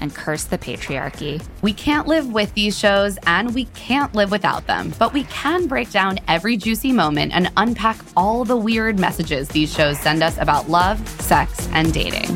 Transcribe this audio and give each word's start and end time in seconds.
and 0.00 0.14
curse 0.14 0.44
the 0.44 0.58
patriarchy. 0.58 1.42
We 1.62 1.72
can't 1.72 2.06
live 2.06 2.32
with 2.32 2.52
these 2.54 2.78
shows 2.78 3.18
and 3.26 3.54
we 3.54 3.66
can't 3.66 4.14
live 4.14 4.30
without 4.30 4.66
them, 4.66 4.92
but 4.98 5.12
we 5.12 5.24
can 5.24 5.66
break 5.66 5.90
down 5.90 6.18
every 6.28 6.56
juicy 6.56 6.92
moment 6.92 7.32
and 7.32 7.50
unpack 7.56 7.98
all 8.16 8.44
the 8.44 8.56
weird 8.56 8.98
messages 8.98 9.48
these 9.48 9.72
shows 9.72 9.98
send 9.98 10.22
us 10.22 10.38
about 10.38 10.68
love, 10.68 11.06
sex, 11.20 11.68
and 11.72 11.92
dating. 11.92 12.34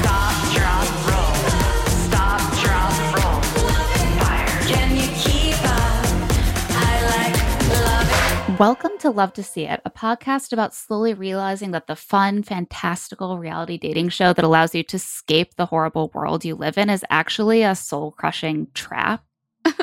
Stop, 0.00 0.54
drop, 0.54 0.93
Welcome 8.58 8.92
to 9.00 9.10
Love 9.10 9.32
to 9.32 9.42
See 9.42 9.64
It, 9.64 9.80
a 9.84 9.90
podcast 9.90 10.52
about 10.52 10.74
slowly 10.74 11.12
realizing 11.12 11.72
that 11.72 11.88
the 11.88 11.96
fun, 11.96 12.44
fantastical 12.44 13.36
reality 13.36 13.78
dating 13.78 14.10
show 14.10 14.32
that 14.32 14.44
allows 14.44 14.76
you 14.76 14.84
to 14.84 14.96
escape 14.96 15.56
the 15.56 15.66
horrible 15.66 16.12
world 16.14 16.44
you 16.44 16.54
live 16.54 16.78
in 16.78 16.88
is 16.88 17.04
actually 17.10 17.64
a 17.64 17.74
soul 17.74 18.12
crushing 18.12 18.68
trap. 18.72 19.24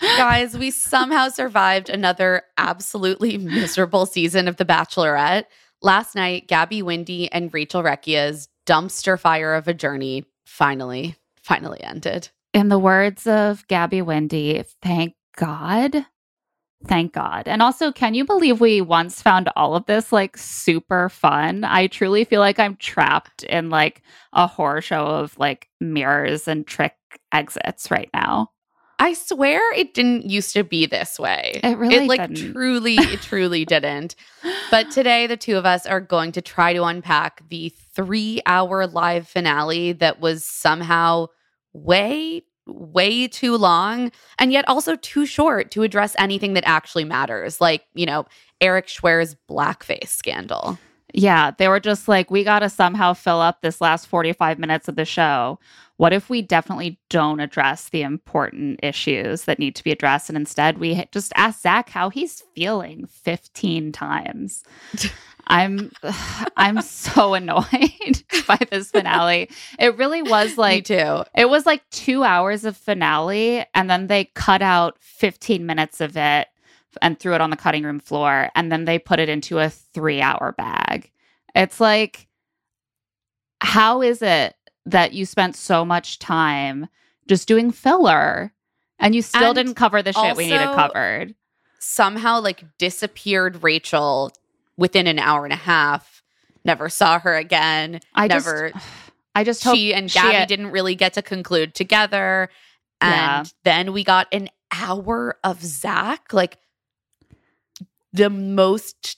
Guys, 0.00 0.56
we 0.56 0.70
somehow 0.70 1.28
survived 1.28 1.88
another 1.88 2.42
absolutely 2.56 3.36
miserable 3.36 4.06
season 4.06 4.46
of 4.46 4.56
The 4.56 4.64
Bachelorette. 4.64 5.46
Last 5.82 6.14
night, 6.14 6.46
Gabby 6.46 6.82
Windey 6.82 7.28
and 7.32 7.52
Rachel 7.52 7.82
Recchia's 7.82 8.48
dumpster 8.64 9.18
fire 9.18 9.54
of 9.54 9.66
a 9.66 9.74
journey 9.74 10.24
finally, 10.44 11.16
finally 11.42 11.82
ended. 11.82 12.28
In 12.52 12.68
the 12.68 12.78
words 12.78 13.26
of 13.26 13.66
Gabby 13.66 14.02
Windey, 14.02 14.64
thank 14.80 15.14
God. 15.36 16.06
Thank 16.86 17.12
God. 17.12 17.48
And 17.48 17.62
also, 17.62 17.92
can 17.92 18.14
you 18.14 18.24
believe 18.24 18.60
we 18.60 18.80
once 18.80 19.22
found 19.22 19.48
all 19.56 19.74
of 19.74 19.86
this 19.86 20.12
like 20.12 20.36
super 20.36 21.08
fun? 21.08 21.64
I 21.64 21.86
truly 21.86 22.24
feel 22.24 22.40
like 22.40 22.58
I'm 22.58 22.76
trapped 22.76 23.42
in 23.44 23.70
like 23.70 24.02
a 24.32 24.46
horror 24.46 24.82
show 24.82 25.06
of 25.06 25.38
like 25.38 25.68
mirrors 25.80 26.46
and 26.46 26.66
trick 26.66 26.94
exits 27.32 27.90
right 27.90 28.10
now. 28.12 28.50
I 28.98 29.14
swear 29.14 29.72
it 29.74 29.92
didn't 29.92 30.30
used 30.30 30.52
to 30.54 30.62
be 30.62 30.86
this 30.86 31.18
way. 31.18 31.60
It 31.64 31.76
really 31.76 32.04
it 32.04 32.08
like 32.08 32.20
didn't. 32.28 32.52
truly, 32.52 32.96
truly 33.16 33.64
didn't. 33.66 34.14
But 34.70 34.90
today, 34.90 35.26
the 35.26 35.36
two 35.36 35.56
of 35.56 35.66
us 35.66 35.86
are 35.86 36.00
going 36.00 36.32
to 36.32 36.42
try 36.42 36.72
to 36.74 36.84
unpack 36.84 37.48
the 37.48 37.70
three 37.94 38.40
hour 38.46 38.86
live 38.86 39.26
finale 39.26 39.92
that 39.94 40.20
was 40.20 40.44
somehow 40.44 41.26
way, 41.72 42.44
way 42.66 43.28
too 43.28 43.56
long 43.56 44.10
and 44.38 44.52
yet 44.52 44.66
also 44.68 44.96
too 44.96 45.26
short 45.26 45.70
to 45.72 45.82
address 45.82 46.16
anything 46.18 46.54
that 46.54 46.64
actually 46.66 47.04
matters, 47.04 47.60
like, 47.60 47.84
you 47.94 48.06
know, 48.06 48.24
Erich 48.60 48.88
Schwer's 48.88 49.36
blackface 49.48 50.08
scandal. 50.08 50.78
Yeah, 51.16 51.52
they 51.56 51.68
were 51.68 51.78
just 51.78 52.08
like, 52.08 52.30
we 52.30 52.42
got 52.42 52.60
to 52.60 52.68
somehow 52.68 53.12
fill 53.12 53.40
up 53.40 53.60
this 53.60 53.80
last 53.80 54.08
45 54.08 54.58
minutes 54.58 54.88
of 54.88 54.96
the 54.96 55.04
show. 55.04 55.60
What 55.96 56.12
if 56.12 56.28
we 56.28 56.42
definitely 56.42 56.98
don't 57.08 57.38
address 57.40 57.88
the 57.88 58.02
important 58.02 58.80
issues 58.82 59.44
that 59.44 59.58
need 59.60 59.76
to 59.76 59.84
be 59.84 59.92
addressed? 59.92 60.28
And 60.28 60.36
instead, 60.36 60.78
we 60.78 61.04
just 61.12 61.32
ask 61.36 61.60
Zach 61.62 61.88
how 61.88 62.10
he's 62.10 62.42
feeling 62.54 63.06
15 63.06 63.92
times. 63.92 64.64
I'm 65.46 65.92
I'm 66.56 66.80
so 66.80 67.34
annoyed 67.34 67.66
by 68.48 68.58
this 68.70 68.90
finale. 68.90 69.50
It 69.78 69.96
really 69.98 70.22
was 70.22 70.56
like 70.56 70.88
Me 70.88 70.96
too. 70.96 71.24
it 71.34 71.50
was 71.50 71.66
like 71.66 71.82
2 71.90 72.24
hours 72.24 72.64
of 72.64 72.78
finale 72.78 73.64
and 73.74 73.90
then 73.90 74.06
they 74.06 74.24
cut 74.34 74.62
out 74.62 74.96
15 75.00 75.66
minutes 75.66 76.00
of 76.00 76.16
it 76.16 76.48
and 77.02 77.18
threw 77.18 77.34
it 77.34 77.42
on 77.42 77.50
the 77.50 77.56
cutting 77.56 77.82
room 77.84 78.00
floor 78.00 78.48
and 78.54 78.72
then 78.72 78.86
they 78.86 78.98
put 78.98 79.20
it 79.20 79.28
into 79.28 79.58
a 79.58 79.66
3-hour 79.66 80.52
bag. 80.56 81.10
It's 81.54 81.78
like 81.78 82.26
how 83.60 84.00
is 84.00 84.22
it 84.22 84.54
that 84.86 85.12
you 85.12 85.24
spent 85.26 85.56
so 85.56 85.84
much 85.84 86.18
time 86.18 86.88
just 87.28 87.48
doing 87.48 87.70
filler 87.70 88.52
and 88.98 89.14
you 89.14 89.22
still 89.22 89.48
And 89.48 89.54
didn't 89.56 89.74
cover 89.74 90.02
the 90.02 90.12
shit 90.12 90.36
we 90.36 90.46
needed 90.46 90.68
covered? 90.74 91.34
Somehow, 91.78 92.40
like, 92.40 92.64
disappeared 92.78 93.62
Rachel 93.62 94.32
within 94.76 95.06
an 95.06 95.18
hour 95.18 95.44
and 95.44 95.52
a 95.52 95.56
half. 95.56 96.22
Never 96.64 96.88
saw 96.88 97.18
her 97.18 97.34
again. 97.34 98.00
I 98.14 98.26
never. 98.26 98.70
just 98.70 98.86
I 99.34 99.42
just 99.44 99.64
hope 99.64 99.74
she 99.76 99.92
and 99.92 100.08
Gabby 100.10 100.38
she- 100.40 100.46
didn't 100.46 100.70
really 100.70 100.94
get 100.94 101.14
to 101.14 101.22
conclude 101.22 101.74
together. 101.74 102.48
And 103.00 103.10
Yeah. 103.12 103.44
then 103.64 103.92
we 103.92 104.04
got 104.04 104.28
an 104.32 104.48
hour 104.72 105.38
of 105.42 105.60
Zach, 105.62 106.32
like 106.32 106.58
the 108.12 108.30
most 108.30 109.16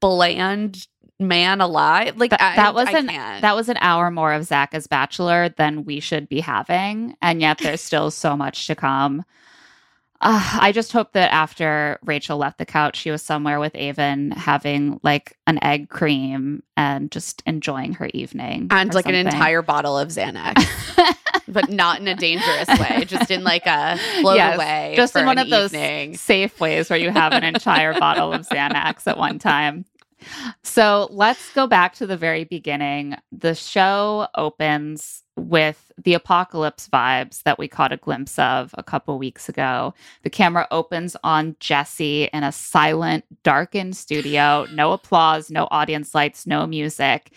bland 0.00 0.86
man 1.18 1.60
alive. 1.60 2.16
Like 2.16 2.30
Th- 2.30 2.40
I, 2.40 2.56
that 2.56 2.74
was 2.74 2.88
I 2.88 2.98
an 2.98 3.08
can't. 3.08 3.42
that 3.42 3.56
was 3.56 3.68
an 3.68 3.76
hour 3.80 4.10
more 4.10 4.32
of 4.32 4.44
Zach 4.44 4.70
as 4.74 4.86
Bachelor 4.86 5.48
than 5.50 5.84
we 5.84 6.00
should 6.00 6.28
be 6.28 6.40
having, 6.40 7.16
and 7.22 7.40
yet 7.40 7.58
there's 7.58 7.80
still 7.82 8.10
so 8.10 8.36
much 8.36 8.66
to 8.68 8.74
come. 8.74 9.24
Uh, 10.20 10.58
I 10.60 10.72
just 10.72 10.90
hope 10.92 11.12
that 11.12 11.32
after 11.32 12.00
Rachel 12.04 12.38
left 12.38 12.58
the 12.58 12.66
couch, 12.66 12.96
she 12.96 13.12
was 13.12 13.22
somewhere 13.22 13.60
with 13.60 13.76
Aven 13.76 14.32
having 14.32 14.98
like 15.04 15.36
an 15.46 15.62
egg 15.62 15.90
cream 15.90 16.64
and 16.76 17.08
just 17.12 17.40
enjoying 17.46 17.92
her 17.94 18.10
evening. 18.12 18.66
and 18.72 18.92
like 18.94 19.06
an 19.06 19.14
entire 19.14 19.62
bottle 19.62 19.96
of 19.96 20.08
Xanax, 20.08 20.66
but 21.48 21.70
not 21.70 22.00
in 22.00 22.08
a 22.08 22.16
dangerous 22.16 22.68
way, 22.80 23.04
just 23.04 23.30
in 23.30 23.44
like 23.44 23.64
a 23.66 23.96
float 24.20 24.38
Yes, 24.38 24.56
away. 24.56 24.94
just 24.96 25.12
for 25.12 25.20
in 25.20 25.26
one 25.26 25.38
of 25.38 25.50
those 25.50 25.70
safe 26.20 26.58
ways 26.58 26.90
where 26.90 26.98
you 26.98 27.10
have 27.10 27.32
an 27.32 27.44
entire 27.44 27.96
bottle 27.96 28.32
of 28.32 28.40
Xanax 28.48 29.06
at 29.06 29.18
one 29.18 29.38
time. 29.38 29.84
So 30.62 31.08
let's 31.10 31.52
go 31.54 31.66
back 31.66 31.94
to 31.94 32.06
the 32.06 32.16
very 32.16 32.44
beginning. 32.44 33.16
The 33.32 33.54
show 33.54 34.28
opens 34.34 35.22
with 35.36 35.92
the 35.96 36.14
apocalypse 36.14 36.88
vibes 36.88 37.42
that 37.44 37.58
we 37.58 37.68
caught 37.68 37.92
a 37.92 37.96
glimpse 37.96 38.38
of 38.38 38.74
a 38.76 38.82
couple 38.82 39.18
weeks 39.18 39.48
ago. 39.48 39.94
The 40.22 40.30
camera 40.30 40.66
opens 40.70 41.16
on 41.22 41.56
Jesse 41.60 42.24
in 42.32 42.42
a 42.42 42.52
silent, 42.52 43.24
darkened 43.42 43.96
studio, 43.96 44.66
no 44.72 44.92
applause, 44.92 45.50
no 45.50 45.68
audience 45.70 46.14
lights, 46.14 46.46
no 46.46 46.66
music. 46.66 47.30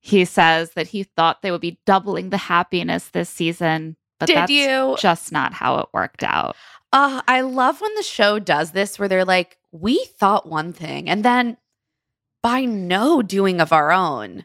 He 0.00 0.24
says 0.24 0.72
that 0.72 0.88
he 0.88 1.04
thought 1.04 1.42
they 1.42 1.50
would 1.50 1.60
be 1.60 1.78
doubling 1.86 2.30
the 2.30 2.36
happiness 2.36 3.08
this 3.08 3.28
season, 3.28 3.96
but 4.18 4.26
Did 4.26 4.36
that's 4.36 4.50
you? 4.50 4.96
just 4.98 5.30
not 5.30 5.52
how 5.52 5.78
it 5.78 5.88
worked 5.92 6.24
out. 6.24 6.56
Uh, 6.92 7.22
I 7.28 7.42
love 7.42 7.80
when 7.80 7.94
the 7.94 8.02
show 8.02 8.38
does 8.38 8.72
this 8.72 8.98
where 8.98 9.08
they're 9.08 9.24
like, 9.24 9.58
we 9.70 10.04
thought 10.18 10.48
one 10.48 10.72
thing, 10.72 11.08
and 11.08 11.24
then 11.24 11.56
by 12.42 12.64
no 12.64 13.22
doing 13.22 13.60
of 13.60 13.72
our 13.72 13.92
own, 13.92 14.44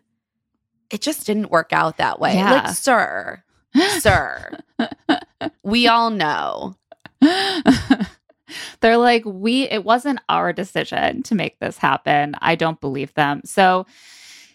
it 0.89 1.01
just 1.01 1.25
didn't 1.25 1.51
work 1.51 1.73
out 1.73 1.97
that 1.97 2.19
way. 2.19 2.35
Yeah. 2.35 2.51
Like, 2.51 2.75
sir, 2.75 3.43
sir, 3.99 4.59
we 5.63 5.87
all 5.87 6.09
know. 6.09 6.75
They're 8.79 8.97
like, 8.97 9.23
we, 9.25 9.63
it 9.63 9.83
wasn't 9.83 10.19
our 10.29 10.53
decision 10.53 11.23
to 11.23 11.35
make 11.35 11.59
this 11.59 11.77
happen. 11.77 12.35
I 12.41 12.55
don't 12.55 12.79
believe 12.79 13.13
them. 13.15 13.41
So 13.43 13.85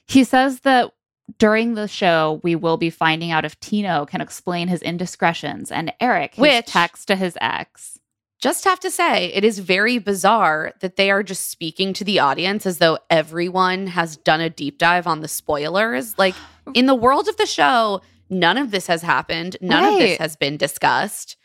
he 0.07 0.25
says 0.25 0.61
that 0.61 0.93
during 1.39 1.75
the 1.75 1.89
show, 1.89 2.41
we 2.43 2.57
will 2.57 2.77
be 2.79 2.91
finding 2.91 3.33
out 3.33 3.45
if 3.45 3.59
Tino 3.61 4.07
can 4.07 4.21
explain 4.21 4.69
his 4.69 4.83
indiscretions 4.83 5.71
and 5.71 5.93
Erich, 6.01 6.35
his 6.37 6.43
Which- 6.43 6.67
text 6.67 7.09
to 7.09 7.17
his 7.17 7.37
ex. 7.41 7.99
Just 8.43 8.65
have 8.65 8.81
to 8.81 8.91
say, 8.91 9.27
it 9.33 9.45
is 9.45 9.61
very 9.61 9.99
bizarre 9.99 10.73
that 10.81 10.97
they 10.97 11.13
are 11.13 11.23
just 11.23 11.49
speaking 11.49 11.93
to 11.93 12.03
the 12.05 12.19
audience 12.19 12.67
as 12.67 12.79
though 12.79 12.99
everyone 13.09 13.87
has 13.87 14.17
done 14.17 14.41
a 14.41 14.51
deep 14.51 14.79
dive 14.79 15.07
on 15.07 15.21
the 15.21 15.29
spoilers. 15.29 16.17
Like, 16.19 16.35
in 16.75 16.87
the 16.87 16.95
world 16.95 17.29
of 17.29 17.37
the 17.37 17.47
show, 17.47 18.03
none 18.29 18.59
of 18.59 18.73
this 18.73 18.89
has 18.89 19.01
happened. 19.03 19.57
None 19.61 19.95
of 19.95 19.99
this 20.01 20.19
has 20.19 20.35
been 20.37 20.57
discussed. 20.57 21.37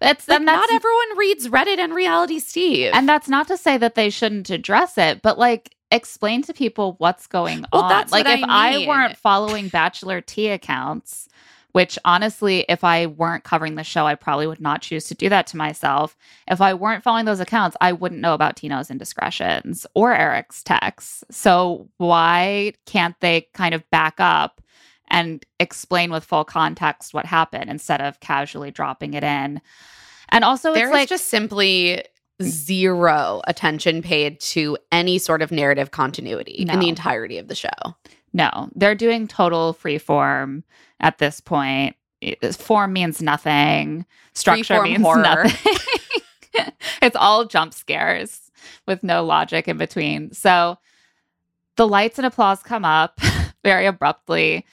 That's, 0.00 0.26
Like, 0.28 0.38
that's 0.38 0.44
not 0.46 0.72
everyone 0.72 1.18
reads 1.18 1.48
Reddit 1.48 1.78
and 1.78 1.92
Reality 1.94 2.38
Steve. 2.38 2.92
And 2.94 3.08
that's 3.08 3.28
not 3.28 3.48
to 3.48 3.56
say 3.56 3.76
that 3.78 3.96
they 3.96 4.08
shouldn't 4.08 4.50
address 4.50 4.96
it, 4.98 5.20
but 5.22 5.36
like 5.38 5.74
explain 5.92 6.42
to 6.42 6.54
people 6.54 6.94
what's 6.98 7.26
going 7.26 7.64
Well, 7.72 7.82
on. 7.82 7.88
that's 7.90 8.12
like 8.12 8.26
if 8.26 8.40
I 8.48 8.82
I 8.84 8.86
weren't 8.86 9.16
following 9.16 9.68
Bachelor 9.68 10.20
T 10.20 10.48
accounts, 10.48 11.28
which 11.72 11.98
honestly, 12.04 12.64
if 12.68 12.84
I 12.84 13.06
weren't 13.06 13.44
covering 13.44 13.74
the 13.74 13.84
show, 13.84 14.06
I 14.06 14.14
probably 14.14 14.46
would 14.46 14.60
not 14.60 14.82
choose 14.82 15.04
to 15.06 15.14
do 15.14 15.28
that 15.28 15.46
to 15.48 15.56
myself. 15.56 16.16
If 16.48 16.60
I 16.60 16.74
weren't 16.74 17.04
following 17.04 17.24
those 17.24 17.40
accounts, 17.40 17.76
I 17.80 17.92
wouldn't 17.92 18.20
know 18.20 18.34
about 18.34 18.56
Tino's 18.56 18.90
indiscretions 18.90 19.86
or 19.94 20.12
Erich's 20.12 20.62
texts. 20.62 21.24
So 21.30 21.88
why 21.98 22.74
can't 22.86 23.18
they 23.20 23.48
kind 23.54 23.74
of 23.74 23.88
back 23.90 24.14
up 24.18 24.60
and 25.08 25.44
explain 25.58 26.10
with 26.10 26.24
full 26.24 26.44
context 26.44 27.14
what 27.14 27.26
happened 27.26 27.70
instead 27.70 28.00
of 28.00 28.20
casually 28.20 28.70
dropping 28.70 29.14
it 29.14 29.24
in? 29.24 29.60
And 30.30 30.44
also, 30.44 30.72
There's 30.72 30.88
it's 30.88 30.94
like 30.94 31.08
just 31.08 31.28
simply 31.28 32.04
zero 32.42 33.42
attention 33.46 34.02
paid 34.02 34.40
to 34.40 34.78
any 34.90 35.18
sort 35.18 35.42
of 35.42 35.50
narrative 35.50 35.90
continuity 35.90 36.52
in 36.52 36.80
the 36.80 36.88
entirety 36.88 37.38
of 37.38 37.48
the 37.48 37.54
show. 37.54 37.68
No, 38.32 38.68
they're 38.74 38.94
doing 38.94 39.26
total 39.28 39.72
free 39.72 39.98
form 39.98 40.64
at 41.00 41.18
this 41.18 41.40
point. 41.40 41.96
It- 42.20 42.54
Form 42.54 42.92
means 42.92 43.22
nothing. 43.22 44.04
Structure 44.34 44.74
Freeform 44.74 44.84
means 44.84 45.02
horror. 45.02 45.22
nothing. 45.22 45.76
it's 47.02 47.16
all 47.16 47.44
jump 47.46 47.72
scares 47.74 48.50
with 48.86 49.02
no 49.02 49.24
logic 49.24 49.66
in 49.68 49.78
between. 49.78 50.32
So 50.32 50.76
the 51.76 51.88
lights 51.88 52.18
and 52.18 52.26
applause 52.26 52.62
come 52.62 52.84
up 52.84 53.18
very 53.64 53.86
abruptly. 53.86 54.66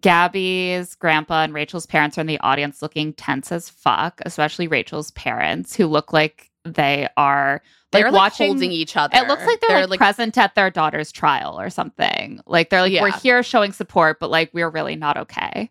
Gabby's 0.00 0.94
grandpa 0.94 1.42
and 1.42 1.52
Rachel's 1.52 1.86
parents 1.86 2.16
are 2.16 2.20
in 2.22 2.26
the 2.28 2.38
audience 2.40 2.80
looking 2.80 3.12
tense 3.12 3.50
as 3.52 3.68
fuck, 3.68 4.20
especially 4.24 4.68
Rachel's 4.68 5.10
parents, 5.12 5.74
who 5.76 5.86
look 5.86 6.12
like 6.12 6.49
they 6.64 7.08
are 7.16 7.62
like 7.92 8.02
They're 8.02 8.12
like 8.12 8.18
watching 8.18 8.48
holding 8.48 8.72
each 8.72 8.96
other. 8.96 9.16
it 9.16 9.26
looks 9.28 9.44
like 9.44 9.60
they're, 9.60 9.86
like, 9.86 9.98
present 9.98 10.36
at 10.38 10.54
their 10.54 10.70
daughter's 10.70 11.10
trial 11.10 11.58
or 11.58 11.70
something. 11.70 12.40
Like 12.46 12.70
they're 12.70 12.82
like, 12.82 13.00
we're 13.00 13.18
here 13.18 13.42
showing 13.42 13.72
support, 13.72 14.20
but 14.20 14.30
like 14.30 14.50
we're 14.52 14.70
really 14.70 14.96
not 14.96 15.16
okay. 15.16 15.70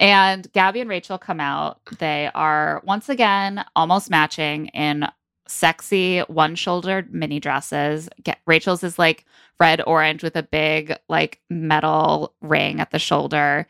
and 0.00 0.50
Gabby 0.52 0.80
and 0.80 0.90
Rachel 0.90 1.18
come 1.18 1.40
out. 1.40 1.80
They 1.98 2.30
are 2.34 2.82
once 2.84 3.08
again 3.08 3.64
almost 3.76 4.10
matching 4.10 4.66
in 4.68 5.06
sexy 5.46 6.20
one 6.20 6.54
shouldered 6.54 7.12
mini 7.12 7.40
dresses. 7.40 8.08
Ga- 8.24 8.34
Rachel's 8.46 8.82
is 8.82 8.98
like 8.98 9.24
red 9.58 9.82
orange 9.86 10.22
with 10.22 10.36
a 10.36 10.42
big 10.42 10.96
like 11.08 11.40
metal 11.50 12.34
ring 12.40 12.80
at 12.80 12.90
the 12.90 12.98
shoulder. 12.98 13.68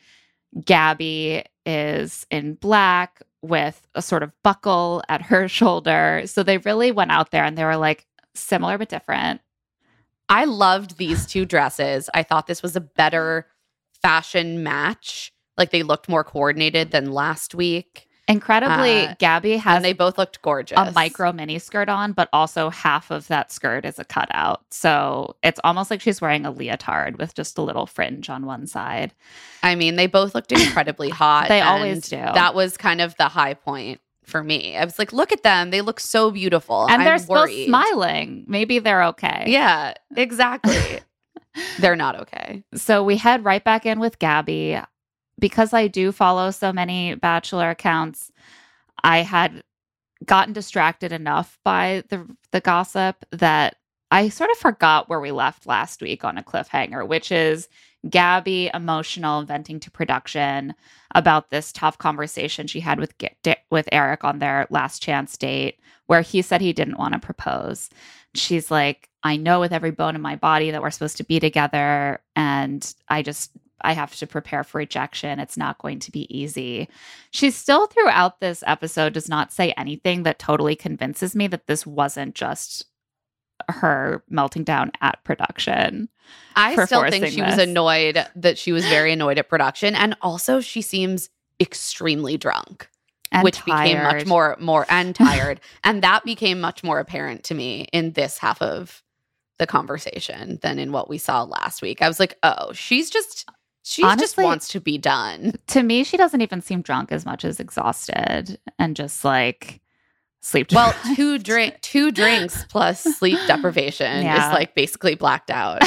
Gabby 0.65 1.45
is 1.67 2.27
in 2.31 2.55
black 2.55 3.23
with 3.43 3.87
a 3.95 4.03
sort 4.03 4.23
of 4.23 4.33
buckle 4.43 5.03
at 5.09 5.23
her 5.23 5.49
shoulder. 5.59 6.23
So 6.27 6.43
they 6.43 6.59
really 6.59 6.93
went 6.93 7.13
out 7.13 7.31
there 7.31 7.45
and 7.45 7.57
they 7.57 7.65
were 7.65 7.77
like 7.77 8.07
similar 8.35 8.79
but 8.79 8.89
different. 8.89 9.41
I 10.29 10.45
loved 10.45 10.97
these 10.97 11.27
two 11.27 11.45
dresses. 11.45 12.09
I 12.15 12.23
thought 12.23 12.47
this 12.47 12.63
was 12.63 12.77
a 12.77 12.81
better 12.81 13.49
fashion 14.01 14.63
match. 14.63 15.33
Like 15.59 15.71
they 15.71 15.83
looked 15.83 16.09
more 16.09 16.25
coordinated 16.25 16.93
than 16.93 17.13
last 17.13 17.55
week. 17.55 18.07
Incredibly, 18.31 19.07
Uh, 19.07 19.15
Gabby 19.19 19.57
has 19.57 19.77
And 19.77 19.85
they 19.85 19.93
both 19.93 20.17
looked 20.17 20.41
gorgeous. 20.43 20.79
a 20.79 20.93
micro 20.93 21.33
mini 21.33 21.59
skirt 21.59 21.89
on, 21.89 22.13
but 22.13 22.29
also 22.33 22.71
half 22.71 23.11
of 23.11 23.27
that 23.29 23.51
skirt 23.53 23.85
is 23.85 23.99
a 23.99 24.05
cutout. 24.05 24.63
So 24.71 25.37
it's 25.43 25.61
almost 25.65 25.91
like 25.91 26.01
she's 26.01 26.21
wearing 26.21 26.47
a 26.47 26.51
leotard 26.51 27.19
with 27.19 27.35
just 27.35 27.59
a 27.59 27.63
little 27.63 27.87
fringe 27.87 28.31
on 28.31 28.47
one 28.47 28.67
side. 28.67 29.13
I 29.63 29.75
mean, 29.75 29.97
they 29.97 30.07
both 30.07 30.35
looked 30.35 30.53
incredibly 30.53 31.09
hot. 31.23 31.49
They 31.49 31.61
always 31.61 32.09
do. 32.09 32.17
That 32.17 32.55
was 32.55 32.77
kind 32.77 33.01
of 33.01 33.17
the 33.17 33.29
high 33.29 33.55
point 33.55 34.01
for 34.25 34.45
me. 34.45 34.77
I 34.77 34.85
was 34.85 34.99
like, 34.99 35.13
look 35.13 35.33
at 35.33 35.43
them. 35.43 35.71
They 35.71 35.81
look 35.81 35.99
so 35.99 36.31
beautiful. 36.31 36.87
And 36.87 37.03
I'm 37.03 37.05
they're 37.05 37.27
worried. 37.29 37.67
smiling. 37.67 38.45
Maybe 38.47 38.79
they're 38.79 39.03
okay. 39.05 39.45
Yeah, 39.49 39.95
exactly. 40.17 41.01
they're 41.81 41.97
not 41.97 42.21
okay. 42.21 42.63
so 42.75 43.03
we 43.03 43.17
head 43.17 43.45
right 43.45 43.65
back 43.65 43.85
in 43.87 43.99
with 43.99 44.19
Gabby. 44.21 44.79
Because 45.41 45.73
I 45.73 45.89
do 45.89 46.13
follow 46.13 46.51
so 46.51 46.73
many 46.73 47.15
Bachelor 47.17 47.71
accounts, 47.71 48.31
I 49.03 49.19
had 49.19 49.63
gotten 50.27 50.53
distracted 50.53 51.13
enough 51.13 51.59
by 51.65 52.05
the 52.11 52.27
the 52.53 52.61
gossip 52.61 53.25
that 53.33 53.77
I 54.11 54.29
sort 54.29 54.51
of 54.51 54.59
forgot 54.59 55.09
where 55.09 55.21
we 55.21 55.31
left 55.33 55.67
last 55.67 56.03
week 56.03 56.25
on 56.25 56.37
a 56.37 56.43
cliffhanger, 56.43 57.07
which 57.07 57.33
is 57.33 57.69
Gabby 58.09 58.71
emotional 58.75 59.43
venting 59.45 59.79
to 59.81 59.91
production 59.91 60.75
about 61.15 61.51
this 61.51 61.73
tough 61.73 61.99
conversation 61.99 62.67
she 62.67 62.81
had 62.81 62.99
with 62.99 63.15
with 63.71 63.89
Erich 63.93 64.25
on 64.25 64.39
their 64.39 64.67
last 64.71 65.03
chance 65.03 65.37
date, 65.37 65.79
where 66.07 66.23
he 66.23 66.43
said 66.43 66.61
he 66.61 66.73
didn't 66.73 66.99
want 66.99 67.15
to 67.15 67.21
propose. 67.21 67.91
She's 68.35 68.71
like, 68.71 69.09
I 69.23 69.37
know 69.37 69.61
with 69.61 69.73
every 69.73 69.91
bone 69.91 70.15
in 70.17 70.23
my 70.23 70.37
body 70.37 70.71
that 70.71 70.83
we're 70.83 70.91
supposed 70.91 71.19
to 71.19 71.25
be 71.25 71.41
together, 71.41 72.21
and 72.37 72.95
I 73.09 73.23
just 73.23 73.53
I 73.83 73.93
have 73.93 74.15
to 74.17 74.27
prepare 74.27 74.65
for 74.65 74.79
rejection. 74.79 75.39
It's 75.39 75.57
not 75.57 75.79
going 75.79 75.99
to 76.01 76.11
be 76.11 76.27
easy. 76.37 76.89
She 77.31 77.51
still, 77.51 77.87
throughout 77.87 78.41
this 78.41 78.65
episode, 78.67 79.13
does 79.13 79.29
not 79.29 79.53
say 79.53 79.73
anything 79.77 80.23
that 80.25 80.39
totally 80.39 80.77
convinces 80.77 81.35
me 81.35 81.47
that 81.49 81.67
this 81.67 81.87
wasn't 81.87 82.35
just 82.35 82.87
her 83.69 84.23
melting 84.29 84.65
down 84.65 84.93
at 85.01 85.23
production. 85.25 86.09
I 86.57 86.85
still 86.85 87.09
think 87.11 87.27
she 87.27 87.43
was 87.43 87.59
annoyed 87.59 88.25
that 88.37 88.59
she 88.59 88.73
was 88.73 88.85
very 88.87 89.13
annoyed 89.13 89.39
at 89.39 89.49
production. 89.49 89.95
And 89.95 90.17
also 90.23 90.61
she 90.61 90.83
seems 90.83 91.31
extremely 91.61 92.37
drunk. 92.37 92.89
And 93.33 93.45
which 93.45 93.65
became 93.65 94.03
much 94.03 94.27
more 94.27 94.57
more 94.59 94.87
and 94.89 95.15
tired. 95.15 95.61
and 95.85 96.03
that 96.03 96.25
became 96.25 96.61
much 96.61 96.83
more 96.83 96.99
apparent 96.99 97.45
to 97.45 97.55
me 97.55 97.87
in 97.93 98.13
this 98.13 98.39
half 98.39 98.61
of 98.61 99.05
the 99.59 99.69
conversation 99.69 100.59
than 100.63 100.79
in 100.81 100.91
what 100.91 101.09
we 101.09 101.19
saw 101.19 101.45
last 101.45 101.81
week. 101.81 102.03
I 102.03 102.09
was 102.09 102.19
like, 102.19 102.37
oh, 102.43 102.73
she's 102.73 103.09
just 103.09 103.49
she 103.83 104.03
just 104.03 104.13
Honestly- 104.13 104.45
wants 104.45 104.69
to 104.69 104.81
be 104.81 104.99
done. 104.99 105.55
To 105.69 105.83
me, 105.83 106.05
she 106.05 106.17
doesn't 106.17 106.41
even 106.41 106.61
seem 106.63 106.83
drunk 106.83 107.13
as 107.13 107.25
much 107.25 107.45
as 107.45 107.61
exhausted 107.61 108.59
and 108.79 108.97
just 108.97 109.25
like 109.25 109.81
sleep. 110.43 110.73
Well, 110.73 110.95
two 111.15 111.39
drink 111.39 111.79
two 111.83 112.11
drinks 112.11 112.65
plus 112.69 113.03
sleep 113.03 113.39
deprivation 113.47 114.25
Yeah. 114.25 114.49
is 114.49 114.53
like 114.53 114.75
basically 114.75 115.15
blacked 115.15 115.51
out. 115.51 115.83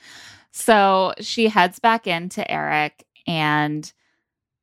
so 0.52 1.14
she 1.20 1.48
heads 1.48 1.78
back 1.78 2.06
into 2.06 2.48
Erich 2.50 3.04
and 3.26 3.90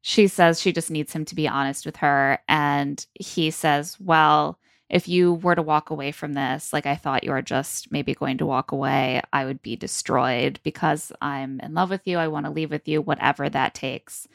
she 0.01 0.27
says 0.27 0.61
she 0.61 0.71
just 0.71 0.91
needs 0.91 1.11
him 1.13 1.25
to 1.25 1.35
be 1.35 1.47
honest 1.47 1.85
with 1.85 1.97
her. 1.97 2.39
And 2.47 3.03
he 3.15 3.49
says, 3.51 3.97
Well, 3.99 4.58
if 4.89 5.07
you 5.07 5.35
were 5.35 5.55
to 5.55 5.61
walk 5.61 5.89
away 5.91 6.11
from 6.11 6.33
this, 6.33 6.73
like 6.73 6.85
I 6.85 6.95
thought 6.95 7.23
you 7.23 7.31
were 7.31 7.41
just 7.43 7.91
maybe 7.91 8.13
going 8.15 8.37
to 8.39 8.45
walk 8.45 8.71
away, 8.71 9.21
I 9.31 9.45
would 9.45 9.61
be 9.61 9.75
destroyed 9.75 10.59
because 10.63 11.11
I'm 11.21 11.59
in 11.59 11.73
love 11.75 11.91
with 11.91 12.07
you. 12.07 12.17
I 12.17 12.27
want 12.27 12.45
to 12.47 12.51
leave 12.51 12.71
with 12.71 12.87
you, 12.87 13.01
whatever 13.01 13.49
that 13.49 13.75
takes. 13.75 14.27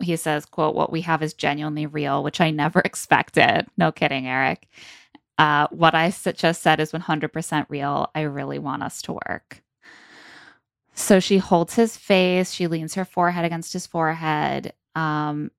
He 0.00 0.16
says, 0.16 0.46
quote, 0.46 0.74
what 0.74 0.92
we 0.92 1.02
have 1.02 1.22
is 1.22 1.34
genuinely 1.34 1.86
real, 1.86 2.22
which 2.22 2.40
I 2.40 2.50
never 2.50 2.80
expected. 2.84 3.66
No 3.76 3.92
kidding, 3.92 4.26
Erich. 4.26 4.68
Uh, 5.38 5.66
what 5.70 5.94
I 5.94 6.10
just 6.10 6.62
said 6.62 6.80
is 6.80 6.92
100% 6.92 7.66
real. 7.68 8.10
I 8.14 8.22
really 8.22 8.58
want 8.58 8.82
us 8.82 9.02
to 9.02 9.12
work. 9.12 9.62
So 10.94 11.20
she 11.20 11.38
holds 11.38 11.74
his 11.74 11.96
face. 11.96 12.52
She 12.52 12.66
leans 12.66 12.94
her 12.94 13.04
forehead 13.04 13.44
against 13.44 13.72
his 13.72 13.86
forehead. 13.86 14.74
Um, 14.94 15.50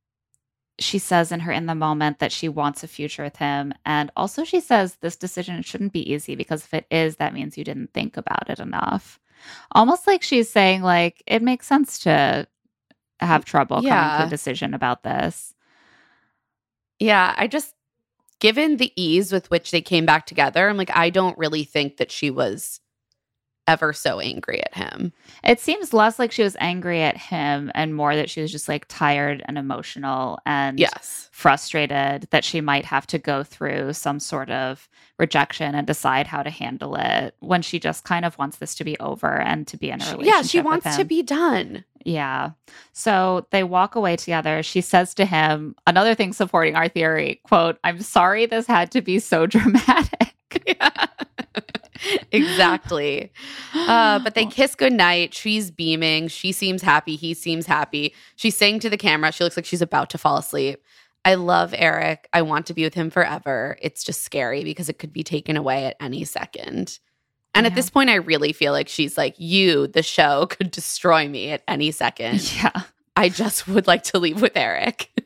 she 0.80 0.98
says 0.98 1.32
in 1.32 1.42
her 1.42 1.52
in 1.52 1.68
the 1.68 1.76
moment 1.76 2.20
that 2.20 2.32
she 2.32 2.50
wants 2.50 2.84
a 2.84 2.88
future 2.88 3.24
with 3.24 3.38
him. 3.38 3.74
And 3.86 4.12
also, 4.16 4.44
she 4.44 4.60
says 4.60 4.96
this 4.96 5.16
decision 5.16 5.62
shouldn't 5.62 5.94
be 5.94 6.12
easy 6.12 6.36
because 6.36 6.64
if 6.66 6.74
it 6.74 6.86
is, 6.90 7.18
that 7.18 7.34
means 7.34 7.58
you 7.58 7.64
didn't 7.64 7.94
think 7.94 8.18
about 8.18 8.50
it 8.50 8.60
enough. 8.60 9.20
Almost 9.74 10.08
like 10.08 10.24
she's 10.24 10.50
saying, 10.50 10.82
like, 10.82 11.22
it 11.28 11.42
makes 11.42 11.68
sense 11.68 12.00
to 12.00 12.48
have 13.20 13.46
trouble 13.46 13.78
coming 13.78 14.20
to 14.20 14.28
a 14.28 14.30
decision 14.30 14.74
about 14.74 15.04
this. 15.04 15.54
yeah, 17.00 17.34
I 17.38 17.48
just 17.48 17.74
given 18.40 18.78
the 18.78 18.92
ease 18.96 19.32
with 19.32 19.50
which 19.50 19.72
they 19.72 19.82
came 19.82 20.06
back 20.06 20.26
together, 20.26 20.68
I'm 20.68 20.78
like, 20.78 20.96
I 20.96 21.10
don't 21.10 21.38
really 21.38 21.64
think 21.64 21.98
that 21.98 22.12
she 22.12 22.30
was 22.30 22.80
ever 23.68 23.94
so 23.94 24.20
angry 24.20 24.62
at 24.62 24.74
him. 24.76 25.14
It 25.44 25.60
seems 25.60 25.94
less 25.94 26.20
like 26.20 26.32
she 26.32 26.44
was 26.44 26.58
angry 26.60 27.02
at 27.02 27.16
him 27.18 27.72
and 27.74 27.96
more 27.96 28.16
that 28.16 28.30
she 28.30 28.42
was 28.42 28.52
just 28.52 28.68
like 28.68 28.86
tired 28.90 29.42
and 29.48 29.58
emotional 29.58 30.40
and 30.46 30.80
Yes. 30.80 31.30
frustrated 31.32 32.28
that 32.32 32.44
she 32.44 32.60
might 32.62 32.86
have 32.86 33.08
to 33.08 33.18
go 33.18 33.44
through 33.44 33.94
some 33.94 34.20
sort 34.20 34.50
of 34.50 34.90
rejection 35.20 35.76
and 35.76 35.88
decide 35.88 36.28
how 36.28 36.44
to 36.44 36.50
handle 36.50 36.96
it 36.96 37.36
when 37.40 37.62
she 37.62 37.80
just 37.80 38.04
kind 38.04 38.26
of 38.26 38.38
wants 38.38 38.58
this 38.58 38.76
to 38.76 38.84
be 38.84 39.00
over 39.00 39.40
and 39.40 39.66
to 39.68 39.78
be 39.78 39.90
in 39.90 40.02
a 40.02 40.06
relationship. 40.06 40.26
Yeah, 40.26 40.42
she 40.42 40.60
wants 40.62 40.96
to 40.98 41.04
be 41.06 41.24
done. 41.24 41.86
Yeah. 42.06 42.52
So 42.92 43.48
they 43.52 43.64
walk 43.64 43.96
away 43.96 44.18
together. 44.18 44.62
She 44.62 44.82
says 44.82 45.14
to 45.14 45.26
him, 45.26 45.76
another 45.88 46.16
thing 46.16 46.34
supporting 46.34 46.76
our 46.76 46.90
theory, 46.90 47.40
quote, 47.46 47.78
I'm 47.86 48.02
sorry 48.02 48.46
this 48.46 48.68
had 48.68 48.92
to 48.92 49.02
be 49.02 49.20
so 49.20 49.46
dramatic. 49.48 50.36
Yeah. 50.68 51.08
exactly. 52.32 53.32
Uh, 53.74 54.20
but 54.20 54.36
they 54.36 54.46
kiss 54.46 54.76
goodnight. 54.76 55.34
She's 55.34 55.72
beaming. 55.72 56.28
She 56.28 56.52
seems 56.52 56.82
happy. 56.82 57.16
He 57.16 57.34
seems 57.34 57.66
happy. 57.66 58.14
She's 58.36 58.58
saying 58.58 58.80
to 58.82 58.90
the 58.90 58.98
camera, 58.98 59.32
she 59.32 59.44
looks 59.44 59.58
like 59.58 59.66
she's 59.66 59.82
about 59.82 60.10
to 60.12 60.18
fall 60.18 60.38
asleep. 60.38 60.82
I 61.26 61.36
love 61.36 61.74
Erich. 61.78 62.28
I 62.34 62.42
want 62.42 62.66
to 62.68 62.74
be 62.74 62.84
with 62.84 62.94
him 62.94 63.10
forever. 63.10 63.78
It's 63.82 64.04
just 64.04 64.24
scary 64.24 64.64
because 64.64 64.90
it 64.90 65.00
could 65.00 65.14
be 65.14 65.24
taken 65.24 65.56
away 65.56 65.86
at 65.86 65.96
any 66.00 66.26
second. 66.26 67.00
And 67.56 67.66
at 67.68 67.76
this 67.76 67.90
point, 67.90 68.10
I 68.10 68.16
really 68.16 68.52
feel 68.52 68.72
like 68.74 68.90
she's 68.90 69.18
like, 69.18 69.36
You, 69.38 69.88
the 69.88 70.04
show, 70.04 70.46
could 70.50 70.72
destroy 70.72 71.28
me 71.30 71.52
at 71.52 71.64
any 71.68 71.92
second. 71.92 72.54
yeah. 72.56 72.84
I 73.16 73.30
just 73.30 73.68
would 73.68 73.86
like 73.86 74.04
to 74.06 74.20
leave 74.20 74.42
with 74.42 74.58
Erich. 74.58 75.10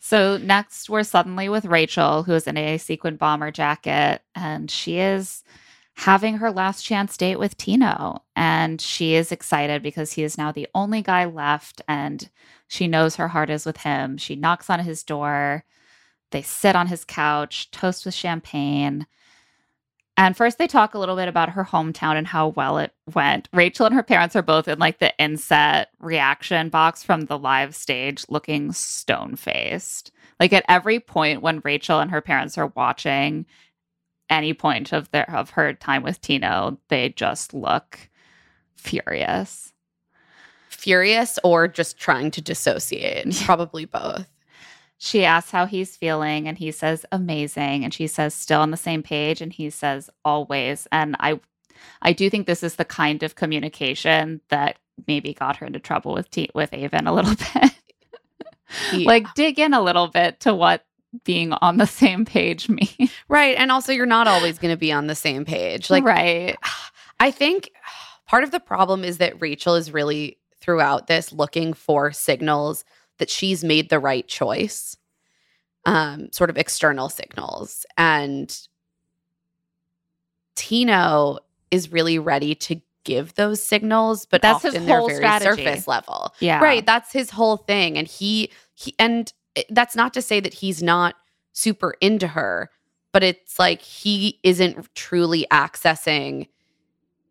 So 0.00 0.36
next, 0.38 0.88
we're 0.88 1.02
suddenly 1.02 1.48
with 1.48 1.64
Rachel, 1.64 2.22
who 2.22 2.32
is 2.32 2.46
in 2.46 2.56
a 2.56 2.78
sequin 2.78 3.16
bomber 3.16 3.50
jacket, 3.50 4.22
and 4.34 4.70
she 4.70 4.98
is 4.98 5.44
having 5.98 6.36
her 6.36 6.52
last 6.52 6.84
chance 6.84 7.16
date 7.16 7.40
with 7.40 7.56
Tino. 7.56 8.22
And 8.36 8.80
she 8.80 9.16
is 9.16 9.32
excited 9.32 9.82
because 9.82 10.12
he 10.12 10.22
is 10.22 10.38
now 10.38 10.52
the 10.52 10.68
only 10.72 11.02
guy 11.02 11.24
left, 11.24 11.82
and 11.88 12.30
she 12.68 12.86
knows 12.86 13.16
her 13.16 13.26
heart 13.26 13.50
is 13.50 13.66
with 13.66 13.78
him. 13.78 14.16
She 14.16 14.36
knocks 14.36 14.70
on 14.70 14.78
his 14.78 15.02
door. 15.02 15.64
They 16.30 16.42
sit 16.42 16.76
on 16.76 16.86
his 16.86 17.04
couch, 17.04 17.72
toast 17.72 18.04
with 18.04 18.14
champagne. 18.14 19.08
And 20.16 20.36
first, 20.36 20.58
they 20.58 20.68
talk 20.68 20.94
a 20.94 21.00
little 21.00 21.16
bit 21.16 21.26
about 21.26 21.50
her 21.50 21.64
hometown 21.64 22.14
and 22.14 22.28
how 22.28 22.48
well 22.48 22.78
it 22.78 22.92
went. 23.12 23.48
Rachel 23.52 23.86
and 23.86 23.94
her 23.94 24.04
parents 24.04 24.36
are 24.36 24.42
both 24.42 24.68
in 24.68 24.78
like 24.78 25.00
the 25.00 25.12
inset 25.18 25.88
reaction 25.98 26.68
box 26.68 27.02
from 27.02 27.22
the 27.22 27.38
live 27.38 27.74
stage, 27.74 28.24
looking 28.28 28.70
stone 28.72 29.34
faced. 29.34 30.12
Like 30.38 30.52
at 30.52 30.64
every 30.68 31.00
point 31.00 31.42
when 31.42 31.60
Rachel 31.64 31.98
and 31.98 32.10
her 32.12 32.20
parents 32.20 32.56
are 32.56 32.72
watching 32.76 33.46
any 34.30 34.52
point 34.54 34.92
of 34.92 35.10
their 35.10 35.30
of 35.30 35.50
her 35.50 35.72
time 35.72 36.02
with 36.02 36.20
Tino, 36.20 36.78
they 36.88 37.10
just 37.10 37.54
look 37.54 38.08
furious. 38.76 39.72
Furious 40.68 41.38
or 41.42 41.66
just 41.68 41.98
trying 41.98 42.30
to 42.32 42.40
dissociate. 42.40 43.34
Probably 43.44 43.84
both. 43.84 44.28
She 44.98 45.24
asks 45.24 45.50
how 45.50 45.66
he's 45.66 45.96
feeling, 45.96 46.48
and 46.48 46.58
he 46.58 46.72
says 46.72 47.06
amazing. 47.12 47.84
And 47.84 47.94
she 47.94 48.06
says 48.06 48.34
still 48.34 48.60
on 48.60 48.70
the 48.72 48.76
same 48.76 49.02
page, 49.02 49.40
and 49.40 49.52
he 49.52 49.70
says 49.70 50.10
always. 50.24 50.88
And 50.90 51.16
I, 51.20 51.40
I 52.02 52.12
do 52.12 52.28
think 52.28 52.46
this 52.46 52.62
is 52.62 52.76
the 52.76 52.84
kind 52.84 53.22
of 53.22 53.36
communication 53.36 54.40
that 54.48 54.78
maybe 55.06 55.32
got 55.32 55.56
her 55.56 55.66
into 55.66 55.78
trouble 55.78 56.14
with 56.14 56.30
T- 56.30 56.50
with 56.54 56.74
Aven 56.74 57.06
a 57.06 57.14
little 57.14 57.34
bit. 57.54 57.72
Yeah. 58.92 59.06
Like 59.06 59.32
dig 59.34 59.58
in 59.58 59.72
a 59.72 59.80
little 59.80 60.08
bit 60.08 60.40
to 60.40 60.54
what 60.54 60.84
being 61.24 61.52
on 61.54 61.78
the 61.78 61.86
same 61.86 62.24
page 62.24 62.68
means. 62.68 63.12
Right. 63.28 63.56
And 63.56 63.70
also, 63.72 63.92
you're 63.92 64.06
not 64.06 64.28
always 64.28 64.58
going 64.58 64.72
to 64.72 64.78
be 64.78 64.92
on 64.92 65.06
the 65.06 65.14
same 65.14 65.44
page. 65.44 65.90
Like, 65.90 66.04
right, 66.04 66.56
I 67.20 67.30
think 67.30 67.70
part 68.26 68.44
of 68.44 68.50
the 68.50 68.60
problem 68.60 69.04
is 69.04 69.18
that 69.18 69.40
Rachel 69.40 69.74
is 69.74 69.92
really 69.92 70.38
throughout 70.60 71.06
this 71.06 71.32
looking 71.32 71.72
for 71.72 72.12
signals 72.12 72.84
that 73.18 73.30
she's 73.30 73.64
made 73.64 73.88
the 73.88 73.98
right 73.98 74.26
choice, 74.28 74.96
um, 75.86 76.30
sort 76.32 76.50
of 76.50 76.56
external 76.56 77.08
signals. 77.08 77.84
And 77.96 78.56
Tino 80.54 81.38
is 81.70 81.92
really 81.92 82.18
ready 82.18 82.54
to 82.54 82.80
give 83.04 83.34
those 83.34 83.62
signals, 83.62 84.26
but 84.26 84.42
That's 84.42 84.62
his 84.62 84.74
often 84.74 84.86
they're 84.86 84.98
whole 84.98 85.08
very 85.08 85.18
strategy. 85.18 85.64
surface 85.64 85.88
level. 85.88 86.34
yeah, 86.40 86.60
Right. 86.60 86.84
That's 86.84 87.12
his 87.12 87.30
whole 87.30 87.56
thing. 87.56 87.96
And 87.96 88.06
he, 88.06 88.50
he, 88.74 88.94
and 88.98 89.32
that's 89.70 89.96
not 89.96 90.14
to 90.14 90.22
say 90.22 90.40
that 90.40 90.54
he's 90.54 90.82
not 90.82 91.16
super 91.52 91.94
into 92.00 92.28
her, 92.28 92.70
but 93.12 93.22
it's 93.22 93.58
like 93.58 93.82
he 93.82 94.38
isn't 94.42 94.94
truly 94.94 95.46
accessing 95.50 96.48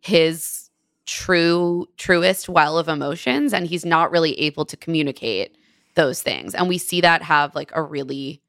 his 0.01 0.69
true, 1.05 1.87
truest 1.97 2.49
well 2.49 2.77
of 2.77 2.87
emotions. 2.87 3.53
And 3.53 3.65
he's 3.67 3.85
not 3.85 4.11
really 4.11 4.39
able 4.39 4.65
to 4.65 4.77
communicate 4.77 5.57
those 5.95 6.21
things. 6.21 6.53
And 6.53 6.67
we 6.67 6.77
see 6.77 7.01
that 7.01 7.21
have 7.23 7.55
like 7.55 7.71
a 7.73 7.81
really 7.81 8.41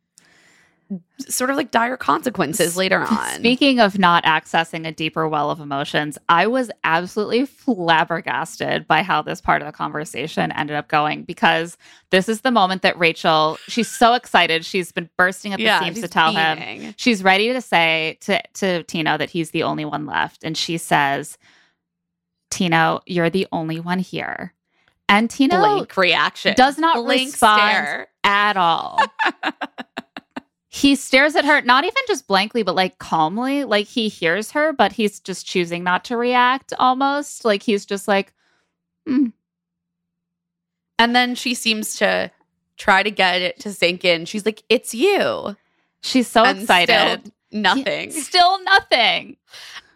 sort 1.18 1.50
of 1.50 1.56
like 1.56 1.70
dire 1.70 1.96
consequences 1.96 2.76
later 2.76 3.00
on. 3.10 3.34
Speaking 3.34 3.80
of 3.80 3.98
not 3.98 4.24
accessing 4.24 4.86
a 4.86 4.92
deeper 4.92 5.28
well 5.28 5.50
of 5.50 5.60
emotions, 5.60 6.16
I 6.28 6.46
was 6.46 6.70
absolutely 6.84 7.44
flabbergasted 7.46 8.86
by 8.86 9.02
how 9.02 9.22
this 9.22 9.40
part 9.40 9.60
of 9.62 9.66
the 9.66 9.72
conversation 9.72 10.52
ended 10.52 10.76
up 10.76 10.88
going 10.88 11.24
because 11.24 11.76
this 12.10 12.28
is 12.28 12.40
the 12.40 12.50
moment 12.50 12.82
that 12.82 12.98
Rachel, 12.98 13.58
she's 13.68 13.88
so 13.88 14.14
excited. 14.14 14.64
She's 14.64 14.92
been 14.92 15.10
bursting 15.16 15.52
at 15.52 15.58
the 15.58 15.78
seams 15.80 16.00
to 16.00 16.08
tell 16.08 16.32
him. 16.32 16.94
She's 16.96 17.22
ready 17.22 17.52
to 17.52 17.60
say 17.60 18.16
to, 18.22 18.40
to 18.54 18.82
Tino 18.84 19.18
that 19.18 19.30
he's 19.30 19.50
the 19.50 19.64
only 19.64 19.84
one 19.84 20.06
left. 20.06 20.44
And 20.44 20.56
she 20.56 20.78
says, 20.78 21.36
Tino, 22.50 23.00
you're 23.06 23.30
the 23.30 23.46
only 23.52 23.80
one 23.80 23.98
here. 23.98 24.54
And 25.08 25.30
Tino 25.30 25.58
Blank 25.58 25.96
reaction. 25.96 26.54
does 26.54 26.78
not 26.78 26.96
Blank 26.96 27.32
respond 27.32 27.60
stare. 27.60 28.08
at 28.24 28.56
all. 28.56 29.00
he 30.68 30.94
stares 30.96 31.34
at 31.34 31.44
her, 31.46 31.62
not 31.62 31.84
even 31.84 32.02
just 32.06 32.26
blankly, 32.26 32.62
but 32.62 32.74
like 32.74 32.98
calmly. 32.98 33.64
Like 33.64 33.86
he 33.86 34.08
hears 34.08 34.50
her, 34.52 34.72
but 34.72 34.92
he's 34.92 35.18
just 35.20 35.46
choosing 35.46 35.82
not 35.82 36.04
to 36.06 36.16
react 36.16 36.72
almost. 36.78 37.44
Like 37.44 37.62
he's 37.62 37.86
just 37.86 38.06
like, 38.06 38.32
"Hmm, 39.06 39.28
And 40.98 41.14
then 41.14 41.34
she 41.34 41.54
seems 41.54 41.96
to 41.96 42.30
try 42.76 43.02
to 43.02 43.10
get 43.10 43.40
it 43.42 43.58
to 43.60 43.72
sink 43.72 44.04
in. 44.04 44.24
She's 44.24 44.44
like, 44.46 44.62
"It's 44.68 44.94
you." 44.94 45.56
she's 46.00 46.28
so 46.28 46.44
And 46.44 46.60
excited. 46.60 46.92
still 46.92 47.32
nothing. 47.50 48.10
Still 48.12 48.62
nothing. 48.64 49.36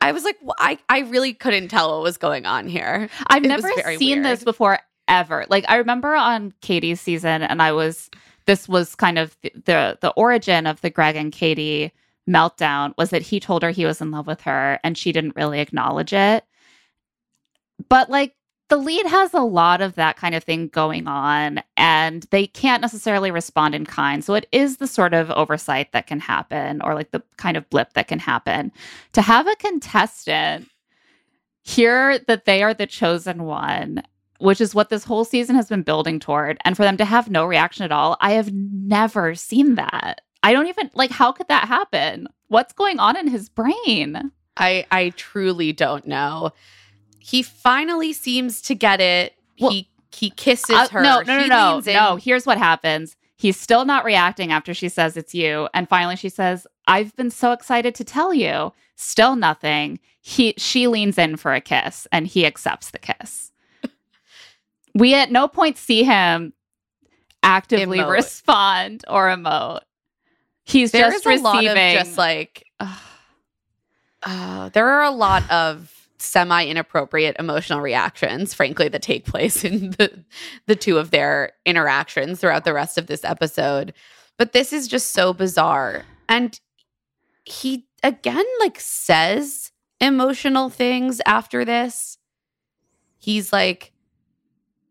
I 0.00 0.10
was 0.12 0.24
like, 0.24 0.36
"Wh- 0.44 0.50
I 0.58 0.78
I 0.88 1.00
really 1.00 1.32
couldn't 1.34 1.68
tell 1.68 1.92
what 1.92 2.02
was 2.02 2.16
going 2.16 2.46
on 2.46 2.66
here. 2.66 3.08
I've 3.28 3.44
It 3.44 3.48
never 3.48 3.70
seen 3.98 4.22
this 4.22 4.42
before 4.42 4.78
ever. 5.06 5.44
Like 5.48 5.64
I 5.68 5.76
remember 5.76 6.14
on 6.14 6.54
Katie's 6.60 7.00
season, 7.00 7.42
and 7.42 7.60
I 7.62 7.72
was 7.72 8.10
this 8.46 8.68
was 8.68 8.94
kind 8.94 9.18
of 9.18 9.36
the 9.42 9.98
the, 10.00 10.12
origin 10.16 10.66
of 10.66 10.80
the 10.80 10.90
Greg 10.90 11.16
and 11.16 11.32
Katie 11.32 11.92
meltdown 12.28 12.94
was 12.96 13.10
that 13.10 13.22
he 13.22 13.40
told 13.40 13.62
her 13.62 13.70
he 13.70 13.84
was 13.84 14.00
in 14.00 14.10
love 14.10 14.26
with 14.26 14.42
her, 14.42 14.78
and 14.84 14.96
she 14.96 15.12
didn't 15.12 15.36
really 15.36 15.60
acknowledge 15.60 16.12
it. 16.12 16.44
But 17.88 18.10
like 18.10 18.34
the 18.68 18.76
lead 18.78 19.06
has 19.06 19.34
a 19.34 19.40
lot 19.40 19.82
of 19.82 19.96
that 19.96 20.16
kind 20.16 20.34
of 20.34 20.44
thing 20.44 20.68
going 20.68 21.06
on, 21.06 21.62
and 21.76 22.26
they 22.30 22.46
can't 22.46 22.80
necessarily 22.80 23.30
respond 23.30 23.74
in 23.74 23.84
kind. 23.84 24.24
So 24.24 24.34
it 24.34 24.48
is 24.50 24.78
the 24.78 24.86
sort 24.86 25.12
of 25.14 25.30
oversight 25.30 25.92
that 25.92 26.06
can 26.06 26.20
happen, 26.20 26.80
or 26.82 26.94
like 26.94 27.10
the 27.10 27.22
kind 27.36 27.56
of 27.56 27.68
blip 27.70 27.92
that 27.94 28.08
can 28.08 28.18
happen. 28.18 28.72
To 29.12 29.22
have 29.22 29.46
a 29.46 29.56
contestant 29.56 30.68
hear 31.62 32.18
that 32.20 32.44
they 32.44 32.62
are 32.62 32.74
the 32.74 32.86
chosen 32.86 33.44
one, 33.44 34.02
which 34.42 34.60
is 34.60 34.74
what 34.74 34.90
this 34.90 35.04
whole 35.04 35.24
season 35.24 35.56
has 35.56 35.68
been 35.68 35.82
building 35.82 36.18
toward, 36.20 36.58
and 36.64 36.76
for 36.76 36.82
them 36.82 36.96
to 36.98 37.04
have 37.04 37.30
no 37.30 37.46
reaction 37.46 37.84
at 37.84 37.92
all, 37.92 38.16
I 38.20 38.32
have 38.32 38.52
never 38.52 39.34
seen 39.34 39.76
that. 39.76 40.20
I 40.42 40.52
don't 40.52 40.66
even 40.66 40.90
like 40.94 41.10
how 41.10 41.32
could 41.32 41.48
that 41.48 41.68
happen? 41.68 42.26
What's 42.48 42.72
going 42.72 42.98
on 42.98 43.16
in 43.16 43.28
his 43.28 43.48
brain? 43.48 44.32
I 44.56 44.84
I 44.90 45.10
truly 45.16 45.72
don't 45.72 46.06
know. 46.06 46.50
He 47.18 47.42
finally 47.42 48.12
seems 48.12 48.60
to 48.62 48.74
get 48.74 49.00
it. 49.00 49.34
Well, 49.60 49.70
he 49.70 49.88
he 50.14 50.30
kisses 50.30 50.74
Uh, 50.76 50.88
her. 50.88 51.02
no, 51.02 51.20
no, 51.20 51.46
no, 51.46 51.80
He 51.80 51.92
no, 51.92 52.10
no. 52.10 52.16
Here's 52.16 52.44
what 52.44 52.58
happens. 52.58 53.16
He's 53.36 53.56
still 53.58 53.84
not 53.84 54.04
reacting 54.04 54.52
after 54.52 54.74
she 54.74 54.88
says 54.88 55.16
it's 55.16 55.34
you, 55.34 55.68
and 55.72 55.88
finally 55.88 56.16
she 56.16 56.28
says, 56.28 56.66
"I've 56.86 57.14
been 57.16 57.30
so 57.30 57.52
excited 57.52 57.94
to 57.94 58.04
tell 58.04 58.34
you." 58.34 58.72
Still 58.96 59.36
nothing. 59.36 60.00
He 60.20 60.54
she 60.58 60.86
leans 60.88 61.16
in 61.18 61.36
for 61.36 61.54
a 61.54 61.60
kiss, 61.60 62.06
and 62.12 62.26
he 62.26 62.44
accepts 62.44 62.90
the 62.90 62.98
kiss. 62.98 63.51
We 64.94 65.14
at 65.14 65.30
no 65.30 65.48
point 65.48 65.78
see 65.78 66.04
him 66.04 66.52
actively 67.42 67.98
Emote. 67.98 68.10
respond 68.10 69.04
or 69.08 69.28
emote. 69.28 69.80
He's 70.64 70.92
There 70.92 71.10
just 71.10 71.26
is 71.26 71.40
a 71.40 71.42
lot 71.42 71.56
receiving. 71.58 71.94
just 71.94 72.16
like 72.18 72.64
uh, 74.22 74.68
there 74.70 74.86
are 74.88 75.02
a 75.02 75.10
lot 75.10 75.48
of 75.50 76.08
semi 76.18 76.66
inappropriate 76.66 77.34
emotional 77.38 77.80
reactions, 77.80 78.54
frankly, 78.54 78.88
that 78.88 79.02
take 79.02 79.24
place 79.24 79.64
in 79.64 79.90
the 79.92 80.24
the 80.66 80.76
two 80.76 80.98
of 80.98 81.10
their 81.10 81.52
interactions 81.66 82.40
throughout 82.40 82.64
the 82.64 82.72
rest 82.74 82.96
of 82.98 83.06
this 83.06 83.24
episode. 83.24 83.92
But 84.38 84.52
this 84.52 84.72
is 84.72 84.88
just 84.88 85.12
so 85.12 85.32
bizarre. 85.32 86.04
And 86.28 86.58
he 87.44 87.86
again 88.02 88.46
like 88.60 88.78
says 88.78 89.72
emotional 90.00 90.68
things 90.68 91.20
after 91.26 91.64
this. 91.64 92.18
He's 93.18 93.52
like, 93.52 93.91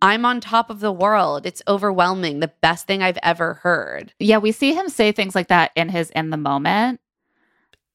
I'm 0.01 0.25
on 0.25 0.41
top 0.41 0.69
of 0.69 0.79
the 0.79 0.91
world. 0.91 1.45
It's 1.45 1.61
overwhelming. 1.67 2.39
The 2.39 2.51
best 2.61 2.87
thing 2.87 3.03
I've 3.03 3.19
ever 3.21 3.55
heard. 3.55 4.13
Yeah, 4.19 4.39
we 4.39 4.51
see 4.51 4.73
him 4.73 4.89
say 4.89 5.11
things 5.11 5.35
like 5.35 5.47
that 5.49 5.71
in 5.75 5.89
his 5.89 6.09
in 6.11 6.29
the 6.31 6.37
moment. 6.37 6.99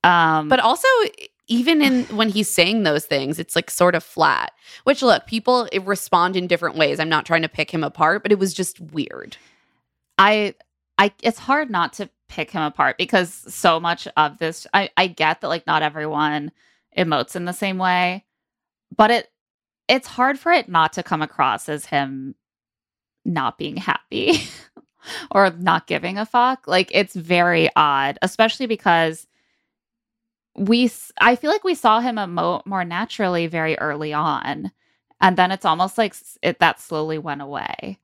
Um 0.04 0.48
But 0.48 0.60
also, 0.60 0.86
even 1.48 1.82
in 1.82 2.04
when 2.16 2.28
he's 2.28 2.48
saying 2.48 2.82
those 2.82 3.06
things, 3.06 3.38
it's 3.38 3.56
like 3.56 3.70
sort 3.70 3.94
of 3.94 4.04
flat. 4.04 4.52
Which 4.84 5.02
look, 5.02 5.26
people 5.26 5.68
respond 5.84 6.36
in 6.36 6.46
different 6.46 6.76
ways. 6.76 7.00
I'm 7.00 7.08
not 7.08 7.26
trying 7.26 7.42
to 7.42 7.48
pick 7.48 7.70
him 7.70 7.84
apart, 7.84 8.22
but 8.22 8.32
it 8.32 8.38
was 8.38 8.54
just 8.54 8.80
weird. 8.80 9.36
I 10.18 10.54
I 10.98 11.12
it's 11.22 11.38
hard 11.38 11.70
not 11.70 11.92
to 11.94 12.08
pick 12.28 12.50
him 12.50 12.62
apart 12.62 12.98
because 12.98 13.32
so 13.32 13.78
much 13.78 14.08
of 14.16 14.38
this 14.38 14.66
I 14.74 14.90
I 14.96 15.06
get 15.06 15.40
that 15.40 15.48
like 15.48 15.66
not 15.66 15.82
everyone 15.82 16.52
emotes 16.96 17.36
in 17.36 17.44
the 17.44 17.52
same 17.52 17.78
way, 17.78 18.24
but 18.96 19.10
it 19.10 19.30
it's 19.88 20.08
hard 20.08 20.38
for 20.38 20.52
it 20.52 20.68
not 20.68 20.92
to 20.94 21.02
come 21.02 21.22
across 21.22 21.68
as 21.68 21.86
him 21.86 22.34
not 23.24 23.58
being 23.58 23.76
happy 23.76 24.40
or 25.30 25.50
not 25.50 25.86
giving 25.86 26.18
a 26.18 26.26
fuck. 26.26 26.66
Like 26.66 26.90
it's 26.92 27.14
very 27.14 27.68
odd, 27.76 28.18
especially 28.22 28.66
because 28.66 29.26
we 30.56 30.90
I 31.20 31.36
feel 31.36 31.50
like 31.50 31.64
we 31.64 31.74
saw 31.74 32.00
him 32.00 32.16
emote 32.16 32.64
more 32.66 32.84
naturally 32.84 33.46
very 33.46 33.78
early 33.78 34.12
on. 34.12 34.72
And 35.20 35.36
then 35.36 35.50
it's 35.50 35.64
almost 35.64 35.98
like 35.98 36.14
it 36.42 36.58
that 36.60 36.80
slowly 36.80 37.18
went 37.18 37.42
away. 37.42 37.98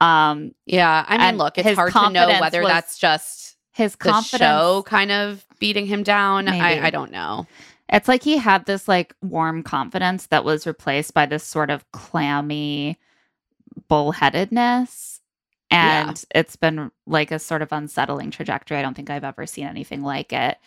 Um 0.00 0.54
Yeah, 0.66 1.04
I 1.06 1.18
mean, 1.18 1.38
look, 1.38 1.58
it's 1.58 1.76
hard 1.76 1.92
to 1.92 2.10
know 2.10 2.40
whether 2.40 2.64
that's 2.64 2.98
just 2.98 3.56
his 3.72 3.96
confidence 3.96 4.40
show 4.40 4.82
kind 4.86 5.12
of 5.12 5.44
beating 5.58 5.86
him 5.86 6.02
down. 6.02 6.46
Maybe. 6.46 6.60
I, 6.60 6.86
I 6.86 6.90
don't 6.90 7.12
know. 7.12 7.46
It's 7.92 8.08
like 8.08 8.22
he 8.22 8.38
had 8.38 8.66
this 8.66 8.86
like 8.86 9.14
warm 9.20 9.62
confidence 9.62 10.26
that 10.26 10.44
was 10.44 10.66
replaced 10.66 11.12
by 11.12 11.26
this 11.26 11.44
sort 11.44 11.70
of 11.70 11.90
clammy 11.92 12.98
bullheadedness. 13.90 15.20
Yeah. 15.70 16.08
And 16.08 16.24
it's 16.34 16.56
been 16.56 16.90
like 17.06 17.30
a 17.30 17.38
sort 17.38 17.62
of 17.62 17.72
unsettling 17.72 18.30
trajectory. 18.30 18.78
I 18.78 18.82
don't 18.82 18.94
think 18.94 19.10
I've 19.10 19.24
ever 19.24 19.46
seen 19.46 19.66
anything 19.66 20.02
like 20.02 20.32
it. 20.32 20.58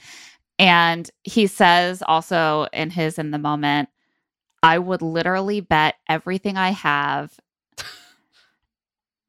And 0.59 1.09
he 1.23 1.47
says 1.47 2.03
also 2.05 2.67
in 2.73 2.89
his 2.89 3.17
in 3.17 3.31
the 3.31 3.37
moment, 3.37 3.89
I 4.61 4.79
would 4.79 5.01
literally 5.01 5.59
bet 5.59 5.95
everything 6.07 6.57
I 6.57 6.69
have 6.69 7.37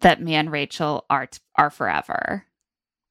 that 0.00 0.22
me 0.22 0.34
and 0.34 0.52
Rachel 0.52 1.06
are 1.10 1.26
t- 1.26 1.40
are 1.56 1.70
forever. 1.70 2.44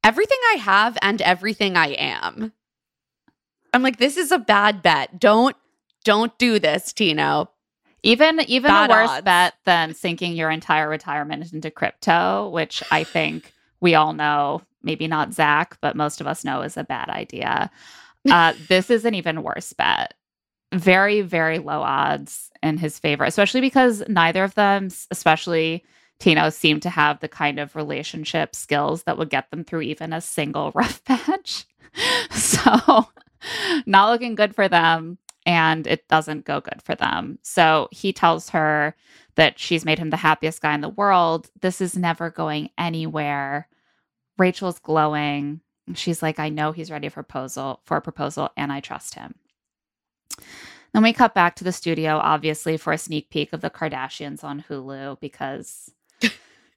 Everything 0.03 0.37
I 0.53 0.57
have 0.57 0.97
and 1.01 1.21
everything 1.21 1.75
I 1.75 1.87
am. 1.93 2.53
I'm 3.73 3.81
like, 3.83 3.97
this 3.97 4.17
is 4.17 4.31
a 4.31 4.39
bad 4.39 4.81
bet. 4.81 5.19
Don't 5.19 5.55
don't 6.03 6.37
do 6.37 6.59
this, 6.59 6.93
Tino. 6.93 7.49
Even 8.03 8.41
even 8.41 8.69
Bad 8.69 8.89
a 8.89 8.93
worse 8.93 9.09
odds. 9.09 9.23
bet 9.23 9.53
than 9.65 9.93
sinking 9.93 10.33
your 10.35 10.49
entire 10.49 10.89
retirement 10.89 11.53
into 11.53 11.71
crypto, 11.71 12.49
which 12.49 12.83
I 12.91 13.03
think 13.03 13.53
we 13.79 13.95
all 13.95 14.13
know, 14.13 14.61
maybe 14.83 15.07
not 15.07 15.33
Zach, 15.33 15.77
but 15.81 15.95
most 15.95 16.21
of 16.21 16.27
us 16.27 16.43
know 16.43 16.61
is 16.61 16.77
a 16.77 16.83
bad 16.83 17.09
idea. 17.09 17.71
Uh, 18.29 18.53
this 18.67 18.89
is 18.89 19.05
an 19.05 19.13
even 19.15 19.41
worse 19.43 19.73
bet. 19.73 20.13
Very, 20.73 21.21
very 21.21 21.59
low 21.59 21.81
odds 21.81 22.49
in 22.61 22.77
his 22.77 22.99
favor, 22.99 23.23
especially 23.23 23.61
because 23.61 24.03
neither 24.07 24.43
of 24.43 24.55
them, 24.55 24.89
especially 25.11 25.83
Tino, 26.19 26.49
seem 26.49 26.79
to 26.81 26.89
have 26.89 27.19
the 27.19 27.27
kind 27.27 27.59
of 27.59 27.75
relationship 27.75 28.55
skills 28.55 29.03
that 29.03 29.17
would 29.17 29.29
get 29.29 29.49
them 29.51 29.63
through 29.63 29.81
even 29.81 30.13
a 30.13 30.21
single 30.21 30.71
rough 30.75 31.03
patch. 31.05 31.65
so, 32.31 33.07
not 33.85 34.09
looking 34.11 34.35
good 34.35 34.55
for 34.55 34.67
them 34.67 35.17
and 35.45 35.87
it 35.87 36.07
doesn't 36.07 36.45
go 36.45 36.61
good 36.61 36.81
for 36.81 36.95
them. 36.95 37.39
So 37.41 37.89
he 37.91 38.13
tells 38.13 38.49
her 38.49 38.95
that 39.35 39.59
she's 39.59 39.85
made 39.85 39.99
him 39.99 40.09
the 40.09 40.17
happiest 40.17 40.61
guy 40.61 40.73
in 40.73 40.81
the 40.81 40.89
world. 40.89 41.49
This 41.61 41.81
is 41.81 41.97
never 41.97 42.29
going 42.29 42.69
anywhere. 42.77 43.67
Rachel's 44.37 44.79
glowing. 44.79 45.61
She's 45.95 46.21
like, 46.21 46.39
I 46.39 46.49
know 46.49 46.71
he's 46.71 46.91
ready 46.91 47.09
for 47.09 47.23
proposal 47.23 47.81
for 47.83 47.97
a 47.97 48.01
proposal, 48.01 48.49
and 48.55 48.71
I 48.71 48.79
trust 48.79 49.15
him. 49.15 49.35
Then 50.93 51.03
we 51.03 51.11
cut 51.11 51.33
back 51.33 51.55
to 51.55 51.63
the 51.63 51.71
studio, 51.71 52.17
obviously, 52.17 52.77
for 52.77 52.93
a 52.93 52.97
sneak 52.97 53.29
peek 53.29 53.51
of 53.51 53.61
the 53.61 53.69
Kardashians 53.69 54.43
on 54.43 54.63
Hulu 54.69 55.19
because 55.19 55.91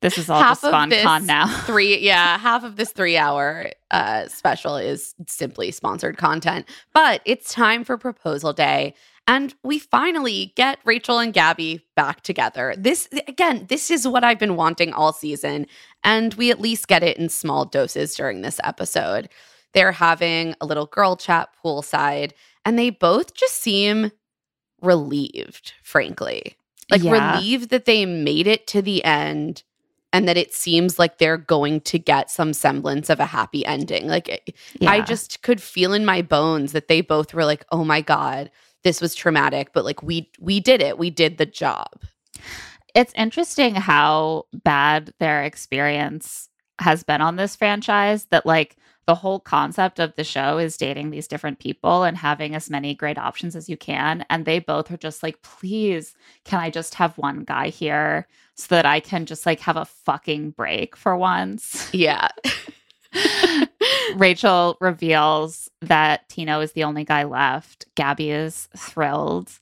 this 0.06 0.18
is 0.18 0.30
all 0.30 0.40
Half 0.40 0.58
just 0.58 0.64
of 0.64 0.70
fun 0.70 0.88
this 0.88 1.02
con 1.02 1.26
now. 1.26 1.46
Three, 1.66 1.98
yeah, 1.98 2.38
half 2.38 2.62
of 2.62 2.76
this 2.76 2.92
three 2.92 3.16
hour 3.16 3.70
uh, 3.90 4.28
special 4.28 4.76
is 4.76 5.14
simply 5.26 5.72
sponsored 5.72 6.16
content. 6.16 6.68
But 6.94 7.22
it's 7.24 7.52
time 7.52 7.82
for 7.82 7.98
proposal 7.98 8.52
day. 8.52 8.94
And 9.26 9.52
we 9.64 9.80
finally 9.80 10.52
get 10.54 10.78
Rachel 10.84 11.18
and 11.18 11.34
Gabby 11.34 11.84
back 11.96 12.20
together. 12.20 12.72
This, 12.78 13.08
again, 13.26 13.66
this 13.68 13.90
is 13.90 14.06
what 14.06 14.22
I've 14.22 14.38
been 14.38 14.54
wanting 14.54 14.92
all 14.92 15.12
season. 15.12 15.66
And 16.04 16.32
we 16.34 16.52
at 16.52 16.60
least 16.60 16.86
get 16.86 17.02
it 17.02 17.16
in 17.16 17.28
small 17.28 17.64
doses 17.64 18.14
during 18.14 18.42
this 18.42 18.60
episode. 18.62 19.28
They're 19.74 19.90
having 19.90 20.54
a 20.60 20.66
little 20.66 20.86
girl 20.86 21.16
chat 21.16 21.48
poolside, 21.64 22.30
and 22.64 22.78
they 22.78 22.90
both 22.90 23.34
just 23.34 23.54
seem 23.60 24.12
relieved, 24.80 25.72
frankly. 25.82 26.56
Like 26.88 27.02
Yeah. 27.02 27.34
relieved 27.34 27.70
that 27.70 27.84
they 27.84 28.06
made 28.06 28.46
it 28.46 28.68
to 28.68 28.80
the 28.80 29.04
end 29.04 29.64
and 30.16 30.26
that 30.28 30.36
it 30.36 30.54
seems 30.54 30.98
like 30.98 31.18
they're 31.18 31.36
going 31.36 31.80
to 31.82 31.98
get 31.98 32.30
some 32.30 32.52
semblance 32.52 33.10
of 33.10 33.20
a 33.20 33.26
happy 33.26 33.64
ending. 33.66 34.06
Like 34.08 34.28
I- 34.30 34.86
I 34.86 35.00
just 35.04 35.42
could 35.42 35.60
feel 35.60 35.92
in 35.92 36.04
my 36.04 36.22
bones 36.22 36.72
that 36.72 36.88
they 36.88 37.00
both 37.02 37.34
were 37.34 37.44
like, 37.44 37.64
"Oh 37.70 37.84
my 37.84 38.00
god, 38.00 38.50
this 38.82 39.00
was 39.00 39.14
traumatic, 39.14 39.72
but 39.74 39.84
like 39.84 40.02
we 40.02 40.30
we 40.40 40.58
did 40.60 40.80
it. 40.80 40.98
We 40.98 41.10
did 41.10 41.38
the 41.38 41.46
job." 41.46 41.88
it's 42.94 43.12
interesting 43.14 43.74
how 43.74 44.46
bad 44.64 45.12
their 45.20 45.42
experience 45.42 46.48
has 46.78 47.02
been 47.04 47.20
on 47.20 47.36
this 47.36 47.54
franchise 47.54 48.24
that 48.30 48.46
like 48.46 48.76
the 49.06 49.14
whole 49.14 49.38
concept 49.38 50.00
of 50.00 50.14
the 50.16 50.24
show 50.24 50.58
is 50.58 50.76
dating 50.76 51.10
these 51.10 51.28
different 51.28 51.58
people 51.60 52.02
and 52.02 52.16
having 52.16 52.54
as 52.54 52.68
many 52.68 52.94
great 52.94 53.18
options 53.18 53.54
as 53.54 53.68
you 53.68 53.76
can. 53.76 54.26
And 54.28 54.44
they 54.44 54.58
both 54.58 54.90
are 54.90 54.96
just 54.96 55.22
like 55.22 55.40
please 55.42 56.14
can 56.44 56.60
i 56.60 56.70
just 56.70 56.94
have 56.94 57.16
one 57.16 57.44
guy 57.44 57.68
here 57.68 58.26
so 58.54 58.74
that 58.74 58.86
i 58.86 59.00
can 59.00 59.26
just 59.26 59.46
like 59.46 59.60
have 59.60 59.76
a 59.76 59.84
fucking 59.84 60.50
break 60.50 60.96
for 60.96 61.16
once? 61.16 61.88
Yeah. 61.94 62.28
rachel 64.16 64.76
reveals 64.80 65.70
that 65.80 66.28
tino 66.28 66.60
is 66.60 66.72
the 66.72 66.84
only 66.84 67.04
guy 67.04 67.24
left. 67.24 67.86
Gabby 67.94 68.30
is 68.30 68.68
thrilled 68.76 69.58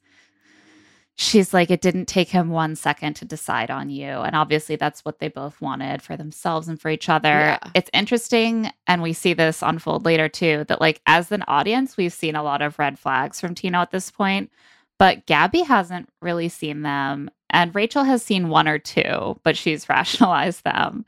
she's 1.16 1.55
like, 1.55 1.70
it 1.70 1.81
didn't 1.81 2.07
take 2.07 2.29
him 2.29 2.50
one 2.50 2.74
second 2.74 3.14
to 3.14 3.24
decide 3.24 3.70
on 3.70 3.88
you. 3.88 4.07
And 4.07 4.35
obviously, 4.35 4.77
that's 4.77 5.05
what 5.05 5.18
they 5.18 5.29
both 5.29 5.61
wanted 5.61 6.03
for 6.03 6.16
themselves 6.16 6.68
and 6.68 6.81
for 6.81 6.90
each 6.90 7.09
other. 7.09 7.29
Yeah. 7.29 7.59
It's 7.74 7.90
interesting. 7.92 8.70
And 8.87 9.03
we 9.03 9.12
see 9.12 9.33
this 9.33 9.62
unfold 9.62 10.05
later 10.05 10.29
too 10.29 10.64
that, 10.68 10.81
like, 10.81 11.00
as 11.07 11.31
an 11.31 11.44
audience, 11.46 11.96
we've 11.96 12.12
seen 12.12 12.37
a 12.37 12.42
lot 12.42 12.62
of 12.62 12.79
red 12.79 12.98
flags 12.98 13.40
from 13.40 13.55
Tino 13.55 13.81
at 13.81 13.90
this 13.90 14.11
point, 14.11 14.50
but 14.98 15.27
Gabby 15.27 15.62
hasn't 15.62 16.09
really 16.20 16.48
seen 16.48 16.83
them. 16.83 17.31
And 17.50 17.74
Rachel 17.74 18.03
has 18.03 18.22
seen 18.22 18.48
one 18.48 18.66
or 18.66 18.79
two, 18.79 19.38
but 19.44 19.57
she's 19.57 19.88
rationalized 19.88 20.64
them. 20.64 21.05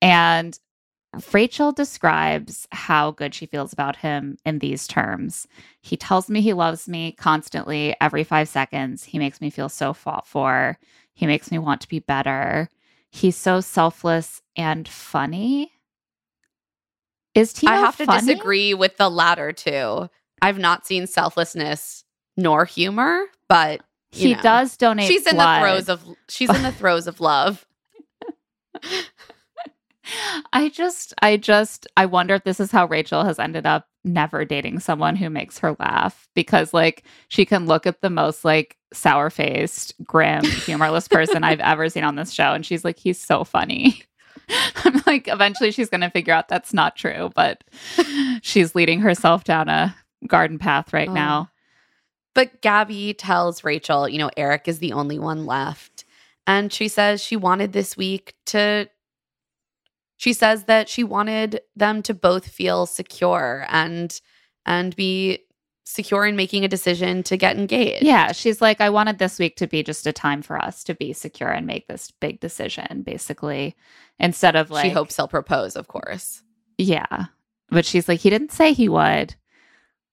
And 0.00 0.58
Rachel 1.32 1.72
describes 1.72 2.68
how 2.70 3.12
good 3.12 3.34
she 3.34 3.46
feels 3.46 3.72
about 3.72 3.96
him 3.96 4.36
in 4.44 4.58
these 4.58 4.86
terms. 4.86 5.46
He 5.80 5.96
tells 5.96 6.28
me 6.28 6.40
he 6.40 6.52
loves 6.52 6.86
me 6.86 7.12
constantly 7.12 7.96
every 8.00 8.24
five 8.24 8.48
seconds. 8.48 9.04
He 9.04 9.18
makes 9.18 9.40
me 9.40 9.50
feel 9.50 9.68
so 9.68 9.92
fought 9.92 10.26
for. 10.26 10.78
He 11.14 11.26
makes 11.26 11.50
me 11.50 11.58
want 11.58 11.80
to 11.80 11.88
be 11.88 11.98
better. 11.98 12.68
He's 13.10 13.36
so 13.36 13.60
selfless 13.60 14.42
and 14.54 14.86
funny. 14.86 15.72
Is 17.34 17.52
Tino 17.54 17.72
I 17.72 17.76
have 17.76 17.96
to 17.96 18.04
funny? 18.06 18.26
disagree 18.26 18.74
with 18.74 18.96
the 18.98 19.08
latter 19.10 19.52
two. 19.52 20.08
I've 20.42 20.58
not 20.58 20.86
seen 20.86 21.06
selflessness 21.06 22.04
nor 22.36 22.64
humor, 22.66 23.24
but 23.48 23.80
you 24.12 24.28
He 24.28 24.34
know. 24.34 24.42
does 24.42 24.76
donate. 24.76 25.08
she's 25.08 25.26
in 25.26 25.36
the 25.36 25.58
throes 25.60 25.88
of 25.88 26.04
she's 26.28 26.54
in 26.54 26.62
the 26.62 26.72
throes 26.72 27.06
of 27.06 27.20
love. 27.20 27.66
I 30.52 30.70
just, 30.70 31.12
I 31.22 31.36
just, 31.36 31.86
I 31.96 32.06
wonder 32.06 32.34
if 32.34 32.44
this 32.44 32.60
is 32.60 32.70
how 32.70 32.86
Rachel 32.86 33.24
has 33.24 33.38
ended 33.38 33.66
up 33.66 33.86
never 34.04 34.44
dating 34.44 34.80
someone 34.80 35.16
who 35.16 35.28
makes 35.30 35.58
her 35.58 35.76
laugh 35.78 36.28
because, 36.34 36.72
like, 36.72 37.04
she 37.28 37.44
can 37.44 37.66
look 37.66 37.86
at 37.86 38.00
the 38.00 38.10
most, 38.10 38.44
like, 38.44 38.76
sour 38.92 39.28
faced, 39.30 39.94
grim, 40.04 40.44
humorless 40.44 41.08
person 41.08 41.44
I've 41.44 41.60
ever 41.60 41.88
seen 41.88 42.04
on 42.04 42.16
this 42.16 42.32
show. 42.32 42.52
And 42.52 42.64
she's 42.64 42.84
like, 42.84 42.98
he's 42.98 43.20
so 43.20 43.44
funny. 43.44 44.02
I'm 44.84 45.02
like, 45.06 45.28
eventually 45.28 45.72
she's 45.72 45.90
going 45.90 46.00
to 46.00 46.10
figure 46.10 46.32
out 46.32 46.48
that's 46.48 46.72
not 46.72 46.96
true, 46.96 47.30
but 47.34 47.62
she's 48.42 48.74
leading 48.74 49.00
herself 49.00 49.44
down 49.44 49.68
a 49.68 49.94
garden 50.26 50.58
path 50.58 50.92
right 50.92 51.08
Oh. 51.08 51.12
now. 51.12 51.50
But 52.34 52.62
Gabby 52.62 53.14
tells 53.14 53.64
Rachel, 53.64 54.08
you 54.08 54.18
know, 54.18 54.30
Erich 54.36 54.68
is 54.68 54.78
the 54.78 54.92
only 54.92 55.18
one 55.18 55.44
left. 55.44 56.04
And 56.46 56.72
she 56.72 56.88
says 56.88 57.22
she 57.22 57.36
wanted 57.36 57.72
this 57.72 57.96
week 57.96 58.34
to 58.46 58.88
she 60.18 60.32
says 60.32 60.64
that 60.64 60.88
she 60.88 61.02
wanted 61.02 61.60
them 61.74 62.02
to 62.02 62.12
both 62.12 62.46
feel 62.46 62.84
secure 62.84 63.64
and 63.70 64.20
and 64.66 64.94
be 64.94 65.38
secure 65.84 66.26
in 66.26 66.36
making 66.36 66.64
a 66.64 66.68
decision 66.68 67.22
to 67.22 67.38
get 67.38 67.56
engaged. 67.56 68.04
Yeah, 68.04 68.32
she's 68.32 68.60
like, 68.60 68.82
I 68.82 68.90
wanted 68.90 69.18
this 69.18 69.38
week 69.38 69.56
to 69.56 69.66
be 69.66 69.82
just 69.82 70.06
a 70.06 70.12
time 70.12 70.42
for 70.42 70.62
us 70.62 70.84
to 70.84 70.94
be 70.94 71.14
secure 71.14 71.48
and 71.48 71.66
make 71.66 71.86
this 71.88 72.10
big 72.10 72.40
decision, 72.40 73.02
basically, 73.02 73.74
instead 74.18 74.54
of 74.54 74.70
like. 74.70 74.84
she 74.84 74.90
hopes 74.90 75.16
he'll 75.16 75.28
propose, 75.28 75.76
of 75.76 75.88
course. 75.88 76.42
Yeah. 76.76 77.26
But 77.70 77.86
she's 77.86 78.06
like, 78.06 78.20
he 78.20 78.28
didn't 78.28 78.52
say 78.52 78.74
he 78.74 78.88
would, 78.88 79.34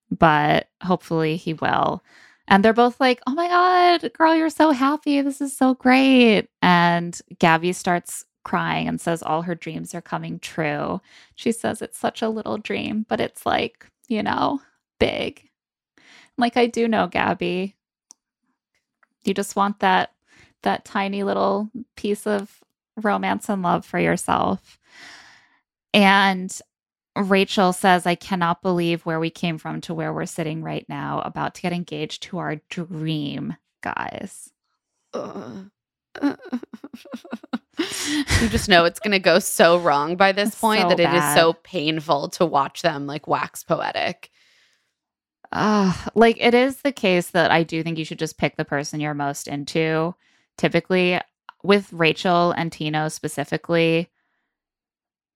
but 0.10 0.70
hopefully 0.82 1.36
he 1.36 1.54
will. 1.56 2.04
And 2.48 2.64
they're 2.64 2.74
both 2.74 3.00
like, 3.02 3.20
oh 3.28 3.34
my 3.34 3.48
God, 3.48 4.14
girl, 4.14 4.36
you're 4.36 4.50
so 4.50 4.72
happy. 4.72 5.22
This 5.22 5.42
is 5.42 5.58
so 5.58 5.74
great. 5.74 6.48
And 6.62 7.20
Gabby 7.40 7.74
starts 7.74 8.24
crying 8.46 8.88
and 8.88 9.02
says 9.02 9.22
all 9.22 9.42
her 9.42 9.56
dreams 9.56 9.94
are 9.94 10.02
coming 10.02 10.40
true. 10.40 11.02
She 11.36 11.52
says 11.52 11.82
it's 11.82 11.98
such 11.98 12.22
a 12.22 12.30
little 12.30 12.58
dream, 12.58 13.06
but 13.10 13.20
it's 13.20 13.46
like, 13.46 13.86
you 14.08 14.24
know, 14.24 14.62
big. 15.00 15.50
Like 16.38 16.56
I 16.56 16.68
do 16.68 16.88
know, 16.88 17.08
Gabby. 17.08 17.76
You 19.26 19.34
just 19.34 19.58
want 19.58 19.80
that 19.82 20.12
that 20.64 20.86
tiny 20.86 21.24
little 21.24 21.70
piece 21.98 22.26
of 22.26 22.64
romance 23.02 23.50
and 23.50 23.62
love 23.62 23.86
for 23.86 24.00
yourself. 24.00 24.80
And 25.94 26.58
Rachel 27.16 27.74
says, 27.74 28.06
I 28.06 28.16
cannot 28.16 28.62
believe 28.62 29.06
where 29.06 29.20
we 29.20 29.30
came 29.30 29.58
from 29.58 29.82
to 29.82 29.94
where 29.94 30.14
we're 30.14 30.26
sitting 30.26 30.64
right 30.64 30.86
now, 30.90 31.22
about 31.22 31.56
to 31.56 31.62
get 31.62 31.74
engaged 31.74 32.24
to 32.24 32.38
our 32.40 32.58
dream 32.70 33.56
guys. 33.82 34.52
you 37.78 38.50
just 38.50 38.70
know 38.70 38.86
it's 38.86 39.00
going 39.00 39.12
to 39.12 39.20
go 39.20 39.40
so 39.40 39.78
wrong 39.78 40.16
by 40.16 40.32
this 40.32 40.56
point 40.56 40.82
So 40.82 40.90
that 40.90 41.00
it 41.00 41.10
is 41.10 41.20
bad. 41.20 41.36
so 41.36 41.54
painful 41.54 42.30
to 42.30 42.46
watch 42.46 42.82
them 42.82 43.08
like 43.08 43.28
wax 43.28 43.64
poetic. 43.64 44.30
Uh, 45.52 45.94
like 46.16 46.38
it 46.40 46.54
is 46.54 46.78
the 46.78 46.92
case 46.92 47.30
that 47.32 47.52
I 47.52 47.64
do 47.64 47.82
think 47.84 47.98
you 47.98 48.06
should 48.06 48.20
just 48.20 48.38
pick 48.38 48.58
the 48.58 48.66
person 48.66 49.00
you're 49.00 49.14
most 49.14 49.48
into. 49.48 50.16
Typically, 50.58 51.20
with 51.64 51.92
Rachel 51.94 52.52
and 52.52 52.72
Tino 52.72 53.08
specifically, 53.10 54.10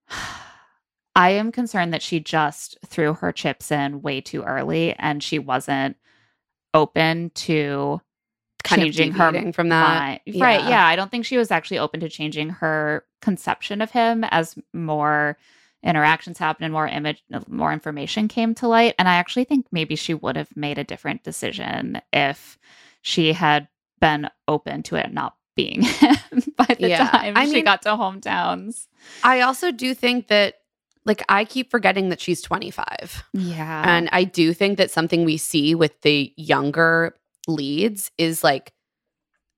I 1.15 1.32
am 1.32 1.52
concerned 1.52 1.93
that 1.93 2.02
she 2.02 2.19
just 2.19 2.78
threw 2.86 3.13
her 3.15 3.32
chips 3.32 3.71
in 3.71 4.02
way 4.02 4.21
too 4.21 4.43
early 4.43 4.93
and 4.97 5.21
she 5.21 5.39
wasn't 5.39 5.97
open 6.73 7.32
to 7.32 7.99
changing 8.65 9.12
her 9.13 9.52
from 9.54 9.69
that. 9.69 9.88
mind. 10.28 10.41
Right. 10.41 10.62
Yeah. 10.62 10.69
Yeah. 10.69 10.86
I 10.88 10.95
don't 10.95 11.10
think 11.12 11.26
she 11.26 11.38
was 11.38 11.52
actually 11.52 11.80
open 11.80 12.00
to 12.02 12.10
changing 12.10 12.50
her 12.50 13.06
conception 13.22 13.82
of 13.82 13.91
him 13.91 14.24
as 14.26 14.56
more 14.74 15.38
interactions 15.84 16.38
happened 16.38 16.65
and 16.65 16.74
more 16.74 16.88
image 16.88 17.24
uh, 17.34 17.39
more 17.48 17.72
information 17.72 18.28
came 18.28 18.54
to 18.56 18.67
light. 18.67 18.95
And 19.00 19.08
I 19.08 19.15
actually 19.15 19.45
think 19.45 19.65
maybe 19.72 19.95
she 19.95 20.13
would 20.13 20.36
have 20.36 20.56
made 20.56 20.78
a 20.78 20.84
different 20.84 21.24
decision 21.24 22.02
if 22.12 22.58
she 23.02 23.32
had 23.34 23.67
been 24.02 24.30
open 24.48 24.84
to 24.84 24.95
it 24.95 25.13
not 25.13 25.36
being 25.56 25.82
him 25.84 26.17
by 26.58 26.76
the 26.80 26.89
Yeah. 26.89 27.10
time 27.10 27.38
I 27.38 27.45
she 27.45 27.54
mean- 27.54 27.65
got 27.65 27.82
to 27.84 27.89
hometowns. 27.89 28.88
I 29.24 29.41
also 29.41 29.72
do 29.72 29.93
think 29.93 30.28
that, 30.28 30.56
like, 31.06 31.24
I 31.30 31.45
keep 31.45 31.72
forgetting 31.72 32.10
that 32.10 32.19
she's 32.19 32.41
25. 32.41 33.24
Yeah. 33.34 33.84
And 33.86 34.10
I 34.12 34.26
do 34.26 34.54
think 34.54 34.78
that 34.78 34.91
something 34.91 35.24
we 35.24 35.38
see 35.38 35.76
with 35.76 36.00
the 36.02 36.34
younger 36.36 37.15
leads 37.50 38.12
is 38.18 38.44
like 38.44 38.72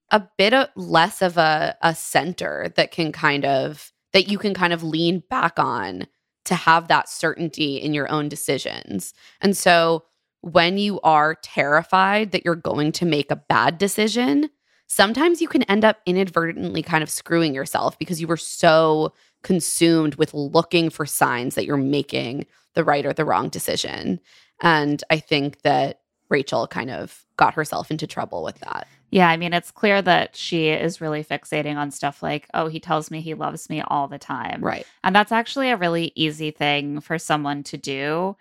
a 0.09 0.27
bit 0.37 0.53
of 0.53 0.69
less 0.75 1.21
of 1.21 1.37
a, 1.37 1.75
a 1.81 1.93
center 1.95 2.71
that 2.75 2.91
can 2.91 3.11
kind 3.11 3.45
of, 3.45 3.91
that 4.13 4.27
you 4.27 4.37
can 4.37 4.53
kind 4.53 4.73
of 4.73 4.83
lean 4.83 5.23
back 5.29 5.59
on 5.59 6.07
to 6.45 6.55
have 6.55 6.87
that 6.87 7.07
certainty 7.07 7.77
in 7.77 7.93
your 7.93 8.11
own 8.11 8.27
decisions. 8.27 9.13
And 9.41 9.55
so 9.55 10.03
when 10.41 10.77
you 10.77 10.99
are 11.01 11.35
terrified 11.35 12.31
that 12.31 12.43
you're 12.43 12.55
going 12.55 12.91
to 12.93 13.05
make 13.05 13.31
a 13.31 13.35
bad 13.35 13.77
decision, 13.77 14.49
sometimes 14.87 15.39
you 15.39 15.47
can 15.47 15.63
end 15.63 15.85
up 15.85 15.99
inadvertently 16.05 16.81
kind 16.81 17.03
of 17.03 17.09
screwing 17.09 17.53
yourself 17.53 17.97
because 17.97 18.19
you 18.19 18.27
were 18.27 18.37
so 18.37 19.13
consumed 19.43 20.15
with 20.15 20.33
looking 20.33 20.89
for 20.89 21.05
signs 21.05 21.55
that 21.55 21.65
you're 21.65 21.77
making 21.77 22.45
the 22.73 22.83
right 22.83 23.05
or 23.05 23.13
the 23.13 23.25
wrong 23.25 23.49
decision. 23.49 24.19
And 24.61 25.03
I 25.09 25.19
think 25.19 25.61
that 25.61 26.00
Rachel 26.31 26.67
kind 26.67 26.89
of 26.89 27.25
got 27.37 27.53
herself 27.53 27.91
into 27.91 28.07
trouble 28.07 28.43
with 28.43 28.59
that. 28.59 28.87
Yeah, 29.11 29.29
I 29.29 29.35
mean, 29.35 29.53
it's 29.53 29.71
clear 29.71 30.01
that 30.01 30.35
she 30.37 30.69
is 30.69 31.01
really 31.01 31.23
fixating 31.23 31.75
on 31.75 31.91
stuff 31.91 32.23
like, 32.23 32.47
oh, 32.53 32.67
he 32.67 32.79
tells 32.79 33.11
me 33.11 33.19
he 33.19 33.33
loves 33.33 33.69
me 33.69 33.81
all 33.81 34.07
the 34.07 34.17
time. 34.17 34.61
Right. 34.63 34.87
And 35.03 35.13
that's 35.13 35.33
actually 35.33 35.69
a 35.69 35.75
really 35.77 36.13
easy 36.15 36.49
thing 36.51 37.01
for 37.01 37.19
someone 37.19 37.63
to 37.63 37.77
do 37.77 38.37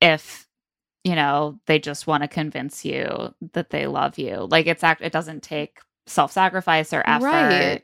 if, 0.00 0.48
you 1.04 1.14
know, 1.14 1.60
they 1.66 1.78
just 1.78 2.08
want 2.08 2.24
to 2.24 2.28
convince 2.28 2.84
you 2.84 3.32
that 3.52 3.70
they 3.70 3.86
love 3.86 4.18
you. 4.18 4.48
Like 4.50 4.66
it's 4.66 4.82
act 4.82 5.02
it 5.02 5.12
doesn't 5.12 5.44
take 5.44 5.78
self-sacrifice 6.06 6.92
or 6.92 7.04
effort. 7.06 7.24
Right. 7.26 7.82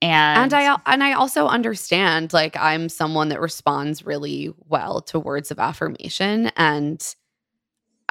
And, 0.00 0.52
And 0.52 0.54
I 0.54 0.76
and 0.86 1.04
I 1.04 1.12
also 1.12 1.46
understand 1.46 2.32
like 2.32 2.56
I'm 2.56 2.88
someone 2.88 3.28
that 3.28 3.40
responds 3.40 4.04
really 4.04 4.52
well 4.68 5.00
to 5.02 5.20
words 5.20 5.52
of 5.52 5.60
affirmation 5.60 6.50
and 6.56 7.14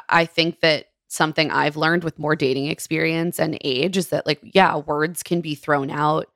I 0.08 0.24
think 0.24 0.60
that 0.60 0.86
something 1.08 1.50
I've 1.50 1.76
learned 1.76 2.04
with 2.04 2.18
more 2.18 2.34
dating 2.34 2.66
experience 2.66 3.38
and 3.38 3.58
age 3.62 3.96
is 3.96 4.08
that 4.08 4.26
like 4.26 4.40
yeah, 4.42 4.76
words 4.76 5.22
can 5.22 5.40
be 5.40 5.54
thrown 5.54 5.90
out 5.90 6.28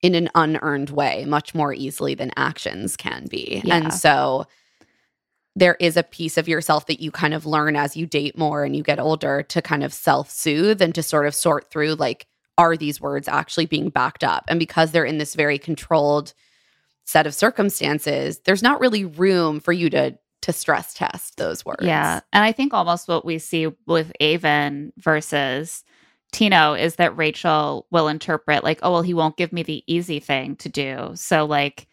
in 0.00 0.14
an 0.14 0.30
unearned 0.34 0.90
way 0.90 1.24
much 1.26 1.54
more 1.54 1.72
easily 1.72 2.14
than 2.14 2.32
actions 2.36 2.96
can 2.96 3.26
be. 3.30 3.62
Yeah. 3.64 3.76
And 3.76 3.94
so 3.94 4.46
there 5.54 5.76
is 5.80 5.96
a 5.96 6.02
piece 6.02 6.38
of 6.38 6.48
yourself 6.48 6.86
that 6.86 7.00
you 7.00 7.10
kind 7.10 7.34
of 7.34 7.46
learn 7.46 7.76
as 7.76 7.96
you 7.96 8.06
date 8.06 8.38
more 8.38 8.64
and 8.64 8.74
you 8.74 8.82
get 8.82 8.98
older 8.98 9.42
to 9.42 9.62
kind 9.62 9.84
of 9.84 9.92
self-soothe 9.92 10.80
and 10.80 10.94
to 10.94 11.02
sort 11.02 11.26
of 11.26 11.34
sort 11.34 11.70
through 11.70 11.94
like 11.94 12.26
are 12.58 12.76
these 12.76 13.00
words 13.00 13.28
actually 13.28 13.66
being 13.66 13.90
backed 13.90 14.24
up? 14.24 14.44
And 14.48 14.58
because 14.58 14.90
they're 14.90 15.04
in 15.04 15.18
this 15.18 15.34
very 15.34 15.58
controlled 15.58 16.32
set 17.04 17.26
of 17.26 17.34
circumstances, 17.34 18.40
there's 18.44 18.62
not 18.62 18.80
really 18.80 19.04
room 19.04 19.60
for 19.60 19.72
you 19.72 19.90
to 19.90 20.18
to 20.42 20.52
stress 20.52 20.92
test 20.94 21.36
those 21.36 21.64
words. 21.64 21.82
Yeah. 21.82 22.20
And 22.32 22.44
I 22.44 22.52
think 22.52 22.74
almost 22.74 23.08
what 23.08 23.24
we 23.24 23.38
see 23.38 23.68
with 23.86 24.12
Aven 24.20 24.92
versus 24.98 25.84
Tino 26.32 26.74
is 26.74 26.96
that 26.96 27.16
Rachel 27.16 27.86
will 27.90 28.08
interpret 28.08 28.64
like, 28.64 28.80
oh, 28.82 28.92
well, 28.92 29.02
he 29.02 29.14
won't 29.14 29.36
give 29.36 29.52
me 29.52 29.62
the 29.62 29.82
easy 29.86 30.20
thing 30.20 30.56
to 30.56 30.68
do. 30.68 31.12
So, 31.14 31.44
like, 31.44 31.86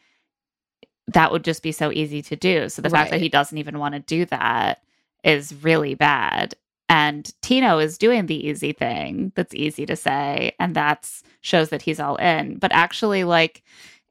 that 1.07 1.31
would 1.31 1.43
just 1.43 1.63
be 1.63 1.71
so 1.71 1.91
easy 1.91 2.21
to 2.23 2.35
do. 2.35 2.69
So, 2.69 2.81
the 2.81 2.89
fact 2.89 3.11
that 3.11 3.21
he 3.21 3.29
doesn't 3.29 3.57
even 3.57 3.79
want 3.79 3.93
to 3.93 3.99
do 3.99 4.25
that 4.25 4.81
is 5.23 5.53
really 5.63 5.93
bad. 5.93 6.55
And 6.87 7.31
Tino 7.41 7.77
is 7.77 7.97
doing 7.99 8.25
the 8.25 8.47
easy 8.47 8.71
thing 8.71 9.31
that's 9.35 9.53
easy 9.53 9.85
to 9.85 9.95
say. 9.95 10.53
And 10.59 10.75
that 10.75 11.09
shows 11.41 11.69
that 11.69 11.83
he's 11.83 11.99
all 11.99 12.15
in. 12.15 12.57
But 12.57 12.71
actually, 12.71 13.25
like, 13.25 13.61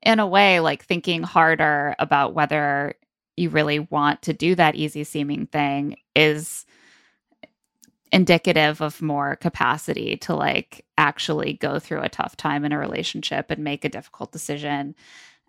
in 0.03 0.21
a 0.21 0.27
way, 0.27 0.61
like 0.61 0.85
thinking 0.85 1.23
harder 1.23 1.97
about 1.99 2.35
whether 2.35 2.95
you 3.39 3.51
really 3.51 3.79
want 3.79 4.23
to 4.23 4.33
do 4.33 4.55
that 4.55 4.75
easy 4.75 5.05
seeming 5.05 5.47
thing 5.47 5.97
is 6.15 6.67
indicative 8.11 8.81
of 8.81 9.03
more 9.03 9.37
capacity 9.37 10.17
to 10.17 10.35
like 10.35 10.85
actually 10.97 11.53
go 11.55 11.79
through 11.79 12.01
a 12.01 12.09
tough 12.09 12.37
time 12.37 12.65
in 12.65 12.73
a 12.73 12.79
relationship 12.79 13.51
and 13.51 13.63
make 13.63 13.85
a 13.85 13.89
difficult 13.89 14.33
decision 14.33 14.95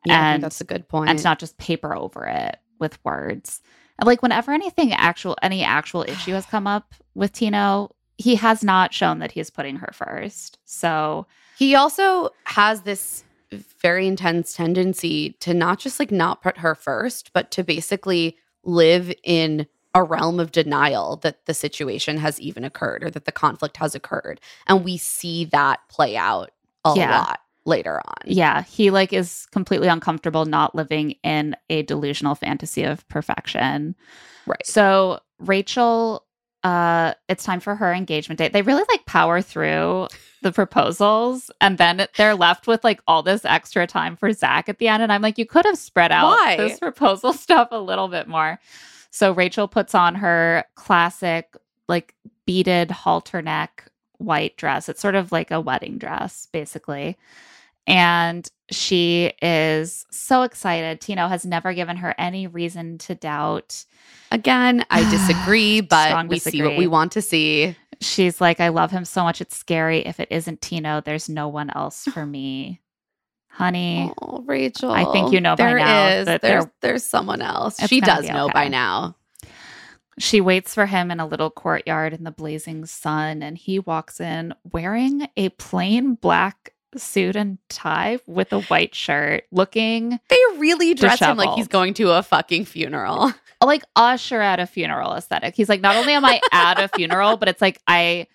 Yeah, 0.06 0.34
and 0.34 0.43
that's 0.43 0.60
a 0.60 0.65
good 0.65 0.88
point. 0.88 1.10
and 1.10 1.17
to 1.19 1.23
not 1.23 1.39
just 1.39 1.58
paper 1.58 1.95
over 1.95 2.25
it 2.25 2.58
with 2.80 3.04
words. 3.06 3.62
And 3.97 4.08
like 4.08 4.21
whenever 4.21 4.52
anything 4.52 4.91
actual 4.93 5.38
any 5.41 5.63
actual 5.63 6.04
issue 6.04 6.34
has 6.34 6.45
come 6.45 6.67
up 6.67 6.93
with 7.15 7.32
Tino, 7.32 7.95
he 8.17 8.36
has 8.36 8.63
not 8.63 8.93
shown 8.93 9.19
that 9.19 9.32
he's 9.32 9.49
putting 9.49 9.78
her 9.78 9.91
first. 9.93 10.60
So 10.65 11.28
He 11.58 11.75
also 11.75 12.32
has 12.43 12.82
this 12.82 13.23
very 13.51 14.07
intense 14.07 14.53
tendency 14.53 15.31
to 15.39 15.53
not 15.53 15.79
just 15.79 15.99
like 15.99 16.12
not 16.12 16.41
put 16.41 16.57
her 16.59 16.75
first, 16.75 17.31
but 17.33 17.51
to 17.51 17.63
basically 17.63 18.38
live 18.63 19.12
in 19.23 19.67
a 19.95 20.03
realm 20.03 20.39
of 20.39 20.51
denial 20.51 21.15
that 21.17 21.45
the 21.47 21.53
situation 21.53 22.17
has 22.17 22.39
even 22.39 22.63
occurred 22.63 23.03
or 23.03 23.09
that 23.09 23.25
the 23.25 23.31
conflict 23.31 23.77
has 23.77 23.95
occurred. 23.95 24.39
And 24.67 24.83
we 24.83 24.97
see 24.97 25.45
that 25.45 25.79
play 25.89 26.15
out 26.15 26.51
a 26.85 26.93
Yeah. 26.95 27.19
lot 27.21 27.39
later 27.65 27.99
on. 27.99 28.15
yeah, 28.25 28.63
he 28.63 28.89
like 28.89 29.13
is 29.13 29.47
completely 29.51 29.88
uncomfortable 29.88 30.45
not 30.45 30.73
living 30.75 31.15
in 31.23 31.55
a 31.69 31.81
delusional 31.83 32.35
fantasy 32.35 32.83
of 32.83 33.07
perfection. 33.09 33.95
Right. 34.47 34.65
So 34.65 35.19
Rachel, 35.39 36.23
uh, 36.63 37.13
it's 37.28 37.43
time 37.43 37.60
for 37.60 37.76
her 37.76 37.93
engagement 37.93 38.38
date. 38.38 38.54
They 38.54 38.62
really 38.62 38.84
like 38.89 39.06
power 39.06 39.41
through 39.41 40.08
the 40.41 40.52
proposals, 40.52 41.52
and 41.62 41.78
then 41.78 42.08
they're 42.17 42.36
left 42.36 42.67
with 42.67 42.84
like 42.84 43.02
all 43.08 43.24
this 43.24 43.45
extra 43.45 43.88
time 43.88 44.15
for 44.15 44.32
Zach 44.34 44.69
at 44.69 44.78
the 44.80 44.88
end. 44.88 45.04
And 45.04 45.12
I'm 45.12 45.22
like, 45.22 45.38
you 45.38 45.45
could 45.45 45.65
have 45.65 45.78
spread 45.78 46.12
out 46.12 46.30
Why? 46.30 46.58
this 46.58 46.80
proposal 46.80 47.34
stuff 47.34 47.69
a 47.72 47.80
little 47.80 48.08
bit 48.08 48.28
more. 48.28 48.60
So 49.12 49.32
Rachel 49.32 49.67
puts 49.67 49.95
on 49.95 50.15
her 50.15 50.65
classic 50.76 51.56
like 51.88 52.13
beaded 52.45 52.91
halter 52.91 53.41
neck 53.41 53.86
white 54.17 54.56
dress. 54.58 54.89
It's 54.89 55.02
sort 55.02 55.15
of 55.15 55.32
like 55.32 55.52
a 55.52 55.62
wedding 55.62 55.98
dress, 55.98 56.48
basically. 56.52 57.17
And 57.89 58.47
she 58.71 59.34
is 59.41 60.06
so 60.12 60.43
excited. 60.43 61.02
Tino 61.02 61.28
has 61.28 61.45
never 61.45 61.73
given 61.73 61.97
her 61.97 62.13
any 62.17 62.47
reason 62.47 62.97
to 62.99 63.15
doubt. 63.15 63.84
Again, 64.32 64.86
I 64.89 65.10
disagree, 65.12 65.82
but 65.82 66.28
we 66.28 66.39
see 66.39 66.62
what 66.62 66.78
we 66.78 66.88
want 66.88 67.12
to 67.13 67.21
see. 67.21 67.75
She's 68.02 68.39
like, 68.39 68.60
I 68.60 68.69
love 68.69 68.91
him 68.91 69.04
so 69.06 69.23
much. 69.23 69.41
It's 69.41 69.58
scary. 69.58 70.06
If 70.06 70.19
it 70.19 70.30
isn't 70.32 70.62
Tino, 70.62 71.02
there's 71.02 71.28
no 71.28 71.47
one 71.49 71.69
else 71.71 72.06
for 72.06 72.25
me. 72.25 72.80
Honey, 73.49 74.10
Oh, 74.21 74.41
Rachel. 74.45 74.91
I 74.91 75.04
think 75.12 75.34
you 75.34 75.41
know 75.41 75.56
by 75.58 75.73
now 75.73 76.08
is. 76.08 76.25
that 76.28 76.41
there's 76.41 76.65
there's 76.80 77.04
someone 77.04 77.41
else. 77.41 77.78
She 77.88 77.99
does 77.99 78.25
know 78.30 78.45
okay. 78.45 78.54
by 78.54 78.67
now. 78.69 79.17
she 80.17 80.39
waits 80.39 80.73
for 80.73 80.86
him 80.86 81.12
in 81.12 81.19
a 81.19 81.25
little 81.28 81.49
courtyard 81.49 82.13
in 82.13 82.23
the 82.23 82.32
blazing 82.32 82.86
sun, 82.86 83.43
and 83.43 83.58
he 83.58 83.80
walks 83.80 84.21
in 84.21 84.54
wearing 84.71 85.28
a 85.36 85.49
plain 85.49 86.13
black 86.15 86.73
suit 86.95 87.36
and 87.36 87.58
tie 87.69 88.19
with 88.25 88.52
a 88.54 88.62
white 88.63 88.95
shirt, 88.95 89.43
looking 89.52 90.19
They 90.30 90.39
really 90.58 90.93
dress 90.93 91.19
him 91.19 91.38
like 91.38 91.56
he's 91.56 91.67
going 91.67 91.93
to 91.95 92.12
a 92.12 92.23
fucking 92.23 92.65
funeral. 92.65 93.34
like 93.63 93.84
usher 93.95 94.41
at 94.41 94.60
a 94.60 94.65
funeral 94.65 95.13
aesthetic. 95.13 95.56
He's 95.56 95.69
like, 95.69 95.82
not 95.82 95.95
only 95.95 96.13
am 96.13 96.25
I 96.25 96.41
at 96.52 96.80
a 96.80 96.88
funeral, 96.88 97.38
but 97.38 97.49
it's 97.49 97.62
like 97.62 97.80
I 97.88 98.28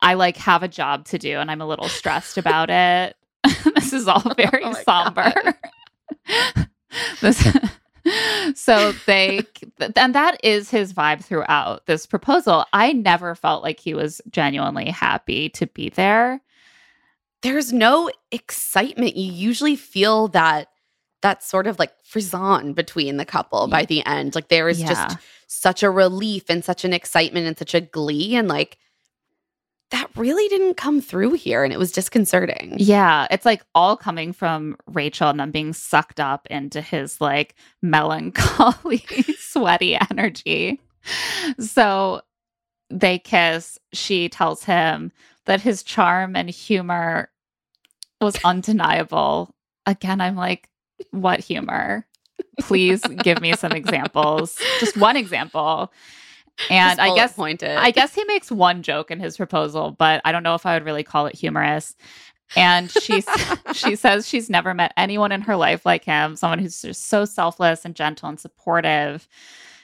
I 0.00 0.14
like 0.14 0.36
have 0.38 0.62
a 0.62 0.68
job 0.68 1.06
to 1.06 1.18
do 1.18 1.38
and 1.38 1.50
I'm 1.50 1.60
a 1.60 1.66
little 1.66 1.88
stressed 1.88 2.38
about 2.38 2.70
it. 2.70 3.16
this 3.74 3.92
is 3.92 4.08
all 4.08 4.22
oh 4.26 4.34
very 4.34 4.64
Oh 4.64 4.72
somber. 4.72 5.32
this 7.20 7.46
so 8.54 8.92
they 9.06 9.42
and 9.96 10.14
that 10.14 10.40
is 10.42 10.70
his 10.70 10.92
vibe 10.92 11.24
throughout 11.24 11.86
this 11.86 12.06
proposal. 12.06 12.64
I 12.72 12.92
never 12.92 13.34
felt 13.34 13.62
like 13.62 13.78
he 13.78 13.94
was 13.94 14.20
genuinely 14.30 14.90
happy 14.90 15.48
to 15.50 15.66
be 15.68 15.88
there. 15.90 16.40
There's 17.42 17.72
no 17.72 18.10
excitement. 18.30 19.16
You 19.16 19.32
usually 19.32 19.76
feel 19.76 20.28
that 20.28 20.68
that 21.22 21.42
sort 21.42 21.66
of 21.68 21.78
like 21.78 21.92
frisson 22.04 22.72
between 22.72 23.16
the 23.16 23.24
couple 23.24 23.68
by 23.68 23.84
the 23.84 24.04
end. 24.04 24.34
Like 24.34 24.48
there 24.48 24.68
is 24.68 24.80
Yeah. 24.80 24.88
just 24.88 25.18
such 25.46 25.82
a 25.82 25.90
relief 25.90 26.44
and 26.48 26.64
such 26.64 26.84
an 26.84 26.92
excitement 26.92 27.46
and 27.46 27.56
such 27.56 27.74
a 27.74 27.80
glee 27.80 28.34
and 28.34 28.48
like 28.48 28.76
that 29.90 30.08
really 30.16 30.48
didn't 30.48 30.78
come 30.78 31.00
through 31.02 31.34
here 31.34 31.62
and 31.64 31.72
it 31.72 31.78
was 31.78 31.92
disconcerting. 31.92 32.74
Yeah, 32.78 33.26
it's 33.30 33.44
like 33.44 33.62
all 33.74 33.94
coming 33.96 34.32
from 34.32 34.76
Rachel 34.86 35.28
and 35.28 35.38
then 35.38 35.50
being 35.50 35.74
sucked 35.74 36.18
up 36.18 36.46
into 36.48 36.80
his 36.80 37.20
like 37.20 37.54
melancholy, 37.82 39.04
sweaty 39.38 39.98
energy. 40.10 40.80
So 41.58 42.22
they 42.88 43.18
kiss. 43.18 43.78
She 43.92 44.28
tells 44.30 44.64
him 44.64 45.12
that 45.44 45.60
his 45.60 45.82
charm 45.82 46.36
and 46.36 46.48
humor 46.48 47.28
was 48.22 48.36
undeniable. 48.44 49.54
Again, 49.86 50.20
I'm 50.20 50.36
like, 50.36 50.68
what 51.10 51.40
humor? 51.40 52.06
Please 52.60 53.00
give 53.22 53.40
me 53.40 53.54
some 53.54 53.72
examples. 53.72 54.58
Just 54.80 54.96
one 54.96 55.16
example. 55.16 55.92
And 56.70 57.00
I 57.00 57.14
guess 57.14 57.34
pointed. 57.34 57.76
I 57.76 57.90
guess 57.90 58.14
he 58.14 58.24
makes 58.24 58.50
one 58.50 58.82
joke 58.82 59.10
in 59.10 59.20
his 59.20 59.36
proposal, 59.36 59.92
but 59.98 60.20
I 60.24 60.32
don't 60.32 60.42
know 60.42 60.54
if 60.54 60.66
I 60.66 60.74
would 60.74 60.84
really 60.84 61.02
call 61.02 61.26
it 61.26 61.34
humorous. 61.34 61.96
And 62.54 62.90
she 62.90 63.22
she 63.72 63.96
says 63.96 64.28
she's 64.28 64.50
never 64.50 64.74
met 64.74 64.92
anyone 64.96 65.32
in 65.32 65.40
her 65.42 65.56
life 65.56 65.86
like 65.86 66.04
him, 66.04 66.36
someone 66.36 66.58
who's 66.58 66.82
just 66.82 67.08
so 67.08 67.24
selfless 67.24 67.84
and 67.84 67.94
gentle 67.94 68.28
and 68.28 68.38
supportive 68.38 69.26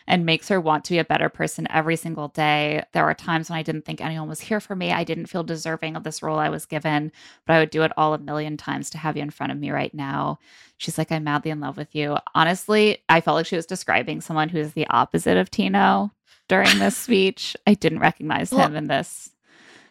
and 0.09 0.27
makes 0.27 0.49
her 0.49 0.61
want 0.61 0.85
to 0.87 0.93
be 0.95 0.99
a 0.99 1.05
better 1.05 1.29
person 1.29 1.69
every 1.71 1.97
single 1.97 2.29
day. 2.31 2.83
There 2.95 3.05
are 3.05 3.15
times 3.15 3.51
when 3.51 3.59
I 3.59 3.63
didn't 3.63 3.85
think 3.85 4.01
anyone 4.01 4.29
was 4.29 4.41
here 4.41 4.61
for 4.61 4.75
me. 4.75 4.93
I 4.93 5.05
didn't 5.05 5.27
feel 5.27 5.45
deserving 5.45 5.97
of 5.97 6.05
this 6.05 6.23
role 6.23 6.41
I 6.41 6.49
was 6.49 6.67
given, 6.67 7.13
but 7.47 7.55
I 7.55 7.61
would 7.61 7.71
do 7.71 7.85
it 7.85 7.93
all 7.97 8.15
a 8.15 8.19
million 8.19 8.57
times 8.57 8.91
to 8.91 8.99
have 8.99 9.17
you 9.17 9.23
in 9.23 9.31
front 9.31 9.53
of 9.53 9.59
me 9.59 9.71
right 9.71 9.95
now. 9.95 10.41
She's 10.79 10.99
like, 10.99 11.13
I'm 11.13 11.25
madly 11.25 11.53
in 11.53 11.61
love 11.61 11.77
with 11.77 11.95
you. 11.95 12.17
Honestly, 12.35 13.05
I 13.11 13.21
felt 13.21 13.37
like 13.37 13.47
she 13.47 13.57
was 13.57 13.67
describing 13.67 14.23
someone 14.23 14.49
who 14.49 14.59
is 14.59 14.73
the 14.73 14.89
opposite 14.89 15.37
of 15.37 15.51
Tino 15.51 16.13
during 16.49 16.79
this 16.81 16.97
speech. 16.99 17.57
I 17.67 17.75
didn't 17.75 18.01
recognize 18.01 18.53
Well, 18.53 18.67
him 18.67 18.77
in 18.77 18.89
this 18.89 19.31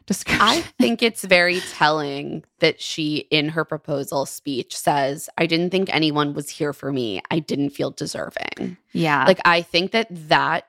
description. 0.08 0.42
I 0.42 0.62
think 0.80 1.04
it's 1.04 1.24
very 1.24 1.60
telling 1.60 2.44
that 2.60 2.82
she, 2.82 3.28
in 3.30 3.50
her 3.50 3.64
proposal 3.64 4.26
speech, 4.26 4.76
says, 4.76 5.30
I 5.38 5.46
didn't 5.46 5.70
think 5.70 5.94
anyone 5.94 6.34
was 6.34 6.50
here 6.50 6.74
for 6.74 6.92
me. 6.92 7.22
I 7.30 7.40
didn't 7.40 7.70
feel 7.70 7.92
deserving. 7.92 8.78
yeah. 8.94 9.26
Like, 9.26 9.40
I 9.46 9.62
think 9.62 9.92
that 9.92 10.08
that 10.10 10.68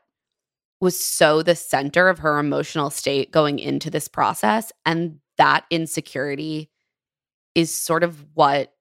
was 0.81 0.98
so 0.98 1.42
the 1.42 1.57
center 1.57 2.09
of 2.09 2.18
her 2.18 2.38
emotional 2.38 2.90
state 2.90 3.33
going 3.33 3.59
into 3.59 3.90
this 3.90 4.09
process. 4.09 4.72
And 4.85 5.20
that 5.38 5.64
insecurity 5.70 6.70
is 7.55 7.74
sort 7.74 8.05
of 8.05 8.24
what 8.35 8.74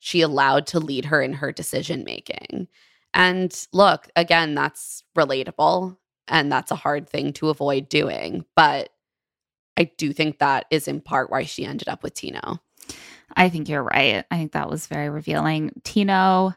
she 0.00 0.20
allowed 0.20 0.66
to 0.68 0.80
lead 0.80 1.06
her 1.06 1.22
in 1.22 1.34
her 1.34 1.52
decision 1.52 2.04
making. 2.04 2.68
And 3.14 3.66
look, 3.72 4.08
again, 4.16 4.54
that's 4.54 5.02
relatable 5.16 5.96
and 6.28 6.50
that's 6.50 6.70
a 6.70 6.76
hard 6.76 7.08
thing 7.08 7.32
to 7.34 7.48
avoid 7.48 7.88
doing. 7.88 8.44
But 8.54 8.90
I 9.80 9.84
do 9.96 10.12
think 10.12 10.40
that 10.40 10.66
is 10.70 10.86
in 10.86 11.00
part 11.00 11.30
why 11.30 11.44
she 11.44 11.64
ended 11.64 11.88
up 11.88 12.02
with 12.02 12.12
Tino. 12.12 12.60
I 13.34 13.48
think 13.48 13.66
you're 13.66 13.82
right. 13.82 14.26
I 14.30 14.36
think 14.36 14.52
that 14.52 14.68
was 14.68 14.86
very 14.86 15.08
revealing. 15.08 15.72
Tino 15.84 16.54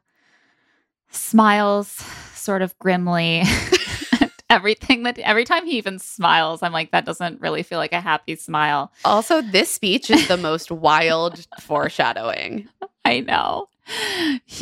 smiles 1.09 1.87
sort 2.33 2.61
of 2.61 2.77
grimly. 2.79 3.43
Everything 4.49 5.03
that 5.03 5.17
every 5.19 5.45
time 5.45 5.65
he 5.65 5.77
even 5.77 5.99
smiles, 5.99 6.61
I'm 6.61 6.73
like, 6.73 6.91
that 6.91 7.05
doesn't 7.05 7.39
really 7.39 7.63
feel 7.63 7.79
like 7.79 7.93
a 7.93 8.01
happy 8.01 8.35
smile. 8.35 8.91
Also, 9.05 9.41
this 9.41 9.71
speech 9.71 10.11
is 10.11 10.27
the 10.27 10.37
most 10.37 10.69
wild 10.69 11.47
foreshadowing. 11.61 12.67
I 13.05 13.21
know. 13.21 13.69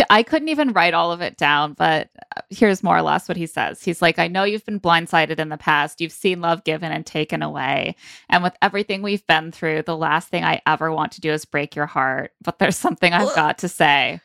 I 0.09 0.23
couldn't 0.23 0.49
even 0.49 0.73
write 0.73 0.93
all 0.93 1.11
of 1.11 1.21
it 1.21 1.37
down, 1.37 1.73
but 1.73 2.09
uh, 2.35 2.41
here's 2.49 2.83
more 2.83 2.97
or 2.97 3.01
less 3.01 3.27
what 3.27 3.37
he 3.37 3.45
says. 3.45 3.83
He's 3.83 4.01
like, 4.01 4.17
I 4.17 4.27
know 4.27 4.43
you've 4.43 4.65
been 4.65 4.79
blindsided 4.79 5.39
in 5.39 5.49
the 5.49 5.57
past. 5.57 6.01
You've 6.01 6.11
seen 6.11 6.41
love 6.41 6.63
given 6.63 6.91
and 6.91 7.05
taken 7.05 7.43
away. 7.43 7.95
And 8.29 8.43
with 8.43 8.55
everything 8.61 9.01
we've 9.01 9.25
been 9.27 9.51
through, 9.51 9.83
the 9.83 9.97
last 9.97 10.29
thing 10.29 10.43
I 10.43 10.61
ever 10.65 10.91
want 10.91 11.11
to 11.13 11.21
do 11.21 11.31
is 11.31 11.45
break 11.45 11.75
your 11.75 11.85
heart. 11.85 12.31
But 12.43 12.57
there's 12.59 12.77
something 12.77 13.13
I've 13.13 13.35
got 13.35 13.59
to 13.59 13.69
say. 13.69 14.21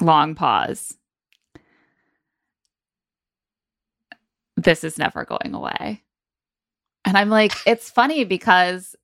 Long 0.00 0.34
pause. 0.34 0.96
This 4.56 4.84
is 4.84 4.98
never 4.98 5.24
going 5.26 5.54
away. 5.54 6.02
And 7.04 7.16
I'm 7.16 7.28
like, 7.28 7.52
it's 7.66 7.90
funny 7.90 8.24
because 8.24 8.96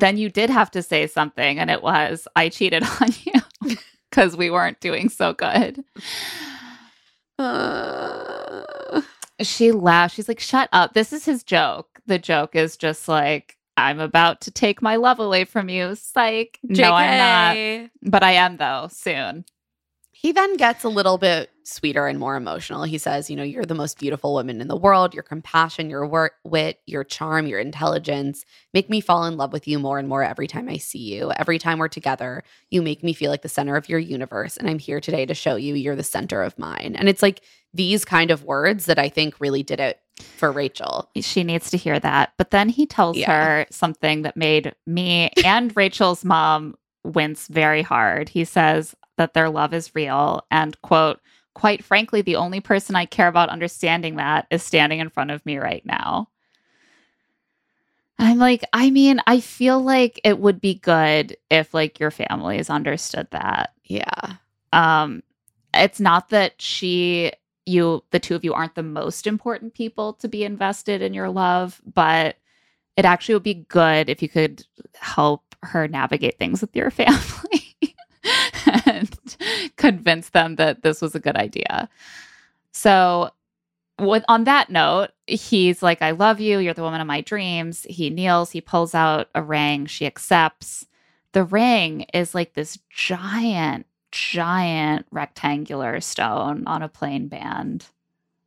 then 0.00 0.18
you 0.18 0.30
did 0.30 0.50
have 0.50 0.70
to 0.72 0.82
say 0.82 1.06
something, 1.06 1.58
and 1.58 1.70
it 1.70 1.82
was, 1.82 2.28
I 2.36 2.48
cheated 2.50 2.84
on 3.00 3.08
you 3.24 3.76
because 4.10 4.36
we 4.36 4.50
weren't 4.50 4.80
doing 4.80 5.08
so 5.10 5.32
good. 5.34 5.84
Uh, 7.38 9.02
She 9.42 9.72
laughed. 9.72 10.14
She's 10.16 10.28
like, 10.28 10.40
shut 10.40 10.68
up. 10.72 10.94
This 10.94 11.12
is 11.12 11.24
his 11.24 11.42
joke. 11.42 11.88
The 12.06 12.18
joke 12.18 12.56
is 12.56 12.76
just 12.76 13.08
like, 13.08 13.56
I'm 13.76 14.00
about 14.00 14.42
to 14.42 14.50
take 14.50 14.82
my 14.82 14.96
love 14.96 15.20
away 15.20 15.44
from 15.44 15.68
you. 15.70 15.94
Psych. 15.94 16.58
No, 16.62 16.92
I'm 16.92 17.16
not. 17.16 17.64
But 18.02 18.22
I 18.22 18.32
am, 18.32 18.58
though, 18.58 18.88
soon. 18.92 19.44
He 20.20 20.32
then 20.32 20.58
gets 20.58 20.84
a 20.84 20.88
little 20.90 21.16
bit 21.16 21.50
sweeter 21.64 22.06
and 22.06 22.18
more 22.18 22.36
emotional. 22.36 22.82
He 22.82 22.98
says, 22.98 23.30
You 23.30 23.36
know, 23.36 23.42
you're 23.42 23.64
the 23.64 23.74
most 23.74 23.98
beautiful 23.98 24.34
woman 24.34 24.60
in 24.60 24.68
the 24.68 24.76
world. 24.76 25.14
Your 25.14 25.22
compassion, 25.22 25.88
your 25.88 26.06
wor- 26.06 26.32
wit, 26.44 26.80
your 26.86 27.04
charm, 27.04 27.46
your 27.46 27.58
intelligence 27.58 28.44
make 28.74 28.90
me 28.90 29.00
fall 29.00 29.24
in 29.24 29.38
love 29.38 29.50
with 29.50 29.66
you 29.66 29.78
more 29.78 29.98
and 29.98 30.08
more 30.08 30.22
every 30.22 30.46
time 30.46 30.68
I 30.68 30.76
see 30.76 30.98
you. 30.98 31.32
Every 31.32 31.58
time 31.58 31.78
we're 31.78 31.88
together, 31.88 32.42
you 32.68 32.82
make 32.82 33.02
me 33.02 33.14
feel 33.14 33.30
like 33.30 33.40
the 33.40 33.48
center 33.48 33.76
of 33.76 33.88
your 33.88 33.98
universe. 33.98 34.58
And 34.58 34.68
I'm 34.68 34.78
here 34.78 35.00
today 35.00 35.24
to 35.24 35.32
show 35.34 35.56
you 35.56 35.74
you're 35.74 35.96
the 35.96 36.02
center 36.02 36.42
of 36.42 36.58
mine. 36.58 36.96
And 36.98 37.08
it's 37.08 37.22
like 37.22 37.40
these 37.72 38.04
kind 38.04 38.30
of 38.30 38.44
words 38.44 38.84
that 38.84 38.98
I 38.98 39.08
think 39.08 39.40
really 39.40 39.62
did 39.62 39.80
it 39.80 40.00
for 40.36 40.52
Rachel. 40.52 41.08
She 41.16 41.44
needs 41.44 41.70
to 41.70 41.78
hear 41.78 41.98
that. 41.98 42.34
But 42.36 42.50
then 42.50 42.68
he 42.68 42.84
tells 42.84 43.16
Yeah. 43.16 43.32
her 43.32 43.66
something 43.70 44.20
that 44.22 44.36
made 44.36 44.74
me 44.86 45.30
and 45.46 45.74
Rachel's 45.74 46.26
mom 46.26 46.74
wince 47.04 47.46
very 47.48 47.80
hard. 47.80 48.28
He 48.28 48.44
says 48.44 48.94
that 49.20 49.34
their 49.34 49.50
love 49.50 49.74
is 49.74 49.94
real 49.94 50.46
and, 50.50 50.80
quote, 50.80 51.20
quite 51.54 51.84
frankly, 51.84 52.22
the 52.22 52.36
only 52.36 52.60
person 52.60 52.96
I 52.96 53.04
care 53.04 53.28
about 53.28 53.50
understanding 53.50 54.16
that 54.16 54.46
is 54.50 54.62
standing 54.62 54.98
in 54.98 55.10
front 55.10 55.30
of 55.30 55.44
me 55.44 55.58
right 55.58 55.84
now. 55.84 56.28
I'm 58.18 58.38
like, 58.38 58.64
I 58.72 58.90
mean, 58.90 59.20
I 59.26 59.40
feel 59.40 59.80
like 59.82 60.20
it 60.24 60.38
would 60.38 60.60
be 60.60 60.74
good 60.74 61.36
if 61.50 61.74
like 61.74 62.00
your 62.00 62.10
families 62.10 62.70
understood 62.70 63.28
that. 63.32 63.74
Yeah. 63.84 64.36
Um 64.72 65.22
it's 65.74 66.00
not 66.00 66.30
that 66.30 66.60
she 66.60 67.32
you 67.66 68.02
the 68.10 68.20
two 68.20 68.34
of 68.34 68.44
you 68.44 68.54
aren't 68.54 68.74
the 68.74 68.82
most 68.82 69.26
important 69.26 69.74
people 69.74 70.14
to 70.14 70.28
be 70.28 70.44
invested 70.44 71.02
in 71.02 71.12
your 71.14 71.28
love, 71.28 71.80
but 71.94 72.36
it 72.96 73.04
actually 73.04 73.34
would 73.34 73.42
be 73.42 73.66
good 73.68 74.08
if 74.08 74.22
you 74.22 74.28
could 74.30 74.64
help 74.94 75.54
her 75.62 75.86
navigate 75.88 76.38
things 76.38 76.62
with 76.62 76.74
your 76.74 76.90
family 77.02 77.69
convince 79.80 80.30
them 80.30 80.56
that 80.56 80.82
this 80.82 81.00
was 81.00 81.14
a 81.14 81.20
good 81.20 81.36
idea. 81.36 81.88
So 82.72 83.30
with 83.98 84.24
on 84.28 84.44
that 84.44 84.70
note, 84.70 85.08
he's 85.26 85.82
like, 85.82 86.02
I 86.02 86.12
love 86.12 86.40
you. 86.40 86.58
You're 86.58 86.74
the 86.74 86.82
woman 86.82 87.00
of 87.00 87.06
my 87.06 87.20
dreams. 87.20 87.86
He 87.88 88.10
kneels, 88.10 88.50
he 88.52 88.60
pulls 88.60 88.94
out 88.94 89.28
a 89.34 89.42
ring, 89.42 89.86
she 89.86 90.06
accepts. 90.06 90.86
the 91.32 91.44
ring 91.44 92.06
is 92.14 92.34
like 92.34 92.54
this 92.54 92.78
giant, 92.90 93.86
giant 94.10 95.06
rectangular 95.12 96.00
stone 96.00 96.64
on 96.66 96.82
a 96.82 96.88
plain 96.88 97.28
band. 97.28 97.86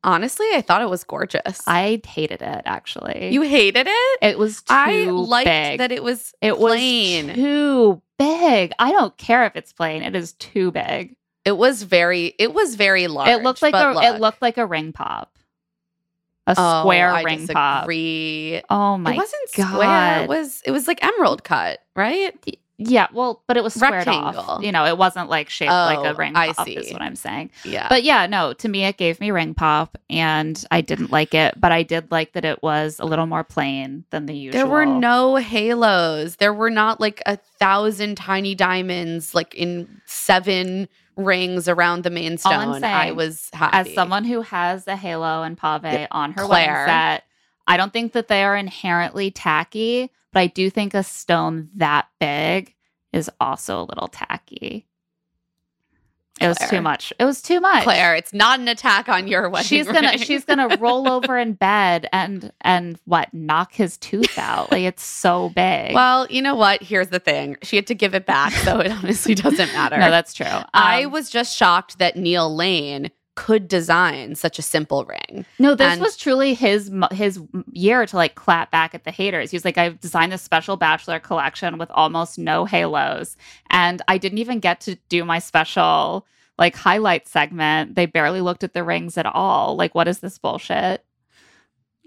Honestly, 0.05 0.45
I 0.53 0.61
thought 0.61 0.81
it 0.81 0.89
was 0.89 1.05
gorgeous. 1.05 1.61
I 1.65 2.01
hated 2.05 2.41
it 2.41 2.61
actually. 2.65 3.29
you 3.31 3.41
hated 3.43 3.87
it? 3.87 4.19
it 4.21 4.37
was 4.37 4.61
too 4.63 4.73
I 4.73 5.05
liked 5.05 5.45
big. 5.45 5.77
that 5.79 5.93
it 5.93 6.03
was 6.03 6.33
it 6.41 6.55
plain. 6.55 7.27
was 7.27 7.35
too 7.35 8.01
big. 8.19 8.73
I 8.79 8.91
don't 8.91 9.15
care 9.17 9.45
if 9.45 9.55
it's 9.55 9.71
plain. 9.71 10.01
It 10.03 10.13
is 10.15 10.33
too 10.33 10.71
big. 10.71 11.15
It 11.45 11.57
was 11.57 11.83
very 11.83 12.33
it 12.39 12.53
was 12.53 12.75
very 12.75 13.07
large. 13.07 13.29
it 13.29 13.43
looked 13.43 13.61
like 13.61 13.73
a 13.73 13.91
look, 13.93 14.03
it 14.03 14.19
looked 14.21 14.41
like 14.41 14.57
a 14.57 14.65
ring 14.65 14.93
pop. 14.93 15.37
A 16.45 16.55
oh, 16.57 16.81
square 16.81 17.09
I 17.11 17.23
ring 17.23 17.47
pop. 17.47 17.83
disagree. 17.83 18.61
Oh 18.69 18.97
my 18.97 19.11
god. 19.11 19.15
it 19.15 19.17
wasn't 19.17 19.49
god. 19.55 19.69
square. 19.73 20.23
It 20.23 20.29
was 20.29 20.61
it 20.65 20.71
was 20.71 20.87
like 20.87 21.03
emerald 21.03 21.43
cut, 21.43 21.79
right? 21.95 22.33
Yeah, 22.77 23.07
well, 23.13 23.43
but 23.47 23.55
it 23.55 23.63
was 23.63 23.75
squared 23.75 24.07
Rectangle. 24.07 24.41
off. 24.41 24.63
You 24.63 24.71
know, 24.71 24.85
it 24.85 24.97
wasn't 24.97 25.29
like 25.29 25.47
shaped 25.49 25.71
like 25.71 25.99
a 25.99 26.09
Oh, 26.09 26.15
ring 26.15 26.35
I 26.35 26.51
pop 26.51 26.67
is 26.67 26.87
see. 26.87 26.93
what 26.93 27.01
I'm 27.01 27.15
saying. 27.15 27.51
Yeah. 27.63 27.87
But 27.87 28.03
yeah, 28.03 28.25
no, 28.25 28.51
to 28.53 28.67
me 28.67 28.83
it 28.85 28.97
gave 28.97 29.19
me 29.21 29.31
ring 29.31 29.53
pop 29.53 29.97
and 30.09 30.61
I 30.71 30.81
didn't 30.81 31.11
like 31.11 31.33
it, 31.33 31.53
but 31.59 31.71
I 31.71 31.83
did 31.83 32.11
like 32.11 32.33
that 32.33 32.43
it 32.43 32.61
was 32.63 32.99
a 32.99 33.05
little 33.05 33.27
more 33.27 33.43
plain 33.43 34.03
than 34.09 34.25
the 34.25 34.35
usual. 34.35 34.59
there 34.59 34.67
were 34.69 34.85
no 34.85 35.35
halos. 35.35 36.37
There 36.37 36.53
were 36.53 36.71
not 36.71 36.99
like 36.99 37.21
a 37.25 37.37
thousand 37.37 38.15
tiny 38.15 38.55
diamonds 38.55 39.35
like 39.35 39.53
in 39.53 40.01
seven 40.05 40.89
rings 41.15 41.67
around 41.67 42.03
the 42.03 42.09
main 42.09 42.37
stone. 42.37 42.83
I 42.83 43.11
was 43.11 43.49
happy. 43.53 43.89
as 43.89 43.93
someone 43.95 44.23
who 44.25 44.41
has 44.41 44.87
a 44.87 44.95
halo 44.95 45.43
and 45.43 45.57
pave 45.57 45.83
Yeah, 45.83 46.07
on 46.11 46.31
her 46.33 46.43
Claire. 46.45 46.73
wedding 46.73 46.85
set, 46.93 47.23
I 47.67 47.77
don't 47.77 47.93
think 47.93 48.13
that 48.13 48.27
they 48.27 48.43
are 48.43 48.55
inherently 48.55 49.31
tacky, 49.31 50.11
but 50.31 50.39
I 50.41 50.47
do 50.47 50.69
think 50.69 50.93
a 50.93 51.03
stone 51.03 51.69
that 51.75 52.07
big 52.19 52.75
is 53.11 53.29
also 53.39 53.81
a 53.81 53.85
little 53.85 54.07
tacky. 54.07 54.87
It 56.43 56.47
was 56.47 56.57
too 56.69 56.81
much. 56.81 57.13
It 57.19 57.25
was 57.25 57.41
too 57.41 57.59
much. 57.59 57.83
Claire, 57.83 58.15
it's 58.15 58.33
not 58.33 58.59
an 58.59 58.67
attack 58.67 59.09
on 59.09 59.27
your 59.27 59.49
wedding. 59.49 59.65
she's 59.67 59.85
gonna 59.87 60.09
ring. 60.09 60.17
she's 60.19 60.45
gonna 60.45 60.75
roll 60.79 61.09
over 61.09 61.37
in 61.37 61.53
bed 61.53 62.07
and 62.11 62.51
and 62.61 62.99
what 63.05 63.33
knock 63.33 63.73
his 63.73 63.97
tooth 63.97 64.37
out 64.37 64.71
like 64.71 64.83
it's 64.83 65.03
so 65.03 65.49
big 65.49 65.93
Well, 65.93 66.27
you 66.29 66.41
know 66.41 66.55
what? 66.55 66.83
Here's 66.83 67.07
the 67.09 67.19
thing. 67.19 67.57
She 67.63 67.75
had 67.77 67.87
to 67.87 67.95
give 67.95 68.13
it 68.13 68.25
back, 68.25 68.51
so 68.53 68.79
it 68.79 68.91
honestly 69.03 69.35
doesn't 69.35 69.71
matter. 69.73 69.97
no 69.97 70.09
that's 70.11 70.33
true 70.33 70.45
I 70.73 71.03
Um, 71.05 71.11
was 71.11 71.29
just 71.29 71.55
shocked 71.55 71.99
that 71.99 72.15
Neil 72.17 72.53
Lane 72.53 73.11
could 73.35 73.67
design 73.67 74.35
such 74.35 74.59
a 74.59 74.61
simple 74.61 75.05
ring. 75.05 75.45
no 75.59 75.73
this 75.75 75.93
and- 75.93 76.01
was 76.01 76.15
truly 76.17 76.53
his 76.53 76.91
his 77.11 77.39
year 77.71 78.05
to 78.05 78.15
like 78.15 78.35
clap 78.35 78.69
back 78.71 78.93
at 78.93 79.03
the 79.03 79.11
haters. 79.11 79.51
He 79.51 79.55
was 79.57 79.65
like 79.65 79.77
i've 79.77 79.99
designed 79.99 80.31
this 80.31 80.41
special 80.41 80.77
bachelor 80.77 81.19
collection 81.19 81.77
with 81.77 81.89
almost 81.91 82.37
no 82.37 82.65
halos 82.65 83.35
and 83.69 84.01
i 84.07 84.17
didn't 84.17 84.37
even 84.37 84.59
get 84.59 84.81
to 84.81 84.95
do 85.09 85.25
my 85.25 85.39
special 85.39 86.25
like 86.57 86.75
highlight 86.75 87.27
segment. 87.27 87.95
They 87.95 88.05
barely 88.05 88.41
looked 88.41 88.63
at 88.63 88.73
the 88.73 88.83
rings 88.83 89.17
at 89.17 89.25
all. 89.25 89.75
Like 89.75 89.95
what 89.95 90.07
is 90.07 90.19
this 90.19 90.37
bullshit? 90.37 91.03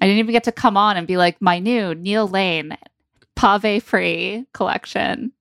I 0.00 0.06
didn't 0.06 0.18
even 0.18 0.32
get 0.32 0.44
to 0.44 0.52
come 0.52 0.76
on 0.76 0.96
and 0.96 1.06
be 1.06 1.16
like 1.16 1.40
my 1.40 1.58
new 1.58 1.94
neil 1.94 2.28
lane 2.28 2.76
pave 3.34 3.82
free 3.82 4.46
collection 4.52 5.32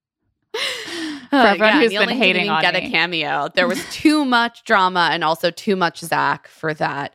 For 1.41 1.47
everyone 1.47 1.81
who's 1.81 1.91
Neil 1.91 2.05
been 2.05 2.17
hating 2.17 2.49
on 2.49 2.61
get 2.61 2.73
me. 2.73 2.87
a 2.87 2.89
cameo. 2.89 3.49
There 3.53 3.67
was 3.67 3.83
too 3.91 4.25
much 4.25 4.63
drama 4.63 5.09
and 5.11 5.23
also 5.23 5.51
too 5.51 5.75
much 5.75 5.99
Zach 5.99 6.47
for 6.47 6.73
that. 6.75 7.13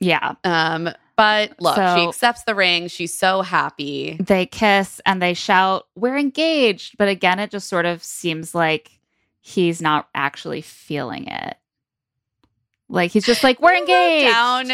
Yeah. 0.00 0.34
Um, 0.44 0.90
but 1.16 1.52
look, 1.60 1.76
she 1.76 1.80
accepts 1.80 2.42
the 2.44 2.54
ring. 2.54 2.88
She's 2.88 3.16
so 3.16 3.42
happy. 3.42 4.16
They 4.20 4.46
kiss 4.46 5.00
and 5.06 5.22
they 5.22 5.34
shout, 5.34 5.86
We're 5.94 6.16
engaged. 6.18 6.96
But 6.98 7.08
again, 7.08 7.38
it 7.38 7.50
just 7.50 7.68
sort 7.68 7.86
of 7.86 8.02
seems 8.02 8.54
like 8.54 8.98
he's 9.40 9.80
not 9.80 10.08
actually 10.14 10.62
feeling 10.62 11.28
it. 11.28 11.56
Like 12.88 13.12
he's 13.12 13.24
just 13.24 13.44
like, 13.44 13.60
We're 13.60 13.74
engaged. 13.76 14.32
Down, 14.32 14.72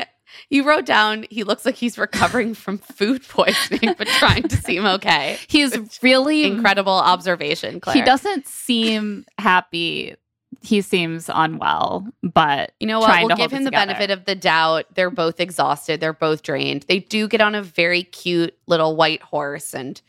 you 0.48 0.64
wrote 0.64 0.84
down. 0.86 1.26
He 1.30 1.44
looks 1.44 1.64
like 1.64 1.74
he's 1.76 1.98
recovering 1.98 2.54
from 2.54 2.78
food 2.78 3.26
poisoning, 3.28 3.94
but 3.98 4.06
trying 4.08 4.44
to 4.44 4.56
seem 4.56 4.84
okay. 4.86 5.38
He's 5.48 5.76
really 6.02 6.44
Incredible 6.44 6.92
observation, 6.92 7.80
Claire. 7.80 7.94
He 7.96 8.02
doesn't 8.02 8.46
seem 8.46 9.24
happy. 9.38 10.16
He 10.62 10.82
seems 10.82 11.30
unwell, 11.32 12.06
but 12.22 12.72
You 12.80 12.86
know 12.88 12.98
what? 13.00 13.24
We'll 13.24 13.36
give 13.36 13.52
him 13.52 13.64
the 13.64 13.70
together. 13.70 13.86
benefit 13.92 14.10
of 14.10 14.24
the 14.24 14.34
doubt. 14.34 14.86
They're 14.94 15.08
both 15.10 15.40
exhausted. 15.40 16.00
They're 16.00 16.12
both 16.12 16.42
drained. 16.42 16.84
They 16.88 16.98
do 16.98 17.28
get 17.28 17.40
on 17.40 17.54
a 17.54 17.62
very 17.62 18.02
cute 18.02 18.56
little 18.66 18.96
white 18.96 19.22
horse 19.22 19.72
and 19.74 20.00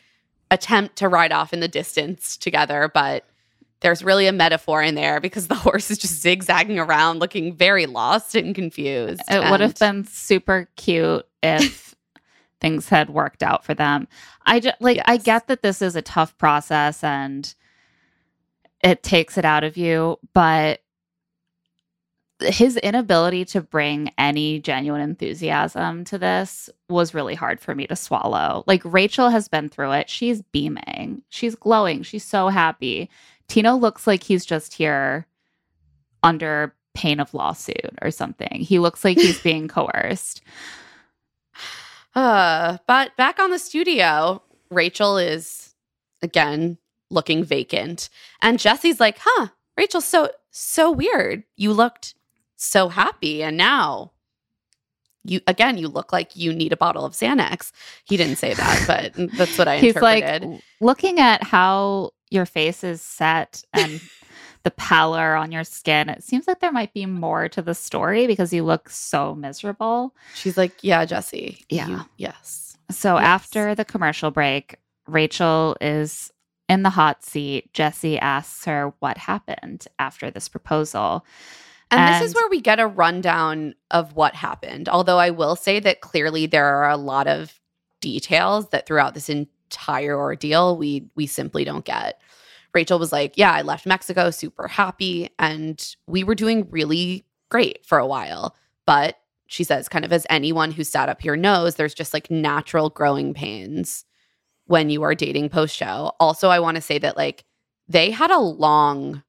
attempt 0.50 0.98
to 0.98 1.08
ride 1.08 1.32
off 1.32 1.54
in 1.54 1.60
the 1.62 1.68
distance 1.68 2.36
together, 2.36 2.92
but 2.94 3.24
there's 3.82 4.04
really 4.04 4.28
a 4.28 4.32
metaphor 4.32 4.82
in 4.82 4.96
there 4.96 5.20
because 5.20 5.48
the 5.48 5.56
horse 5.68 5.92
is 5.92 5.98
just 5.98 6.22
zigzagging 6.22 6.80
around 6.80 7.20
looking 7.20 7.54
very 7.54 7.86
lost 7.86 8.36
and 8.36 8.56
confused. 8.56 9.22
It 9.30 9.50
would 9.50 9.60
have 9.60 9.78
been 9.78 10.06
super 10.06 10.70
cute 10.78 11.28
if 11.44 11.96
things 12.62 12.88
had 12.88 13.10
worked 13.10 13.44
out 13.44 13.66
for 13.66 13.74
them. 13.74 14.08
I 14.46 14.60
just 14.60 14.80
like 14.80 15.00
I 15.06 15.18
get 15.18 15.48
that 15.48 15.62
this 15.62 15.82
is 15.82 15.96
a 15.96 16.02
tough 16.02 16.38
process 16.38 17.04
and 17.04 17.54
it 18.84 19.04
takes 19.04 19.38
it 19.38 19.46
out 19.46 19.64
of 19.64 19.78
you, 19.78 20.18
but 20.34 20.82
his 22.42 22.78
inability 22.78 23.46
to 23.46 23.62
bring 23.62 24.12
any 24.18 24.60
genuine 24.60 25.02
enthusiasm 25.02 26.04
to 26.06 26.18
this 26.18 26.70
was 26.90 27.14
really 27.14 27.36
hard 27.36 27.60
for 27.60 27.76
me 27.76 27.86
to 27.88 27.96
swallow. 27.96 28.64
Like 28.66 28.82
Rachel 28.84 29.30
has 29.30 29.48
been 29.48 29.70
through 29.70 29.92
it. 29.92 30.10
She's 30.10 30.42
beaming. 30.42 31.22
She's 31.30 31.54
glowing. 31.54 32.02
She's 32.02 32.24
so 32.24 32.48
happy. 32.50 33.10
Tino 33.52 33.76
looks 33.76 34.08
like 34.08 34.24
he's 34.24 34.46
just 34.46 34.74
here 34.74 35.28
under 36.24 36.74
pain 36.94 37.20
of 37.20 37.34
lawsuit 37.34 37.92
or 38.02 38.10
something. 38.10 38.62
He 38.62 38.80
looks 38.80 39.04
like 39.04 39.18
he's 39.18 39.42
being 39.42 39.68
coerced. 39.68 40.42
Uh, 42.16 42.78
but 42.88 43.14
back 43.18 43.40
on 43.40 43.52
the 43.52 43.60
studio, 43.60 44.42
Rachel 44.70 45.18
is 45.18 45.76
again 46.22 46.78
looking 47.10 47.44
vacant. 47.44 48.10
And 48.42 48.58
Jesse's 48.58 49.02
like, 49.02 49.18
huh, 49.20 49.48
Rachel, 49.78 50.00
so 50.00 50.30
so 50.52 50.90
weird. 50.90 51.44
You 51.58 51.74
looked 51.74 52.16
so 52.56 52.88
happy 52.88 53.44
and 53.44 53.58
now 53.58 54.14
you 55.26 55.42
again 55.46 55.78
you 55.78 55.90
look 55.90 56.14
like 56.14 56.38
you 56.38 56.54
need 56.54 56.72
a 56.72 56.78
bottle 56.78 57.04
of 57.04 57.12
Xanax. 57.12 57.74
He 58.06 58.16
didn't 58.16 58.38
say 58.38 58.54
that, 58.54 58.84
but 58.88 59.32
that's 59.38 59.58
what 59.58 59.68
I 59.68 59.80
He's 59.80 59.98
like 59.98 60.42
looking 60.80 61.20
at 61.20 61.44
how 61.44 62.12
your 62.32 62.46
face 62.48 62.84
is 62.84 63.02
set 63.02 63.64
and 63.74 64.02
the 64.64 64.72
pallor 64.72 65.36
on 65.36 65.52
your 65.52 65.64
skin. 65.64 66.10
It 66.10 66.24
seems 66.24 66.48
like 66.48 66.60
there 66.60 66.72
might 66.72 66.94
be 66.94 67.06
more 67.06 67.50
to 67.50 67.62
the 67.62 67.76
story 67.76 68.26
because 68.28 68.54
you 68.54 68.64
look 68.64 68.90
so 68.90 69.36
miserable. 69.36 70.16
She's 70.34 70.58
like, 70.58 70.74
yeah, 70.82 71.06
Jesse. 71.06 71.64
Yeah. 71.70 71.88
you- 71.88 72.06
yes. 72.18 72.78
So 72.90 73.16
Yes. 73.16 73.26
after 73.26 73.76
the 73.76 73.86
commercial 73.86 74.32
break, 74.32 74.78
Rachel 75.08 75.78
is 75.82 76.32
in 76.70 76.84
the 76.84 76.90
hot 76.90 77.24
seat. 77.24 77.74
Jesse 77.74 78.18
asks 78.20 78.66
her 78.66 78.94
what 79.00 79.18
happened 79.18 79.88
after 80.00 80.32
this 80.32 80.48
proposal. 80.50 81.26
And, 81.94 82.16
this 82.24 82.30
is 82.30 82.36
where 82.36 82.48
we 82.50 82.62
get 82.62 82.80
a 82.80 82.88
rundown 82.88 83.76
of 83.92 84.16
what 84.16 84.34
happened. 84.36 84.88
Although 84.88 85.18
I 85.20 85.32
will 85.32 85.58
say 85.58 85.80
that 85.82 86.00
clearly 86.00 86.46
there 86.46 86.66
are 86.66 86.90
a 86.90 86.96
lot 86.96 87.28
of 87.28 87.60
details 88.00 88.70
that 88.70 88.86
throughout 88.86 89.14
this 89.14 89.30
entire 89.72 90.18
ordeal 90.18 90.76
we 90.78 91.06
we 91.16 91.26
simply 91.28 91.64
don't 91.64 91.86
get. 91.86 92.20
Rachel 92.74 93.00
was 93.00 93.12
like, 93.12 93.38
"Yeah, 93.38 93.52
I 93.52 93.62
left 93.62 93.86
Mexico 93.86 94.32
super 94.32 94.68
happy 94.68 95.30
and 95.40 95.96
we 96.08 96.24
were 96.24 96.36
doing 96.36 96.68
really 96.70 97.26
great 97.50 97.86
for 97.86 97.98
a 97.98 98.08
while." 98.08 98.56
But 98.86 99.18
she 99.48 99.64
says 99.64 99.88
kind 99.90 100.04
of 100.06 100.12
as 100.14 100.26
anyone 100.30 100.72
who 100.72 100.84
sat 100.84 101.10
up 101.10 101.22
here 101.22 101.36
knows, 101.36 101.76
there's 101.76 101.94
just 101.94 102.14
like 102.14 102.30
natural 102.32 102.90
growing 102.90 103.34
pains 103.34 104.06
when 104.66 104.90
you 104.90 105.04
are 105.04 105.16
dating 105.16 105.50
post 105.50 105.76
show. 105.76 106.14
Also, 106.20 106.50
I 106.50 106.60
want 106.60 106.76
to 106.76 106.82
say 106.82 106.98
that 107.00 107.18
like 107.18 107.44
they 107.88 108.12
had 108.12 108.32
a 108.32 108.40
long 108.40 109.24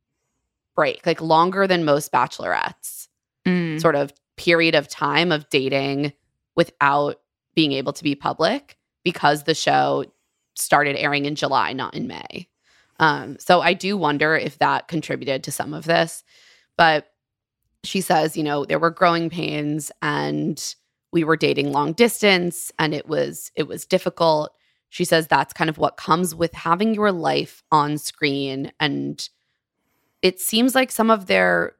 break, 0.75 1.05
like 1.07 1.21
longer 1.21 1.67
than 1.67 1.85
most 1.85 2.11
bachelorettes, 2.13 3.09
Mm. 3.47 3.81
sort 3.81 3.97
of 3.97 4.13
period 4.37 4.75
of 4.77 4.87
time 4.89 5.33
of 5.33 5.49
dating 5.51 6.13
without 6.55 7.21
being 7.55 7.73
able 7.73 7.93
to 7.93 8.05
be 8.05 8.15
public 8.15 8.79
because 9.05 9.43
the 9.43 9.55
show 9.55 10.05
started 10.55 10.97
airing 10.97 11.27
in 11.27 11.35
July, 11.35 11.73
not 11.73 11.95
in 11.95 12.07
May. 12.07 12.49
Um, 12.99 13.37
so 13.39 13.61
I 13.61 13.75
do 13.75 13.97
wonder 13.97 14.37
if 14.37 14.59
that 14.59 14.89
contributed 14.89 15.45
to 15.45 15.53
some 15.53 15.75
of 15.75 15.85
this. 15.85 16.23
But 16.77 17.09
she 17.85 18.01
says, 18.01 18.37
you 18.37 18.45
know, 18.45 18.65
there 18.65 18.79
were 18.79 18.91
growing 18.91 19.29
pains 19.29 19.91
and 20.01 20.75
we 21.13 21.25
were 21.25 21.37
dating 21.37 21.73
long 21.73 21.93
distance 21.93 22.73
and 22.79 22.95
it 22.95 23.09
was 23.09 23.51
it 23.55 23.69
was 23.69 23.85
difficult. 23.85 24.53
She 24.89 25.05
says 25.05 25.27
that's 25.27 25.53
kind 25.53 25.71
of 25.71 25.79
what 25.79 25.97
comes 25.97 26.35
with 26.35 26.53
having 26.55 26.95
your 26.95 27.13
life 27.13 27.63
on 27.73 27.99
screen 27.99 28.73
and 28.79 29.29
it 30.23 30.41
seems 30.41 30.75
like 30.75 30.93
some 30.93 31.11
of 31.11 31.27
their 31.27 31.75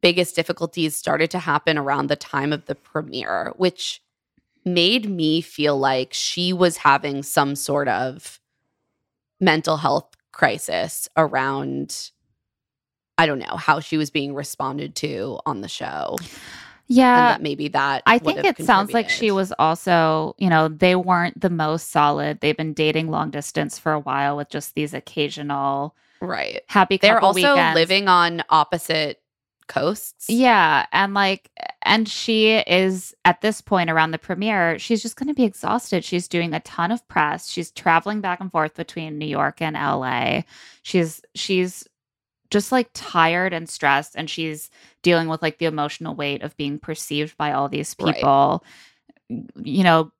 biggest 0.00 0.36
difficulties 0.36 0.96
started 0.96 1.30
to 1.32 1.38
happen 1.38 1.76
around 1.76 2.06
the 2.06 2.16
time 2.16 2.52
of 2.52 2.66
the 2.66 2.74
premiere, 2.74 3.52
which 3.56 4.00
made 4.64 5.08
me 5.08 5.40
feel 5.40 5.78
like 5.78 6.12
she 6.12 6.52
was 6.52 6.78
having 6.78 7.22
some 7.22 7.54
sort 7.56 7.88
of 7.88 8.40
mental 9.40 9.76
health 9.78 10.08
crisis 10.32 11.08
around 11.16 12.10
I 13.18 13.26
don't 13.26 13.38
know 13.38 13.56
how 13.56 13.80
she 13.80 13.98
was 13.98 14.10
being 14.10 14.34
responded 14.34 14.94
to 14.96 15.38
on 15.44 15.60
the 15.60 15.68
show. 15.68 16.16
and 16.18 16.28
Yeah. 16.86 17.14
that 17.32 17.42
maybe 17.42 17.68
that 17.68 18.02
I 18.06 18.18
think 18.18 18.42
it 18.44 18.56
sounds 18.64 18.94
like 18.94 19.10
she 19.10 19.30
was 19.30 19.52
also, 19.58 20.34
you 20.38 20.48
know, 20.48 20.68
they 20.68 20.96
weren't 20.96 21.38
the 21.38 21.50
most 21.50 21.90
solid. 21.90 22.40
They've 22.40 22.56
been 22.56 22.72
dating 22.72 23.10
long 23.10 23.30
distance 23.30 23.78
for 23.78 23.92
a 23.92 24.00
while 24.00 24.36
with 24.38 24.48
just 24.48 24.74
these 24.74 24.94
occasional 24.94 25.94
right. 26.22 26.62
happy 26.66 26.96
They're 26.96 27.20
also 27.20 27.34
weekends. 27.54 27.74
living 27.74 28.08
on 28.08 28.42
opposite 28.48 29.19
coasts. 29.70 30.28
Yeah, 30.28 30.84
and 30.92 31.14
like 31.14 31.50
and 31.82 32.06
she 32.08 32.56
is 32.58 33.14
at 33.24 33.40
this 33.40 33.60
point 33.62 33.88
around 33.88 34.10
the 34.10 34.18
premiere, 34.18 34.78
she's 34.78 35.00
just 35.00 35.16
going 35.16 35.28
to 35.28 35.34
be 35.34 35.44
exhausted. 35.44 36.04
She's 36.04 36.28
doing 36.28 36.52
a 36.52 36.60
ton 36.60 36.90
of 36.92 37.06
press. 37.08 37.48
She's 37.48 37.70
traveling 37.70 38.20
back 38.20 38.40
and 38.40 38.50
forth 38.52 38.74
between 38.74 39.16
New 39.18 39.26
York 39.26 39.62
and 39.62 39.76
LA. 39.76 40.42
She's 40.82 41.22
she's 41.34 41.86
just 42.50 42.72
like 42.72 42.90
tired 42.94 43.52
and 43.52 43.68
stressed 43.68 44.16
and 44.16 44.28
she's 44.28 44.70
dealing 45.02 45.28
with 45.28 45.40
like 45.40 45.58
the 45.58 45.66
emotional 45.66 46.16
weight 46.16 46.42
of 46.42 46.56
being 46.56 46.78
perceived 46.80 47.36
by 47.36 47.52
all 47.52 47.68
these 47.68 47.94
Right. 48.00 48.14
people. 48.16 48.64
You 49.28 49.84
know, 49.84 50.12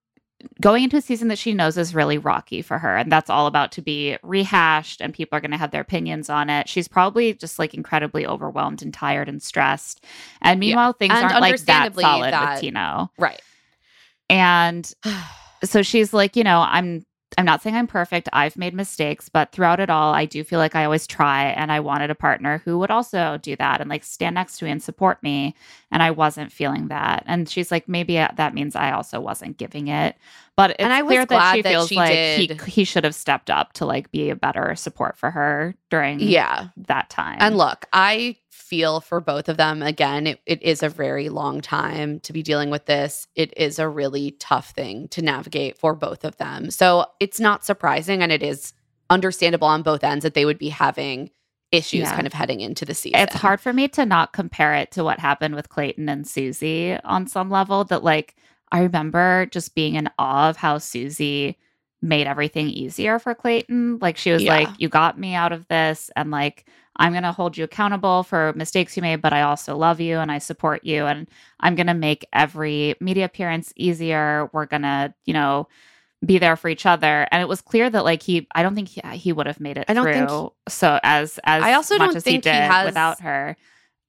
going 0.61 0.85
into 0.85 0.97
a 0.97 1.01
season 1.01 1.29
that 1.29 1.39
she 1.39 1.53
knows 1.55 1.77
is 1.77 1.95
really 1.95 2.19
rocky 2.19 2.63
for 2.63 2.79
her 2.79 2.97
and 2.97 3.11
that's 3.13 3.29
all 3.31 3.47
about 3.47 3.73
to 3.73 3.83
be 3.83 4.17
rehashed 4.23 5.01
and 5.01 5.13
people 5.15 5.37
are 5.37 5.41
going 5.41 5.51
to 5.51 5.57
have 5.57 5.71
their 5.71 5.81
opinions 5.83 6.31
on 6.31 6.49
it 6.51 6.69
she's 6.69 6.89
probably 6.89 7.35
just 7.35 7.59
like 7.59 7.75
incredibly 7.75 8.27
overwhelmed 8.27 8.83
and 8.83 8.95
tired 8.95 9.29
and 9.29 9.43
stressed 9.43 10.05
and 10.43 10.63
Yeah. 10.63 10.69
meanwhile 10.69 10.93
things 10.93 11.13
And 11.15 11.25
aren't 11.25 11.41
like 11.41 11.61
that 11.63 11.95
solid 11.95 12.33
that- 12.33 12.53
with 12.55 12.61
tino 12.61 13.11
Right. 13.19 13.41
and 14.29 14.91
so 15.65 15.83
she's 15.83 16.13
like 16.15 16.37
you 16.37 16.45
know 16.45 16.61
i'm 16.67 17.05
i'm 17.39 17.45
not 17.45 17.63
saying 17.63 17.77
i'm 17.77 17.87
perfect. 17.87 18.29
I've 18.33 18.57
made 18.57 18.75
mistakes 18.75 19.29
but 19.29 19.53
throughout 19.53 19.81
it 19.81 19.91
all 19.91 20.13
i 20.15 20.25
do 20.25 20.43
feel 20.45 20.59
like 20.59 20.75
i 20.75 20.85
always 20.85 21.07
try 21.07 21.45
and 21.47 21.71
i 21.71 21.81
wanted 21.81 22.11
a 22.11 22.15
partner 22.15 22.63
who 22.65 22.79
would 22.79 22.91
also 22.91 23.39
do 23.43 23.57
that 23.57 23.81
and 23.81 23.89
like 23.89 24.05
stand 24.05 24.35
next 24.35 24.59
to 24.59 24.65
me 24.65 24.71
and 24.71 24.83
support 24.83 25.23
me 25.23 25.55
and 25.91 26.03
i 26.03 26.11
wasn't 26.11 26.53
feeling 26.53 26.89
that. 26.89 27.23
And 27.27 27.49
she's 27.49 27.71
like 27.71 27.89
maybe 27.89 28.19
uh, 28.19 28.29
that 28.37 28.55
means 28.55 28.75
i 28.77 28.93
also 28.93 29.21
wasn't 29.21 29.57
giving 29.59 29.89
it. 29.89 30.17
But 30.57 30.73
it's 30.73 30.81
And 30.81 30.93
I 30.93 31.03
was 31.03 31.11
clear 31.13 31.25
that 31.27 31.55
she 31.55 31.63
that 31.63 31.71
feels 31.71 31.89
she 31.89 31.95
like 31.97 32.13
did- 32.13 32.61
he 32.61 32.71
he 32.71 32.85
should 32.85 33.05
have 33.05 33.15
stepped 33.15 33.49
up 33.49 33.73
to 33.75 33.87
like 33.87 34.11
be 34.11 34.29
a 34.31 34.37
better 34.37 34.75
support 34.75 35.17
for 35.17 35.31
her 35.31 35.75
during 35.89 36.21
yeah. 36.21 36.69
that 36.77 37.09
time. 37.09 37.39
And 37.41 37.57
look, 37.57 37.87
I 37.93 38.37
feel 38.61 39.01
for 39.01 39.21
both 39.21 39.49
of 39.49 39.57
them. 39.57 39.83
Again, 39.83 40.27
it, 40.27 40.41
it 40.47 40.63
is 40.63 40.83
a 40.83 40.89
very 40.89 41.29
long 41.29 41.61
time 41.61 42.21
to 42.21 42.33
be 42.33 42.43
dealing 42.43 42.71
with 42.71 42.87
this. 42.87 43.27
It 43.35 43.53
is 43.57 43.79
a 43.79 43.89
really 43.89 44.33
tough 44.33 44.71
thing 44.71 45.09
to 45.09 45.23
navigate 45.23 45.79
for 45.79 45.95
both 45.95 46.25
of 46.25 46.37
them. 46.37 46.71
So 46.71 47.07
it's 47.19 47.41
not 47.41 47.65
surprising 47.65 48.23
and 48.23 48.31
it 48.31 48.43
is 48.43 48.73
understandable 49.09 49.67
on 49.69 49.83
both 49.83 50.05
ends 50.05 50.23
that 50.23 50.35
they 50.35 50.45
would 50.45 50.59
be 50.59 50.69
having 50.69 51.31
issues 51.73 52.01
Yeah. 52.01 52.15
kind 52.15 52.27
of 52.27 52.33
heading 52.33 52.61
into 52.61 52.85
the 52.85 52.95
season. 52.95 53.21
it's 53.21 53.35
hard 53.37 53.61
for 53.61 53.73
me 53.73 53.87
to 53.89 54.05
not 54.05 54.33
compare 54.33 54.75
it 54.75 54.91
to 54.93 55.05
what 55.05 55.19
happened 55.21 55.55
with 55.55 55.69
Clayton 55.69 56.09
and 56.09 56.27
Susie 56.27 56.97
on 57.05 57.27
some 57.27 57.49
level. 57.51 57.85
That, 57.85 58.03
like, 58.05 58.35
I 58.73 58.81
remember 58.81 59.47
just 59.47 59.75
being 59.75 59.95
in 59.95 60.09
awe 60.19 60.49
of 60.51 60.57
how 60.57 60.79
Susie 60.79 61.59
made 62.03 62.27
everything 62.27 62.69
easier 62.69 63.19
for 63.19 63.35
Clayton. 63.35 63.99
Like, 64.01 64.17
she 64.17 64.31
was 64.33 64.43
Yeah. 64.43 64.55
like, 64.57 64.69
You 64.79 64.89
got 64.89 65.19
me 65.19 65.35
out 65.35 65.53
of 65.53 65.67
this. 65.69 66.11
And, 66.17 66.31
like, 66.31 66.65
I'm 66.97 67.13
going 67.13 67.23
to 67.25 67.33
hold 67.33 67.57
you 67.57 67.65
accountable 67.65 68.23
for 68.23 68.53
mistakes 68.55 68.97
you 68.97 69.03
made, 69.03 69.23
but 69.23 69.33
I 69.33 69.43
also 69.43 69.77
love 69.77 70.01
you 70.01 70.19
and 70.19 70.31
I 70.31 70.39
support 70.39 70.85
you. 70.85 71.07
And 71.07 71.29
I'm 71.61 71.75
going 71.75 71.87
to 71.87 71.95
make 71.95 72.27
every 72.33 72.95
media 73.01 73.25
appearance 73.27 73.73
easier. 73.77 74.51
We're 74.53 74.67
going 74.67 74.83
to, 74.83 75.15
you 75.25 75.33
know, 75.35 75.69
be 76.25 76.39
there 76.39 76.57
for 76.57 76.69
each 76.69 76.85
other. 76.87 77.27
And 77.31 77.41
it 77.43 77.49
was 77.49 77.61
clear 77.63 77.89
that, 77.89 78.05
like, 78.05 78.23
he, 78.23 78.47
I 78.55 78.63
don't 78.63 78.75
think 78.75 78.89
he, 78.89 79.01
he 79.17 79.33
would 79.33 79.47
have 79.47 79.61
made 79.61 79.79
it 79.79 79.85
I 79.89 79.95
don't 79.95 80.05
through. 80.05 80.27
think 80.27 80.53
so, 80.69 80.99
as, 81.03 81.39
as 81.45 81.63
I 81.63 81.73
also 81.75 81.97
much 81.97 82.09
don't 82.09 82.17
as 82.17 82.25
think 82.25 82.45
he 82.45 82.51
he 82.51 82.57
has- 82.57 82.87
without 82.87 83.21
her. 83.21 83.57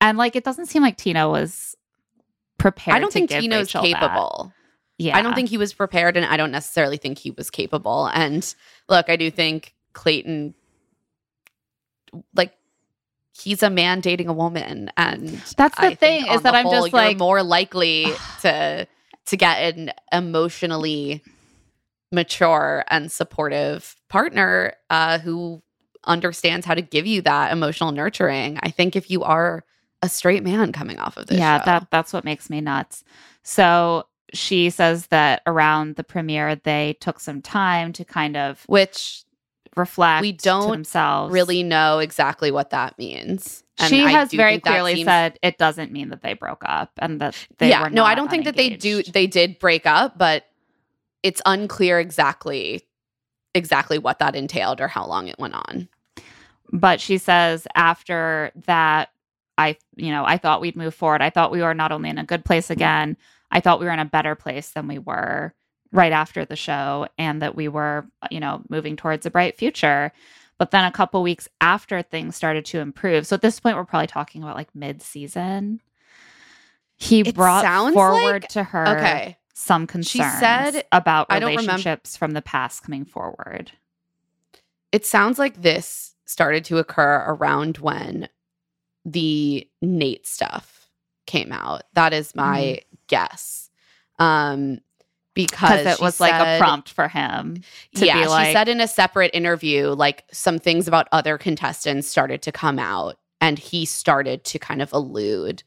And 0.02 0.18
like 0.18 0.36
it 0.36 0.44
doesn't 0.44 0.66
seem 0.66 0.82
like 0.82 0.98
Tino 0.98 1.30
was 1.32 1.76
prepared. 2.58 2.96
I 2.96 3.00
don't 3.00 3.10
to 3.12 3.14
think 3.14 3.30
Tino's 3.30 3.74
Rachel 3.76 3.82
that. 3.92 4.52
Yeah, 5.02 5.18
I 5.18 5.22
don't 5.22 5.34
think 5.34 5.49
he 5.49 5.58
was 5.58 5.74
prepared, 5.74 6.16
and 6.16 6.26
I 6.26 6.38
don't 6.38 6.52
necessarily 6.52 6.97
think 6.97 7.18
he 7.18 7.32
was 7.32 7.49
capable. 7.49 8.06
And 8.14 8.54
look, 8.88 9.10
I 9.10 9.16
do 9.16 9.32
think 9.32 9.74
Clayton, 9.93 10.54
like, 12.36 12.54
he's 13.34 13.64
a 13.64 13.70
man 13.70 13.99
dating 14.02 14.28
a 14.28 14.34
woman, 14.34 14.91
and 14.97 15.28
That's 15.58 15.76
the 15.76 15.88
I 15.88 15.95
thing, 15.95 16.28
is 16.28 16.43
that 16.43 16.52
the 16.52 16.58
I'm 16.58 16.70
just 16.70 16.93
like- 16.93 17.18
more 17.18 17.41
likely 17.41 18.08
to 18.41 18.88
to 19.26 19.38
get 19.38 19.76
an 19.76 19.91
emotionally 20.12 21.24
mature 22.12 22.84
and 22.89 23.12
supportive 23.12 23.95
partner 24.10 24.74
uh, 24.89 25.20
who 25.20 25.62
understands 26.06 26.66
how 26.66 26.74
to 26.74 26.82
give 26.82 27.06
you 27.08 27.22
that 27.22 27.52
emotional 27.54 27.91
nurturing. 27.91 28.60
I 28.62 28.70
think 28.70 28.95
if 28.95 29.10
you 29.10 29.24
are 29.24 29.64
a 30.02 30.10
straight 30.10 30.43
man 30.43 30.72
coming 30.74 30.99
off 30.99 31.18
of 31.18 31.28
this, 31.28 31.39
yeah, 31.39 31.60
show. 31.60 31.66
that 31.66 31.88
that's 31.91 32.12
what 32.14 32.26
makes 32.26 32.49
me 32.49 32.62
nuts. 32.62 33.04
So 33.43 34.06
she 34.34 34.69
says 34.69 35.07
that 35.07 35.41
around 35.45 35.95
the 35.95 36.03
premiere, 36.03 36.55
they 36.55 36.97
took 37.01 37.19
some 37.19 37.41
time 37.41 37.93
to 37.93 38.05
kind 38.05 38.38
of 38.38 38.63
which 38.67 39.23
reflect. 39.75 40.21
We 40.21 40.32
don't 40.34 40.71
themselves. 40.71 41.34
really 41.34 41.63
know 41.63 41.99
exactly 41.99 42.51
what 42.51 42.71
that 42.71 42.97
means. 42.97 43.63
And 43.79 43.89
she 43.89 44.03
I 44.03 44.09
has 44.09 44.32
very 44.32 44.59
clearly 44.59 44.95
seems- 44.95 45.09
it 45.09 45.39
it 45.41 45.57
doesn't 45.57 45.91
mean 45.91 46.09
that 46.09 46.21
they 46.21 46.34
broke 46.34 46.61
up 46.65 46.91
and 46.99 47.19
that 47.21 47.36
they 47.57 47.69
yeah, 47.69 47.84
were 47.84 47.89
no, 47.89 48.03
I 48.03 48.15
don't 48.15 48.29
think 48.29 48.45
that 48.45 48.55
they 48.55 48.71
do. 48.71 49.01
They 49.03 49.27
did 49.27 49.59
break 49.59 49.86
up, 49.86 50.17
but 50.17 50.45
it's 51.23 51.41
unclear 51.45 51.99
exactly 51.99 52.84
exactly 53.53 53.97
what 53.97 54.19
that 54.19 54.36
entailed 54.36 54.79
or 54.82 54.88
how 54.88 55.05
long 55.05 55.27
it 55.27 55.38
went 55.39 55.53
on. 55.55 55.88
but 56.71 57.01
she 57.01 57.17
says 57.17 57.67
after 57.75 58.49
that 58.55 59.09
i 59.57 59.75
you 59.97 60.09
know 60.09 60.23
i 60.25 60.38
thought 60.38 60.61
we'd 60.61 60.77
move 60.77 60.95
forward 60.95 61.21
i 61.21 61.29
thought 61.29 61.51
we 61.51 61.61
were 61.61 61.73
not 61.73 61.91
only 61.91 62.09
in 62.09 62.17
a 62.17 62.23
good 62.23 62.45
place 62.45 62.69
again 62.69 63.17
i 63.52 63.60
thought 63.60 63.80
we 63.80 63.86
were 63.86 63.91
in 63.91 63.99
a 63.99 64.06
better 64.06 64.36
place 64.36 64.70
than 64.72 64.88
we 64.88 64.97
were 64.99 65.54
right 65.91 66.12
after 66.12 66.45
the 66.45 66.56
show 66.56 67.08
and 67.18 67.41
that 67.41 67.56
we 67.56 67.68
were 67.68 68.06
uh, 68.22 68.28
you 68.32 68.39
know 68.39 68.62
moving 68.70 68.95
towards 68.95 69.26
a 69.26 69.32
bright 69.32 69.58
future. 69.58 70.12
But 70.58 70.72
then 70.72 70.86
a 70.86 70.91
couple 70.91 71.24
weeks 71.24 71.49
after 71.60 72.02
things 72.04 72.36
started 72.36 72.66
to 72.66 72.80
improve. 72.80 73.26
So 73.26 73.34
at 73.34 73.41
this 73.41 73.60
point 73.60 73.76
we're 73.78 73.84
probably 73.84 74.08
talking 74.08 74.43
about 74.43 74.56
like 74.56 74.74
mid-season. 74.76 75.82
He 76.97 77.22
It 77.22 77.34
brought 77.36 77.66
forward 77.93 78.43
like- 78.43 78.49
to 78.49 78.64
her 78.64 78.88
Okay. 78.88 79.38
some 79.54 79.88
She 80.04 80.20
said- 80.20 80.86
about 80.91 81.28
I 81.30 81.39
don't 81.39 81.52
remem- 81.52 81.58
relationships 81.62 82.16
from 82.16 82.32
the 82.32 82.43
past 82.43 82.84
coming 82.84 83.06
forward. 83.06 83.72
It 84.91 85.06
sounds 85.06 85.39
like 85.39 85.62
this 85.62 86.14
started 86.26 86.64
to 86.66 86.78
occur 86.78 87.26
around 87.28 87.80
when 87.80 88.30
the 89.04 89.68
Nate 89.82 90.28
stuff 90.28 90.88
came 91.26 91.52
out. 91.52 91.84
That 91.93 92.14
is 92.14 92.36
my 92.36 92.60
mm-hmm. 92.60 92.91
Guess. 93.12 93.70
Um 94.18 94.80
because 95.34 95.86
it 95.86 96.01
was 96.01 96.20
like 96.20 96.34
a 96.34 96.59
prompt 96.59 96.89
for 96.89 97.07
him 97.07 97.64
to 97.95 98.05
yeah, 98.05 98.22
be 98.22 98.28
like 98.28 98.47
she 98.47 98.53
said 98.53 98.68
in 98.68 98.82
a 98.82 98.88
separate 98.88 99.32
interview, 99.34 99.88
like 99.88 100.26
some 100.32 100.59
things 100.59 100.88
about 100.88 101.07
other 101.12 101.38
contestants 101.38 102.07
started 102.07 102.41
to 102.41 102.51
come 102.51 102.80
out, 102.80 103.18
and 103.39 103.57
he 103.57 103.86
started 103.86 104.43
to 104.45 104.59
kind 104.59 104.82
of 104.82 104.91
allude 104.91 105.64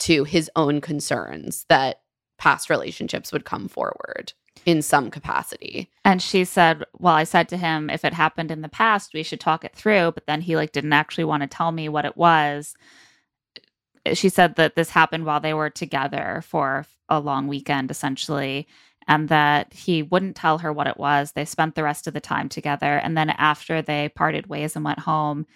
to 0.00 0.24
his 0.24 0.48
own 0.54 0.80
concerns 0.80 1.66
that 1.68 2.02
past 2.38 2.70
relationships 2.70 3.32
would 3.32 3.44
come 3.44 3.68
forward 3.68 4.32
in 4.64 4.82
some 4.82 5.10
capacity. 5.10 5.90
And 6.04 6.22
she 6.22 6.44
said, 6.44 6.84
Well, 6.98 7.14
I 7.14 7.24
said 7.24 7.48
to 7.48 7.56
him, 7.56 7.90
if 7.90 8.04
it 8.04 8.14
happened 8.14 8.50
in 8.50 8.62
the 8.62 8.68
past, 8.68 9.12
we 9.14 9.22
should 9.22 9.40
talk 9.40 9.64
it 9.64 9.74
through. 9.74 10.12
But 10.12 10.26
then 10.26 10.40
he 10.40 10.56
like 10.56 10.72
didn't 10.72 10.92
actually 10.92 11.24
want 11.24 11.42
to 11.42 11.48
tell 11.48 11.72
me 11.72 11.88
what 11.88 12.04
it 12.04 12.16
was. 12.16 12.74
She 14.14 14.28
said 14.28 14.56
that 14.56 14.74
this 14.74 14.90
happened 14.90 15.24
while 15.24 15.40
they 15.40 15.54
were 15.54 15.70
together 15.70 16.42
for 16.44 16.86
a 17.08 17.20
long 17.20 17.48
weekend, 17.48 17.90
essentially, 17.90 18.66
and 19.06 19.28
that 19.28 19.72
he 19.72 20.02
wouldn't 20.02 20.36
tell 20.36 20.58
her 20.58 20.72
what 20.72 20.86
it 20.86 20.98
was. 20.98 21.32
They 21.32 21.44
spent 21.44 21.74
the 21.74 21.82
rest 21.82 22.06
of 22.06 22.14
the 22.14 22.20
time 22.20 22.48
together. 22.48 22.98
And 22.98 23.16
then 23.16 23.30
after 23.30 23.80
they 23.80 24.10
parted 24.10 24.46
ways 24.46 24.76
and 24.76 24.84
went 24.84 24.98
home, 24.98 25.46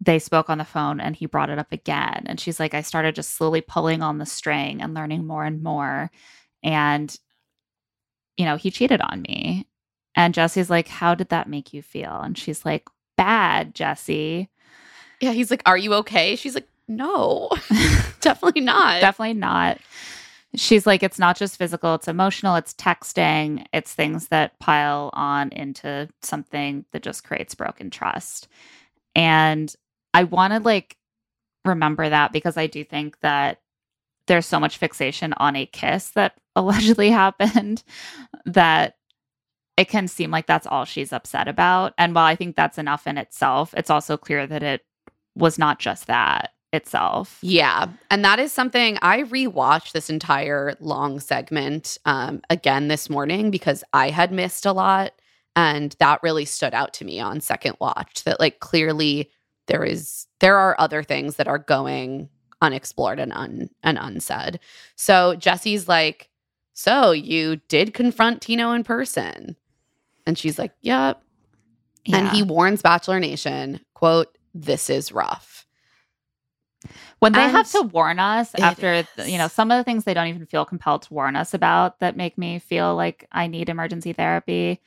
they 0.00 0.18
spoke 0.18 0.48
on 0.48 0.58
the 0.58 0.64
phone 0.64 1.00
and 1.00 1.14
he 1.14 1.26
brought 1.26 1.50
it 1.50 1.58
up 1.58 1.72
again. 1.72 2.24
And 2.26 2.40
she's 2.40 2.58
like, 2.58 2.72
I 2.72 2.82
started 2.82 3.14
just 3.14 3.32
slowly 3.32 3.60
pulling 3.60 4.02
on 4.02 4.18
the 4.18 4.26
string 4.26 4.80
and 4.80 4.94
learning 4.94 5.26
more 5.26 5.44
and 5.44 5.62
more. 5.62 6.10
And, 6.62 7.14
you 8.36 8.44
know, 8.44 8.56
he 8.56 8.70
cheated 8.70 9.00
on 9.00 9.22
me. 9.22 9.66
And 10.14 10.34
Jesse's 10.34 10.70
like, 10.70 10.88
How 10.88 11.14
did 11.14 11.28
that 11.28 11.48
make 11.48 11.72
you 11.72 11.82
feel? 11.82 12.20
And 12.20 12.38
she's 12.38 12.64
like, 12.64 12.88
Bad, 13.16 13.74
Jesse. 13.74 14.48
Yeah, 15.20 15.32
he's 15.32 15.50
like, 15.50 15.62
Are 15.66 15.76
you 15.76 15.94
okay? 15.94 16.36
She's 16.36 16.54
like, 16.54 16.68
No, 16.88 17.50
definitely 18.20 18.62
not. 18.62 19.00
Definitely 19.00 19.34
not. 19.34 19.78
She's 20.54 20.86
like, 20.86 21.02
It's 21.02 21.18
not 21.18 21.36
just 21.36 21.58
physical, 21.58 21.94
it's 21.94 22.08
emotional, 22.08 22.56
it's 22.56 22.74
texting, 22.74 23.66
it's 23.72 23.92
things 23.92 24.28
that 24.28 24.58
pile 24.58 25.10
on 25.12 25.50
into 25.52 26.08
something 26.22 26.86
that 26.92 27.02
just 27.02 27.24
creates 27.24 27.54
broken 27.54 27.90
trust. 27.90 28.48
And 29.14 29.72
I 30.14 30.24
want 30.24 30.54
to 30.54 30.60
like 30.60 30.96
remember 31.64 32.08
that 32.08 32.32
because 32.32 32.56
I 32.56 32.66
do 32.66 32.82
think 32.84 33.20
that 33.20 33.60
there's 34.26 34.46
so 34.46 34.60
much 34.60 34.78
fixation 34.78 35.34
on 35.34 35.56
a 35.56 35.66
kiss 35.66 36.10
that 36.10 36.34
allegedly 36.56 37.10
happened 37.10 37.82
that 38.46 38.96
it 39.76 39.88
can 39.88 40.08
seem 40.08 40.30
like 40.30 40.46
that's 40.46 40.66
all 40.66 40.84
she's 40.84 41.12
upset 41.12 41.46
about. 41.46 41.94
And 41.98 42.14
while 42.14 42.24
I 42.24 42.34
think 42.34 42.56
that's 42.56 42.78
enough 42.78 43.06
in 43.06 43.16
itself, 43.18 43.72
it's 43.76 43.90
also 43.90 44.16
clear 44.16 44.46
that 44.46 44.62
it 44.62 44.82
was 45.36 45.58
not 45.58 45.78
just 45.78 46.08
that 46.08 46.52
itself. 46.72 47.38
Yeah. 47.42 47.88
And 48.10 48.24
that 48.24 48.38
is 48.38 48.52
something 48.52 48.98
I 49.00 49.22
rewatched 49.22 49.92
this 49.92 50.10
entire 50.10 50.74
long 50.80 51.20
segment 51.20 51.98
um, 52.04 52.42
again 52.50 52.88
this 52.88 53.08
morning 53.08 53.50
because 53.50 53.82
I 53.92 54.10
had 54.10 54.32
missed 54.32 54.66
a 54.66 54.72
lot. 54.72 55.12
And 55.56 55.96
that 55.98 56.22
really 56.22 56.44
stood 56.44 56.74
out 56.74 56.92
to 56.94 57.04
me 57.04 57.18
on 57.18 57.40
second 57.40 57.76
watch 57.80 58.22
that, 58.24 58.38
like, 58.38 58.60
clearly 58.60 59.30
there 59.66 59.82
is, 59.82 60.26
there 60.40 60.56
are 60.56 60.76
other 60.78 61.02
things 61.02 61.36
that 61.36 61.48
are 61.48 61.58
going 61.58 62.28
unexplored 62.60 63.18
and 63.18 63.32
un 63.32 63.70
and 63.82 63.98
unsaid. 64.00 64.60
So 64.96 65.34
Jesse's 65.36 65.88
like, 65.88 66.28
So 66.74 67.10
you 67.10 67.56
did 67.68 67.94
confront 67.94 68.42
Tino 68.42 68.72
in 68.72 68.84
person. 68.84 69.56
And 70.26 70.38
she's 70.38 70.58
like, 70.58 70.72
Yep. 70.82 71.22
Yeah. 72.04 72.16
And 72.16 72.28
he 72.28 72.42
warns 72.42 72.82
Bachelor 72.82 73.20
Nation, 73.20 73.80
quote, 73.94 74.38
this 74.54 74.88
is 74.88 75.12
rough. 75.12 75.66
When 77.18 77.32
they 77.32 77.42
and 77.42 77.52
have 77.52 77.70
to 77.72 77.82
warn 77.82 78.18
us 78.18 78.54
after, 78.54 79.04
you 79.24 79.38
know, 79.38 79.48
some 79.48 79.70
of 79.70 79.78
the 79.78 79.84
things 79.84 80.04
they 80.04 80.14
don't 80.14 80.28
even 80.28 80.46
feel 80.46 80.64
compelled 80.64 81.02
to 81.02 81.14
warn 81.14 81.34
us 81.36 81.52
about 81.52 81.98
that 82.00 82.16
make 82.16 82.38
me 82.38 82.58
feel 82.58 82.94
like 82.94 83.26
I 83.32 83.48
need 83.48 83.68
emergency 83.68 84.12
therapy. 84.12 84.80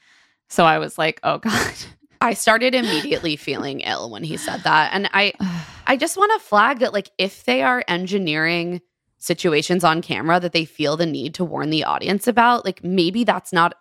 So 0.48 0.66
I 0.66 0.80
was 0.80 0.98
like, 0.98 1.20
oh 1.24 1.38
God. 1.40 1.74
I 2.22 2.34
started 2.36 2.76
immediately 2.76 3.36
feeling 3.36 3.80
ill 3.82 4.12
when 4.12 4.24
he 4.24 4.38
said 4.38 4.62
that. 4.64 4.92
And 4.94 5.10
I 5.14 5.34
I 5.88 5.98
just 5.98 6.18
want 6.18 6.32
to 6.40 6.48
flag 6.48 6.80
that 6.80 6.94
like 6.94 7.10
if 7.18 7.44
they 7.44 7.64
are 7.64 7.84
engineering 7.88 8.82
situations 9.18 9.84
on 9.84 10.02
camera 10.02 10.40
that 10.40 10.54
they 10.54 10.66
feel 10.66 10.98
the 10.98 11.06
need 11.06 11.34
to 11.36 11.46
warn 11.46 11.70
the 11.70 11.84
audience 11.84 12.28
about, 12.28 12.66
like 12.66 12.84
maybe 12.84 13.24
that's 13.24 13.52
not 13.52 13.76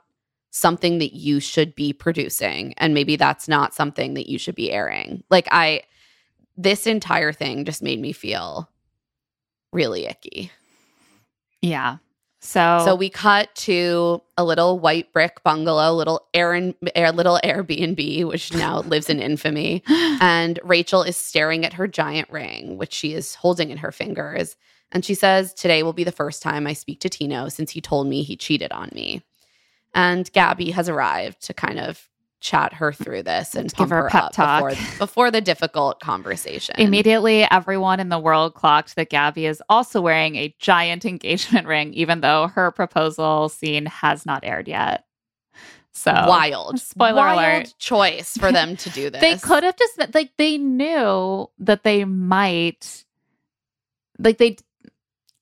something 0.51 0.99
that 0.99 1.15
you 1.15 1.39
should 1.39 1.75
be 1.75 1.93
producing 1.93 2.75
and 2.77 2.93
maybe 2.93 3.17
that's 3.17 3.47
not 3.47 3.73
something 3.73 4.15
that 4.15 4.29
you 4.29 4.39
should 4.39 4.55
be 4.55 4.73
airing. 4.73 5.23
Like 5.31 5.47
I 5.51 5.83
this 6.63 6.87
entire 6.87 7.33
thing 7.33 7.65
just 7.65 7.83
made 7.83 8.01
me 8.01 8.13
feel 8.13 8.69
really 9.73 10.07
icky. 10.07 10.51
Yeah. 11.63 11.99
So 12.41 12.83
So 12.85 12.95
we 12.95 13.11
cut 13.11 13.55
to 13.67 14.23
a 14.39 14.45
little 14.45 14.79
white 14.79 15.13
brick 15.13 15.43
bungalow, 15.45 15.93
little 15.93 16.27
Aaron 16.33 16.75
air 16.95 17.13
little 17.13 17.39
Airbnb, 17.45 18.27
which 18.27 18.53
now 18.55 18.81
lives 18.87 19.11
in 19.11 19.21
infamy. 19.21 19.83
And 19.89 20.59
Rachel 20.65 21.03
is 21.03 21.17
staring 21.17 21.65
at 21.65 21.75
her 21.75 21.87
giant 21.87 22.31
ring, 22.31 22.79
which 22.79 22.95
she 22.95 23.13
is 23.13 23.35
holding 23.35 23.71
in 23.71 23.79
her 23.79 23.93
fingers. 23.93 24.57
And 24.93 25.05
she 25.05 25.15
says, 25.15 25.53
Today 25.55 25.83
will 25.83 25.93
be 25.93 26.05
the 26.05 26.13
first 26.13 26.43
time 26.43 26.67
I 26.67 26.73
speak 26.73 27.01
to 27.01 27.09
Tino 27.09 27.49
since 27.49 27.71
he 27.71 27.81
told 27.81 28.07
me 28.07 28.23
he 28.23 28.37
cheated 28.37 28.73
on 28.73 28.91
me. 28.95 29.23
And 29.95 30.33
Gabby 30.33 30.71
has 30.71 30.89
arrived 30.89 31.43
to 31.43 31.55
kind 31.55 31.79
of 31.79 32.09
chat 32.41 32.73
her 32.75 32.93
through 32.93 33.23
this 33.23 33.55
and 33.55 33.73
give 33.75 33.91
her, 33.91 34.05
her 34.05 34.09
pep 34.09 34.33
talk 34.33 34.71
before, 34.71 34.99
before, 34.99 35.31
the 35.31 35.41
difficult 35.41 36.01
conversation. 36.01 36.75
Immediately, 36.79 37.47
everyone 37.51 38.01
in 38.01 38.09
the 38.09 38.19
world 38.19 38.55
clocked 38.55 38.97
that 38.97 39.11
Gabby 39.11 39.47
is 39.47 39.63
also 39.69 40.01
wearing 40.01 40.37
a 40.37 40.55
giant 40.59 41.05
engagement 41.05 41.67
ring, 41.67 41.95
even 41.95 42.21
though 42.21 42.49
her 42.49 42.71
proposal 42.71 43.49
scene 43.49 43.87
has 43.87 44.27
not 44.27 44.45
aired 44.45 44.69
yet. 44.69 45.05
So 45.93 46.13
wild, 46.13 46.81
spoiler 46.81 47.17
wild 47.17 47.39
alert, 47.41 47.75
choice 47.79 48.37
for 48.37 48.53
them 48.53 48.77
to 48.77 48.91
do 48.91 49.11
this. 49.11 49.21
they 49.21 49.37
could 49.37 49.65
have 49.65 49.77
just 49.77 50.15
like 50.15 50.31
they 50.39 50.57
knew 50.57 51.51
that 51.59 51.83
they 51.83 52.05
might, 52.05 53.05
like 54.19 54.39
they, 54.39 54.57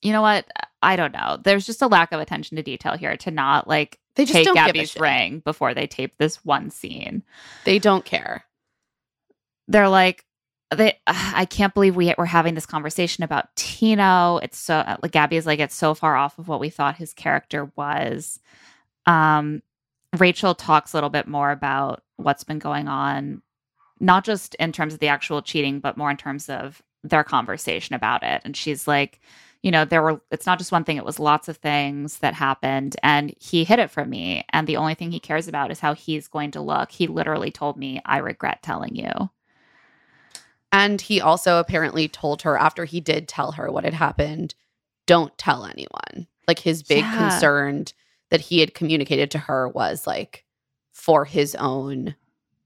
you 0.01 0.13
know 0.13 0.23
what? 0.23 0.47
I 0.83 0.97
don't 0.97 1.13
know. 1.13 1.39
There's 1.43 1.67
just 1.67 1.83
a 1.83 1.87
lack 1.87 2.13
of 2.13 2.21
attention 2.21 2.57
to 2.57 2.63
detail 2.63 2.97
here 2.97 3.17
to 3.19 3.31
not 3.31 3.69
like 3.69 3.99
they 4.19 4.25
just 4.25 4.35
take 4.35 4.53
Gabby's 4.53 4.97
ring 4.97 5.39
before 5.45 5.75
they 5.75 5.87
tape 5.87 6.19
this 6.19 6.45
one 6.45 6.71
scene. 6.71 7.23
They 7.65 7.79
don't 7.79 8.05
care. 8.05 8.45
They're 9.69 9.89
like, 9.89 10.25
they. 10.75 10.99
I 11.07 11.45
can't 11.45 11.73
believe 11.73 11.95
we 11.95 12.13
we're 12.19 12.25
having 12.25 12.57
this 12.57 12.67
conversation 12.67 13.23
about 13.23 13.55
Tino. 13.55 14.39
It's 14.39 14.59
so 14.59 14.97
like 15.01 15.13
Gabby 15.13 15.37
is 15.37 15.47
like 15.47 15.61
it's 15.61 15.77
so 15.77 15.95
far 15.95 16.17
off 16.17 16.37
of 16.37 16.49
what 16.49 16.59
we 16.59 16.69
thought 16.69 16.97
his 16.97 17.15
character 17.15 17.71
was. 17.77 18.41
Um, 19.07 19.63
Rachel 20.19 20.57
talks 20.57 20.93
a 20.93 20.97
little 20.97 21.11
bit 21.11 21.29
more 21.29 21.53
about 21.53 22.03
what's 22.17 22.43
been 22.43 22.59
going 22.59 22.89
on, 22.89 23.41
not 24.01 24.25
just 24.25 24.57
in 24.57 24.73
terms 24.73 24.95
of 24.95 24.99
the 24.99 25.09
actual 25.09 25.43
cheating, 25.43 25.79
but 25.79 25.97
more 25.97 26.11
in 26.11 26.17
terms 26.17 26.49
of 26.49 26.83
their 27.05 27.23
conversation 27.23 27.95
about 27.95 28.25
it. 28.25 28.43
And 28.45 28.57
she's 28.57 28.89
like, 28.89 29.21
you 29.63 29.71
know, 29.71 29.85
there 29.85 30.03
were, 30.03 30.21
it's 30.31 30.47
not 30.47 30.59
just 30.59 30.73
one 30.73 30.85
thing, 30.85 30.97
it 30.97 31.05
was 31.05 31.19
lots 31.19 31.49
of 31.49 31.57
things 31.57 32.19
that 32.19 32.35
happened. 32.35 32.97
And 33.03 33.35
he 33.41 33.65
hid 33.65 33.79
it 33.79 33.91
from 33.91 34.11
me. 34.11 34.45
And 34.53 34.67
the 34.67 34.77
only 34.77 34.95
thing 34.95 35.11
he 35.11 35.21
cares 35.21 35.49
about 35.49 35.71
is 35.71 35.81
how 35.81 35.95
he's 35.95 36.29
going 36.29 36.53
to 36.53 36.61
look. 36.61 36.93
He 36.93 37.07
literally 37.07 37.51
told 37.51 37.77
me, 37.77 38.01
I 38.05 38.19
regret 38.19 38.63
telling 38.63 38.95
you. 38.95 39.31
And 40.71 41.01
he 41.01 41.21
also 41.21 41.59
apparently 41.59 42.09
told 42.09 42.43
her 42.43 42.57
after 42.57 42.85
he 42.85 43.01
did 43.01 43.27
tell 43.27 43.53
her 43.53 43.71
what 43.71 43.85
had 43.85 43.95
happened, 43.95 44.55
don't 45.07 45.37
tell 45.39 45.65
anyone. 45.65 46.27
Like 46.47 46.59
his 46.59 46.83
big 46.83 47.05
yeah. 47.05 47.31
concern 47.31 47.87
that 48.31 48.43
he 48.43 48.61
had 48.61 48.75
communicated 48.75 49.31
to 49.33 49.39
her 49.39 49.69
was 49.69 50.07
like 50.07 50.45
for 50.93 51.25
his 51.25 51.55
own 51.55 52.15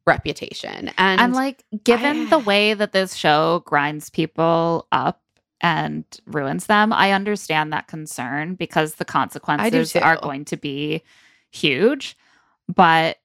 reputation. 0.07 0.91
And, 0.99 1.21
and 1.21 1.33
like 1.33 1.65
given 1.85 2.27
I, 2.27 2.31
the 2.31 2.39
way 2.41 2.75
that 2.75 2.93
this 2.93 3.15
show 3.15 3.63
grinds 3.65 4.11
people 4.11 4.89
up 4.91 5.22
and 5.63 6.05
ruins 6.27 6.67
them. 6.67 6.93
I 6.93 7.13
understand 7.13 7.73
that 7.73 7.87
concern 7.87 8.55
because 8.55 8.97
the 8.97 9.05
consequences 9.05 9.95
are 9.97 10.17
going 10.17 10.45
to 10.47 10.57
be 10.57 11.03
huge. 11.51 12.17
But 12.69 13.19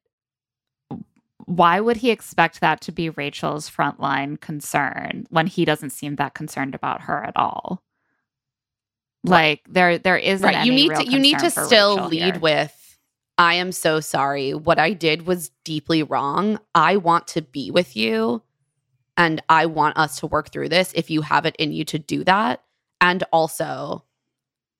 why 1.45 1.79
would 1.79 1.97
he 1.97 2.11
expect 2.11 2.61
that 2.61 2.81
to 2.81 2.91
be 2.91 3.09
Rachel's 3.09 3.69
frontline 3.69 4.39
concern 4.39 5.25
when 5.29 5.47
he 5.47 5.65
doesn't 5.65 5.89
seem 5.89 6.17
that 6.17 6.35
concerned 6.35 6.75
about 6.75 7.01
her 7.01 7.23
at 7.23 7.35
all? 7.35 7.81
Like 9.23 9.61
there 9.67 9.97
there 9.97 10.17
isn't 10.17 10.45
right. 10.45 10.65
you 10.65 10.71
need 10.71 10.95
to 10.95 11.05
you 11.05 11.19
need 11.19 11.39
to 11.39 11.49
still 11.49 11.95
Rachel 11.95 12.09
lead 12.09 12.33
here. 12.35 12.39
with 12.39 12.97
I 13.38 13.55
am 13.55 13.71
so 13.71 13.99
sorry. 13.99 14.53
What 14.53 14.79
I 14.79 14.93
did 14.93 15.27
was 15.27 15.51
deeply 15.63 16.01
wrong. 16.01 16.59
I 16.73 16.97
want 16.97 17.27
to 17.29 17.41
be 17.41 17.71
with 17.71 17.95
you 17.95 18.41
and 19.18 19.41
I 19.49 19.65
want 19.65 19.97
us 19.97 20.20
to 20.20 20.28
work 20.28 20.51
through 20.51 20.70
this 20.70 20.93
if 20.93 21.09
you 21.09 21.22
have 21.22 21.45
it 21.45 21.55
in 21.57 21.74
you 21.74 21.84
to 21.86 21.99
do 21.99 22.24
that. 22.24 22.63
And 23.01 23.24
also, 23.34 24.03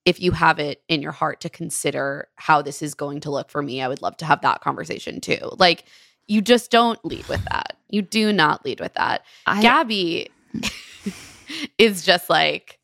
if 0.06 0.22
you 0.22 0.32
have 0.32 0.60
it 0.60 0.82
in 0.88 1.02
your 1.02 1.12
heart 1.12 1.42
to 1.42 1.50
consider 1.50 2.30
how 2.36 2.62
this 2.62 2.82
is 2.82 2.94
going 2.94 3.20
to 3.22 3.32
look 3.32 3.50
for 3.50 3.62
me, 3.62 3.82
I 3.82 3.88
would 3.88 4.02
love 4.02 4.16
to 4.18 4.26
have 4.26 4.42
that 4.42 4.62
conversation 4.62 5.20
too. 5.20 5.40
Like, 5.58 5.86
you 6.28 6.42
just 6.42 6.72
don't 6.72 7.04
lead 7.04 7.28
with 7.28 7.44
that. 7.46 7.78
You 7.90 8.02
do 8.02 8.32
not 8.32 8.64
lead 8.64 8.80
with 8.80 8.94
that. 8.94 9.24
I, 9.46 9.62
Gabby 9.62 10.30
is 11.78 12.04
just 12.04 12.30
like 12.30 12.80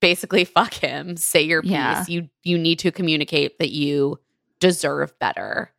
basically 0.00 0.44
fuck 0.44 0.74
him, 0.74 1.16
say 1.16 1.42
your 1.42 1.62
piece. 1.62 1.70
Yeah. 1.70 2.04
You 2.08 2.28
you 2.42 2.58
need 2.58 2.78
to 2.80 2.90
communicate 2.90 3.58
that 3.58 3.70
you 3.70 4.18
deserve 4.58 5.16
better 5.18 5.72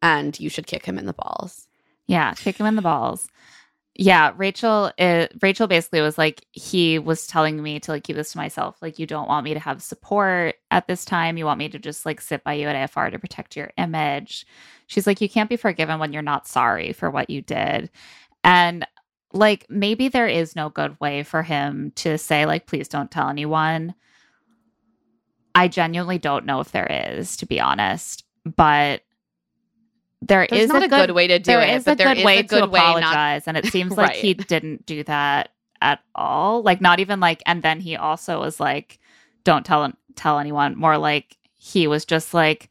and 0.00 0.38
you 0.40 0.48
should 0.48 0.66
kick 0.66 0.84
him 0.84 0.98
in 0.98 1.06
the 1.06 1.12
balls. 1.12 1.68
Yeah, 2.06 2.34
kick 2.34 2.58
him 2.58 2.66
in 2.66 2.76
the 2.76 2.82
balls. 2.82 3.28
Yeah, 3.94 4.32
Rachel. 4.36 4.90
Rachel 5.42 5.66
basically 5.66 6.00
was 6.00 6.16
like, 6.16 6.46
he 6.52 6.98
was 6.98 7.26
telling 7.26 7.62
me 7.62 7.78
to 7.80 7.90
like 7.90 8.04
keep 8.04 8.16
this 8.16 8.32
to 8.32 8.38
myself. 8.38 8.80
Like, 8.80 8.98
you 8.98 9.06
don't 9.06 9.28
want 9.28 9.44
me 9.44 9.52
to 9.52 9.60
have 9.60 9.82
support 9.82 10.54
at 10.70 10.86
this 10.86 11.04
time. 11.04 11.36
You 11.36 11.44
want 11.44 11.58
me 11.58 11.68
to 11.68 11.78
just 11.78 12.06
like 12.06 12.20
sit 12.20 12.42
by 12.42 12.54
you 12.54 12.68
at 12.68 12.90
AFR 12.90 13.10
to 13.10 13.18
protect 13.18 13.54
your 13.54 13.70
image. 13.76 14.46
She's 14.86 15.06
like, 15.06 15.20
you 15.20 15.28
can't 15.28 15.50
be 15.50 15.56
forgiven 15.56 15.98
when 15.98 16.12
you're 16.12 16.22
not 16.22 16.48
sorry 16.48 16.94
for 16.94 17.10
what 17.10 17.28
you 17.28 17.42
did. 17.42 17.90
And 18.42 18.86
like, 19.34 19.66
maybe 19.68 20.08
there 20.08 20.28
is 20.28 20.56
no 20.56 20.70
good 20.70 20.98
way 20.98 21.22
for 21.22 21.42
him 21.42 21.92
to 21.96 22.16
say 22.16 22.46
like, 22.46 22.66
please 22.66 22.88
don't 22.88 23.10
tell 23.10 23.28
anyone. 23.28 23.94
I 25.54 25.68
genuinely 25.68 26.18
don't 26.18 26.46
know 26.46 26.60
if 26.60 26.72
there 26.72 27.10
is, 27.10 27.36
to 27.36 27.46
be 27.46 27.60
honest. 27.60 28.24
But 28.56 29.02
there 30.22 30.46
There's 30.48 30.62
is 30.62 30.68
not 30.68 30.82
a 30.82 30.88
good, 30.88 31.08
good, 31.08 31.14
way 31.14 31.26
to 31.26 31.38
do 31.38 31.50
there 31.50 31.60
it, 31.60 31.74
is 31.74 31.84
but 31.84 31.92
a 31.92 31.96
there 31.96 32.08
good 32.08 32.18
is 32.18 32.24
way 32.24 32.38
a 32.38 32.42
good 32.44 32.60
to 32.60 32.66
way 32.66 32.80
apologize, 32.80 33.46
not... 33.46 33.56
and 33.56 33.56
it 33.56 33.66
seems 33.72 33.96
like 33.96 34.10
right. 34.10 34.16
he 34.16 34.34
didn't 34.34 34.86
do 34.86 35.02
that 35.04 35.50
at 35.80 36.00
all. 36.14 36.62
Like 36.62 36.80
not 36.80 37.00
even 37.00 37.20
like, 37.20 37.42
and 37.44 37.62
then 37.62 37.80
he 37.80 37.96
also 37.96 38.40
was 38.40 38.60
like, 38.60 39.00
"Don't 39.44 39.66
tell 39.66 39.92
tell 40.14 40.38
anyone." 40.38 40.78
More 40.78 40.96
like 40.96 41.36
he 41.58 41.86
was 41.88 42.04
just 42.04 42.32
like, 42.32 42.70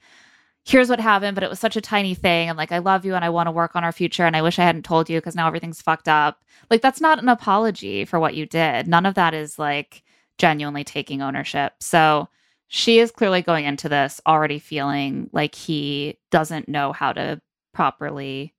"Here's 0.63 0.89
what 0.89 1.01
happened, 1.01 1.35
but 1.35 1.43
it 1.43 1.49
was 1.49 1.59
such 1.59 1.75
a 1.75 1.81
tiny 1.81 2.15
thing, 2.15 2.47
and 2.47 2.57
like 2.57 2.71
I 2.71 2.79
love 2.79 3.05
you, 3.05 3.15
and 3.15 3.25
I 3.25 3.29
want 3.29 3.47
to 3.47 3.51
work 3.51 3.75
on 3.75 3.83
our 3.83 3.91
future, 3.91 4.25
and 4.25 4.35
I 4.35 4.41
wish 4.41 4.57
I 4.57 4.63
hadn't 4.63 4.85
told 4.85 5.09
you 5.09 5.19
because 5.19 5.35
now 5.35 5.47
everything's 5.47 5.81
fucked 5.81 6.07
up." 6.07 6.43
Like 6.69 6.81
that's 6.81 7.01
not 7.01 7.21
an 7.21 7.27
apology 7.27 8.05
for 8.05 8.19
what 8.19 8.35
you 8.35 8.45
did. 8.45 8.87
None 8.87 9.05
of 9.05 9.15
that 9.15 9.33
is 9.33 9.59
like 9.59 10.03
genuinely 10.37 10.85
taking 10.85 11.21
ownership. 11.21 11.73
So 11.79 12.29
she 12.73 12.99
is 12.99 13.11
clearly 13.11 13.41
going 13.41 13.65
into 13.65 13.89
this 13.89 14.21
already 14.25 14.57
feeling 14.57 15.29
like 15.33 15.55
he 15.55 16.17
doesn't 16.29 16.69
know 16.69 16.93
how 16.93 17.11
to 17.11 17.41
properly 17.73 18.53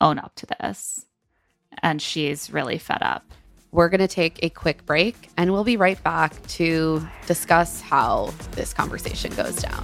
own 0.00 0.20
up 0.20 0.32
to 0.36 0.46
this. 0.46 1.04
And 1.82 2.00
she's 2.00 2.52
really 2.52 2.78
fed 2.78 3.02
up. 3.02 3.24
We're 3.72 3.88
going 3.88 3.98
to 3.98 4.06
take 4.06 4.38
a 4.44 4.48
quick 4.48 4.86
break 4.86 5.28
and 5.36 5.50
we'll 5.50 5.64
be 5.64 5.76
right 5.76 6.00
back 6.04 6.40
to 6.50 7.04
discuss 7.26 7.80
how 7.80 8.32
this 8.52 8.72
conversation 8.72 9.34
goes 9.34 9.56
down. 9.56 9.82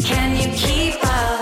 Can 0.00 0.36
you 0.36 0.54
keep 0.58 1.02
up? 1.04 1.37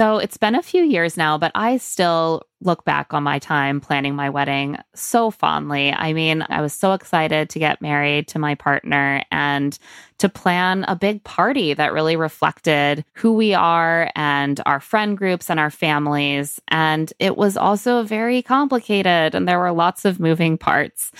So 0.00 0.16
it's 0.16 0.38
been 0.38 0.54
a 0.54 0.62
few 0.62 0.82
years 0.82 1.18
now, 1.18 1.36
but 1.36 1.52
I 1.54 1.76
still 1.76 2.44
look 2.62 2.86
back 2.86 3.12
on 3.12 3.22
my 3.22 3.38
time 3.38 3.82
planning 3.82 4.14
my 4.14 4.30
wedding 4.30 4.78
so 4.94 5.30
fondly. 5.30 5.92
I 5.92 6.14
mean, 6.14 6.42
I 6.48 6.62
was 6.62 6.72
so 6.72 6.94
excited 6.94 7.50
to 7.50 7.58
get 7.58 7.82
married 7.82 8.26
to 8.28 8.38
my 8.38 8.54
partner 8.54 9.22
and 9.30 9.78
to 10.16 10.30
plan 10.30 10.86
a 10.88 10.96
big 10.96 11.22
party 11.24 11.74
that 11.74 11.92
really 11.92 12.16
reflected 12.16 13.04
who 13.12 13.34
we 13.34 13.52
are 13.52 14.10
and 14.16 14.58
our 14.64 14.80
friend 14.80 15.18
groups 15.18 15.50
and 15.50 15.60
our 15.60 15.70
families. 15.70 16.58
And 16.68 17.12
it 17.18 17.36
was 17.36 17.58
also 17.58 18.02
very 18.02 18.40
complicated, 18.40 19.34
and 19.34 19.46
there 19.46 19.58
were 19.58 19.70
lots 19.70 20.06
of 20.06 20.18
moving 20.18 20.56
parts. 20.56 21.12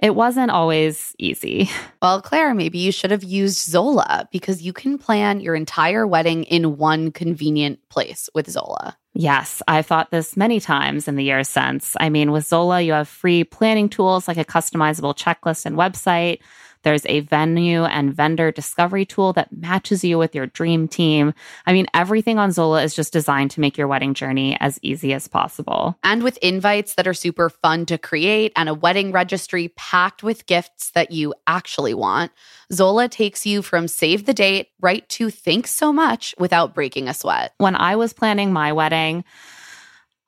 It 0.00 0.14
wasn't 0.14 0.50
always 0.50 1.14
easy. 1.18 1.70
Well, 2.02 2.22
Claire, 2.22 2.54
maybe 2.54 2.78
you 2.78 2.92
should 2.92 3.10
have 3.10 3.22
used 3.22 3.58
Zola 3.58 4.26
because 4.32 4.62
you 4.62 4.72
can 4.72 4.96
plan 4.96 5.40
your 5.40 5.54
entire 5.54 6.06
wedding 6.06 6.44
in 6.44 6.78
one 6.78 7.12
convenient 7.12 7.78
place 7.90 8.30
with 8.34 8.48
Zola. 8.48 8.96
Yes, 9.12 9.60
I've 9.68 9.84
thought 9.84 10.10
this 10.10 10.34
many 10.34 10.60
times 10.60 11.08
in 11.08 11.16
the 11.16 11.24
years 11.24 11.46
since. 11.46 11.96
I 12.00 12.08
mean, 12.08 12.32
with 12.32 12.46
Zola, 12.46 12.80
you 12.80 12.94
have 12.94 13.06
free 13.06 13.44
planning 13.44 13.90
tools 13.90 14.28
like 14.28 14.38
a 14.38 14.46
customizable 14.46 15.14
checklist 15.14 15.66
and 15.66 15.76
website. 15.76 16.38
There's 16.82 17.04
a 17.06 17.20
venue 17.20 17.84
and 17.84 18.14
vendor 18.14 18.50
discovery 18.50 19.04
tool 19.04 19.32
that 19.34 19.52
matches 19.52 20.02
you 20.02 20.18
with 20.18 20.34
your 20.34 20.46
dream 20.46 20.88
team. 20.88 21.34
I 21.66 21.72
mean, 21.72 21.86
everything 21.94 22.38
on 22.38 22.52
Zola 22.52 22.82
is 22.82 22.94
just 22.94 23.12
designed 23.12 23.50
to 23.52 23.60
make 23.60 23.76
your 23.76 23.88
wedding 23.88 24.14
journey 24.14 24.56
as 24.60 24.78
easy 24.82 25.12
as 25.12 25.28
possible. 25.28 25.98
And 26.02 26.22
with 26.22 26.38
invites 26.38 26.94
that 26.94 27.06
are 27.06 27.14
super 27.14 27.50
fun 27.50 27.86
to 27.86 27.98
create 27.98 28.52
and 28.56 28.68
a 28.68 28.74
wedding 28.74 29.12
registry 29.12 29.68
packed 29.76 30.22
with 30.22 30.46
gifts 30.46 30.90
that 30.92 31.10
you 31.10 31.34
actually 31.46 31.94
want, 31.94 32.32
Zola 32.72 33.08
takes 33.08 33.44
you 33.44 33.62
from 33.62 33.88
save 33.88 34.26
the 34.26 34.34
date 34.34 34.68
right 34.80 35.08
to 35.10 35.30
think 35.30 35.66
so 35.66 35.92
much 35.92 36.34
without 36.38 36.74
breaking 36.74 37.08
a 37.08 37.14
sweat. 37.14 37.52
When 37.58 37.76
I 37.76 37.96
was 37.96 38.12
planning 38.12 38.52
my 38.52 38.72
wedding, 38.72 39.24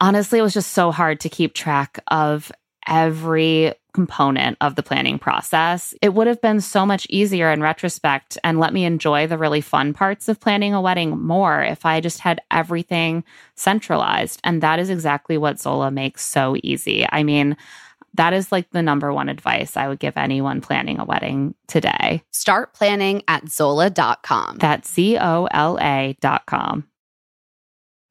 honestly, 0.01 0.41
it 0.41 0.43
was 0.43 0.55
just 0.55 0.73
so 0.73 0.91
hard 0.91 1.21
to 1.21 1.29
keep 1.29 1.55
track 1.55 2.01
of 2.09 2.53
every 2.87 3.75
component 3.93 4.57
of 4.61 4.75
the 4.75 4.83
planning 4.83 5.19
process. 5.19 5.95
It 6.01 6.15
would 6.15 6.27
have 6.27 6.41
been 6.41 6.61
so 6.61 6.87
much 6.87 7.07
easier 7.11 7.51
in 7.51 7.61
retrospect 7.61 8.39
and 8.43 8.59
let 8.59 8.73
me 8.73 8.85
enjoy 8.85 9.27
the 9.27 9.39
really 9.39 9.61
fun 9.61 9.93
parts 9.93 10.29
of 10.29 10.41
planning 10.41 10.75
a 10.75 10.81
wedding 10.81 11.19
more 11.19 11.63
if 11.63 11.85
I 11.85 12.01
just 12.01 12.21
had 12.21 12.41
everything 12.51 13.25
centralized. 13.55 14.41
And 14.45 14.63
that 14.63 14.79
is 14.79 14.91
exactly 14.91 15.39
what 15.39 15.61
Zola 15.61 15.91
makes 15.91 16.25
so 16.25 16.57
easy. 16.63 17.07
I 17.11 17.23
mean, 17.23 17.57
that 18.15 18.33
is 18.33 18.53
like 18.53 18.71
the 18.71 18.83
number 18.83 19.13
one 19.13 19.29
advice 19.29 19.77
I 19.77 19.89
would 19.89 19.99
give 19.99 20.17
anyone 20.17 20.61
planning 20.61 20.99
a 20.99 21.05
wedding 21.05 21.55
today. 21.67 22.23
Start 22.31 22.75
planning 22.75 23.23
at 23.29 23.49
Zola.com. 23.49 24.59
That's 24.59 24.93
Z 24.93 25.19
O 25.19 25.49
L 25.51 25.79
A.com. 25.81 26.87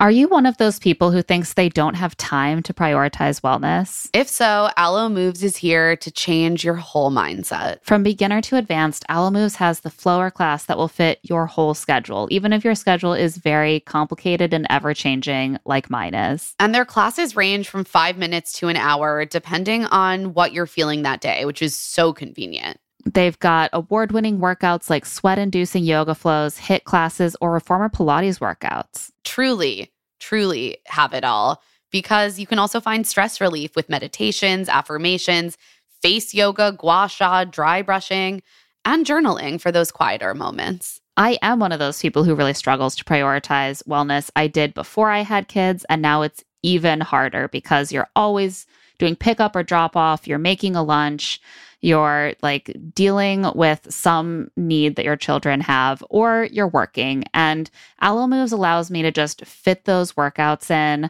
Are 0.01 0.09
you 0.09 0.27
one 0.29 0.47
of 0.47 0.57
those 0.57 0.79
people 0.79 1.11
who 1.11 1.21
thinks 1.21 1.53
they 1.53 1.69
don't 1.69 1.93
have 1.93 2.17
time 2.17 2.63
to 2.63 2.73
prioritize 2.73 3.39
wellness? 3.41 4.09
If 4.13 4.27
so, 4.27 4.71
Alo 4.75 5.09
Moves 5.09 5.43
is 5.43 5.55
here 5.55 5.95
to 5.97 6.09
change 6.09 6.65
your 6.65 6.73
whole 6.73 7.11
mindset. 7.11 7.77
From 7.83 8.01
beginner 8.01 8.41
to 8.41 8.57
advanced, 8.57 9.05
Alo 9.09 9.29
Moves 9.29 9.57
has 9.57 9.81
the 9.81 9.91
flower 9.91 10.31
class 10.31 10.65
that 10.65 10.79
will 10.79 10.87
fit 10.87 11.19
your 11.21 11.45
whole 11.45 11.75
schedule, 11.75 12.27
even 12.31 12.51
if 12.51 12.63
your 12.63 12.73
schedule 12.73 13.13
is 13.13 13.37
very 13.37 13.81
complicated 13.81 14.55
and 14.55 14.65
ever 14.71 14.95
changing, 14.95 15.59
like 15.65 15.91
mine 15.91 16.15
is. 16.15 16.55
And 16.59 16.73
their 16.73 16.83
classes 16.83 17.35
range 17.35 17.69
from 17.69 17.83
five 17.83 18.17
minutes 18.17 18.53
to 18.53 18.69
an 18.69 18.77
hour, 18.77 19.23
depending 19.25 19.85
on 19.85 20.33
what 20.33 20.51
you're 20.51 20.65
feeling 20.65 21.03
that 21.03 21.21
day, 21.21 21.45
which 21.45 21.61
is 21.61 21.75
so 21.75 22.11
convenient. 22.11 22.79
They've 23.05 23.37
got 23.39 23.69
award 23.73 24.11
winning 24.11 24.39
workouts 24.39 24.89
like 24.89 25.05
sweat 25.05 25.39
inducing 25.39 25.83
yoga 25.83 26.15
flows, 26.15 26.57
HIIT 26.57 26.83
classes, 26.83 27.35
or 27.41 27.51
reformer 27.51 27.89
Pilates 27.89 28.39
workouts. 28.39 29.11
Truly, 29.23 29.91
truly 30.19 30.77
have 30.87 31.13
it 31.13 31.23
all 31.23 31.61
because 31.91 32.39
you 32.39 32.47
can 32.47 32.59
also 32.59 32.79
find 32.79 33.05
stress 33.05 33.41
relief 33.41 33.75
with 33.75 33.89
meditations, 33.89 34.69
affirmations, 34.69 35.57
face 36.01 36.33
yoga, 36.33 36.71
gua 36.71 37.07
sha, 37.09 37.43
dry 37.43 37.81
brushing, 37.81 38.41
and 38.85 39.05
journaling 39.05 39.59
for 39.59 39.71
those 39.71 39.91
quieter 39.91 40.33
moments. 40.33 41.01
I 41.17 41.37
am 41.41 41.59
one 41.59 41.71
of 41.71 41.79
those 41.79 42.01
people 42.01 42.23
who 42.23 42.35
really 42.35 42.53
struggles 42.53 42.95
to 42.95 43.03
prioritize 43.03 43.83
wellness. 43.83 44.31
I 44.35 44.47
did 44.47 44.73
before 44.73 45.09
I 45.09 45.21
had 45.21 45.47
kids, 45.47 45.85
and 45.89 46.01
now 46.01 46.21
it's 46.21 46.43
even 46.63 47.01
harder 47.01 47.47
because 47.49 47.91
you're 47.91 48.09
always 48.15 48.65
doing 48.97 49.15
pickup 49.15 49.55
or 49.55 49.63
drop 49.63 49.97
off, 49.97 50.27
you're 50.27 50.37
making 50.37 50.75
a 50.75 50.83
lunch, 50.83 51.41
you're 51.81 52.33
like 52.41 52.75
dealing 52.93 53.45
with 53.55 53.91
some 53.91 54.49
need 54.55 54.95
that 54.95 55.05
your 55.05 55.15
children 55.15 55.61
have, 55.61 56.03
or 56.09 56.47
you're 56.51 56.67
working. 56.67 57.23
And 57.33 57.69
Alo 58.01 58.27
Moves 58.27 58.51
allows 58.51 58.91
me 58.91 59.01
to 59.01 59.11
just 59.11 59.45
fit 59.45 59.85
those 59.85 60.13
workouts 60.13 60.71
in 60.71 61.09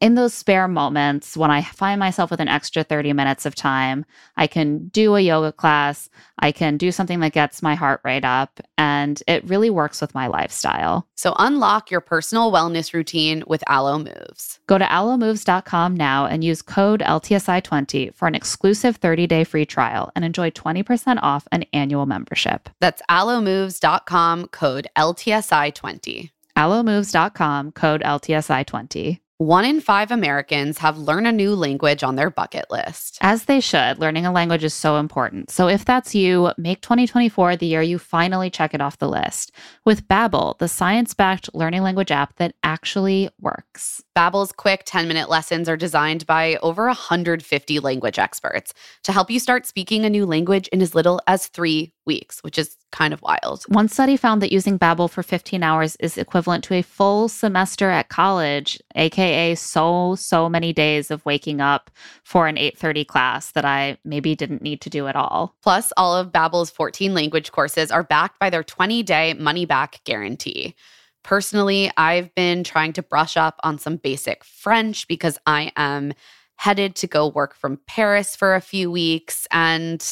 in 0.00 0.14
those 0.14 0.32
spare 0.32 0.66
moments 0.66 1.36
when 1.36 1.50
I 1.50 1.62
find 1.62 2.00
myself 2.00 2.30
with 2.30 2.40
an 2.40 2.48
extra 2.48 2.82
30 2.82 3.12
minutes 3.12 3.44
of 3.44 3.54
time, 3.54 4.06
I 4.36 4.46
can 4.46 4.88
do 4.88 5.14
a 5.14 5.20
yoga 5.20 5.52
class, 5.52 6.08
I 6.38 6.52
can 6.52 6.78
do 6.78 6.90
something 6.90 7.20
that 7.20 7.32
gets 7.32 7.62
my 7.62 7.74
heart 7.74 8.00
rate 8.02 8.24
up, 8.24 8.60
and 8.78 9.22
it 9.28 9.46
really 9.46 9.68
works 9.68 10.00
with 10.00 10.14
my 10.14 10.26
lifestyle. 10.26 11.06
So 11.16 11.34
unlock 11.38 11.90
your 11.90 12.00
personal 12.00 12.50
wellness 12.50 12.94
routine 12.94 13.44
with 13.46 13.62
Alo 13.68 13.98
Moves. 13.98 14.58
Go 14.66 14.78
to 14.78 14.84
alomoves.com 14.84 15.94
now 15.96 16.24
and 16.24 16.42
use 16.42 16.62
code 16.62 17.00
LTSI20 17.00 18.14
for 18.14 18.26
an 18.26 18.34
exclusive 18.34 18.98
30-day 18.98 19.44
free 19.44 19.66
trial 19.66 20.10
and 20.16 20.24
enjoy 20.24 20.50
20% 20.50 21.18
off 21.20 21.46
an 21.52 21.64
annual 21.74 22.06
membership. 22.06 22.70
That's 22.80 23.02
alomoves.com 23.10 24.48
code 24.48 24.88
LTSI20. 24.96 26.30
alomoves.com 26.56 27.72
code 27.72 28.02
LTSI20. 28.02 29.20
One 29.40 29.64
in 29.64 29.80
five 29.80 30.10
Americans 30.10 30.76
have 30.80 30.98
learn 30.98 31.24
a 31.24 31.32
new 31.32 31.54
language 31.54 32.02
on 32.02 32.16
their 32.16 32.28
bucket 32.28 32.66
list. 32.70 33.16
As 33.22 33.44
they 33.44 33.58
should. 33.60 33.98
Learning 33.98 34.26
a 34.26 34.32
language 34.32 34.62
is 34.62 34.74
so 34.74 34.98
important. 34.98 35.50
So 35.50 35.66
if 35.66 35.82
that's 35.82 36.14
you, 36.14 36.52
make 36.58 36.82
2024 36.82 37.56
the 37.56 37.64
year 37.64 37.80
you 37.80 37.98
finally 37.98 38.50
check 38.50 38.74
it 38.74 38.82
off 38.82 38.98
the 38.98 39.08
list 39.08 39.52
with 39.86 40.06
Babbel, 40.06 40.58
the 40.58 40.68
science-backed 40.68 41.54
learning 41.54 41.80
language 41.80 42.10
app 42.10 42.36
that 42.36 42.54
actually 42.62 43.30
works. 43.40 44.02
Babbel's 44.14 44.52
quick 44.52 44.84
10-minute 44.84 45.30
lessons 45.30 45.70
are 45.70 45.76
designed 45.78 46.26
by 46.26 46.56
over 46.56 46.84
150 46.84 47.80
language 47.80 48.18
experts 48.18 48.74
to 49.04 49.12
help 49.12 49.30
you 49.30 49.40
start 49.40 49.64
speaking 49.64 50.04
a 50.04 50.10
new 50.10 50.26
language 50.26 50.68
in 50.68 50.82
as 50.82 50.94
little 50.94 51.18
as 51.26 51.46
3 51.46 51.94
weeks, 52.10 52.40
which 52.40 52.58
is 52.58 52.76
kind 52.90 53.14
of 53.14 53.22
wild. 53.22 53.62
One 53.68 53.88
study 53.88 54.16
found 54.16 54.42
that 54.42 54.50
using 54.50 54.78
Babbel 54.78 55.08
for 55.08 55.22
15 55.22 55.62
hours 55.62 55.94
is 56.00 56.18
equivalent 56.18 56.64
to 56.64 56.74
a 56.74 56.82
full 56.82 57.28
semester 57.28 57.88
at 57.88 58.08
college, 58.08 58.80
aka 58.96 59.54
so 59.54 60.16
so 60.16 60.48
many 60.48 60.72
days 60.72 61.12
of 61.12 61.24
waking 61.24 61.60
up 61.60 61.88
for 62.24 62.48
an 62.48 62.56
8:30 62.56 63.06
class 63.06 63.52
that 63.52 63.64
I 63.64 63.96
maybe 64.04 64.34
didn't 64.34 64.62
need 64.62 64.80
to 64.80 64.90
do 64.90 65.06
at 65.06 65.14
all. 65.14 65.54
Plus, 65.62 65.92
all 65.96 66.16
of 66.16 66.32
Babbel's 66.32 66.70
14 66.70 67.14
language 67.14 67.52
courses 67.52 67.92
are 67.92 68.02
backed 68.02 68.40
by 68.40 68.50
their 68.50 68.64
20-day 68.64 69.34
money-back 69.34 70.00
guarantee. 70.04 70.74
Personally, 71.22 71.92
I've 71.96 72.34
been 72.34 72.64
trying 72.64 72.92
to 72.94 73.02
brush 73.02 73.36
up 73.36 73.60
on 73.62 73.78
some 73.78 73.96
basic 73.98 74.42
French 74.42 75.06
because 75.06 75.38
I 75.46 75.70
am 75.76 76.12
headed 76.56 76.94
to 76.96 77.06
go 77.06 77.28
work 77.28 77.54
from 77.54 77.78
Paris 77.86 78.36
for 78.36 78.54
a 78.54 78.60
few 78.60 78.90
weeks 78.90 79.46
and 79.50 80.02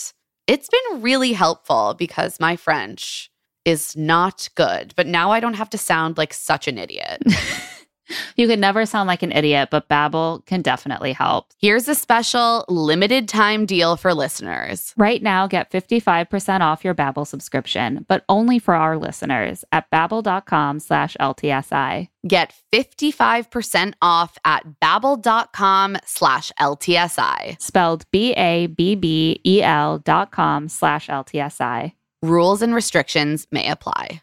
it's 0.48 0.68
been 0.68 1.02
really 1.02 1.34
helpful 1.34 1.94
because 1.96 2.40
my 2.40 2.56
French 2.56 3.30
is 3.64 3.94
not 3.94 4.48
good, 4.54 4.94
but 4.96 5.06
now 5.06 5.30
I 5.30 5.40
don't 5.40 5.54
have 5.54 5.70
to 5.70 5.78
sound 5.78 6.16
like 6.16 6.32
such 6.32 6.66
an 6.66 6.78
idiot. 6.78 7.22
You 8.36 8.48
can 8.48 8.60
never 8.60 8.86
sound 8.86 9.06
like 9.06 9.22
an 9.22 9.32
idiot, 9.32 9.68
but 9.70 9.88
Babbel 9.88 10.44
can 10.46 10.62
definitely 10.62 11.12
help. 11.12 11.46
Here's 11.58 11.88
a 11.88 11.94
special 11.94 12.64
limited 12.68 13.28
time 13.28 13.66
deal 13.66 13.96
for 13.96 14.14
listeners. 14.14 14.94
Right 14.96 15.22
now, 15.22 15.46
get 15.46 15.70
55% 15.70 16.60
off 16.60 16.84
your 16.84 16.94
Babbel 16.94 17.26
subscription, 17.26 18.04
but 18.08 18.24
only 18.28 18.58
for 18.58 18.74
our 18.74 18.96
listeners 18.96 19.64
at 19.72 19.90
babbel.com 19.90 20.80
slash 20.80 21.16
LTSI. 21.20 22.08
Get 22.26 22.52
55% 22.72 23.94
off 24.02 24.38
at 24.44 24.64
babbel.com 24.82 25.96
slash 26.04 26.52
LTSI. 26.60 27.60
Spelled 27.60 28.04
B-A-B-B-E-L 28.10 29.98
dot 29.98 30.30
com 30.30 30.68
slash 30.68 31.08
LTSI. 31.08 31.92
Rules 32.22 32.62
and 32.62 32.74
restrictions 32.74 33.46
may 33.52 33.70
apply. 33.70 34.22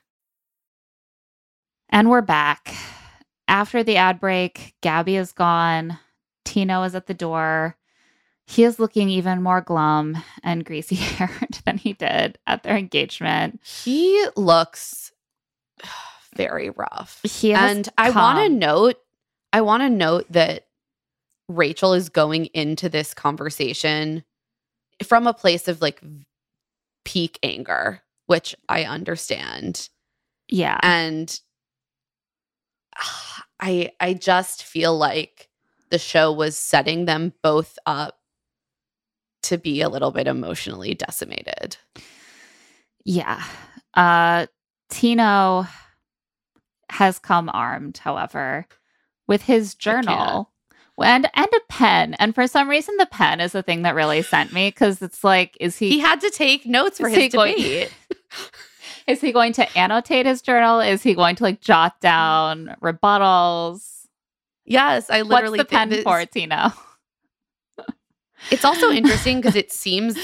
And 1.89 2.09
we're 2.09 2.21
back. 2.21 2.73
After 3.47 3.83
the 3.83 3.97
ad 3.97 4.19
break, 4.19 4.75
Gabby 4.81 5.15
is 5.15 5.31
gone. 5.31 5.99
Tino 6.43 6.83
is 6.83 6.95
at 6.95 7.07
the 7.07 7.13
door. 7.13 7.77
He 8.47 8.63
is 8.63 8.79
looking 8.79 9.09
even 9.09 9.41
more 9.41 9.61
glum 9.61 10.17
and 10.43 10.65
greasy 10.65 10.95
haired 10.95 11.59
than 11.65 11.77
he 11.77 11.93
did 11.93 12.37
at 12.47 12.63
their 12.63 12.77
engagement. 12.77 13.59
He 13.63 14.25
looks 14.35 15.11
very 16.35 16.69
rough. 16.69 17.21
He 17.23 17.53
and 17.53 17.87
I 17.97 18.11
want 18.11 18.39
to 18.39 18.49
note, 18.49 18.97
I 19.51 19.61
want 19.61 19.81
to 19.81 19.89
note 19.89 20.25
that 20.31 20.67
Rachel 21.47 21.93
is 21.93 22.09
going 22.09 22.45
into 22.47 22.89
this 22.89 23.13
conversation 23.13 24.23
from 25.03 25.27
a 25.27 25.33
place 25.33 25.67
of 25.67 25.81
like 25.81 26.01
peak 27.03 27.39
anger, 27.43 28.01
which 28.27 28.55
I 28.69 28.83
understand. 28.83 29.89
Yeah. 30.47 30.79
And 30.83 31.39
I 33.59 33.91
I 33.99 34.13
just 34.13 34.63
feel 34.63 34.97
like 34.97 35.49
the 35.89 35.97
show 35.99 36.31
was 36.31 36.57
setting 36.57 37.05
them 37.05 37.33
both 37.41 37.77
up 37.85 38.19
to 39.43 39.57
be 39.57 39.81
a 39.81 39.89
little 39.89 40.11
bit 40.11 40.27
emotionally 40.27 40.93
decimated. 40.93 41.77
Yeah. 43.05 43.43
Uh 43.93 44.47
Tino 44.89 45.67
has 46.89 47.17
come 47.19 47.49
armed, 47.53 47.97
however, 47.97 48.67
with 49.27 49.41
his 49.43 49.73
journal 49.75 50.51
and 51.01 51.27
and 51.33 51.47
a 51.47 51.59
pen. 51.69 52.13
And 52.15 52.35
for 52.35 52.47
some 52.47 52.69
reason 52.69 52.95
the 52.97 53.05
pen 53.07 53.39
is 53.41 53.51
the 53.53 53.63
thing 53.63 53.81
that 53.83 53.95
really 53.95 54.21
sent 54.21 54.53
me 54.53 54.69
because 54.69 55.01
it's 55.01 55.23
like, 55.23 55.55
is 55.59 55.77
he 55.77 55.89
He 55.89 55.99
had 55.99 56.21
to 56.21 56.29
take 56.29 56.65
notes 56.65 56.99
for 56.99 57.07
Is 57.07 57.15
his 57.15 57.23
he 57.23 57.29
going- 57.29 57.55
debate. 57.55 57.93
is 59.07 59.21
he 59.21 59.31
going 59.31 59.53
to 59.53 59.77
annotate 59.77 60.25
his 60.25 60.41
journal? 60.41 60.79
Is 60.79 61.03
he 61.03 61.13
going 61.13 61.35
to 61.37 61.43
like 61.43 61.61
jot 61.61 61.99
down 62.01 62.75
rebuttals? 62.81 63.91
yes, 64.65 65.09
I 65.09 65.21
literally 65.21 65.59
What's 65.59 65.69
the 65.69 65.75
pen 65.75 65.89
this- 65.89 66.03
for, 66.03 66.25
Tino? 66.25 66.71
It's 68.51 68.65
also 68.65 68.91
interesting 68.91 69.37
because 69.37 69.55
it 69.55 69.71
seems 69.71 70.17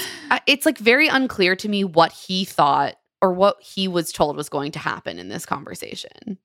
it's 0.46 0.64
like 0.64 0.78
very 0.78 1.08
unclear 1.08 1.56
to 1.56 1.68
me 1.68 1.82
what 1.82 2.12
he 2.12 2.44
thought 2.44 2.94
or 3.20 3.32
what 3.32 3.60
he 3.60 3.88
was 3.88 4.12
told 4.12 4.36
was 4.36 4.48
going 4.48 4.70
to 4.72 4.78
happen 4.78 5.18
in 5.18 5.28
this 5.28 5.46
conversation. 5.46 6.38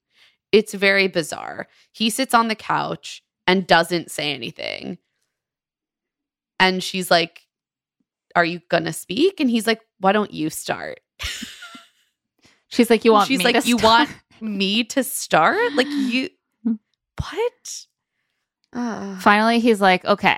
It's 0.52 0.74
very 0.74 1.08
bizarre. 1.08 1.68
He 1.92 2.10
sits 2.10 2.34
on 2.34 2.48
the 2.48 2.56
couch 2.56 3.22
and 3.46 3.68
doesn't 3.68 4.10
say 4.10 4.34
anything. 4.34 4.98
And 6.60 6.84
she's 6.84 7.12
like, 7.12 7.42
Are 8.36 8.46
you 8.46 8.62
gonna 8.70 8.94
speak? 8.94 9.40
And 9.40 9.50
he's 9.50 9.68
like, 9.68 9.82
Why 10.00 10.14
don't 10.14 10.34
you 10.34 10.50
start? 10.50 11.00
She's 12.70 12.90
like, 12.90 13.06
you 13.06 13.14
want 13.14 13.28
she's 13.28 13.40
me 13.40 13.46
like, 13.46 13.62
to 13.62 13.68
You 13.68 13.78
start?" 13.78 14.10
want 14.10 14.16
me 14.42 14.84
to 14.86 15.04
start? 15.04 15.74
Like 15.74 15.88
you 15.88 16.30
what? 16.64 17.86
Uh, 18.74 19.18
Finally, 19.20 19.60
he's 19.60 19.82
like, 19.82 20.06
okay, 20.06 20.38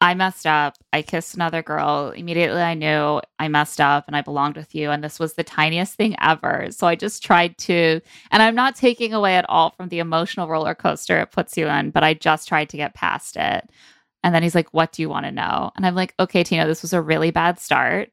I 0.00 0.14
messed 0.14 0.46
up. 0.46 0.76
I 0.92 1.02
kissed 1.02 1.34
another 1.34 1.60
girl. 1.62 2.12
Immediately, 2.16 2.62
I 2.62 2.74
knew 2.74 3.20
I 3.38 3.48
messed 3.48 3.80
up 3.80 4.04
and 4.06 4.16
I 4.16 4.22
belonged 4.22 4.56
with 4.56 4.74
you. 4.74 4.90
And 4.90 5.02
this 5.02 5.18
was 5.18 5.34
the 5.34 5.42
tiniest 5.42 5.94
thing 5.94 6.14
ever. 6.20 6.68
So 6.70 6.86
I 6.86 6.94
just 6.94 7.22
tried 7.22 7.58
to, 7.58 8.00
and 8.30 8.42
I'm 8.42 8.54
not 8.54 8.76
taking 8.76 9.12
away 9.12 9.36
at 9.36 9.48
all 9.48 9.70
from 9.70 9.88
the 9.88 9.98
emotional 9.98 10.48
roller 10.48 10.74
coaster 10.74 11.18
it 11.18 11.32
puts 11.32 11.56
you 11.56 11.66
in, 11.66 11.90
but 11.90 12.04
I 12.04 12.14
just 12.14 12.46
tried 12.46 12.68
to 12.70 12.76
get 12.76 12.94
past 12.94 13.36
it. 13.36 13.68
And 14.22 14.34
then 14.34 14.42
he's 14.42 14.54
like, 14.54 14.72
what 14.72 14.92
do 14.92 15.02
you 15.02 15.08
want 15.08 15.26
to 15.26 15.32
know? 15.32 15.72
And 15.76 15.84
I'm 15.84 15.94
like, 15.94 16.14
okay, 16.20 16.44
Tino, 16.44 16.66
this 16.66 16.82
was 16.82 16.92
a 16.92 17.02
really 17.02 17.30
bad 17.30 17.58
start. 17.58 18.10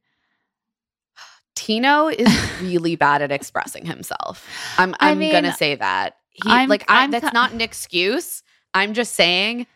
Tino 1.55 2.07
is 2.07 2.27
really 2.61 2.95
bad 2.95 3.21
at 3.21 3.31
expressing 3.31 3.85
himself. 3.85 4.47
I'm 4.77 4.93
I 4.99 5.11
I'm 5.11 5.19
mean, 5.19 5.31
gonna 5.31 5.53
say 5.53 5.75
that. 5.75 6.17
He 6.29 6.49
I'm- 6.49 6.69
like 6.69 6.83
I, 6.89 7.03
I'm 7.03 7.11
that's 7.11 7.33
not 7.33 7.51
an 7.51 7.61
excuse. 7.61 8.43
I'm 8.73 8.93
just 8.93 9.13
saying 9.15 9.67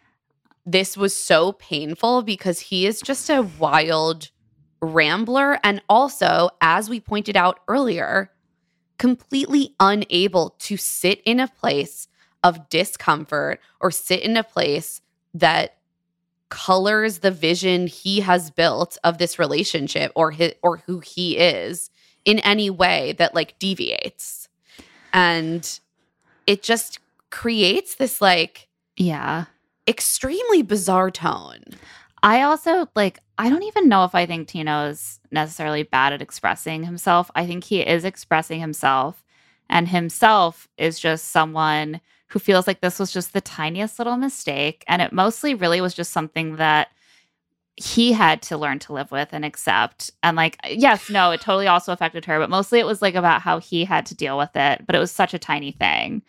this 0.66 0.98
was 0.98 1.16
so 1.16 1.54
painful 1.54 2.22
because 2.22 2.60
he 2.60 2.86
is 2.86 3.02
just 3.02 3.30
a 3.30 3.42
wild 3.58 4.30
rambler 4.82 5.60
and 5.64 5.82
also 5.90 6.50
as 6.62 6.90
we 6.90 7.00
pointed 7.00 7.36
out 7.36 7.60
earlier 7.68 8.32
completely 8.98 9.74
unable 9.80 10.52
to 10.60 10.78
sit 10.78 11.22
in 11.26 11.40
a 11.40 11.48
place 11.48 12.08
of 12.44 12.70
discomfort 12.70 13.60
or 13.82 13.92
sit 13.92 14.22
in 14.22 14.38
a 14.38 14.44
place 14.44 15.02
that 15.34 15.78
colors 16.50 17.20
the 17.20 17.32
vision 17.32 17.88
he 17.88 18.20
has 18.22 18.52
built 18.52 18.98
of 19.04 19.18
this 19.18 19.38
relationship 19.40 20.12
or 20.16 20.32
his, 20.32 20.54
or 20.64 20.78
who 20.78 21.00
he 21.00 21.38
is 21.38 21.90
in 22.26 22.40
any 22.40 22.70
way 22.70 23.14
that 23.14 23.36
like 23.36 23.58
deviates 23.60 24.48
and 25.14 25.80
it 26.48 26.62
just 26.64 27.00
creates 27.30 27.96
this 27.96 28.22
like 28.22 28.68
Yeah. 28.98 29.46
extremely 29.88 30.62
bizarre 30.64 31.12
tone 31.12 31.64
I 32.22 32.42
also 32.42 32.88
like 32.96 33.20
I 33.38 33.50
don't 33.50 33.64
even 33.64 33.88
know 33.88 34.04
if 34.04 34.14
I 34.14 34.26
think 34.26 34.48
Tino 34.48 34.88
is 34.88 35.20
necessarily 35.32 35.84
bad 35.84 36.12
at 36.12 36.22
expressing 36.22 36.84
himself. 36.84 37.32
I 37.34 37.46
think 37.46 37.64
he 37.64 37.80
is 37.80 38.04
expressing 38.04 38.60
himself 38.60 39.24
and 39.70 39.88
himself 39.88 40.68
is 40.78 41.00
just 41.00 41.30
someone 41.30 42.02
who 42.30 42.40
feels 42.40 42.68
like 42.68 42.82
this 42.82 43.00
was 43.00 43.12
just 43.12 43.34
the 43.34 43.42
tiniest 43.42 44.00
little 44.00 44.18
mistake 44.18 44.84
and 44.88 45.02
it 45.02 45.12
mostly 45.14 45.54
really 45.54 45.82
was 45.82 45.94
just 45.94 46.12
something 46.12 46.56
that 46.58 46.90
he 47.76 48.12
had 48.12 48.42
to 48.42 48.58
learn 48.58 48.78
to 48.78 48.92
live 48.94 49.10
with 49.10 49.30
and 49.32 49.46
accept. 49.46 50.12
And 50.22 50.36
like 50.36 50.58
yes, 50.68 51.10
no, 51.10 51.32
it 51.32 51.40
totally 51.42 51.68
also 51.68 51.94
affected 51.94 52.26
her, 52.26 52.38
but 52.40 52.50
mostly 52.50 52.80
it 52.80 52.86
was 52.86 53.02
like 53.02 53.16
about 53.16 53.42
how 53.42 53.60
he 53.60 53.86
had 53.86 54.06
to 54.08 54.16
deal 54.16 54.38
with 54.38 54.50
it, 54.56 54.86
but 54.86 54.96
it 54.96 55.00
was 55.00 55.12
such 55.12 55.34
a 55.34 55.40
tiny 55.40 55.72
thing. 55.72 56.22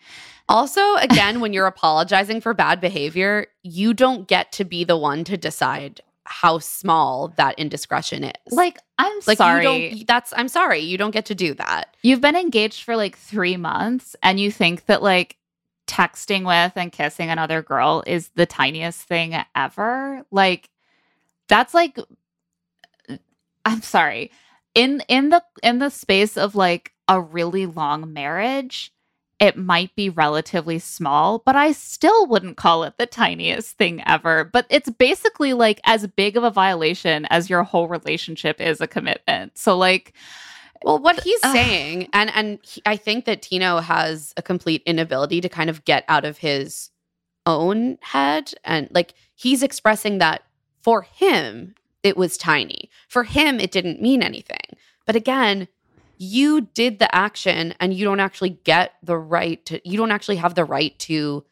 also 0.49 0.81
again 0.95 1.39
when 1.41 1.53
you're 1.53 1.67
apologizing 1.75 2.41
for 2.41 2.53
bad 2.53 2.79
behavior 2.81 3.45
you 3.63 3.93
don't 3.93 4.27
get 4.27 4.51
to 4.53 4.63
be 4.65 4.83
the 4.83 4.97
one 4.97 5.23
to 5.23 5.37
decide 5.37 6.01
how 6.25 6.57
small 6.59 7.27
that 7.37 7.57
indiscretion 7.59 8.23
is 8.23 8.33
Like 8.51 8.77
I'm 8.97 9.11
like 9.27 9.37
sorry. 9.37 9.63
you 9.89 9.89
don't 9.97 10.07
that's 10.07 10.33
i'm 10.35 10.47
sorry 10.47 10.79
you 10.79 10.97
don't 10.97 11.11
get 11.11 11.25
to 11.25 11.35
do 11.35 11.53
that 11.55 11.95
You've 12.01 12.21
been 12.21 12.35
engaged 12.35 12.83
for 12.83 12.95
like 12.95 13.15
three 13.17 13.55
months, 13.57 14.15
and 14.23 14.39
you 14.39 14.51
think 14.51 14.85
that 14.87 15.01
like 15.03 15.37
texting 15.91 16.45
with 16.45 16.73
and 16.77 16.91
kissing 16.91 17.29
another 17.29 17.61
girl 17.61 18.03
is 18.07 18.29
the 18.35 18.45
tiniest 18.45 19.01
thing 19.01 19.35
ever. 19.55 20.23
Like, 20.31 20.69
that's 21.49 21.73
like, 21.73 21.99
uh, 23.09 23.17
I'm 23.65 23.81
sorry. 23.81 24.31
In 24.73 25.03
in 25.09 25.29
the 25.29 25.43
in 25.61 25.79
the 25.79 25.89
space 25.89 26.37
of 26.37 26.55
like 26.55 26.93
a 27.09 27.19
really 27.19 27.65
long 27.65 28.13
marriage, 28.13 28.93
it 29.41 29.57
might 29.57 29.93
be 29.95 30.09
relatively 30.09 30.79
small, 30.79 31.39
but 31.39 31.55
I 31.57 31.73
still 31.73 32.27
wouldn't 32.27 32.57
call 32.57 32.83
it 32.83 32.93
the 32.97 33.05
tiniest 33.05 33.77
thing 33.77 34.01
ever. 34.05 34.45
But 34.45 34.67
it's 34.69 34.89
basically 34.89 35.51
like 35.53 35.81
as 35.83 36.07
big 36.07 36.37
of 36.37 36.43
a 36.43 36.51
violation 36.51 37.25
as 37.25 37.49
your 37.49 37.63
whole 37.63 37.89
relationship 37.89 38.61
is 38.61 38.79
a 38.79 38.87
commitment. 38.87 39.57
So 39.57 39.77
like 39.77 40.13
Well, 40.83 40.99
what 40.99 41.23
he's 41.23 41.39
Ugh. 41.43 41.53
saying, 41.53 42.09
and 42.13 42.31
and 42.33 42.59
he, 42.63 42.81
I 42.85 42.95
think 42.95 43.25
that 43.25 43.41
Tino 43.41 43.77
has 43.79 44.33
a 44.37 44.41
complete 44.41 44.81
inability 44.85 45.41
to 45.41 45.49
kind 45.49 45.69
of 45.69 45.85
get 45.85 46.03
out 46.07 46.25
of 46.25 46.39
his 46.39 46.89
own 47.45 47.97
head, 48.01 48.53
and 48.63 48.87
like 48.91 49.13
he's 49.35 49.63
expressing 49.63 50.17
that 50.19 50.43
for 50.81 51.03
him 51.03 51.75
it 52.03 52.17
was 52.17 52.37
tiny, 52.37 52.89
for 53.07 53.23
him 53.23 53.59
it 53.59 53.71
didn't 53.71 54.01
mean 54.01 54.23
anything. 54.23 54.57
But 55.05 55.15
again, 55.15 55.67
you 56.17 56.61
did 56.61 56.99
the 56.99 57.13
action, 57.13 57.73
and 57.79 57.93
you 57.93 58.05
don't 58.05 58.19
actually 58.19 58.57
get 58.63 58.93
the 59.03 59.17
right 59.17 59.63
to. 59.65 59.87
You 59.87 59.97
don't 59.97 60.11
actually 60.11 60.37
have 60.37 60.55
the 60.55 60.65
right 60.65 60.97
to 60.99 61.43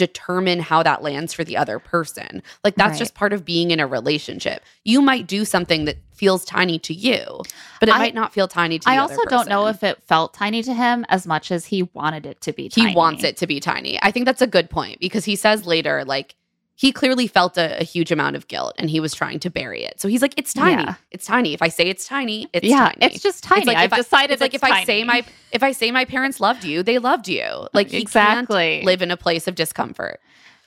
determine 0.00 0.60
how 0.60 0.82
that 0.82 1.02
lands 1.02 1.32
for 1.32 1.44
the 1.44 1.56
other 1.56 1.78
person. 1.78 2.42
Like 2.64 2.74
that's 2.74 2.92
Right. 2.92 2.98
just 2.98 3.14
part 3.14 3.32
of 3.32 3.44
being 3.44 3.70
in 3.70 3.78
a 3.80 3.86
relationship. 3.86 4.64
You 4.84 5.00
might 5.02 5.26
do 5.26 5.44
something 5.44 5.84
that 5.84 5.98
feels 6.14 6.44
tiny 6.44 6.78
to 6.80 6.92
you, 6.94 7.40
but 7.80 7.88
it 7.88 7.94
I- 7.94 7.98
might 7.98 8.14
not 8.14 8.32
feel 8.32 8.48
tiny 8.48 8.78
to 8.78 8.88
I 8.88 8.96
also 8.98 9.22
don't 9.28 9.48
know 9.48 9.66
if 9.68 9.82
it 9.84 10.02
felt 10.06 10.34
tiny 10.34 10.62
to 10.62 10.72
him 10.74 11.04
as 11.08 11.26
much 11.26 11.50
as 11.50 11.66
he 11.66 11.82
wanted 11.94 12.26
it 12.26 12.40
to 12.42 12.52
be 12.52 12.64
he 12.64 12.68
tiny. 12.82 12.94
wants 12.94 13.22
it 13.24 13.36
to 13.38 13.46
be 13.46 13.60
tiny. 13.60 13.98
I 14.02 14.10
think 14.10 14.24
that's 14.26 14.42
a 14.42 14.46
good 14.46 14.68
point 14.70 15.00
because 15.00 15.24
he 15.26 15.36
says 15.36 15.66
later 15.66 16.04
like 16.04 16.34
he 16.80 16.92
clearly 16.92 17.26
felt 17.26 17.58
a, 17.58 17.78
a 17.78 17.84
huge 17.84 18.10
amount 18.10 18.36
of 18.36 18.48
guilt 18.48 18.72
and 18.78 18.88
he 18.88 19.00
was 19.00 19.12
trying 19.12 19.38
to 19.38 19.50
bury 19.50 19.84
it. 19.84 20.00
So 20.00 20.08
he's 20.08 20.22
like 20.22 20.32
it's 20.38 20.54
tiny. 20.54 20.82
Yeah. 20.82 20.94
It's 21.10 21.26
tiny. 21.26 21.52
If 21.52 21.60
I 21.60 21.68
say 21.68 21.84
it's 21.90 22.06
tiny, 22.06 22.48
it's 22.54 22.64
yeah, 22.66 22.88
tiny. 22.98 23.14
it's 23.14 23.22
just 23.22 23.44
tiny. 23.44 23.66
like 23.66 23.76
I've 23.76 23.88
if 23.88 23.92
I- 23.92 23.96
decided 23.98 24.30
it's 24.32 24.40
like 24.40 24.54
if 24.54 24.64
I 24.64 24.84
say 24.84 25.04
my 25.04 25.22
if 25.52 25.62
I 25.62 25.72
say 25.72 25.90
my 25.90 26.06
parents 26.06 26.40
loved 26.40 26.64
you, 26.64 26.82
they 26.82 26.96
loved 26.98 27.28
you. 27.28 27.68
Like 27.74 27.92
Exactly. 27.92 28.80
live 28.82 29.02
in 29.02 29.10
a 29.10 29.18
place 29.18 29.46
of 29.46 29.56
discomfort. 29.56 30.20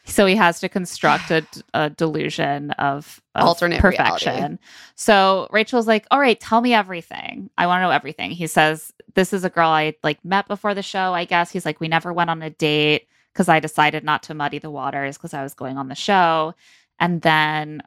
so 0.05 0.27
he 0.27 0.35
has 0.35 0.59
to 0.59 0.69
construct 0.69 1.31
a, 1.31 1.43
a 1.73 1.89
delusion 1.89 2.69
of, 2.71 3.19
of 3.33 3.47
Alternate 3.47 3.79
perfection. 3.81 4.33
reality. 4.35 4.57
So 4.93 5.47
Rachel's 5.49 5.87
like, 5.87 6.05
"All 6.11 6.19
right, 6.19 6.39
tell 6.39 6.61
me 6.61 6.75
everything. 6.75 7.49
I 7.57 7.65
want 7.65 7.79
to 7.79 7.83
know 7.87 7.89
everything." 7.89 8.29
He 8.29 8.45
says, 8.45 8.93
"This 9.15 9.33
is 9.33 9.43
a 9.43 9.49
girl 9.49 9.69
I 9.69 9.95
like 10.03 10.23
met 10.23 10.47
before 10.47 10.75
the 10.75 10.83
show. 10.83 11.13
I 11.15 11.25
guess." 11.25 11.49
He's 11.49 11.65
like, 11.65 11.79
"We 11.79 11.87
never 11.87 12.13
went 12.13 12.29
on 12.29 12.43
a 12.43 12.51
date 12.51 13.07
because 13.33 13.49
I 13.49 13.59
decided 13.59 14.03
not 14.03 14.23
to 14.23 14.33
muddy 14.33 14.59
the 14.59 14.71
waters 14.71 15.17
because 15.17 15.33
I 15.33 15.43
was 15.43 15.53
going 15.53 15.77
on 15.77 15.87
the 15.89 15.95
show." 15.95 16.53
And 16.99 17.21
then 17.21 17.81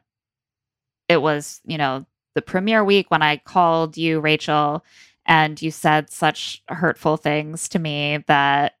it 1.07 1.21
was, 1.21 1.61
you 1.65 1.77
know, 1.77 2.05
the 2.35 2.41
premiere 2.41 2.83
week 2.83 3.09
when 3.09 3.21
I 3.21 3.37
called 3.37 3.97
you, 3.97 4.19
Rachel, 4.19 4.83
and 5.25 5.61
you 5.61 5.71
said 5.71 6.09
such 6.09 6.61
hurtful 6.67 7.17
things 7.17 7.67
to 7.69 7.79
me 7.79 8.23
that 8.27 8.73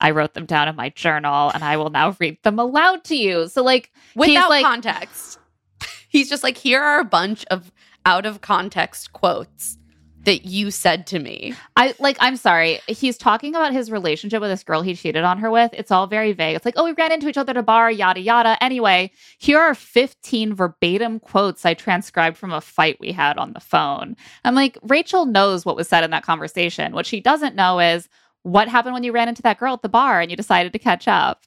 I 0.00 0.10
wrote 0.10 0.34
them 0.34 0.46
down 0.46 0.68
in 0.68 0.76
my 0.76 0.88
journal 0.90 1.50
and 1.54 1.62
I 1.62 1.76
will 1.76 1.90
now 1.90 2.16
read 2.18 2.38
them 2.42 2.58
aloud 2.58 3.04
to 3.04 3.16
you. 3.16 3.48
So, 3.48 3.62
like, 3.62 3.92
Without 4.16 4.50
like- 4.50 4.64
context. 4.64 5.38
He's 6.08 6.28
just 6.28 6.42
like, 6.42 6.56
here 6.56 6.82
are 6.82 7.00
a 7.00 7.04
bunch 7.04 7.44
of 7.46 7.72
out 8.06 8.26
of 8.26 8.40
context 8.40 9.12
quotes 9.12 9.78
that 10.24 10.44
you 10.44 10.70
said 10.70 11.06
to 11.08 11.18
me. 11.18 11.54
I 11.76 11.94
like, 11.98 12.16
I'm 12.20 12.36
sorry. 12.36 12.80
He's 12.86 13.16
talking 13.16 13.54
about 13.54 13.72
his 13.72 13.90
relationship 13.90 14.40
with 14.40 14.50
this 14.50 14.64
girl 14.64 14.82
he 14.82 14.94
cheated 14.94 15.24
on 15.24 15.38
her 15.38 15.50
with. 15.50 15.72
It's 15.72 15.90
all 15.90 16.06
very 16.06 16.32
vague. 16.32 16.56
It's 16.56 16.64
like, 16.64 16.74
oh, 16.76 16.84
we 16.84 16.92
ran 16.92 17.12
into 17.12 17.28
each 17.28 17.36
other 17.36 17.50
at 17.50 17.56
a 17.56 17.62
bar, 17.62 17.90
yada, 17.90 18.20
yada. 18.20 18.62
Anyway, 18.62 19.10
here 19.38 19.58
are 19.58 19.74
15 19.74 20.54
verbatim 20.54 21.20
quotes 21.20 21.64
I 21.64 21.74
transcribed 21.74 22.36
from 22.36 22.52
a 22.52 22.60
fight 22.60 22.98
we 23.00 23.12
had 23.12 23.38
on 23.38 23.52
the 23.52 23.60
phone. 23.60 24.16
I'm 24.44 24.54
like, 24.54 24.78
Rachel 24.82 25.26
knows 25.26 25.64
what 25.64 25.76
was 25.76 25.88
said 25.88 26.04
in 26.04 26.10
that 26.10 26.24
conversation. 26.24 26.94
What 26.94 27.06
she 27.06 27.20
doesn't 27.20 27.56
know 27.56 27.80
is, 27.80 28.08
what 28.42 28.68
happened 28.68 28.92
when 28.92 29.04
you 29.04 29.12
ran 29.12 29.28
into 29.28 29.42
that 29.42 29.58
girl 29.58 29.72
at 29.72 29.82
the 29.82 29.88
bar 29.88 30.20
and 30.20 30.30
you 30.30 30.36
decided 30.36 30.72
to 30.74 30.78
catch 30.78 31.08
up? 31.08 31.44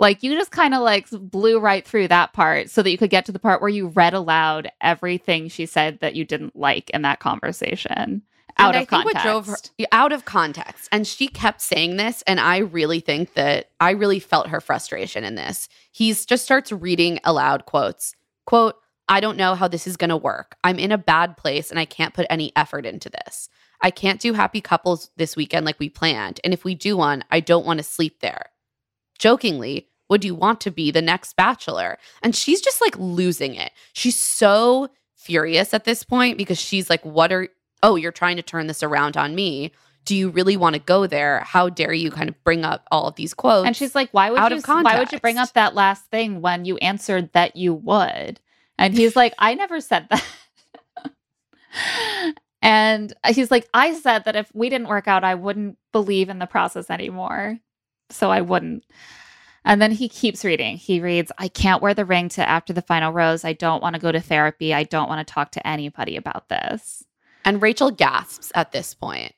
Like 0.00 0.22
you 0.22 0.34
just 0.34 0.50
kind 0.50 0.74
of 0.74 0.80
like 0.80 1.08
blew 1.10 1.60
right 1.60 1.86
through 1.86 2.08
that 2.08 2.32
part 2.32 2.70
so 2.70 2.82
that 2.82 2.90
you 2.90 2.98
could 2.98 3.10
get 3.10 3.26
to 3.26 3.32
the 3.32 3.38
part 3.38 3.60
where 3.60 3.68
you 3.68 3.88
read 3.88 4.14
aloud 4.14 4.72
everything 4.80 5.48
she 5.48 5.66
said 5.66 6.00
that 6.00 6.14
you 6.14 6.24
didn't 6.24 6.56
like 6.56 6.88
in 6.90 7.02
that 7.02 7.20
conversation 7.20 8.22
out 8.56 8.74
and 8.74 8.76
of 8.76 8.82
I 8.82 8.84
think 8.84 8.88
context. 8.88 9.14
what 9.14 9.22
drove 9.22 9.46
her 9.46 9.56
out 9.92 10.12
of 10.12 10.24
context. 10.24 10.88
And 10.90 11.06
she 11.06 11.28
kept 11.28 11.60
saying 11.60 11.96
this, 11.96 12.22
and 12.26 12.40
I 12.40 12.58
really 12.58 13.00
think 13.00 13.34
that 13.34 13.70
I 13.80 13.90
really 13.90 14.20
felt 14.20 14.48
her 14.48 14.60
frustration 14.60 15.22
in 15.22 15.34
this. 15.34 15.68
He 15.92 16.12
just 16.12 16.44
starts 16.44 16.72
reading 16.72 17.20
aloud 17.24 17.66
quotes. 17.66 18.14
Quote, 18.46 18.76
I 19.08 19.20
don't 19.20 19.36
know 19.36 19.54
how 19.54 19.68
this 19.68 19.86
is 19.86 19.96
gonna 19.96 20.16
work. 20.16 20.56
I'm 20.64 20.78
in 20.78 20.92
a 20.92 20.98
bad 20.98 21.36
place 21.36 21.70
and 21.70 21.78
I 21.78 21.84
can't 21.84 22.14
put 22.14 22.26
any 22.30 22.52
effort 22.56 22.86
into 22.86 23.10
this. 23.10 23.48
I 23.82 23.90
can't 23.90 24.20
do 24.20 24.32
happy 24.32 24.60
couples 24.60 25.10
this 25.16 25.36
weekend 25.36 25.66
like 25.66 25.78
we 25.78 25.88
planned. 25.88 26.40
And 26.44 26.52
if 26.52 26.64
we 26.64 26.74
do 26.74 26.96
one, 26.96 27.24
I 27.30 27.40
don't 27.40 27.66
want 27.66 27.78
to 27.78 27.84
sleep 27.84 28.20
there. 28.20 28.46
Jokingly, 29.18 29.89
would 30.10 30.24
you 30.24 30.34
want 30.34 30.60
to 30.60 30.70
be 30.70 30.90
the 30.90 31.00
next 31.00 31.36
bachelor? 31.36 31.96
And 32.22 32.36
she's 32.36 32.60
just 32.60 32.80
like 32.80 32.98
losing 32.98 33.54
it. 33.54 33.72
She's 33.94 34.16
so 34.16 34.90
furious 35.14 35.72
at 35.72 35.84
this 35.84 36.04
point 36.04 36.36
because 36.36 36.60
she's 36.60 36.90
like, 36.90 37.04
What 37.04 37.32
are 37.32 37.48
oh, 37.82 37.96
you're 37.96 38.12
trying 38.12 38.36
to 38.36 38.42
turn 38.42 38.66
this 38.66 38.82
around 38.82 39.16
on 39.16 39.34
me. 39.34 39.72
Do 40.04 40.16
you 40.16 40.30
really 40.30 40.56
want 40.56 40.74
to 40.74 40.80
go 40.80 41.06
there? 41.06 41.40
How 41.40 41.68
dare 41.68 41.92
you 41.92 42.10
kind 42.10 42.28
of 42.28 42.42
bring 42.42 42.64
up 42.64 42.86
all 42.90 43.06
of 43.06 43.16
these 43.16 43.34
quotes? 43.34 43.66
And 43.66 43.76
she's 43.76 43.94
like, 43.94 44.10
"Why 44.12 44.30
would 44.30 44.50
you? 44.50 44.60
Why 44.66 44.98
would 44.98 45.12
you 45.12 45.20
bring 45.20 45.38
up 45.38 45.52
that 45.52 45.74
last 45.74 46.06
thing 46.06 46.40
when 46.40 46.64
you 46.64 46.78
answered 46.78 47.32
that 47.32 47.56
you 47.56 47.74
would?" 47.74 48.40
And 48.78 48.94
he's 48.94 49.14
like, 49.14 49.34
"I 49.38 49.54
never 49.54 49.80
said 49.80 50.08
that." 50.10 50.24
and 52.62 53.12
he's 53.28 53.50
like, 53.50 53.68
"I 53.74 53.94
said 53.94 54.24
that 54.24 54.36
if 54.36 54.50
we 54.54 54.70
didn't 54.70 54.88
work 54.88 55.06
out, 55.06 55.22
I 55.22 55.34
wouldn't 55.34 55.76
believe 55.92 56.28
in 56.28 56.38
the 56.38 56.46
process 56.46 56.90
anymore, 56.90 57.58
so 58.08 58.30
I 58.30 58.40
wouldn't." 58.40 58.84
And 59.64 59.80
then 59.80 59.90
he 59.92 60.08
keeps 60.08 60.44
reading. 60.44 60.76
He 60.78 61.00
reads, 61.00 61.30
I 61.38 61.48
can't 61.48 61.82
wear 61.82 61.92
the 61.94 62.04
ring 62.06 62.28
to 62.30 62.48
after 62.48 62.72
the 62.72 62.80
final 62.82 63.12
rose. 63.12 63.44
I 63.44 63.52
don't 63.52 63.82
want 63.82 63.94
to 63.94 64.00
go 64.00 64.10
to 64.10 64.20
therapy. 64.20 64.72
I 64.72 64.84
don't 64.84 65.08
want 65.08 65.26
to 65.26 65.32
talk 65.32 65.52
to 65.52 65.66
anybody 65.66 66.16
about 66.16 66.48
this. 66.48 67.04
and 67.44 67.60
Rachel 67.62 67.90
gasps 67.90 68.50
at 68.54 68.72
this 68.72 68.94
point. 68.94 69.32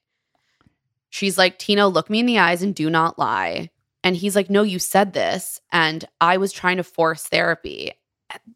She's 1.10 1.36
like, 1.36 1.58
Tino, 1.58 1.88
look 1.88 2.08
me 2.08 2.20
in 2.20 2.26
the 2.26 2.38
eyes 2.38 2.62
and 2.62 2.74
do 2.74 2.88
not 2.88 3.18
lie. 3.18 3.70
And 4.04 4.16
he's 4.16 4.34
like, 4.34 4.48
No, 4.50 4.62
you 4.62 4.78
said 4.78 5.12
this. 5.12 5.60
And 5.70 6.04
I 6.20 6.36
was 6.36 6.52
trying 6.52 6.78
to 6.78 6.84
force 6.84 7.24
therapy. 7.24 7.92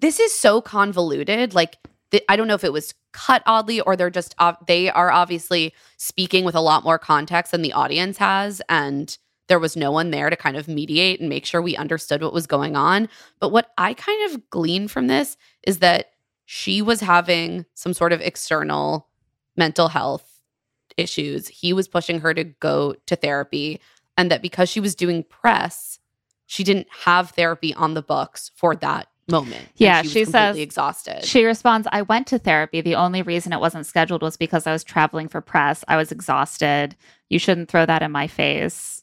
This 0.00 0.18
is 0.20 0.32
so 0.32 0.60
convoluted. 0.60 1.54
Like, 1.54 1.76
th- 2.10 2.24
I 2.28 2.36
don't 2.36 2.48
know 2.48 2.54
if 2.54 2.64
it 2.64 2.72
was 2.72 2.94
cut 3.12 3.42
oddly 3.44 3.80
or 3.80 3.94
they're 3.94 4.08
just, 4.10 4.34
ob- 4.40 4.66
they 4.66 4.88
are 4.90 5.10
obviously 5.10 5.74
speaking 5.98 6.44
with 6.44 6.54
a 6.54 6.60
lot 6.60 6.82
more 6.84 6.98
context 6.98 7.52
than 7.52 7.62
the 7.62 7.74
audience 7.74 8.16
has. 8.18 8.62
And 8.68 9.16
there 9.48 9.58
was 9.58 9.76
no 9.76 9.92
one 9.92 10.10
there 10.10 10.30
to 10.30 10.36
kind 10.36 10.56
of 10.56 10.68
mediate 10.68 11.20
and 11.20 11.28
make 11.28 11.46
sure 11.46 11.62
we 11.62 11.76
understood 11.76 12.22
what 12.22 12.32
was 12.32 12.46
going 12.46 12.76
on. 12.76 13.08
But 13.40 13.50
what 13.50 13.70
I 13.78 13.94
kind 13.94 14.32
of 14.32 14.50
glean 14.50 14.88
from 14.88 15.06
this 15.06 15.36
is 15.66 15.78
that 15.78 16.10
she 16.44 16.82
was 16.82 17.00
having 17.00 17.64
some 17.74 17.92
sort 17.92 18.12
of 18.12 18.20
external 18.20 19.08
mental 19.56 19.88
health 19.88 20.42
issues. 20.96 21.48
He 21.48 21.72
was 21.72 21.88
pushing 21.88 22.20
her 22.20 22.34
to 22.34 22.44
go 22.44 22.94
to 23.06 23.16
therapy, 23.16 23.80
and 24.16 24.30
that 24.30 24.42
because 24.42 24.68
she 24.68 24.80
was 24.80 24.94
doing 24.94 25.24
press, 25.24 25.98
she 26.46 26.64
didn't 26.64 26.86
have 27.04 27.30
therapy 27.30 27.74
on 27.74 27.94
the 27.94 28.02
books 28.02 28.50
for 28.54 28.76
that 28.76 29.08
moment. 29.28 29.68
Yeah, 29.76 30.02
she, 30.02 30.08
she 30.08 30.24
says- 30.24 30.56
exhausted. 30.56 31.24
She 31.24 31.44
responds, 31.44 31.88
I 31.90 32.02
went 32.02 32.28
to 32.28 32.38
therapy. 32.38 32.80
The 32.80 32.94
only 32.94 33.22
reason 33.22 33.52
it 33.52 33.60
wasn't 33.60 33.86
scheduled 33.86 34.22
was 34.22 34.36
because 34.36 34.66
I 34.66 34.72
was 34.72 34.84
traveling 34.84 35.28
for 35.28 35.40
press. 35.40 35.84
I 35.88 35.96
was 35.96 36.12
exhausted. 36.12 36.96
You 37.28 37.38
shouldn't 37.38 37.68
throw 37.68 37.84
that 37.86 38.02
in 38.02 38.12
my 38.12 38.26
face. 38.28 39.02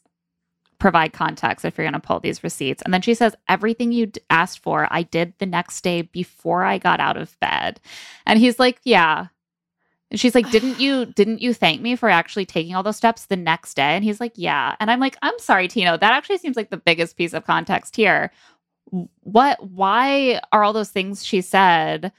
Provide 0.84 1.14
context 1.14 1.64
if 1.64 1.78
you're 1.78 1.86
going 1.86 1.94
to 1.94 1.98
pull 1.98 2.20
these 2.20 2.44
receipts. 2.44 2.82
And 2.82 2.92
then 2.92 3.00
she 3.00 3.14
says, 3.14 3.34
Everything 3.48 3.90
you 3.90 4.04
d- 4.04 4.20
asked 4.28 4.58
for, 4.58 4.86
I 4.90 5.04
did 5.04 5.32
the 5.38 5.46
next 5.46 5.80
day 5.80 6.02
before 6.02 6.62
I 6.62 6.76
got 6.76 7.00
out 7.00 7.16
of 7.16 7.40
bed. 7.40 7.80
And 8.26 8.38
he's 8.38 8.58
like, 8.58 8.80
Yeah. 8.84 9.28
And 10.10 10.20
she's 10.20 10.34
like, 10.34 10.50
Didn't 10.50 10.78
you 10.78 11.06
didn't 11.16 11.40
you 11.40 11.54
thank 11.54 11.80
me 11.80 11.96
for 11.96 12.10
actually 12.10 12.44
taking 12.44 12.74
all 12.74 12.82
those 12.82 12.98
steps 12.98 13.24
the 13.24 13.36
next 13.36 13.76
day? 13.76 13.96
And 13.96 14.04
he's 14.04 14.20
like, 14.20 14.34
Yeah. 14.34 14.76
And 14.78 14.90
I'm 14.90 15.00
like, 15.00 15.16
I'm 15.22 15.38
sorry, 15.38 15.68
Tino. 15.68 15.96
That 15.96 16.12
actually 16.12 16.36
seems 16.36 16.54
like 16.54 16.68
the 16.68 16.76
biggest 16.76 17.16
piece 17.16 17.32
of 17.32 17.46
context 17.46 17.96
here. 17.96 18.30
What 19.22 19.66
why 19.70 20.38
are 20.52 20.62
all 20.62 20.74
those 20.74 20.90
things 20.90 21.24
she 21.24 21.40
said 21.40 22.12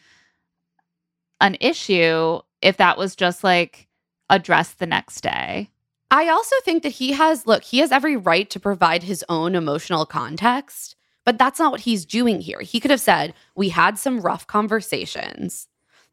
an 1.39 1.55
issue 1.59 2.39
if 2.63 2.77
that 2.77 2.97
was 2.97 3.15
just 3.15 3.43
like 3.43 3.87
addressed 4.31 4.79
the 4.79 4.87
next 4.87 5.21
day? 5.21 5.69
I 6.11 6.27
also 6.29 6.55
think 6.63 6.83
that 6.83 6.93
he 6.93 7.13
has, 7.13 7.47
look, 7.47 7.63
he 7.63 7.79
has 7.79 7.91
every 7.91 8.15
right 8.15 8.49
to 8.51 8.59
provide 8.59 9.03
his 9.03 9.23
own 9.27 9.55
emotional 9.55 10.05
context, 10.05 10.95
but 11.25 11.37
that's 11.37 11.59
not 11.59 11.71
what 11.71 11.81
he's 11.81 12.05
doing 12.05 12.41
here. 12.41 12.61
He 12.61 12.79
could 12.79 12.91
have 12.91 13.01
said, 13.01 13.33
We 13.55 13.69
had 13.69 13.97
some 13.97 14.21
rough 14.21 14.45
conversations 14.45 15.67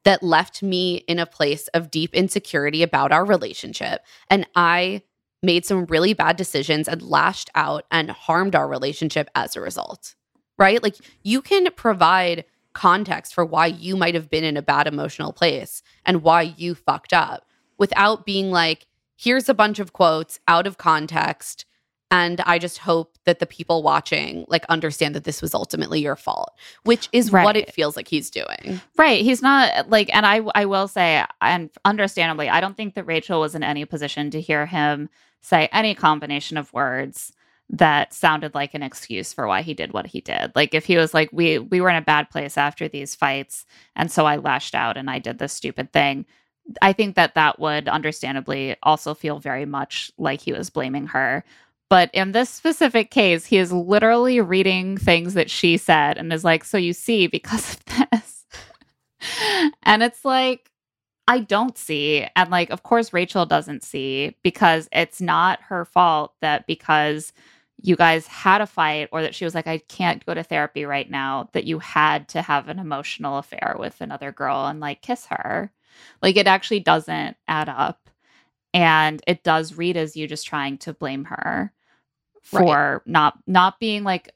that 0.04 0.22
left 0.22 0.62
me 0.62 0.96
in 1.06 1.18
a 1.18 1.26
place 1.26 1.68
of 1.68 1.90
deep 1.90 2.14
insecurity 2.14 2.82
about 2.82 3.12
our 3.12 3.24
relationship. 3.24 4.04
And 4.28 4.46
I 4.56 5.02
made 5.42 5.64
some 5.64 5.84
really 5.86 6.14
bad 6.14 6.36
decisions 6.36 6.88
and 6.88 7.02
lashed 7.02 7.50
out 7.54 7.84
and 7.90 8.10
harmed 8.10 8.54
our 8.54 8.68
relationship 8.68 9.28
as 9.34 9.54
a 9.54 9.60
result. 9.60 10.14
Right? 10.58 10.82
Like 10.82 10.96
you 11.22 11.42
can 11.42 11.68
provide 11.72 12.44
context 12.72 13.34
for 13.34 13.44
why 13.44 13.66
you 13.66 13.96
might 13.96 14.14
have 14.14 14.30
been 14.30 14.44
in 14.44 14.56
a 14.56 14.62
bad 14.62 14.86
emotional 14.86 15.32
place 15.32 15.82
and 16.06 16.22
why 16.22 16.42
you 16.42 16.74
fucked 16.74 17.12
up 17.12 17.44
without 17.78 18.24
being 18.24 18.50
like, 18.50 18.86
here's 19.22 19.48
a 19.48 19.54
bunch 19.54 19.78
of 19.78 19.92
quotes 19.92 20.40
out 20.48 20.66
of 20.66 20.78
context 20.78 21.64
and 22.10 22.40
i 22.42 22.58
just 22.58 22.78
hope 22.78 23.16
that 23.24 23.38
the 23.38 23.46
people 23.46 23.82
watching 23.82 24.44
like 24.48 24.64
understand 24.66 25.14
that 25.14 25.24
this 25.24 25.40
was 25.40 25.54
ultimately 25.54 26.00
your 26.00 26.16
fault 26.16 26.52
which 26.84 27.08
is 27.12 27.30
what 27.30 27.56
it 27.56 27.72
feels 27.72 27.96
like 27.96 28.08
he's 28.08 28.30
doing 28.30 28.80
Right. 28.96 29.22
He's 29.22 29.42
not 29.42 29.90
like, 29.90 30.14
and 30.14 30.24
I, 30.24 30.42
I 30.54 30.64
will 30.66 30.86
say, 30.86 31.24
and 31.40 31.70
understandably, 31.84 32.48
I 32.48 32.60
don't 32.60 32.76
think 32.76 32.94
that 32.94 33.04
Rachel 33.04 33.40
was 33.40 33.56
in 33.56 33.64
any 33.64 33.84
position 33.84 34.30
to 34.30 34.40
hear 34.40 34.66
him 34.66 35.08
say 35.40 35.68
any 35.72 35.92
combination 35.94 36.56
of 36.56 36.72
words 36.72 37.32
that 37.68 38.14
sounded 38.14 38.54
like 38.54 38.74
an 38.74 38.82
excuse 38.82 39.32
for 39.32 39.48
why 39.48 39.62
he 39.62 39.74
did 39.74 39.92
what 39.92 40.06
he 40.06 40.20
did. 40.20 40.52
Like 40.54 40.72
if 40.72 40.84
he 40.84 40.96
was 40.96 41.12
like, 41.14 41.30
we 41.32 41.58
we 41.58 41.80
were 41.80 41.90
in 41.90 41.96
a 41.96 42.02
bad 42.02 42.30
place 42.30 42.56
after 42.56 42.86
these 42.86 43.16
fights, 43.16 43.64
and 43.96 44.10
so 44.10 44.24
I 44.24 44.36
lashed 44.36 44.74
out 44.74 44.96
and 44.96 45.10
I 45.10 45.18
did 45.18 45.38
this 45.38 45.52
stupid 45.52 45.92
thing. 45.92 46.26
I 46.80 46.92
think 46.92 47.16
that 47.16 47.34
that 47.34 47.58
would 47.58 47.88
understandably 47.88 48.76
also 48.82 49.14
feel 49.14 49.38
very 49.38 49.66
much 49.66 50.12
like 50.18 50.40
he 50.40 50.52
was 50.52 50.70
blaming 50.70 51.08
her. 51.08 51.44
But 51.90 52.10
in 52.14 52.32
this 52.32 52.48
specific 52.48 53.10
case, 53.10 53.44
he 53.44 53.58
is 53.58 53.72
literally 53.72 54.40
reading 54.40 54.96
things 54.96 55.34
that 55.34 55.50
she 55.50 55.76
said 55.76 56.16
and 56.16 56.32
is 56.32 56.44
like, 56.44 56.64
So 56.64 56.78
you 56.78 56.92
see, 56.92 57.26
because 57.26 57.74
of 57.74 58.10
this. 58.10 58.46
and 59.82 60.02
it's 60.02 60.24
like, 60.24 60.70
I 61.28 61.40
don't 61.40 61.78
see. 61.78 62.26
And 62.34 62.50
like, 62.50 62.70
of 62.70 62.82
course, 62.82 63.12
Rachel 63.12 63.46
doesn't 63.46 63.84
see 63.84 64.36
because 64.42 64.88
it's 64.92 65.20
not 65.20 65.60
her 65.62 65.84
fault 65.84 66.34
that 66.40 66.66
because 66.66 67.32
you 67.80 67.96
guys 67.96 68.26
had 68.26 68.60
a 68.60 68.66
fight 68.66 69.08
or 69.12 69.22
that 69.22 69.34
she 69.34 69.44
was 69.44 69.54
like, 69.54 69.66
I 69.66 69.78
can't 69.78 70.24
go 70.24 70.34
to 70.34 70.42
therapy 70.42 70.84
right 70.84 71.10
now, 71.10 71.48
that 71.52 71.64
you 71.64 71.78
had 71.78 72.28
to 72.30 72.42
have 72.42 72.68
an 72.68 72.78
emotional 72.78 73.38
affair 73.38 73.76
with 73.78 74.00
another 74.00 74.32
girl 74.32 74.66
and 74.66 74.80
like 74.80 75.02
kiss 75.02 75.26
her. 75.26 75.72
Like, 76.20 76.36
it 76.36 76.46
actually 76.46 76.80
doesn't 76.80 77.36
add 77.48 77.68
up. 77.68 78.10
And 78.74 79.22
it 79.26 79.44
does 79.44 79.74
read 79.76 79.96
as 79.96 80.16
you 80.16 80.26
just 80.26 80.46
trying 80.46 80.78
to 80.78 80.94
blame 80.94 81.24
her 81.24 81.72
for 82.42 83.02
not 83.06 83.38
not 83.46 83.78
being 83.78 84.02
like 84.02 84.32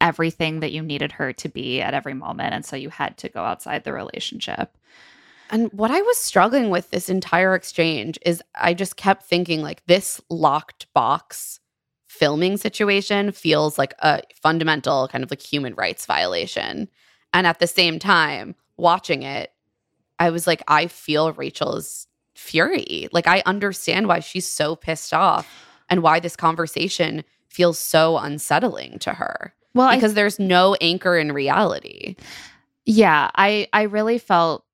everything 0.00 0.60
that 0.60 0.72
you 0.72 0.82
needed 0.82 1.12
her 1.12 1.32
to 1.32 1.48
be 1.48 1.80
at 1.80 1.94
every 1.94 2.14
moment. 2.14 2.54
And 2.54 2.64
so 2.64 2.76
you 2.76 2.90
had 2.90 3.16
to 3.18 3.28
go 3.28 3.42
outside 3.42 3.84
the 3.84 3.92
relationship. 3.92 4.76
And 5.50 5.72
what 5.72 5.90
i 5.90 6.00
was 6.00 6.18
struggling 6.18 6.70
with 6.70 6.90
this 6.90 7.08
entire 7.08 7.54
exchange 7.54 8.18
is 8.24 8.42
i 8.54 8.72
just 8.72 8.96
kept 8.96 9.24
thinking 9.24 9.60
like 9.60 9.84
this 9.86 10.20
locked 10.30 10.86
box 10.94 11.60
filming 12.12 12.58
situation 12.58 13.32
feels 13.32 13.78
like 13.78 13.94
a 14.00 14.22
fundamental 14.34 15.08
kind 15.08 15.24
of 15.24 15.30
like 15.30 15.40
human 15.40 15.74
rights 15.74 16.04
violation. 16.04 16.86
And 17.32 17.46
at 17.46 17.58
the 17.58 17.66
same 17.66 17.98
time 17.98 18.54
watching 18.76 19.22
it 19.22 19.50
i 20.18 20.30
was 20.30 20.46
like 20.46 20.62
i 20.68 20.86
feel 20.86 21.32
rachel's 21.32 22.06
fury 22.34 23.08
like 23.12 23.26
i 23.26 23.42
understand 23.46 24.08
why 24.08 24.20
she's 24.20 24.46
so 24.46 24.74
pissed 24.74 25.12
off 25.12 25.48
and 25.88 26.02
why 26.02 26.18
this 26.18 26.36
conversation 26.36 27.22
feels 27.48 27.78
so 27.78 28.16
unsettling 28.18 28.98
to 28.98 29.12
her 29.12 29.52
well 29.74 29.88
I 29.88 29.96
because 29.96 30.14
there's 30.14 30.38
no 30.38 30.74
anchor 30.80 31.16
in 31.16 31.32
reality. 31.32 32.16
Yeah, 32.84 33.30
I 33.34 33.68
I 33.72 33.82
really 33.82 34.18
felt 34.18 34.64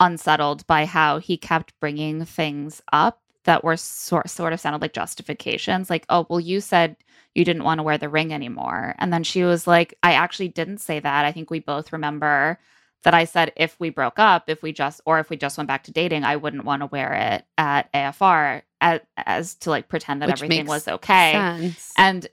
unsettled 0.00 0.66
by 0.66 0.86
how 0.86 1.18
he 1.18 1.36
kept 1.36 1.78
bringing 1.80 2.24
things 2.24 2.82
up 2.92 3.20
that 3.44 3.64
were 3.64 3.76
sort 3.76 4.30
sort 4.30 4.52
of 4.52 4.60
sounded 4.60 4.80
like 4.82 4.92
justifications, 4.92 5.90
like, 5.90 6.06
"Oh, 6.08 6.26
well, 6.30 6.40
you 6.40 6.60
said 6.60 6.96
you 7.34 7.44
didn't 7.44 7.64
want 7.64 7.78
to 7.78 7.82
wear 7.82 7.98
the 7.98 8.08
ring 8.08 8.32
anymore," 8.32 8.94
and 8.98 9.12
then 9.12 9.24
she 9.24 9.44
was 9.44 9.66
like, 9.66 9.94
"I 10.02 10.12
actually 10.14 10.48
didn't 10.48 10.78
say 10.78 11.00
that. 11.00 11.24
I 11.24 11.32
think 11.32 11.50
we 11.50 11.60
both 11.60 11.92
remember 11.92 12.58
that 13.04 13.14
I 13.14 13.24
said 13.24 13.52
if 13.56 13.78
we 13.78 13.90
broke 13.90 14.18
up, 14.18 14.48
if 14.48 14.62
we 14.62 14.72
just 14.72 15.00
or 15.06 15.20
if 15.20 15.30
we 15.30 15.36
just 15.36 15.56
went 15.56 15.68
back 15.68 15.84
to 15.84 15.92
dating, 15.92 16.24
I 16.24 16.36
wouldn't 16.36 16.64
want 16.64 16.82
to 16.82 16.86
wear 16.86 17.12
it 17.14 17.44
at 17.56 17.92
AFR 17.92 18.62
as, 18.80 19.00
as 19.16 19.54
to 19.56 19.70
like 19.70 19.88
pretend 19.88 20.22
that 20.22 20.28
Which 20.28 20.42
everything 20.42 20.66
was 20.66 20.88
okay. 20.88 21.32
Sense. 21.32 21.92
And 21.96 22.26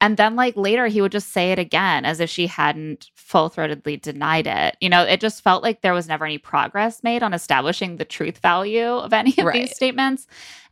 and 0.00 0.16
then 0.16 0.36
like 0.36 0.56
later 0.56 0.86
he 0.88 1.00
would 1.00 1.12
just 1.12 1.32
say 1.32 1.52
it 1.52 1.58
again 1.58 2.04
as 2.04 2.20
if 2.20 2.28
she 2.28 2.46
hadn't 2.46 3.10
full-throatedly 3.14 4.00
denied 4.02 4.46
it. 4.46 4.76
You 4.80 4.88
know, 4.90 5.02
it 5.02 5.20
just 5.20 5.42
felt 5.42 5.62
like 5.62 5.80
there 5.80 5.94
was 5.94 6.06
never 6.06 6.24
any 6.26 6.38
progress 6.38 7.02
made 7.02 7.22
on 7.22 7.32
establishing 7.32 7.96
the 7.96 8.04
truth 8.04 8.38
value 8.38 8.86
of 8.86 9.12
any 9.12 9.34
of 9.38 9.46
Right. 9.46 9.54
these 9.54 9.74
statements. 9.74 10.26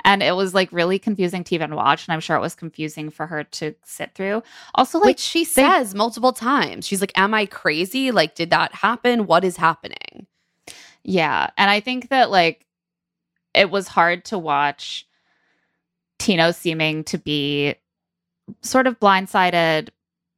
And 0.04 0.22
it 0.22 0.36
was 0.36 0.52
like 0.52 0.70
really 0.70 0.98
confusing 0.98 1.42
to 1.44 1.54
even 1.54 1.74
watch. 1.74 2.06
And 2.06 2.12
I'm 2.12 2.20
sure 2.20 2.36
it 2.36 2.40
was 2.40 2.54
confusing 2.54 3.08
for 3.08 3.26
her 3.26 3.44
to 3.44 3.74
sit 3.84 4.14
through. 4.14 4.42
Also, 4.74 4.98
like 4.98 5.06
Which 5.06 5.20
she 5.20 5.44
says 5.44 5.94
multiple 5.94 6.34
times. 6.34 6.86
She's 6.86 7.00
like, 7.00 7.18
Am 7.18 7.32
I 7.32 7.46
crazy? 7.46 8.10
Like, 8.10 8.34
did 8.34 8.50
that 8.50 8.74
happen? 8.74 9.26
What 9.26 9.44
is 9.44 9.56
happening? 9.56 10.26
Yeah. 11.02 11.48
And 11.56 11.70
I 11.70 11.80
think 11.80 12.10
that 12.10 12.30
like 12.30 12.66
it 13.54 13.70
was 13.70 13.88
hard 13.88 14.26
to 14.26 14.38
watch 14.38 15.06
Tino 16.18 16.50
seeming 16.50 17.04
to 17.04 17.16
be 17.18 17.74
sort 18.62 18.86
of 18.86 18.98
blindsided 19.00 19.88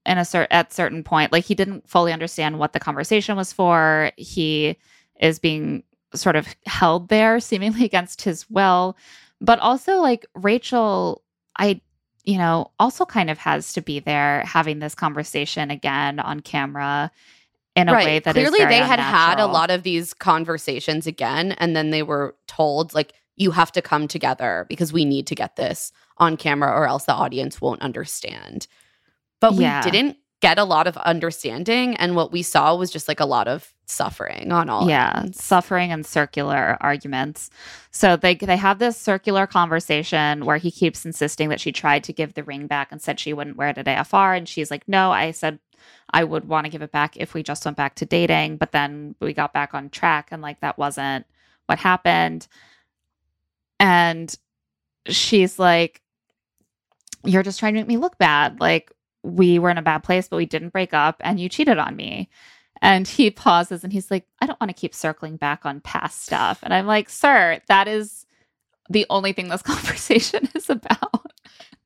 in 0.05 0.19
a 0.19 0.25
cer- 0.25 0.49
at 0.51 0.73
certain 0.73 1.03
point. 1.03 1.33
Like 1.33 1.45
he 1.45 1.55
didn't 1.55 1.89
fully 1.89 2.13
understand 2.13 2.59
what 2.59 2.73
the 2.73 2.81
conversation 2.81 3.37
was 3.37 3.53
for. 3.53 4.11
He 4.17 4.77
is 5.21 5.39
being 5.39 5.83
sort 6.15 6.37
of 6.37 6.47
held 6.67 7.09
there 7.09 7.41
seemingly 7.41 7.85
against 7.85 8.23
his 8.23 8.49
will. 8.49 8.97
But 9.41 9.59
also 9.59 9.97
like 9.97 10.25
Rachel, 10.35 11.23
I 11.59 11.81
you 12.25 12.39
know, 12.39 12.73
also 12.81 13.05
kind 13.05 13.31
of 13.31 13.39
has 13.39 13.73
to 13.75 13.81
be 13.81 14.01
there 14.01 14.43
having 14.45 14.81
this 14.81 14.97
conversation 14.97 15.71
again 15.71 16.19
on 16.19 16.41
camera 16.41 17.13
in 17.77 17.89
a 17.89 17.93
way 17.93 18.19
that 18.19 18.35
clearly 18.35 18.65
they 18.65 18.79
had 18.79 18.99
had 18.99 19.39
a 19.39 19.47
lot 19.47 19.71
of 19.71 19.85
these 19.85 20.13
conversations 20.13 21.07
again, 21.07 21.53
and 21.53 21.77
then 21.77 21.91
they 21.91 22.03
were 22.03 22.35
told 22.49 22.95
like, 22.95 23.13
"You 23.37 23.53
have 23.53 23.71
to 23.73 23.83
come 23.83 24.09
together 24.09 24.67
because 24.69 24.93
we 24.93 25.05
need 25.05 25.27
to 25.29 25.35
get 25.37 25.55
this 25.55 25.93
on 26.19 26.37
camera, 26.37 26.71
or 26.71 26.87
else 26.87 27.05
the 27.05 27.15
audience 27.15 27.61
won't 27.61 27.83
understand." 27.83 28.67
But 29.41 29.55
we 29.55 29.65
Yeah. 29.65 29.83
didn't 29.83 30.17
get 30.41 30.59
a 30.59 30.65
lot 30.65 30.87
of 30.87 30.97
understanding, 30.99 31.97
and 31.97 32.15
what 32.15 32.31
we 32.33 32.43
saw 32.43 32.75
was 32.77 32.91
just 32.91 33.09
like 33.09 33.21
a 33.21 33.27
lot 33.27 33.49
of 33.49 33.73
suffering 33.89 34.51
on 34.51 34.69
all. 34.69 34.89
yeah 34.89 35.21
ends. 35.23 35.43
suffering 35.45 35.93
and 35.93 36.05
circular 36.05 36.77
arguments 36.81 37.51
so 37.93 38.17
they 38.17 38.35
they 38.35 38.57
have 38.57 38.81
this 38.81 38.97
circular 38.99 39.47
conversation 39.47 40.45
where 40.45 40.57
he 40.57 40.73
keeps 40.73 41.07
insisting 41.07 41.51
that 41.51 41.61
she 41.61 41.71
tried 41.71 42.03
to 42.03 42.13
give 42.13 42.35
the 42.35 42.43
ring 42.43 42.67
back 42.67 42.91
and 42.91 43.01
said 43.01 43.21
she 43.21 43.33
wouldn't 43.33 43.57
wear 43.57 43.69
it 43.69 43.79
at 43.79 43.87
AFR 43.87 44.37
and 44.37 44.49
she's 44.49 44.73
like 44.73 44.89
no 44.89 45.13
I 45.13 45.31
said 45.31 45.61
I 46.11 46.25
would 46.25 46.49
want 46.49 46.65
to 46.65 46.69
give 46.71 46.83
it 46.83 46.91
back 46.91 47.17
if 47.17 47.33
we 47.33 47.45
just 47.45 47.65
went 47.65 47.77
back 47.77 47.95
to 47.95 48.05
dating 48.05 48.57
but 48.57 48.73
then 48.73 49.15
we 49.21 49.33
got 49.33 49.53
back 49.53 49.73
on 49.73 49.89
track 49.89 50.31
and 50.33 50.43
like 50.43 50.59
that 50.63 50.79
wasn't 50.79 51.25
what 51.67 51.79
happened 51.79 52.49
and 53.79 54.35
she's 55.07 55.61
like 55.61 56.01
you're 57.27 57.43
just 57.43 57.59
trying 57.59 57.75
to 57.75 57.81
make 57.81 57.89
me 57.89 57.97
look 57.97 58.19
bad 58.19 58.61
like 58.61 58.93
we 59.23 59.59
were 59.59 59.71
in 59.71 59.79
a 59.79 59.83
bad 59.83 59.99
place 59.99 60.29
but 60.29 60.37
we 60.37 60.47
didn't 60.47 60.71
break 60.71 60.95
up 60.95 61.17
and 61.21 61.41
you 61.41 61.49
cheated 61.49 61.79
on 61.79 61.97
me 61.97 62.29
and 62.83 63.07
he 63.07 63.31
pauses 63.33 63.85
and 63.85 63.93
he's 63.93 64.11
like, 64.11 64.27
I 64.41 64.47
don't 64.47 64.61
want 64.61 64.71
to 64.71 64.75
keep 64.75 64.95
circling 64.95 65.37
back 65.37 65.65
on 65.65 65.81
past 65.81 66.25
stuff. 66.25 66.61
And 66.63 66.73
I'm 66.73 66.87
like, 66.87 67.09
sir, 67.09 67.61
that 67.69 67.89
is 67.89 68.27
the 68.89 69.07
only 69.11 69.33
thing 69.33 69.49
this 69.49 69.63
conversation 69.63 70.49
is 70.55 70.71
about. 70.71 71.33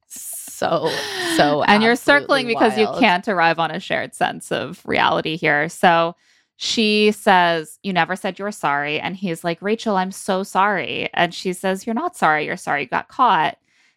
So 0.07 0.91
so, 1.36 1.62
and 1.62 1.82
you're 1.82 1.97
circling 1.97 2.47
because 2.47 2.76
you 2.76 2.86
can't 2.99 3.26
arrive 3.26 3.59
on 3.59 3.70
a 3.70 3.80
shared 3.80 4.14
sense 4.14 4.53
of 4.53 4.82
reality 4.84 5.36
here. 5.36 5.70
So 5.70 6.14
she 6.57 7.12
says, 7.12 7.78
You 7.82 7.95
never 7.95 8.14
said 8.14 8.38
you 8.38 8.45
were 8.45 8.53
sorry. 8.53 9.01
And 9.01 9.16
he's 9.16 9.43
like, 9.43 9.62
Rachel, 9.62 9.97
I'm 9.97 10.12
so 10.12 10.43
sorry. 10.43 11.09
And 11.14 11.32
she 11.32 11.55
says, 11.55 11.86
You're 11.86 11.95
not 11.95 12.14
sorry. 12.14 12.45
You're 12.45 12.59
sorry 12.59 12.82
you 12.82 12.88
got 12.88 13.09
caught. 13.09 13.57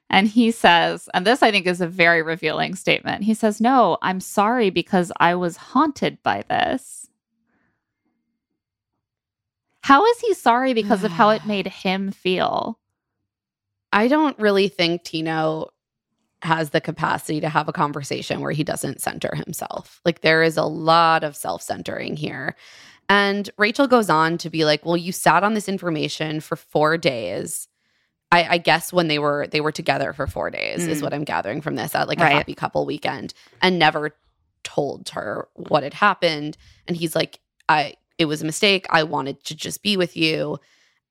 And 0.10 0.28
he 0.28 0.52
says, 0.52 1.10
and 1.14 1.26
this 1.26 1.42
I 1.42 1.52
think 1.52 1.66
is 1.66 1.82
a 1.82 1.88
very 1.88 2.22
revealing 2.22 2.76
statement. 2.76 3.24
He 3.24 3.34
says, 3.34 3.60
No, 3.60 3.98
I'm 4.02 4.20
sorry 4.20 4.70
because 4.70 5.12
I 5.20 5.36
was 5.36 5.58
haunted 5.58 6.22
by 6.24 6.44
this. 6.50 7.10
How 9.82 10.06
is 10.06 10.20
he 10.20 10.34
sorry 10.34 10.74
because 10.74 11.04
of 11.04 11.12
how 11.12 11.30
it 11.30 11.46
made 11.46 11.68
him 11.84 12.12
feel? 12.12 12.80
I 13.92 14.08
don't 14.08 14.38
really 14.40 14.68
think 14.70 15.04
Tino 15.04 15.70
has 16.42 16.72
the 16.72 16.82
capacity 16.82 17.40
to 17.42 17.50
have 17.50 17.68
a 17.68 17.74
conversation 17.74 18.42
where 18.42 18.52
he 18.52 18.64
doesn't 18.64 19.02
center 19.02 19.34
himself. 19.36 20.02
Like 20.06 20.22
there 20.22 20.44
is 20.44 20.58
a 20.58 20.64
lot 20.64 21.24
of 21.24 21.36
self-centering 21.36 22.18
here. 22.18 22.56
And 23.10 23.50
Rachel 23.58 23.88
goes 23.88 24.10
on 24.10 24.38
to 24.40 24.50
be 24.50 24.66
like, 24.66 24.86
"Well, 24.86 24.98
you 24.98 25.12
sat 25.12 25.44
on 25.44 25.54
this 25.54 25.70
information 25.70 26.40
for 26.40 26.56
4 26.56 26.98
days." 26.98 27.68
I, 28.34 28.54
I 28.56 28.58
guess 28.58 28.92
when 28.92 29.08
they 29.08 29.20
were 29.20 29.48
they 29.48 29.62
were 29.62 29.72
together 29.72 30.12
for 30.14 30.28
4 30.28 30.50
days 30.50 30.88
is 30.88 31.00
Mm. 31.00 31.04
what 31.04 31.14
I'm 31.14 31.24
gathering 31.24 31.62
from 31.62 31.76
this 31.76 31.94
at 31.96 32.08
like 32.08 32.20
Right. 32.20 32.32
a 32.32 32.36
happy 32.36 32.56
couple 32.56 32.86
weekend 32.86 33.34
and 33.62 33.78
never 33.80 34.16
told 34.64 35.10
her 35.10 35.48
what 35.56 35.84
had 35.84 35.94
happened 35.94 36.58
and 36.88 36.98
he's 36.98 37.16
like, 37.16 37.40
"I 37.70 37.94
it 38.18 38.26
was 38.26 38.42
a 38.42 38.46
mistake. 38.46 38.86
I 38.90 39.04
wanted 39.04 39.44
to 39.46 39.56
just 39.56 39.84
be 39.84 39.96
with 39.98 40.18
you." 40.18 40.58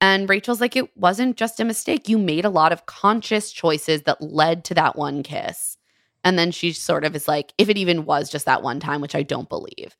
And 0.01 0.27
Rachel's 0.27 0.59
like, 0.59 0.75
it 0.75 0.97
wasn't 0.97 1.37
just 1.37 1.61
a 1.61 1.63
mistake. 1.65 2.09
You 2.09 2.17
made 2.17 2.43
a 2.43 2.49
lot 2.49 2.73
of 2.73 2.85
conscious 2.87 3.53
choices 3.53 4.01
that 4.01 4.21
led 4.21 4.65
to 4.65 4.73
that 4.73 4.97
one 4.97 5.23
kiss. 5.23 5.77
And 6.25 6.37
then 6.37 6.51
she 6.51 6.73
sort 6.73 7.05
of 7.05 7.15
is 7.15 7.25
like, 7.25 7.53
if 7.57 7.69
it 7.69 7.77
even 7.77 8.03
was 8.03 8.29
just 8.29 8.45
that 8.45 8.63
one 8.63 8.81
time, 8.81 8.99
which 8.99 9.15
I 9.15 9.23
don't 9.23 9.47
believe. 9.47 9.95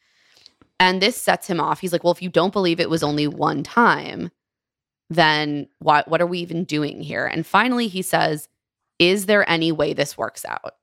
And 0.78 1.02
this 1.02 1.16
sets 1.16 1.48
him 1.48 1.62
off. 1.62 1.80
He's 1.80 1.94
like, 1.94 2.04
well, 2.04 2.12
if 2.12 2.22
you 2.22 2.28
don't 2.30 2.52
believe 2.52 2.82
it 2.82 2.90
was 2.90 3.02
only 3.04 3.28
one 3.28 3.64
time, 3.64 4.30
then 5.16 5.68
what, 5.80 6.08
what 6.08 6.22
are 6.22 6.28
we 6.28 6.40
even 6.40 6.64
doing 6.64 7.02
here? 7.02 7.26
And 7.26 7.46
finally, 7.46 7.88
he 7.88 8.02
says, 8.02 8.48
is 9.00 9.26
there 9.26 9.50
any 9.50 9.72
way 9.72 9.94
this 9.94 10.18
works 10.18 10.46
out? 10.46 10.76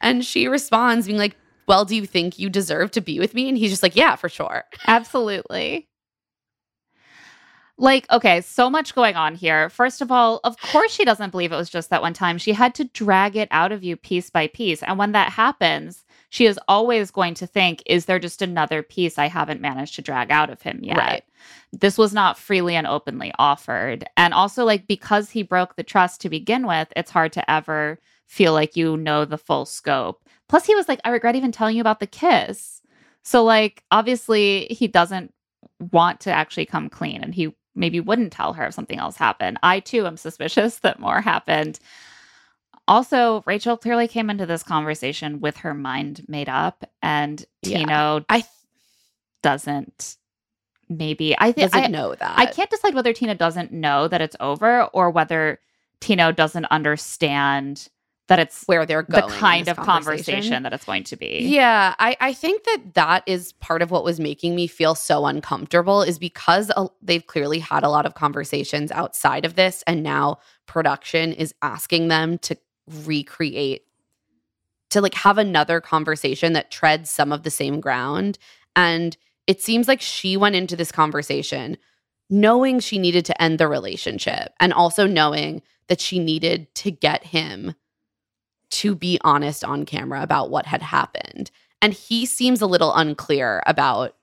And 0.00 0.24
she 0.24 0.48
responds, 0.48 1.06
being 1.06 1.18
like, 1.18 1.36
well, 1.68 1.84
do 1.84 1.94
you 1.94 2.06
think 2.06 2.38
you 2.38 2.48
deserve 2.48 2.90
to 2.92 3.00
be 3.00 3.18
with 3.18 3.34
me? 3.34 3.48
And 3.48 3.56
he's 3.56 3.70
just 3.70 3.82
like, 3.82 3.96
yeah, 3.96 4.16
for 4.16 4.28
sure. 4.28 4.64
Absolutely. 4.86 5.88
Like, 7.78 8.10
okay, 8.10 8.40
so 8.42 8.68
much 8.68 8.94
going 8.94 9.16
on 9.16 9.34
here. 9.34 9.68
First 9.68 10.00
of 10.00 10.12
all, 10.12 10.40
of 10.44 10.60
course, 10.60 10.92
she 10.92 11.04
doesn't 11.04 11.30
believe 11.30 11.52
it 11.52 11.56
was 11.56 11.70
just 11.70 11.90
that 11.90 12.02
one 12.02 12.14
time. 12.14 12.38
She 12.38 12.52
had 12.52 12.74
to 12.76 12.84
drag 12.84 13.36
it 13.36 13.48
out 13.50 13.72
of 13.72 13.82
you 13.82 13.96
piece 13.96 14.30
by 14.30 14.46
piece. 14.46 14.82
And 14.82 14.98
when 14.98 15.12
that 15.12 15.32
happens, 15.32 16.04
she 16.32 16.46
is 16.46 16.58
always 16.66 17.10
going 17.10 17.34
to 17.34 17.46
think, 17.46 17.82
is 17.84 18.06
there 18.06 18.18
just 18.18 18.40
another 18.40 18.82
piece 18.82 19.18
I 19.18 19.28
haven't 19.28 19.60
managed 19.60 19.96
to 19.96 20.02
drag 20.02 20.30
out 20.30 20.48
of 20.48 20.62
him 20.62 20.80
yet? 20.82 20.96
Right. 20.96 21.24
This 21.72 21.98
was 21.98 22.14
not 22.14 22.38
freely 22.38 22.74
and 22.74 22.86
openly 22.86 23.34
offered. 23.38 24.06
And 24.16 24.32
also, 24.32 24.64
like, 24.64 24.86
because 24.86 25.28
he 25.28 25.42
broke 25.42 25.76
the 25.76 25.82
trust 25.82 26.22
to 26.22 26.30
begin 26.30 26.66
with, 26.66 26.90
it's 26.96 27.10
hard 27.10 27.34
to 27.34 27.50
ever 27.50 27.98
feel 28.28 28.54
like 28.54 28.76
you 28.76 28.96
know 28.96 29.26
the 29.26 29.36
full 29.36 29.66
scope. 29.66 30.26
Plus, 30.48 30.64
he 30.64 30.74
was 30.74 30.88
like, 30.88 31.00
I 31.04 31.10
regret 31.10 31.36
even 31.36 31.52
telling 31.52 31.76
you 31.76 31.82
about 31.82 32.00
the 32.00 32.06
kiss. 32.06 32.80
So, 33.22 33.44
like, 33.44 33.84
obviously, 33.90 34.68
he 34.70 34.88
doesn't 34.88 35.34
want 35.92 36.20
to 36.20 36.32
actually 36.32 36.64
come 36.64 36.88
clean 36.88 37.22
and 37.22 37.34
he 37.34 37.54
maybe 37.74 38.00
wouldn't 38.00 38.32
tell 38.32 38.54
her 38.54 38.64
if 38.64 38.74
something 38.74 38.98
else 38.98 39.18
happened. 39.18 39.58
I 39.62 39.80
too 39.80 40.06
am 40.06 40.16
suspicious 40.16 40.78
that 40.78 40.98
more 40.98 41.20
happened. 41.20 41.78
Also, 42.88 43.42
Rachel 43.46 43.76
clearly 43.76 44.08
came 44.08 44.28
into 44.28 44.46
this 44.46 44.62
conversation 44.62 45.40
with 45.40 45.58
her 45.58 45.74
mind 45.74 46.24
made 46.28 46.48
up, 46.48 46.84
and 47.00 47.44
Yeah. 47.62 47.78
Tino 47.78 48.24
I 48.28 48.40
th- 48.40 48.50
doesn't. 49.42 50.16
Maybe 50.88 51.34
I 51.38 51.52
think 51.52 51.74
I, 51.74 51.86
know 51.86 52.14
that. 52.14 52.38
I 52.38 52.46
can't 52.46 52.68
decide 52.68 52.94
whether 52.94 53.12
Tino 53.12 53.34
doesn't 53.34 53.72
know 53.72 54.08
that 54.08 54.20
it's 54.20 54.36
over 54.40 54.84
or 54.92 55.10
whether 55.10 55.58
Tino 56.00 56.32
doesn't 56.32 56.66
understand 56.66 57.88
that 58.28 58.38
it's 58.38 58.64
where 58.64 58.86
they're 58.86 59.04
the 59.08 59.20
going. 59.20 59.32
in 59.32 59.38
kind 59.38 59.68
of 59.68 59.76
conversation 59.76 60.62
that 60.62 60.72
it's 60.72 60.84
going 60.84 61.04
to 61.04 61.16
be. 61.16 61.40
Yeah, 61.42 61.94
I, 61.98 62.16
I 62.20 62.32
think 62.32 62.64
that 62.64 62.94
that 62.94 63.22
is 63.26 63.52
part 63.54 63.82
of 63.82 63.90
what 63.90 64.04
was 64.04 64.20
making 64.20 64.54
me 64.54 64.66
feel 64.66 64.94
so 64.94 65.26
uncomfortable 65.26 66.02
is 66.02 66.18
because 66.18 66.70
uh, 66.76 66.88
they've 67.02 67.26
clearly 67.26 67.58
had 67.58 67.82
a 67.82 67.88
lot 67.88 68.06
of 68.06 68.14
conversations 68.14 68.90
outside 68.92 69.44
of 69.44 69.54
this, 69.54 69.82
and 69.86 70.02
now 70.02 70.38
production 70.66 71.32
is 71.32 71.54
asking 71.62 72.08
them 72.08 72.38
to 72.38 72.56
recreate, 72.86 73.84
to 74.90 75.00
like 75.00 75.14
have 75.14 75.38
another 75.38 75.80
conversation 75.80 76.52
that 76.52 76.70
treads 76.70 77.10
some 77.10 77.32
of 77.32 77.42
the 77.42 77.50
same 77.50 77.80
ground. 77.80 78.38
And 78.76 79.16
it 79.46 79.62
seems 79.62 79.88
like 79.88 80.00
she 80.00 80.36
went 80.36 80.54
into 80.54 80.76
this 80.76 80.92
conversation 80.92 81.76
knowing 82.30 82.80
she 82.80 82.98
needed 82.98 83.24
to 83.26 83.42
end 83.42 83.58
the 83.58 83.68
relationship 83.68 84.54
and 84.58 84.72
also 84.72 85.06
knowing 85.06 85.60
that 85.88 86.00
she 86.00 86.18
needed 86.18 86.74
to 86.74 86.90
get 86.90 87.24
him 87.24 87.74
to 88.70 88.94
be 88.94 89.18
honest 89.22 89.62
on 89.62 89.84
camera 89.84 90.22
about 90.22 90.50
what 90.50 90.64
had 90.64 90.80
happened. 90.80 91.50
And 91.82 91.92
he 91.92 92.24
seems 92.24 92.62
a 92.62 92.66
little 92.66 92.94
unclear 92.94 93.62
about 93.66 94.16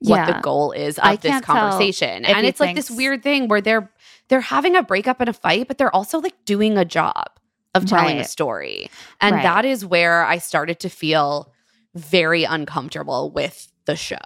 what 0.00 0.26
the 0.26 0.38
goal 0.40 0.72
is 0.72 0.98
I 0.98 1.14
of 1.14 1.22
this 1.22 1.40
conversation. 1.40 2.26
And 2.26 2.46
it's 2.46 2.60
like 2.60 2.76
this 2.76 2.90
weird 2.90 3.22
thing 3.22 3.48
where 3.48 3.62
they're 3.62 3.90
they're 4.28 4.42
having 4.42 4.76
a 4.76 4.82
breakup 4.82 5.20
and 5.20 5.30
a 5.30 5.32
fight, 5.32 5.66
but 5.66 5.78
they're 5.78 5.94
also 5.94 6.18
like 6.18 6.44
doing 6.44 6.76
a 6.76 6.84
job 6.84 7.30
of 7.74 7.86
telling 7.86 8.18
a 8.18 8.24
story. 8.24 8.90
And 9.20 9.36
Right. 9.36 9.42
that 9.42 9.64
is 9.64 9.84
where 9.84 10.24
I 10.24 10.38
started 10.38 10.78
to 10.80 10.88
feel 10.88 11.52
very 11.94 12.44
uncomfortable 12.44 13.30
with 13.30 13.68
the 13.86 13.96
show. 13.96 14.16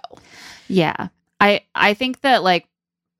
Yeah. 0.67 1.07
I 1.39 1.61
I 1.75 1.93
think 1.93 2.21
that 2.21 2.43
like 2.43 2.67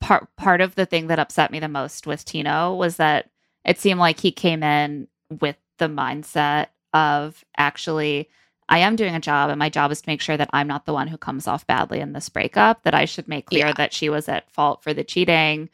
part 0.01 0.27
part 0.37 0.61
of 0.61 0.75
the 0.75 0.85
thing 0.85 1.07
that 1.07 1.19
upset 1.19 1.51
me 1.51 1.59
the 1.59 1.67
most 1.67 2.07
with 2.07 2.25
Tino 2.25 2.73
was 2.75 2.97
that 2.97 3.29
it 3.65 3.79
seemed 3.79 3.99
like 3.99 4.19
he 4.19 4.31
came 4.31 4.63
in 4.63 5.07
with 5.41 5.57
the 5.77 5.87
mindset 5.87 6.67
of 6.93 7.43
actually 7.57 8.29
I 8.71 8.79
am 8.79 8.95
doing 8.95 9.15
a 9.15 9.19
job 9.19 9.49
and 9.49 9.57
my 9.57 9.69
job 9.69 9.91
is 9.91 10.01
to 10.01 10.09
make 10.09 10.21
sure 10.21 10.37
that 10.37 10.49
I'm 10.53 10.67
not 10.67 10.85
the 10.85 10.93
one 10.93 11.07
who 11.07 11.17
comes 11.17 11.47
off 11.47 11.65
badly 11.65 11.99
in 12.01 12.13
this 12.13 12.29
breakup, 12.29 12.83
that 12.83 12.93
I 12.93 13.05
should 13.05 13.27
make 13.27 13.47
clear 13.47 13.67
Yeah. 13.67 13.73
that 13.73 13.93
she 13.93 14.09
was 14.09 14.29
at 14.29 14.49
fault 14.51 14.83
for 14.83 14.93
the 14.93 15.03
cheating 15.03 15.69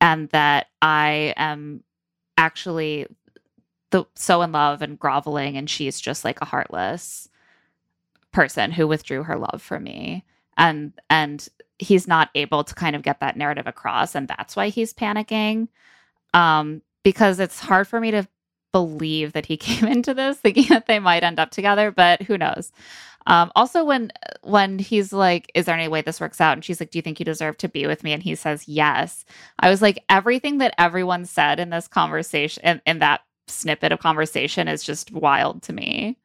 and 0.00 0.28
that 0.30 0.68
I 0.80 1.34
am 1.36 1.84
actually 2.38 3.06
the 3.92 4.04
so 4.16 4.42
in 4.42 4.50
love 4.52 4.82
and 4.82 4.98
groveling 4.98 5.56
and 5.56 5.70
she's 5.70 6.00
just 6.00 6.24
like 6.24 6.40
a 6.40 6.46
heartless 6.46 7.28
person 8.32 8.72
who 8.72 8.88
withdrew 8.88 9.22
her 9.22 9.38
love 9.38 9.62
from 9.62 9.84
me. 9.84 10.24
And 10.56 10.92
and 11.08 11.46
he's 11.78 12.08
not 12.08 12.30
able 12.34 12.64
to 12.64 12.74
kind 12.74 12.96
of 12.96 13.02
get 13.02 13.20
that 13.20 13.36
narrative 13.36 13.66
across 13.66 14.14
and 14.14 14.28
that's 14.28 14.56
why 14.56 14.68
he's 14.68 14.92
panicking 14.94 15.68
um 16.34 16.80
because 17.02 17.40
it's 17.40 17.58
hard 17.58 17.88
for 17.88 17.98
me 17.98 18.12
to 18.12 18.26
believe 18.70 19.32
that 19.32 19.46
he 19.46 19.56
came 19.68 19.86
into 19.86 20.14
this 20.14 20.38
thinking 20.38 20.66
that 20.68 20.86
they 20.86 20.98
might 20.98 21.24
end 21.24 21.38
up 21.40 21.50
together 21.50 21.90
but 21.90 22.22
who 22.22 22.36
knows? 22.38 22.72
Um 23.26 23.52
also 23.54 23.84
when 23.84 24.12
when 24.42 24.78
he's 24.78 25.12
like 25.12 25.50
is 25.54 25.66
there 25.66 25.74
any 25.74 25.88
way 25.88 26.02
this 26.02 26.20
works 26.20 26.40
out? 26.40 26.54
and 26.54 26.64
she's 26.64 26.80
like 26.80 26.90
do 26.90 26.98
you 26.98 27.02
think 27.02 27.18
you 27.18 27.24
deserve 27.24 27.58
to 27.58 27.68
be 27.68 27.86
with 27.86 28.02
me? 28.04 28.12
and 28.12 28.22
he 28.22 28.34
says 28.34 28.68
yes. 28.68 29.24
I 29.58 29.68
was 29.70 29.82
like 29.82 30.04
everything 30.08 30.58
that 30.58 30.74
everyone 30.78 31.24
said 31.26 31.60
in 31.60 31.70
this 31.70 31.88
conversation 31.88 32.62
in, 32.64 32.80
in 32.86 32.98
that 33.00 33.22
snippet 33.48 33.92
of 33.92 33.98
conversation 34.00 34.68
is 34.68 34.82
just 34.82 35.12
wild 35.12 35.62
to 35.62 35.72
me 35.72 36.16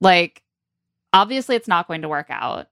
like 0.00 0.42
obviously 1.12 1.56
it's 1.56 1.68
not 1.68 1.88
going 1.88 2.02
to 2.02 2.08
work 2.08 2.26
out 2.30 2.68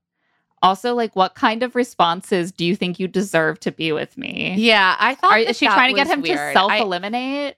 also 0.62 0.94
like 0.94 1.16
what 1.16 1.34
kind 1.34 1.62
of 1.62 1.74
responses 1.74 2.52
do 2.52 2.64
you 2.64 2.76
think 2.76 3.00
you 3.00 3.08
deserve 3.08 3.58
to 3.60 3.72
be 3.72 3.92
with 3.92 4.16
me 4.18 4.54
Yeah, 4.58 4.94
I 4.98 5.14
thought 5.14 5.32
Are, 5.32 5.42
that 5.44 5.50
is 5.50 5.56
she 5.58 5.66
that 5.66 5.74
trying 5.74 5.94
to 5.94 6.00
get 6.00 6.06
him 6.06 6.22
to 6.22 6.28
weird. 6.30 6.38
I- 6.38 6.52
self-eliminate 6.52 7.56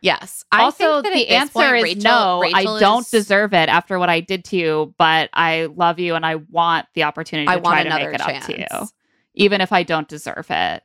yes. 0.00 0.44
I 0.50 0.62
also 0.62 1.02
think 1.02 1.12
that 1.12 1.18
the 1.18 1.28
answer 1.28 1.52
point, 1.52 1.76
is 1.76 1.82
Rachel- 1.82 2.02
no 2.02 2.40
Rachel 2.40 2.76
i 2.76 2.80
don't 2.80 3.02
is- 3.02 3.10
deserve 3.10 3.52
it 3.52 3.68
after 3.68 3.98
what 3.98 4.08
i 4.08 4.20
did 4.20 4.44
to 4.46 4.56
you 4.56 4.94
but 4.96 5.28
i 5.34 5.66
love 5.76 5.98
you 5.98 6.14
and 6.14 6.24
i 6.24 6.36
want 6.36 6.86
the 6.94 7.02
opportunity 7.02 7.46
to 7.46 7.52
I 7.52 7.56
want 7.56 7.74
try 7.74 7.84
to 7.84 7.90
make 8.06 8.14
it 8.14 8.20
chance. 8.20 8.44
up 8.44 8.50
to 8.50 8.58
you 8.58 8.88
even 9.34 9.60
if 9.60 9.72
i 9.72 9.82
don't 9.82 10.08
deserve 10.08 10.46
it 10.50 10.82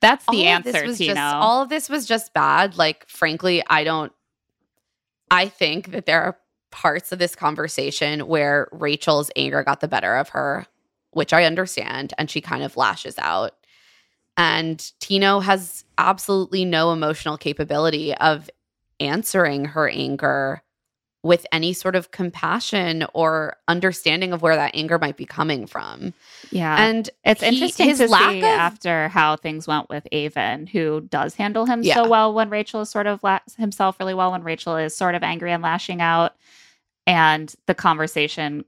that's 0.00 0.24
the 0.26 0.46
all 0.46 0.54
answer 0.54 0.84
was 0.86 0.98
tino. 0.98 1.14
just 1.14 1.34
all 1.34 1.62
of 1.62 1.68
this 1.68 1.88
was 1.88 2.06
just 2.06 2.32
bad. 2.34 2.76
Like 2.76 3.08
frankly 3.08 3.62
i 3.68 3.84
don't 3.84 4.12
i 5.30 5.48
think 5.48 5.90
that 5.92 6.06
there 6.06 6.22
are 6.22 6.38
parts 6.70 7.12
of 7.12 7.18
this 7.18 7.36
conversation 7.36 8.20
where 8.26 8.68
rachel's 8.72 9.30
anger 9.36 9.62
got 9.62 9.80
the 9.80 9.88
better 9.88 10.16
of 10.16 10.30
her 10.30 10.66
which 11.12 11.32
i 11.32 11.44
understand 11.44 12.12
and 12.18 12.30
she 12.30 12.40
kind 12.40 12.62
of 12.62 12.76
lashes 12.76 13.16
out. 13.18 13.54
And 14.36 14.92
tino 15.00 15.38
has 15.40 15.84
absolutely 15.96 16.64
no 16.64 16.92
emotional 16.92 17.36
capability 17.36 18.14
of 18.16 18.50
answering 18.98 19.64
her 19.66 19.88
anger 19.88 20.62
with 21.24 21.44
any 21.50 21.72
sort 21.72 21.96
of 21.96 22.10
compassion 22.12 23.04
or 23.14 23.56
understanding 23.66 24.32
of 24.32 24.42
where 24.42 24.54
that 24.54 24.70
anger 24.74 24.98
might 24.98 25.16
be 25.16 25.24
coming 25.26 25.66
from 25.66 26.12
yeah 26.52 26.86
and 26.86 27.10
It's 27.24 27.40
he- 27.40 27.48
interesting 27.48 27.88
to 27.96 27.96
see 27.96 28.38
of- 28.38 28.44
after 28.44 29.08
how 29.08 29.34
things 29.36 29.66
went 29.66 29.88
with 29.88 30.06
Aven, 30.12 30.66
who 30.68 31.00
does 31.00 31.34
handle 31.34 31.66
him 31.66 31.82
Yeah. 31.82 31.94
so 31.94 32.08
well 32.08 32.32
when 32.32 32.50
Rachel 32.50 32.82
is 32.82 32.90
sort 32.90 33.06
of 33.08 33.22
la- 33.24 33.38
himself 33.58 33.98
really 33.98 34.14
well 34.14 34.30
when 34.30 34.44
Rachel 34.44 34.76
is 34.76 34.96
sort 34.96 35.14
of 35.16 35.22
angry 35.22 35.50
and 35.50 35.62
lashing 35.62 36.00
out, 36.00 36.36
and 37.06 37.54
the 37.66 37.74
conversation 37.74 38.64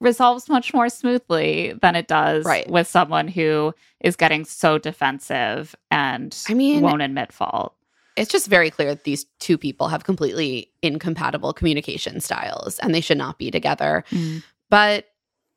resolves 0.00 0.48
much 0.50 0.74
more 0.74 0.90
smoothly 0.90 1.72
than 1.80 1.96
it 1.96 2.06
does 2.08 2.44
Right. 2.44 2.68
with 2.70 2.86
someone 2.86 3.28
who 3.28 3.74
is 4.00 4.16
getting 4.16 4.44
so 4.44 4.76
defensive 4.76 5.74
and 5.90 6.36
I 6.50 6.54
mean, 6.54 6.82
won't 6.82 7.00
admit 7.00 7.32
fault. 7.32 7.72
It's 8.16 8.30
just 8.30 8.48
very 8.48 8.70
clear 8.70 8.88
that 8.88 9.04
these 9.04 9.24
two 9.38 9.58
people 9.58 9.88
have 9.88 10.04
completely 10.04 10.70
incompatible 10.82 11.52
communication 11.52 12.20
styles 12.20 12.78
and 12.80 12.94
they 12.94 13.00
should 13.00 13.18
not 13.18 13.38
be 13.38 13.50
together. 13.50 14.04
Mm. 14.10 14.42
But 14.70 15.06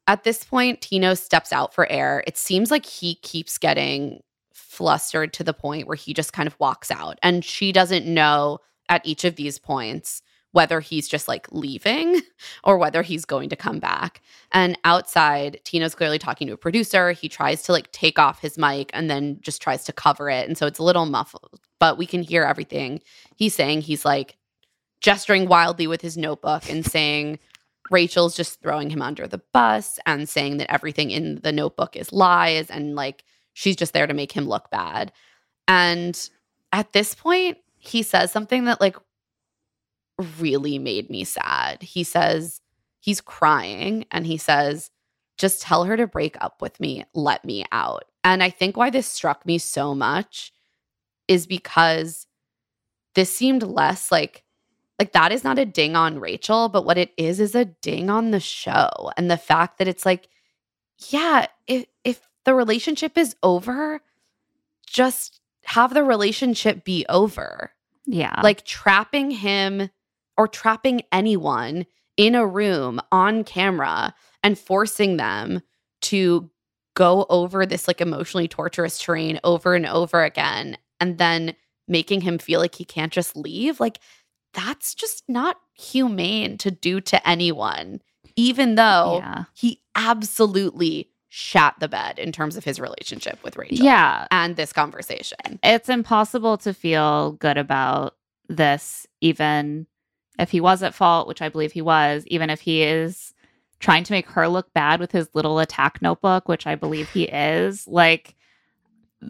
at 0.08 0.24
this 0.24 0.44
point, 0.44 0.82
Tino 0.82 1.14
steps 1.14 1.54
out 1.54 1.74
for 1.74 1.90
air. 1.92 2.24
It 2.28 2.38
seems 2.38 2.72
like 2.72 2.86
he 2.86 3.16
keeps 3.16 3.58
getting 3.58 4.22
flustered 4.54 5.34
to 5.34 5.44
the 5.44 5.54
point 5.54 5.88
where 5.88 5.96
he 5.96 6.14
just 6.14 6.34
kind 6.34 6.48
of 6.48 6.60
walks 6.60 6.92
out. 6.92 7.18
And 7.24 7.44
she 7.44 7.72
doesn't 7.72 8.06
know 8.06 8.60
at 8.90 9.06
each 9.06 9.24
of 9.24 9.36
these 9.36 9.60
points 9.60 10.22
whether 10.52 10.80
he's 10.80 11.08
just 11.08 11.28
like 11.28 11.48
leaving 11.52 12.22
or 12.64 12.78
whether 12.78 13.02
he's 13.02 13.26
going 13.26 13.50
to 13.50 13.56
come 13.56 13.80
back. 13.80 14.22
And 14.52 14.78
outside, 14.84 15.60
Tino's 15.64 15.96
clearly 15.96 16.18
talking 16.18 16.48
to 16.48 16.54
a 16.54 16.58
producer. 16.58 17.12
He 17.12 17.30
tries 17.30 17.64
to 17.64 17.72
like 17.72 17.92
take 17.92 18.18
off 18.18 18.42
his 18.42 18.58
mic 18.58 18.90
and 18.94 19.10
then 19.10 19.40
just 19.42 19.62
tries 19.62 19.84
to 19.86 19.94
cover 19.94 20.30
it. 20.30 20.48
And 20.48 20.58
so 20.58 20.66
it's 20.66 20.80
a 20.80 20.84
little 20.84 21.06
muffled, 21.06 21.60
but 21.80 21.98
we 21.98 22.06
can 22.06 22.24
hear 22.24 22.44
everything 22.44 23.02
he's 23.36 23.54
saying. 23.54 23.82
He's 23.82 24.06
like 24.06 24.38
gesturing 25.02 25.48
wildly 25.48 25.88
with 25.88 26.02
his 26.02 26.18
notebook 26.18 26.70
and 26.70 26.86
saying, 26.86 27.40
Rachel's 27.92 28.36
just 28.36 28.62
throwing 28.62 28.90
him 28.90 29.02
under 29.02 29.28
the 29.28 29.42
bus 29.54 30.00
and 30.06 30.30
saying 30.30 30.58
that 30.58 30.72
everything 30.72 31.12
in 31.12 31.40
the 31.42 31.52
notebook 31.52 31.96
is 31.96 32.12
lies 32.12 32.70
and 32.70 32.96
like 32.96 33.24
she's 33.54 33.76
just 33.76 33.94
there 33.94 34.08
to 34.08 34.14
make 34.14 34.32
him 34.32 34.48
look 34.48 34.70
bad. 34.70 35.12
And 35.68 36.30
at 36.72 36.94
this 36.94 37.16
point, 37.16 37.58
he 37.78 38.04
says 38.04 38.32
something 38.32 38.66
that 38.66 38.82
like 38.82 38.98
really 40.40 40.78
made 40.78 41.10
me 41.10 41.24
sad. 41.24 41.82
He 41.82 42.04
says 42.04 42.62
he's 43.00 43.22
crying 43.22 44.06
and 44.12 44.26
he 44.26 44.38
says, 44.38 44.92
just 45.38 45.62
tell 45.62 45.86
her 45.86 45.96
to 45.96 46.08
break 46.08 46.36
up 46.42 46.62
with 46.62 46.80
me, 46.80 47.06
let 47.14 47.46
me 47.46 47.66
out. 47.72 48.06
And 48.24 48.44
I 48.44 48.50
think 48.50 48.76
why 48.76 48.90
this 48.90 49.08
struck 49.08 49.46
me 49.46 49.58
so 49.58 49.96
much 49.96 50.52
is 51.28 51.48
because 51.48 52.28
this 53.16 53.34
seemed 53.34 53.64
less 53.64 54.12
like 54.12 54.44
like 55.00 55.14
that 55.14 55.32
is 55.32 55.46
not 55.46 55.58
a 55.58 55.66
ding 55.66 55.96
on 55.96 56.20
Rachel, 56.20 56.68
but 56.68 56.84
what 56.84 56.98
it 56.98 57.14
is 57.16 57.40
is 57.40 57.56
a 57.56 57.64
ding 57.64 58.10
on 58.10 58.32
the 58.32 58.40
show 58.42 59.12
and 59.16 59.32
the 59.32 59.38
fact 59.38 59.78
that 59.78 59.88
it's 59.88 60.06
like 60.06 60.28
yeah, 61.10 61.48
if 61.68 61.86
if 62.04 62.28
the 62.44 62.54
relationship 62.54 63.18
is 63.18 63.36
over, 63.42 64.02
just 64.86 65.40
have 65.64 65.94
the 65.94 66.04
relationship 66.04 66.84
be 66.84 67.06
over. 67.08 67.72
Yeah. 68.06 68.42
Like 68.44 68.66
trapping 68.66 69.32
him 69.32 69.90
or 70.40 70.48
trapping 70.48 71.02
anyone 71.12 71.86
in 72.16 72.34
a 72.34 72.48
room 72.48 73.00
on 73.12 73.44
camera 73.44 74.16
and 74.42 74.58
forcing 74.58 75.18
them 75.18 75.62
to 76.02 76.50
go 76.96 77.26
over 77.30 77.66
this 77.66 77.88
like 77.90 78.00
emotionally 78.00 78.48
torturous 78.48 78.98
terrain 79.00 79.38
over 79.44 79.76
and 79.76 79.86
over 79.86 80.24
again 80.24 80.78
and 81.02 81.18
then 81.18 81.54
making 81.90 82.22
him 82.22 82.38
feel 82.38 82.62
like 82.62 82.76
he 82.76 82.86
can't 82.86 83.12
just 83.12 83.36
leave 83.36 83.82
like 83.82 84.00
that's 84.54 84.96
just 84.96 85.24
not 85.28 85.58
humane 85.74 86.58
to 86.58 86.72
do 86.72 87.02
to 87.02 87.28
anyone 87.30 88.02
even 88.38 88.76
though 88.76 89.18
yeah. 89.22 89.44
he 89.54 89.82
absolutely 89.96 91.10
shat 91.28 91.76
the 91.80 91.88
bed 91.90 92.18
in 92.18 92.32
terms 92.32 92.56
of 92.56 92.64
his 92.64 92.80
relationship 92.80 93.38
with 93.44 93.58
Rachel 93.58 93.86
Yeah. 93.86 94.26
and 94.32 94.56
this 94.56 94.72
conversation 94.72 95.60
it's 95.64 95.90
impossible 95.90 96.58
to 96.60 96.74
feel 96.74 97.34
good 97.34 97.58
about 97.58 98.16
this 98.48 99.06
even 99.22 99.86
if 100.40 100.50
he 100.52 100.60
was 100.62 100.82
at 100.82 100.96
fault 100.96 101.28
which 101.28 101.42
i 101.42 101.50
believe 101.50 101.72
he 101.72 101.82
was 101.82 102.24
even 102.28 102.50
if 102.50 102.62
he 102.62 102.82
is 102.84 103.34
trying 103.80 104.04
to 104.04 104.12
make 104.14 104.28
her 104.30 104.48
look 104.48 104.74
bad 104.74 105.00
with 105.00 105.12
his 105.12 105.30
little 105.34 105.60
attack 105.60 106.02
notebook 106.02 106.48
which 106.48 106.66
i 106.66 106.76
believe 106.76 107.10
he 107.10 107.24
is 107.26 107.88
like 107.88 108.36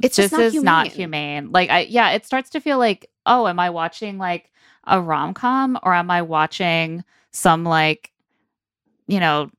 It's 0.02 0.15
this 0.15 0.30
just 0.30 0.34
not 0.34 0.41
is 0.41 0.53
not 0.64 0.88
humane. 0.88 0.95
humane 1.44 1.52
like 1.52 1.69
i 1.69 1.80
yeah 1.81 2.11
it 2.11 2.26
starts 2.26 2.49
to 2.52 2.61
feel 2.61 2.77
like 2.77 3.10
oh 3.26 3.48
am 3.48 3.60
i 3.60 3.69
watching 3.69 4.18
like 4.18 4.52
a 4.86 5.02
rom-com 5.02 5.77
or 5.84 5.94
am 5.94 6.10
i 6.10 6.22
watching 6.22 7.03
some 7.31 7.64
like 7.64 8.11
you 9.07 9.19
know 9.19 9.49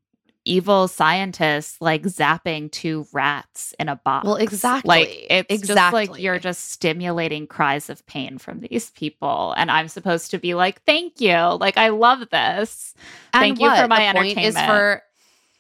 evil 0.51 0.89
scientist 0.89 1.81
like 1.81 2.03
zapping 2.03 2.71
two 2.71 3.07
rats 3.13 3.75
in 3.79 3.89
a 3.89 3.97
box 3.97 4.27
Well, 4.27 4.37
exactly. 4.37 4.89
like 4.89 5.27
it's 5.49 5.67
just 5.67 5.93
like 5.93 6.19
you're 6.19 6.39
just 6.39 6.71
stimulating 6.73 7.47
cries 7.47 7.89
of 7.89 8.05
pain 8.07 8.39
from 8.39 8.61
these 8.61 8.91
people 8.91 9.55
and 9.57 9.71
i'm 9.71 9.89
supposed 9.89 10.31
to 10.33 10.39
be 10.39 10.55
like 10.55 10.83
thank 10.85 11.21
you 11.21 11.37
like 11.61 11.77
i 11.77 11.89
love 11.91 12.29
this 12.31 12.95
And 13.33 13.43
Thank 13.43 13.61
you 13.61 13.75
for 13.77 13.89
my 13.89 14.07
The 14.13 14.19
point 14.19 14.39
Is 14.39 14.57
entertainment. 14.57 14.67
for, 14.67 15.03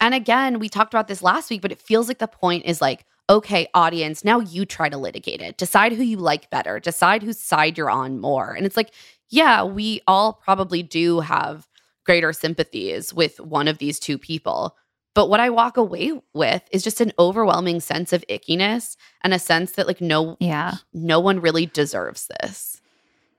and 0.00 0.14
again, 0.14 0.58
we 0.58 0.68
talked 0.68 0.92
about 0.94 1.08
this 1.08 1.22
last 1.22 1.50
week, 1.50 1.60
but 1.62 1.70
it 1.72 1.80
feels 1.80 2.08
like 2.08 2.18
the 2.18 2.26
point 2.26 2.64
is 2.64 2.80
like, 2.80 3.04
okay, 3.28 3.68
audience, 3.74 4.24
now 4.24 4.40
you 4.40 4.64
try 4.64 4.88
to 4.88 4.96
litigate 4.96 5.40
it. 5.42 5.56
Decide 5.58 5.92
who 5.92 6.02
you 6.02 6.16
like 6.16 6.48
better. 6.50 6.80
Decide 6.80 7.22
whose 7.22 7.38
side 7.38 7.76
you're 7.78 7.90
on 7.90 8.18
more. 8.18 8.52
And 8.54 8.64
it's 8.66 8.76
like, 8.78 8.90
yeah, 9.28 9.62
we 9.62 10.00
all 10.08 10.32
probably 10.32 10.82
do 10.82 11.20
have 11.20 11.68
greater 12.10 12.32
sympathies 12.32 13.14
with 13.14 13.38
one 13.38 13.68
of 13.68 13.78
these 13.78 14.00
two 14.00 14.18
people. 14.18 14.76
But 15.14 15.28
what 15.28 15.38
I 15.38 15.48
walk 15.48 15.76
away 15.76 16.20
with 16.34 16.60
is 16.72 16.82
just 16.82 17.00
an 17.00 17.12
overwhelming 17.20 17.78
sense 17.78 18.12
of 18.12 18.24
ickiness 18.28 18.96
and 19.22 19.32
a 19.32 19.38
sense 19.38 19.72
that 19.72 19.86
like 19.86 20.00
no 20.00 20.36
yeah 20.40 20.74
no 20.92 21.20
one 21.20 21.38
really 21.40 21.66
deserves 21.66 22.26
this. 22.26 22.80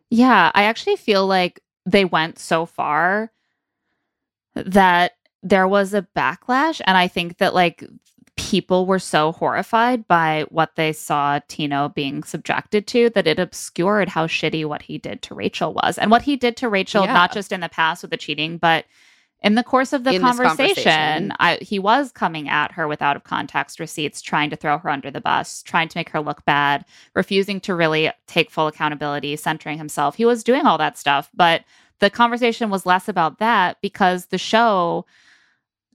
yeah 0.10 0.52
i 0.56 0.64
actually 0.64 0.95
feel 0.95 1.27
like 1.27 1.60
they 1.85 2.06
went 2.06 2.39
so 2.39 2.65
far 2.65 3.31
that 4.56 5.11
there 5.43 5.68
was 5.68 5.93
a 5.93 6.07
backlash 6.15 6.80
and 6.85 6.98
I 6.98 7.07
think 7.10 7.39
that 7.39 7.53
like 7.53 7.84
people 8.52 8.86
were 8.86 8.99
so 8.99 9.32
horrified 9.32 10.06
by 10.10 10.45
what 10.49 10.76
they 10.76 10.91
saw 10.91 11.40
Tino 11.48 11.88
being 11.88 12.22
subjected 12.22 12.86
to 12.88 13.10
that 13.11 13.26
it 13.26 13.40
obscured 13.40 14.10
how 14.10 14.28
shitty 14.28 14.65
what 14.65 14.82
he 14.82 14.98
did 14.98 15.22
to 15.22 15.34
Rachel 15.34 15.73
was. 15.73 15.98
And 15.98 16.11
what 16.11 16.23
he 16.23 16.36
did 16.36 16.57
to 16.57 16.68
Rachel, 16.68 17.06
Yeah. 17.06 17.14
not 17.14 17.32
just 17.32 17.53
in 17.53 17.61
the 17.61 17.69
past 17.69 18.02
with 18.02 18.11
the 18.11 18.18
cheating, 18.18 18.57
but 18.57 18.84
in 19.41 19.56
the 19.56 19.64
course 19.64 19.94
of 19.94 20.03
the 20.03 20.15
In 20.15 20.22
conversation, 20.22 20.84
conversation. 20.84 21.34
I, 21.40 21.60
he 21.61 21.80
was 21.80 22.11
coming 22.11 22.49
at 22.49 22.73
her 22.73 22.90
with 22.90 23.02
out 23.02 23.15
of 23.15 23.23
context 23.23 23.80
receipts, 23.80 24.22
trying 24.22 24.49
to 24.49 24.57
throw 24.57 24.78
her 24.80 24.90
under 24.90 25.10
the 25.10 25.22
bus, 25.22 25.64
trying 25.64 25.88
to 25.88 25.98
make 25.98 26.10
her 26.10 26.19
look 26.19 26.44
bad, 26.44 26.84
refusing 27.15 27.61
to 27.61 27.73
really 27.73 28.11
take 28.28 28.52
full 28.52 28.68
accountability, 28.68 29.38
centering 29.38 29.78
himself. 29.78 30.15
He 30.18 30.26
was 30.26 30.44
doing 30.44 30.65
all 30.65 30.78
that 30.78 30.98
stuff, 30.98 31.30
but 31.34 31.64
the 31.99 32.10
conversation 32.10 32.69
was 32.69 32.86
less 32.86 33.07
about 33.07 33.40
that 33.40 33.78
because 33.82 34.26
the 34.26 34.38
show 34.38 35.06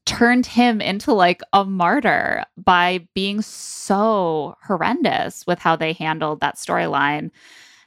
turned 0.07 0.47
him 0.47 0.81
into 0.81 1.13
like 1.13 1.43
a 1.53 1.65
martyr 1.65 2.45
by 2.57 3.07
being 3.15 3.43
so 3.43 4.57
horrendous 4.63 5.47
with 5.47 5.59
how 5.59 5.77
they 5.77 5.93
handled 5.93 6.41
that 6.41 6.57
storyline. 6.57 7.31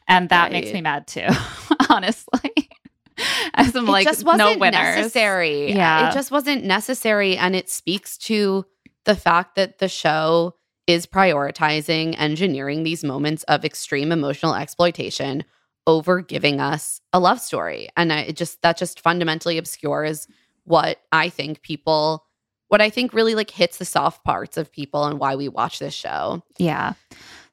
And 0.07 0.29
that 0.29 0.51
makes 0.51 0.71
me 0.71 0.81
mad 0.81 1.07
too, 1.07 1.27
honestly. 1.89 2.69
As 3.53 3.75
I'm 3.75 3.87
it 3.87 3.91
like, 3.91 4.07
just 4.07 4.23
wasn't 4.23 4.53
no 4.53 4.57
winners. 4.57 4.95
necessary. 4.95 5.71
Yeah. 5.73 6.09
It 6.09 6.13
just 6.13 6.31
wasn't 6.31 6.63
necessary. 6.63 7.37
And 7.37 7.55
it 7.55 7.69
speaks 7.69 8.17
to 8.19 8.65
the 9.05 9.15
fact 9.15 9.55
that 9.55 9.79
the 9.79 9.87
show 9.89 10.55
is 10.87 11.05
prioritizing 11.05 12.15
engineering 12.17 12.83
these 12.83 13.03
moments 13.03 13.43
of 13.43 13.65
extreme 13.65 14.11
emotional 14.11 14.55
exploitation 14.55 15.43
over 15.85 16.21
giving 16.21 16.59
us 16.59 17.01
a 17.13 17.19
love 17.19 17.39
story. 17.39 17.89
And 17.95 18.11
I, 18.11 18.19
it 18.21 18.35
just, 18.35 18.61
that 18.61 18.77
just 18.77 18.99
fundamentally 19.01 19.57
obscures 19.57 20.27
what 20.69 21.01
I 21.11 21.29
think 21.29 21.63
people, 21.63 22.25
what 22.67 22.79
I 22.79 22.91
think 22.91 23.11
really 23.11 23.33
like 23.33 23.49
hits 23.49 23.77
the 23.77 23.85
soft 23.85 24.23
parts 24.23 24.55
of 24.55 24.71
people 24.71 25.05
and 25.05 25.19
why 25.19 25.35
we 25.35 25.47
watch 25.47 25.79
this 25.79 25.95
show. 25.95 26.43
Yeah. 26.59 26.93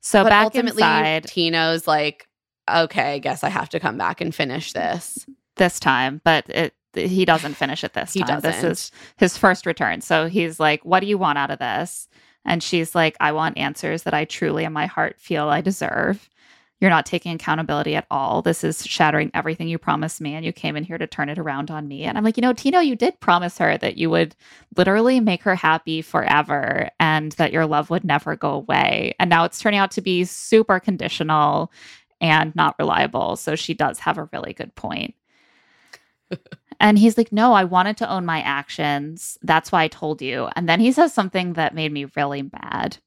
So 0.00 0.22
but 0.22 0.28
back 0.28 0.44
ultimately, 0.44 0.82
inside 0.82 1.24
Tino's 1.24 1.86
like, 1.86 2.28
okay, 2.70 3.14
I 3.14 3.18
guess 3.18 3.42
I 3.42 3.48
have 3.48 3.70
to 3.70 3.80
come 3.80 3.96
back 3.96 4.20
and 4.20 4.34
finish 4.34 4.74
this. 4.74 5.24
this 5.56 5.80
time, 5.80 6.20
but 6.24 6.44
it 6.50 6.74
he 6.92 7.24
doesn't 7.24 7.54
finish 7.54 7.84
it 7.84 7.94
this 7.94 8.12
time. 8.12 8.40
This 8.40 8.56
doesn't. 8.56 8.70
is 8.70 8.92
his 9.16 9.38
first 9.38 9.64
return. 9.64 10.02
So 10.02 10.28
he's 10.28 10.60
like, 10.60 10.84
"What 10.84 11.00
do 11.00 11.06
you 11.06 11.16
want 11.16 11.38
out 11.38 11.50
of 11.50 11.58
this?" 11.58 12.08
And 12.44 12.62
she's 12.62 12.94
like, 12.94 13.16
"I 13.18 13.32
want 13.32 13.56
answers 13.56 14.02
that 14.02 14.12
I 14.12 14.26
truly 14.26 14.64
in 14.64 14.74
my 14.74 14.86
heart 14.86 15.18
feel 15.18 15.48
I 15.48 15.62
deserve." 15.62 16.28
You're 16.80 16.90
not 16.90 17.06
taking 17.06 17.32
accountability 17.32 17.94
at 17.94 18.06
all. 18.10 18.42
This 18.42 18.62
is 18.62 18.84
shattering 18.84 19.30
everything 19.32 19.66
you 19.66 19.78
promised 19.78 20.20
me, 20.20 20.34
and 20.34 20.44
you 20.44 20.52
came 20.52 20.76
in 20.76 20.84
here 20.84 20.98
to 20.98 21.06
turn 21.06 21.30
it 21.30 21.38
around 21.38 21.70
on 21.70 21.88
me. 21.88 22.04
And 22.04 22.18
I'm 22.18 22.24
like, 22.24 22.36
you 22.36 22.42
know, 22.42 22.52
Tino, 22.52 22.80
you 22.80 22.94
did 22.94 23.18
promise 23.20 23.56
her 23.58 23.78
that 23.78 23.96
you 23.96 24.10
would 24.10 24.36
literally 24.76 25.18
make 25.20 25.42
her 25.44 25.54
happy 25.54 26.02
forever 26.02 26.90
and 27.00 27.32
that 27.32 27.52
your 27.52 27.64
love 27.64 27.88
would 27.88 28.04
never 28.04 28.36
go 28.36 28.50
away. 28.50 29.14
And 29.18 29.30
now 29.30 29.44
it's 29.44 29.58
turning 29.58 29.80
out 29.80 29.90
to 29.92 30.02
be 30.02 30.24
super 30.24 30.78
conditional 30.78 31.72
and 32.20 32.54
not 32.54 32.76
reliable. 32.78 33.36
So 33.36 33.56
she 33.56 33.72
does 33.72 33.98
have 34.00 34.18
a 34.18 34.28
really 34.32 34.52
good 34.52 34.74
point. 34.74 35.14
and 36.80 36.98
he's 36.98 37.16
like, 37.16 37.32
No, 37.32 37.52
I 37.54 37.64
wanted 37.64 37.96
to 37.98 38.10
own 38.10 38.26
my 38.26 38.40
actions. 38.42 39.38
That's 39.42 39.72
why 39.72 39.84
I 39.84 39.88
told 39.88 40.20
you. 40.20 40.48
And 40.56 40.68
then 40.68 40.80
he 40.80 40.92
says 40.92 41.12
something 41.12 41.54
that 41.54 41.74
made 41.74 41.92
me 41.92 42.06
really 42.16 42.42
mad. 42.42 42.98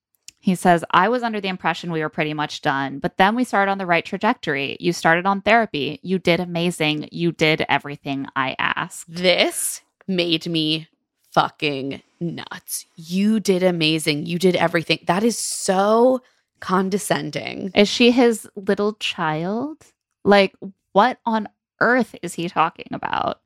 He 0.42 0.56
says, 0.56 0.86
I 0.92 1.10
was 1.10 1.22
under 1.22 1.42
the 1.42 1.50
impression 1.50 1.92
we 1.92 2.02
were 2.02 2.10
pretty 2.10 2.34
much 2.34 2.62
done, 2.62 3.00
but 3.00 3.18
then 3.18 3.36
we 3.36 3.44
started 3.44 3.72
on 3.72 3.78
the 3.78 3.86
right 3.86 4.06
trajectory. 4.06 4.78
You 4.80 4.94
started 4.94 5.26
on 5.26 5.42
therapy. 5.42 6.00
You 6.02 6.18
did 6.18 6.40
amazing. 6.40 7.10
You 7.12 7.32
did 7.32 7.66
everything 7.68 8.26
I 8.36 8.56
asked. 8.58 9.14
This 9.14 9.82
made 10.08 10.48
me 10.48 10.88
fucking 11.34 12.02
nuts. 12.20 12.86
You 12.96 13.40
did 13.40 13.64
amazing. 13.64 14.26
You 14.26 14.40
did 14.40 14.56
everything. 14.56 15.00
That 15.08 15.24
is 15.24 15.38
so 15.38 16.22
condescending. 16.62 17.72
Is 17.76 17.90
she 17.90 18.12
his 18.12 18.48
little 18.56 18.94
child? 18.94 19.78
Like, 20.24 20.56
what 20.94 21.20
on 21.26 21.50
earth 21.82 22.16
is 22.22 22.34
he 22.34 22.48
talking 22.50 22.88
about? 22.92 23.42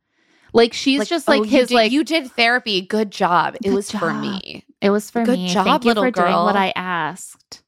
Like, 0.53 0.73
she's 0.73 1.09
just 1.09 1.27
oh, 1.27 1.31
like 1.33 1.41
oh, 1.41 1.43
his, 1.43 1.69
did- 1.69 1.75
like, 1.75 1.91
you 1.91 2.03
did 2.03 2.31
therapy. 2.31 2.81
Good 2.81 3.11
job. 3.11 3.55
It 3.55 3.63
Good 3.63 3.73
was 3.73 3.91
for 3.91 4.13
me. 4.13 4.65
It 4.81 4.89
was 4.89 5.09
for 5.09 5.23
Good 5.23 5.39
me. 5.39 5.47
job, 5.49 5.65
Thank 5.65 5.85
you 5.85 5.93
for 5.93 6.11
doing 6.11 6.33
what. 6.33 6.55
I 6.55 6.73
asked. 6.75 7.63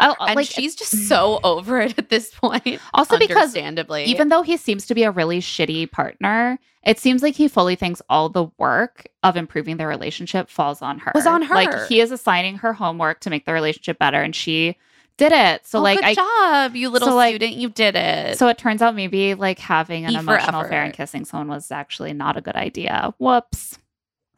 Oh, 0.00 0.14
uh, 0.20 0.26
And 0.26 0.36
like 0.36 0.46
she's 0.46 0.74
just 0.74 0.92
so 1.08 1.40
over 1.42 1.80
it 1.80 1.98
at 1.98 2.08
this 2.08 2.30
point. 2.30 2.80
Also 2.94 3.18
because 3.18 3.56
even 3.56 4.28
though 4.28 4.42
he 4.42 4.56
seems 4.56 4.86
to 4.86 4.94
be 4.94 5.02
a 5.02 5.10
really 5.10 5.40
shitty 5.40 5.90
partner, 5.90 6.58
it 6.84 6.98
seems 6.98 7.22
like 7.22 7.34
he 7.34 7.48
fully 7.48 7.74
thinks 7.74 8.00
all 8.08 8.28
the 8.28 8.46
work 8.58 9.06
of 9.22 9.36
improving 9.36 9.76
their 9.76 9.88
relationship 9.88 10.48
falls 10.48 10.82
on 10.82 10.98
her. 11.00 11.12
Was 11.14 11.26
on 11.26 11.42
her. 11.42 11.54
Like 11.54 11.86
he 11.88 12.00
is 12.00 12.10
assigning 12.12 12.56
her 12.58 12.72
homework 12.72 13.20
to 13.20 13.30
make 13.30 13.44
the 13.44 13.52
relationship 13.52 13.98
better, 13.98 14.22
and 14.22 14.34
she 14.34 14.76
did 15.18 15.32
it. 15.32 15.66
So 15.66 15.80
oh, 15.80 15.82
like 15.82 15.98
good 15.98 16.04
I 16.06 16.14
job, 16.14 16.74
you 16.76 16.88
little 16.88 17.08
so, 17.08 17.14
like- 17.16 17.34
student. 17.34 17.56
You 17.58 17.68
did 17.68 17.94
it. 17.96 18.38
so 18.38 18.48
it 18.48 18.56
turns 18.56 18.80
out 18.80 18.94
maybe 18.94 19.34
like 19.34 19.58
having 19.58 20.06
an 20.06 20.12
E 20.12 20.16
emotional 20.16 20.62
affair 20.62 20.82
and 20.84 20.94
kissing 20.94 21.26
someone 21.26 21.48
was 21.48 21.70
actually 21.70 22.14
not 22.14 22.36
a 22.36 22.40
good 22.40 22.56
idea. 22.56 23.12
Whoops. 23.18 23.78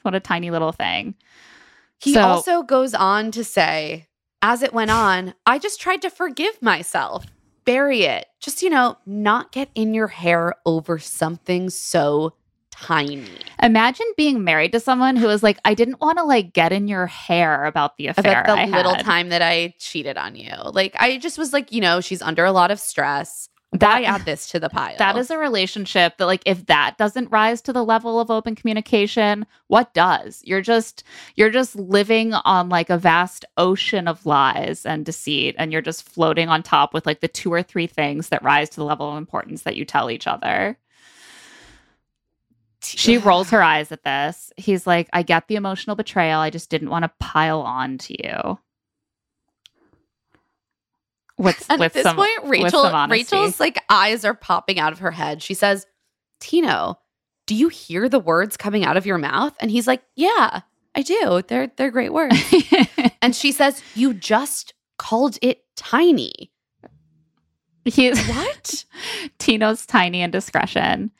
What 0.02 0.14
a 0.14 0.20
tiny 0.20 0.50
little 0.50 0.72
thing. 0.72 1.14
He 2.00 2.14
So- 2.14 2.22
also 2.22 2.62
goes 2.62 2.94
on 2.94 3.30
to 3.32 3.44
say, 3.44 4.08
as 4.42 4.62
it 4.62 4.72
went 4.72 4.90
on, 4.90 5.34
I 5.46 5.58
just 5.58 5.80
tried 5.80 6.00
to 6.02 6.10
forgive 6.10 6.60
myself, 6.62 7.26
bury 7.66 8.02
it, 8.04 8.26
just, 8.40 8.62
you 8.62 8.70
know, 8.70 8.96
not 9.04 9.52
get 9.52 9.68
in 9.74 9.92
your 9.92 10.08
hair 10.08 10.54
over 10.64 10.98
something 10.98 11.68
so 11.68 12.32
tiny. 12.80 13.26
Imagine 13.62 14.06
being 14.16 14.44
married 14.44 14.72
to 14.72 14.80
someone 14.80 15.16
who 15.16 15.28
is 15.28 15.42
like, 15.42 15.58
I 15.64 15.74
didn't 15.74 16.00
want 16.00 16.18
to 16.18 16.24
like 16.24 16.52
get 16.52 16.72
in 16.72 16.88
your 16.88 17.06
hair 17.06 17.64
about 17.64 17.96
the 17.96 18.08
affair. 18.08 18.42
About 18.42 18.66
the 18.66 18.76
little 18.76 18.94
had." 18.94 19.04
time 19.04 19.28
that 19.30 19.42
I 19.42 19.74
cheated 19.78 20.16
on 20.16 20.36
you. 20.36 20.54
Like, 20.72 20.96
I 20.98 21.18
just 21.18 21.38
was 21.38 21.52
like, 21.52 21.72
you 21.72 21.80
know, 21.80 22.00
she's 22.00 22.22
under 22.22 22.44
a 22.44 22.52
lot 22.52 22.70
of 22.70 22.80
stress. 22.80 23.48
That- 23.72 24.00
Why 24.00 24.02
add 24.02 24.24
this 24.24 24.48
to 24.48 24.58
the 24.58 24.68
pile? 24.68 24.96
That 24.98 25.16
is 25.16 25.30
a 25.30 25.38
relationship 25.38 26.16
that, 26.18 26.26
like, 26.26 26.42
if 26.44 26.66
that 26.66 26.98
doesn't 26.98 27.30
rise 27.30 27.62
to 27.62 27.72
the 27.72 27.84
level 27.84 28.18
of 28.18 28.28
open 28.28 28.56
communication, 28.56 29.46
what 29.68 29.94
does? 29.94 30.42
You're 30.44 30.60
just 30.60 31.04
you're 31.36 31.50
just 31.50 31.76
living 31.76 32.34
on 32.34 32.68
like 32.68 32.90
a 32.90 32.98
vast 32.98 33.44
ocean 33.56 34.08
of 34.08 34.26
lies 34.26 34.84
and 34.84 35.06
deceit, 35.06 35.54
and 35.56 35.70
you're 35.70 35.82
just 35.82 36.02
floating 36.02 36.48
on 36.48 36.64
top 36.64 36.92
with 36.92 37.06
like 37.06 37.20
the 37.20 37.28
two 37.28 37.52
or 37.52 37.62
three 37.62 37.86
things 37.86 38.30
that 38.30 38.42
rise 38.42 38.70
to 38.70 38.76
the 38.76 38.84
level 38.84 39.08
of 39.08 39.18
importance 39.18 39.62
that 39.62 39.76
you 39.76 39.84
tell 39.84 40.10
each 40.10 40.26
other. 40.26 40.76
She 42.82 43.18
rolls 43.18 43.50
her 43.50 43.62
eyes 43.62 43.92
at 43.92 44.04
this. 44.04 44.52
He's 44.56 44.86
like, 44.86 45.08
I 45.12 45.22
get 45.22 45.48
the 45.48 45.56
emotional 45.56 45.96
betrayal. 45.96 46.40
I 46.40 46.50
just 46.50 46.70
didn't 46.70 46.90
want 46.90 47.04
to 47.04 47.10
pile 47.18 47.60
on 47.60 47.98
to 47.98 48.26
you. 48.26 48.58
With, 51.38 51.64
And 51.70 51.80
with 51.80 51.86
at 51.86 51.92
this 51.94 52.02
some, 52.02 52.16
point, 52.16 52.30
Rachel. 52.44 52.90
Rachel's 53.08 53.60
like 53.60 53.82
eyes 53.88 54.24
are 54.26 54.34
popping 54.34 54.78
out 54.78 54.92
of 54.92 54.98
her 54.98 55.10
head. 55.10 55.42
She 55.42 55.54
says, 55.54 55.86
"Tino, 56.38 56.98
do 57.46 57.54
you 57.54 57.68
hear 57.68 58.10
the 58.10 58.18
words 58.18 58.58
coming 58.58 58.84
out 58.84 58.98
of 58.98 59.06
your 59.06 59.16
mouth?" 59.16 59.54
And 59.58 59.70
he's 59.70 59.86
like, 59.86 60.02
"Yeah, 60.16 60.60
I 60.94 61.00
do. 61.00 61.40
They're 61.48 61.72
they're 61.78 61.90
great 61.90 62.12
words." 62.12 62.36
and 63.22 63.34
she 63.34 63.52
says, 63.52 63.82
"You 63.94 64.12
just 64.12 64.74
called 64.98 65.38
it 65.40 65.64
tiny." 65.76 66.52
He's 67.86 68.22
What? 68.26 68.84
Tino's 69.38 69.86
tiny 69.86 70.20
indiscretion. 70.20 71.10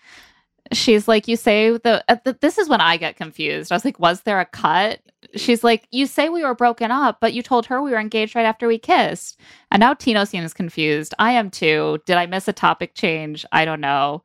She's 0.73 1.09
like, 1.09 1.27
you 1.27 1.37
say 1.37 1.71
the, 1.77 2.05
uh, 2.09 2.17
th- 2.25 2.37
this 2.41 2.57
is 2.59 2.69
when 2.69 2.81
I 2.81 2.97
get 2.97 3.17
confused. 3.17 3.73
I 3.73 3.75
was 3.75 3.85
like, 3.85 3.99
was 3.99 4.23
there 4.23 4.41
a 4.41 4.45
cut? 4.45 5.01
She's 5.35 5.65
like, 5.65 5.87
you 5.91 6.07
say 6.07 6.29
we 6.29 6.45
were 6.45 6.55
broken 6.55 6.91
up, 6.91 7.19
but 7.21 7.33
you 7.33 7.43
told 7.43 7.67
her 7.67 7.83
we 7.83 7.91
were 7.91 7.99
engaged 7.99 8.37
right 8.37 8.45
after 8.47 8.69
we 8.69 8.79
kissed. 8.79 9.41
And 9.71 9.81
now 9.81 9.95
Tino 9.95 10.25
seems 10.25 10.55
confused. 10.55 11.13
I 11.19 11.33
am 11.33 11.51
too. 11.51 11.99
Did 12.07 12.17
I 12.17 12.27
miss 12.27 12.47
a 12.47 12.53
topic 12.53 12.95
change? 12.95 13.45
I 13.53 13.65
don't 13.65 13.81
know. 13.81 14.23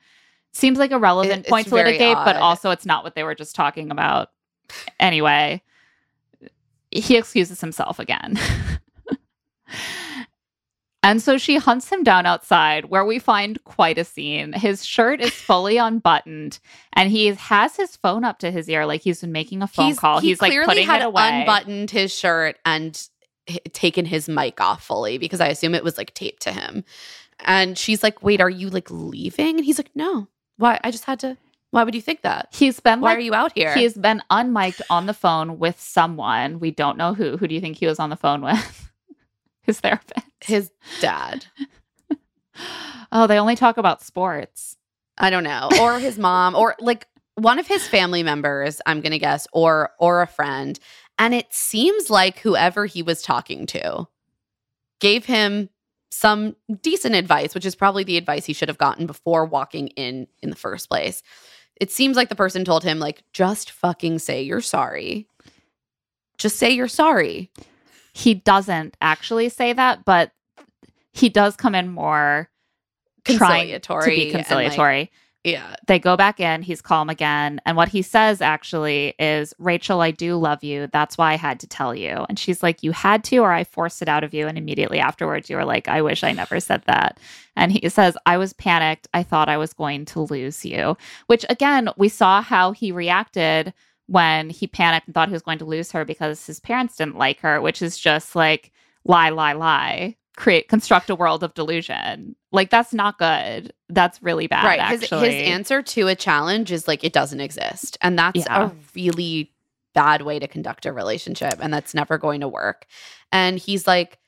Seems 0.54 0.78
like 0.78 0.92
a 0.92 1.00
relevant 1.00 1.46
It- 1.46 1.50
point 1.50 1.68
to 1.68 1.76
litigate, 1.76 2.16
but 2.16 2.38
also 2.38 2.70
it's 2.72 2.86
not 2.86 3.04
what 3.04 3.16
they 3.16 3.24
were 3.24 3.36
just 3.36 3.56
talking 3.56 3.92
about. 3.92 4.30
Anyway, 5.00 5.62
he 6.92 7.18
excuses 7.18 7.60
himself 7.60 8.00
again. 8.00 8.40
And 11.06 11.22
so 11.22 11.38
she 11.38 11.58
hunts 11.58 11.88
him 11.90 12.02
down 12.04 12.26
outside 12.26 12.86
where 12.86 13.06
we 13.06 13.20
find 13.20 13.64
quite 13.64 14.00
a 14.00 14.04
scene. 14.04 14.54
His 14.54 14.84
shirt 14.84 15.22
is 15.22 15.30
fully 15.34 15.78
unbuttoned 15.78 16.58
and 16.94 17.12
he 17.12 17.28
has 17.28 17.76
his 17.76 17.96
phone 17.96 18.24
up 18.24 18.40
to 18.40 18.50
his 18.50 18.68
ear 18.68 18.88
like 18.88 19.02
he's 19.02 19.22
been 19.22 19.32
making 19.32 19.62
a 19.62 19.68
phone 19.68 19.96
call. 19.96 20.20
He 20.20 20.30
He's 20.30 20.42
like 20.42 20.52
putting 20.66 20.88
had 20.88 21.02
it 21.02 21.06
away. 21.06 21.42
unbuttoned 21.42 21.92
his 21.92 22.12
shirt 22.14 22.58
and 22.66 23.00
h- 23.48 23.60
taken 23.72 24.06
his 24.06 24.28
mic 24.28 24.60
off 24.60 24.84
fully 24.84 25.20
because 25.20 25.40
I 25.42 25.50
assume 25.50 25.76
it 25.76 25.84
was 25.84 25.96
like 25.98 26.12
taped 26.16 26.42
to 26.42 26.52
him. 26.52 26.84
And 27.42 27.78
she's 27.78 28.02
like, 28.02 28.24
"Wait, 28.24 28.42
are 28.42 28.50
you 28.50 28.70
like 28.70 28.90
leaving?" 28.90 29.58
And 29.58 29.66
he's 29.66 29.78
like, 29.78 29.92
"No. 29.94 30.28
Why? 30.58 30.80
I 30.84 30.90
just 30.90 31.04
had 31.04 31.20
to. 31.20 31.38
Why 31.70 31.84
would 31.84 31.94
you 31.94 32.02
think 32.02 32.22
that? 32.22 32.48
He's 32.52 32.80
been 32.80 33.02
Why 33.02 33.10
like 33.10 33.18
are 33.18 33.22
you 33.22 33.36
out 33.36 33.52
here?" 33.54 33.76
he's 33.76 33.94
been 33.94 34.24
unmiked 34.32 34.82
on 34.90 35.06
the 35.06 35.14
phone 35.14 35.60
with 35.60 35.80
someone. 35.80 36.60
We 36.60 36.72
don't 36.72 36.98
know 36.98 37.14
who. 37.14 37.38
Who 37.38 37.48
do 37.48 37.54
you 37.54 37.62
think 37.62 37.78
he 37.78 37.86
was 37.86 38.00
on 38.00 38.10
the 38.10 38.16
phone 38.16 38.42
with? 38.42 38.90
his 39.66 39.80
therapist. 39.80 40.26
his 40.42 40.72
dad. 41.02 41.46
Oh, 43.12 43.28
they 43.28 43.38
only 43.38 43.56
talk 43.56 43.78
about 43.78 44.02
sports. 44.02 44.78
I 45.18 45.30
don't 45.30 45.44
know, 45.44 45.70
or 45.80 46.00
his 46.00 46.18
mom, 46.18 46.56
or 46.56 46.76
like 46.80 47.08
one 47.36 47.60
of 47.60 47.68
his 47.68 47.88
family 47.88 48.24
members, 48.24 48.82
I'm 48.86 49.02
going 49.02 49.12
to 49.12 49.20
guess, 49.20 49.48
or 49.54 49.92
or 50.00 50.22
a 50.22 50.28
friend, 50.28 50.78
and 51.18 51.34
it 51.34 51.54
seems 51.54 52.10
like 52.10 52.40
whoever 52.40 52.86
he 52.86 53.02
was 53.02 53.22
talking 53.22 53.66
to 53.68 54.08
gave 55.00 55.26
him 55.26 55.70
some 56.12 56.56
decent 56.82 57.16
advice, 57.16 57.54
which 57.54 57.66
is 57.66 57.76
probably 57.76 58.04
the 58.04 58.18
advice 58.18 58.46
he 58.46 58.54
should 58.54 58.70
have 58.70 58.78
gotten 58.78 59.06
before 59.06 59.46
walking 59.46 59.88
in 59.90 60.28
in 60.42 60.50
the 60.50 60.56
first 60.56 60.90
place. 60.90 61.24
It 61.80 61.92
seems 61.92 62.16
like 62.16 62.30
the 62.30 62.36
person 62.36 62.64
told 62.64 62.84
him 62.84 63.00
like 63.00 63.24
just 63.34 63.72
fucking 63.72 64.20
say 64.20 64.42
you're 64.42 64.62
sorry. 64.62 65.28
Just 66.38 66.58
say 66.58 66.72
you're 66.72 66.88
sorry. 66.88 67.52
He 68.16 68.34
doesn't 68.34 68.96
actually 69.02 69.50
say 69.50 69.74
that, 69.74 70.06
but 70.06 70.32
he 71.12 71.28
does 71.28 71.58
come 71.58 71.76
in 71.76 71.90
more 71.90 72.50
trying 73.26 73.78
to 73.82 74.00
be 74.06 74.26
and, 74.28 74.34
like, 74.34 74.46
conciliatory. 74.48 75.12
Yeah. 75.44 75.76
they 75.86 76.00
go 76.00 76.16
back 76.16 76.40
in, 76.40 76.62
he's 76.62 76.82
calm 76.82 77.10
again. 77.10 77.60
And 77.66 77.76
what 77.76 77.90
he 77.90 78.02
says 78.02 78.42
actually 78.42 79.16
is, 79.20 79.54
Rachel, 79.60 80.00
I 80.00 80.12
do 80.12 80.38
love 80.38 80.64
you. 80.64 80.88
That's 80.94 81.18
why 81.18 81.34
I 81.34 81.36
had 81.36 81.60
to 81.60 81.68
tell 81.68 81.94
you. 81.94 82.26
And 82.30 82.40
she's 82.40 82.64
like, 82.64 82.82
You 82.82 82.94
had 82.94 83.24
to, 83.26 83.40
or 83.40 83.52
I 83.52 83.66
forced 83.66 84.02
it 84.02 84.08
out 84.08 84.24
of 84.24 84.34
you. 84.34 84.48
And 84.48 84.58
immediately 84.58 85.00
afterwards, 85.00 85.50
you 85.50 85.58
were 85.58 85.66
like, 85.66 85.90
I 85.90 86.02
wish 86.02 86.24
I 86.24 86.32
never 86.32 86.62
said 86.62 86.84
that. 86.88 87.20
And 87.58 87.74
he 87.74 87.90
says, 87.90 88.18
I 88.26 88.38
was 88.38 88.54
panicked. 88.54 89.10
I 89.14 89.24
thought 89.24 89.50
I 89.50 89.58
was 89.58 89.74
going 89.74 90.06
to 90.06 90.22
lose 90.22 90.66
you. 90.66 90.96
Which 91.28 91.46
again, 91.50 91.90
we 91.98 92.08
saw 92.08 92.42
how 92.42 92.72
he 92.72 92.94
reacted 92.94 93.74
when 94.08 94.50
he 94.50 94.68
panicked 94.68 95.08
and 95.08 95.14
thought 95.16 95.30
he 95.30 95.34
was 95.34 95.42
going 95.42 95.58
to 95.60 95.66
lose 95.66 95.92
her 95.92 96.06
because 96.06 96.46
his 96.46 96.60
parents 96.60 96.96
didn't 96.96 97.18
like 97.18 97.40
her, 97.40 97.60
which 97.62 97.82
is 97.82 97.98
just 97.98 98.36
like 98.36 98.72
lie, 99.04 99.30
lie, 99.30 99.54
lie. 99.54 100.16
Create, 100.38 100.68
construct 100.68 101.10
a 101.10 101.16
world 101.16 101.44
of 101.44 101.54
delusion. 101.54 102.36
Like 102.52 102.70
that's 102.70 102.94
not 102.94 103.18
good. 103.18 103.74
That's 103.90 104.22
really 104.22 104.48
bad. 104.48 104.66
right. 104.66 105.00
His, 105.00 105.10
his 105.10 105.34
answer 105.34 105.82
to 105.82 106.08
a 106.08 106.16
challenge 106.16 106.74
is 106.74 106.88
like 106.90 107.04
it 107.06 107.14
doesn't 107.14 107.40
exist. 107.40 107.98
And 108.02 108.20
that's 108.20 108.40
Yeah. 108.40 108.66
a 108.68 108.72
really 108.94 109.54
bad 109.94 110.24
way 110.24 110.40
to 110.40 110.48
conduct 110.48 110.86
a 110.86 110.92
relationship. 110.92 111.54
And 111.62 111.74
that's 111.74 111.94
never 111.94 112.18
going 112.18 112.42
to 112.42 112.50
work. 112.50 112.86
And 113.32 113.58
he's 113.58 113.88
like, 113.88 114.20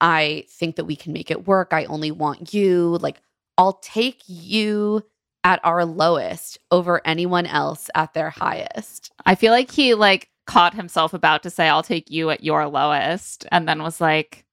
I 0.00 0.44
think 0.50 0.76
that 0.76 0.84
we 0.84 0.94
can 0.94 1.14
make 1.14 1.30
it 1.30 1.46
work. 1.46 1.68
I 1.72 1.86
only 1.86 2.10
want 2.10 2.52
you. 2.52 2.98
Like, 3.00 3.22
I'll 3.56 3.74
take 3.82 4.22
you 4.26 5.02
at 5.44 5.60
our 5.62 5.84
lowest 5.84 6.58
over 6.70 7.02
anyone 7.04 7.46
else 7.46 7.90
at 7.94 8.14
their 8.14 8.30
highest. 8.30 9.12
I 9.24 9.34
feel 9.34 9.52
like 9.52 9.70
he 9.70 9.94
like 9.94 10.30
caught 10.46 10.74
himself 10.74 11.14
about 11.14 11.42
to 11.44 11.50
say, 11.50 11.68
I'll 11.68 11.82
take 11.82 12.10
you 12.10 12.30
at 12.30 12.42
your 12.42 12.66
lowest, 12.66 13.46
and 13.52 13.68
then 13.68 13.82
was 13.82 14.00
like, 14.00 14.44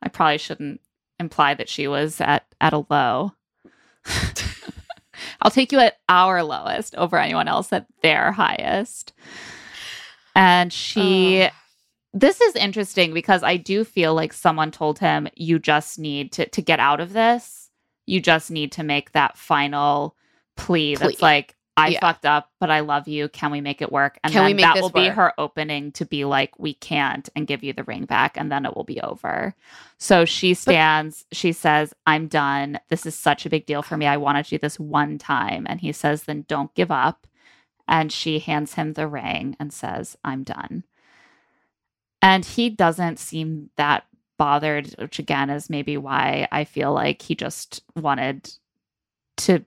I 0.00 0.08
probably 0.08 0.38
shouldn't 0.38 0.80
imply 1.18 1.54
that 1.54 1.68
she 1.68 1.88
was 1.88 2.20
at 2.20 2.46
at 2.60 2.72
a 2.72 2.84
low. 2.88 3.32
I'll 5.42 5.50
take 5.50 5.72
you 5.72 5.78
at 5.80 5.98
our 6.08 6.42
lowest 6.42 6.94
over 6.96 7.18
anyone 7.18 7.48
else 7.48 7.72
at 7.72 7.86
their 8.02 8.32
highest. 8.32 9.12
And 10.34 10.72
she 10.72 11.48
this 12.14 12.40
is 12.40 12.54
interesting 12.56 13.14
because 13.14 13.42
I 13.42 13.56
do 13.56 13.84
feel 13.84 14.14
like 14.14 14.32
someone 14.32 14.70
told 14.70 14.98
him 14.98 15.28
you 15.34 15.58
just 15.58 15.98
need 15.98 16.32
to 16.32 16.48
to 16.48 16.62
get 16.62 16.80
out 16.80 17.00
of 17.00 17.12
this. 17.12 17.61
You 18.06 18.20
just 18.20 18.50
need 18.50 18.72
to 18.72 18.82
make 18.82 19.12
that 19.12 19.38
final 19.38 20.16
plea, 20.56 20.96
Plea. 20.96 20.96
that's 20.96 21.22
like 21.22 21.56
I 21.76 21.88
Yeah. 21.88 22.00
fucked 22.00 22.26
up, 22.26 22.50
but 22.60 22.70
I 22.70 22.80
love 22.80 23.08
you. 23.08 23.28
Can 23.30 23.50
we 23.50 23.62
make 23.62 23.80
it 23.80 23.90
work? 23.90 24.18
And 24.22 24.32
Can 24.32 24.44
we 24.44 24.52
then 24.52 24.60
that 24.60 24.80
will 24.80 24.90
be 24.90 25.08
her 25.08 25.32
opening 25.38 25.90
to 25.92 26.04
be 26.04 26.24
like, 26.26 26.58
we 26.58 26.74
can't, 26.74 27.28
and 27.34 27.46
give 27.46 27.64
you 27.64 27.72
the 27.72 27.84
ring 27.84 28.04
back, 28.04 28.36
and 28.36 28.52
then 28.52 28.66
it 28.66 28.76
will 28.76 28.84
be 28.84 29.00
over. 29.00 29.54
So 29.98 30.26
she 30.26 30.52
stands, 30.52 31.24
she 31.32 31.52
says, 31.52 31.94
I'm 32.06 32.28
done. 32.28 32.78
This 32.90 33.06
is 33.06 33.14
such 33.14 33.46
a 33.46 33.50
big 33.50 33.64
deal 33.64 33.82
for 33.82 33.96
me. 33.96 34.06
I 34.06 34.18
wanted 34.18 34.44
to 34.44 34.50
do 34.50 34.58
this 34.58 34.78
one 34.78 35.16
time. 35.16 35.66
And 35.66 35.80
he 35.80 35.92
says, 35.92 36.24
then 36.24 36.44
don't 36.46 36.74
give 36.74 36.90
up. 36.90 37.26
And 37.88 38.12
she 38.12 38.38
hands 38.38 38.74
him 38.74 38.92
the 38.92 39.08
ring 39.08 39.56
and 39.58 39.72
says, 39.72 40.16
I'm 40.22 40.42
done. 40.44 40.84
And 42.20 42.44
he 42.44 42.68
doesn't 42.70 43.18
seem 43.18 43.70
that 43.76 44.04
bothered, 44.42 44.92
which 44.98 45.20
again 45.20 45.50
is 45.50 45.70
maybe 45.70 45.96
why 45.96 46.48
I 46.50 46.64
feel 46.64 46.92
like 46.92 47.22
he 47.22 47.36
just 47.36 47.80
wanted 47.94 48.52
to 49.36 49.64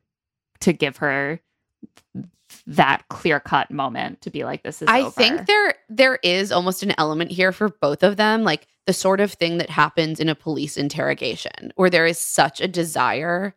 to 0.59 0.73
give 0.73 0.97
her 0.97 1.39
that 2.67 3.07
clear 3.07 3.39
cut 3.39 3.71
moment 3.71 4.19
to 4.21 4.29
be 4.29 4.43
like, 4.43 4.63
this 4.63 4.81
is 4.81 4.89
I 4.89 5.03
over. 5.03 5.11
think 5.11 5.45
there 5.45 5.75
there 5.87 6.19
is 6.23 6.51
almost 6.51 6.83
an 6.83 6.93
element 6.97 7.31
here 7.31 7.53
for 7.53 7.69
both 7.69 8.03
of 8.03 8.17
them, 8.17 8.43
like 8.43 8.67
the 8.85 8.91
sort 8.91 9.21
of 9.21 9.31
thing 9.31 9.59
that 9.59 9.69
happens 9.69 10.19
in 10.19 10.27
a 10.27 10.35
police 10.35 10.75
interrogation, 10.75 11.71
where 11.75 11.89
there 11.89 12.05
is 12.05 12.19
such 12.19 12.59
a 12.59 12.67
desire 12.67 13.55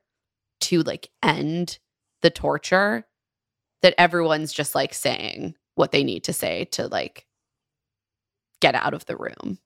to 0.60 0.82
like 0.82 1.10
end 1.20 1.80
the 2.22 2.30
torture 2.30 3.08
that 3.82 3.94
everyone's 3.98 4.52
just 4.52 4.76
like 4.76 4.94
saying 4.94 5.56
what 5.74 5.90
they 5.90 6.04
need 6.04 6.22
to 6.22 6.32
say 6.32 6.66
to 6.66 6.86
like 6.86 7.26
get 8.60 8.76
out 8.76 8.94
of 8.94 9.04
the 9.06 9.16
room. 9.16 9.58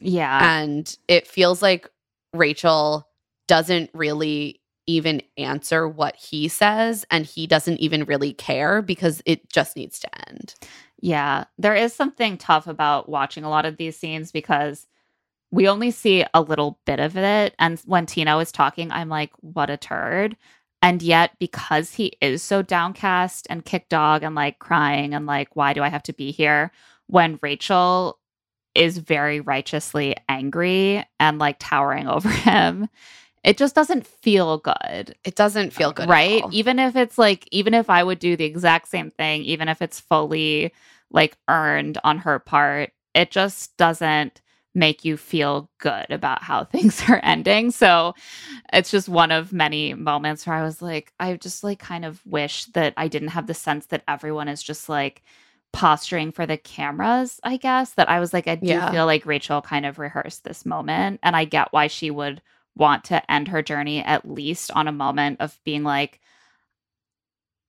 Yeah. 0.00 0.60
And 0.60 0.96
it 1.08 1.26
feels 1.26 1.62
like 1.62 1.88
Rachel 2.32 3.08
doesn't 3.48 3.90
really 3.92 4.60
even 4.86 5.22
answer 5.36 5.88
what 5.88 6.16
he 6.16 6.48
says 6.48 7.04
and 7.10 7.24
he 7.24 7.46
doesn't 7.46 7.78
even 7.78 8.04
really 8.04 8.32
care 8.32 8.82
because 8.82 9.22
it 9.26 9.48
just 9.50 9.76
needs 9.76 10.00
to 10.00 10.28
end. 10.28 10.54
Yeah, 11.00 11.44
there 11.58 11.74
is 11.74 11.92
something 11.92 12.36
tough 12.38 12.66
about 12.66 13.08
watching 13.08 13.44
a 13.44 13.50
lot 13.50 13.66
of 13.66 13.76
these 13.76 13.96
scenes 13.96 14.32
because 14.32 14.86
we 15.50 15.68
only 15.68 15.90
see 15.90 16.24
a 16.32 16.40
little 16.40 16.78
bit 16.86 17.00
of 17.00 17.16
it. 17.16 17.54
And 17.58 17.78
when 17.84 18.06
Tino 18.06 18.38
is 18.38 18.52
talking, 18.52 18.90
I'm 18.90 19.08
like, 19.08 19.32
what 19.40 19.70
a 19.70 19.76
turd. 19.76 20.36
And 20.80 21.02
yet, 21.02 21.32
because 21.38 21.92
he 21.94 22.16
is 22.20 22.42
so 22.42 22.62
downcast 22.62 23.46
and 23.50 23.64
kick 23.64 23.88
dog 23.88 24.22
and 24.22 24.34
like 24.34 24.58
crying 24.58 25.14
and 25.14 25.26
like, 25.26 25.54
why 25.54 25.74
do 25.74 25.82
I 25.82 25.88
have 25.88 26.02
to 26.04 26.12
be 26.12 26.32
here? 26.32 26.72
When 27.06 27.38
Rachel 27.42 28.18
is 28.74 28.98
very 28.98 29.40
righteously 29.40 30.16
angry 30.28 31.04
and 31.20 31.38
like 31.38 31.56
towering 31.58 32.08
over 32.08 32.28
him, 32.28 32.88
it 33.44 33.58
just 33.58 33.74
doesn't 33.74 34.06
feel 34.06 34.58
good. 34.58 35.14
It 35.24 35.34
doesn't 35.34 35.72
feel 35.72 35.92
good. 35.92 36.08
right? 36.08 36.42
even 36.50 36.78
if 36.78 36.96
it's 36.96 37.18
like 37.18 37.48
even 37.50 37.74
if 37.74 37.90
i 37.90 38.02
would 38.02 38.18
do 38.18 38.36
the 38.36 38.44
exact 38.44 38.88
same 38.88 39.10
thing 39.10 39.42
even 39.42 39.68
if 39.68 39.82
it's 39.82 39.98
fully 40.00 40.72
like 41.10 41.36
earned 41.48 41.98
on 42.04 42.18
her 42.18 42.38
part 42.38 42.92
it 43.14 43.30
just 43.30 43.76
doesn't 43.76 44.40
make 44.74 45.04
you 45.04 45.16
feel 45.16 45.70
good 45.78 46.06
about 46.10 46.42
how 46.42 46.64
things 46.72 47.02
are 47.08 47.20
ending. 47.22 47.70
So 47.70 48.14
it's 48.72 48.90
just 48.90 49.08
one 49.08 49.30
of 49.30 49.52
many 49.52 49.92
moments 49.94 50.46
where 50.46 50.56
i 50.56 50.62
was 50.62 50.80
like 50.80 51.12
i 51.20 51.36
just 51.36 51.62
like 51.62 51.78
kind 51.78 52.04
of 52.04 52.24
wish 52.26 52.64
that 52.66 52.94
i 52.96 53.06
didn't 53.08 53.28
have 53.28 53.46
the 53.46 53.54
sense 53.54 53.86
that 53.86 54.02
everyone 54.08 54.48
is 54.48 54.62
just 54.62 54.88
like 54.88 55.22
posturing 55.72 56.30
for 56.32 56.44
the 56.46 56.56
cameras 56.58 57.40
i 57.44 57.56
guess 57.56 57.92
that 57.94 58.08
i 58.10 58.20
was 58.20 58.32
like 58.32 58.46
i 58.46 58.54
do 58.56 58.66
Yeah. 58.66 58.90
feel 58.90 59.06
like 59.06 59.24
rachel 59.26 59.62
kind 59.62 59.86
of 59.86 59.98
rehearsed 59.98 60.44
this 60.44 60.66
moment 60.66 61.20
and 61.22 61.34
i 61.34 61.44
get 61.44 61.72
why 61.72 61.86
she 61.86 62.10
would 62.10 62.42
want 62.76 63.04
to 63.04 63.30
end 63.30 63.48
her 63.48 63.62
journey 63.62 64.00
at 64.02 64.28
least 64.28 64.70
on 64.72 64.86
a 64.88 64.92
moment 64.92 65.40
of 65.40 65.58
being 65.64 65.82
like 65.82 66.20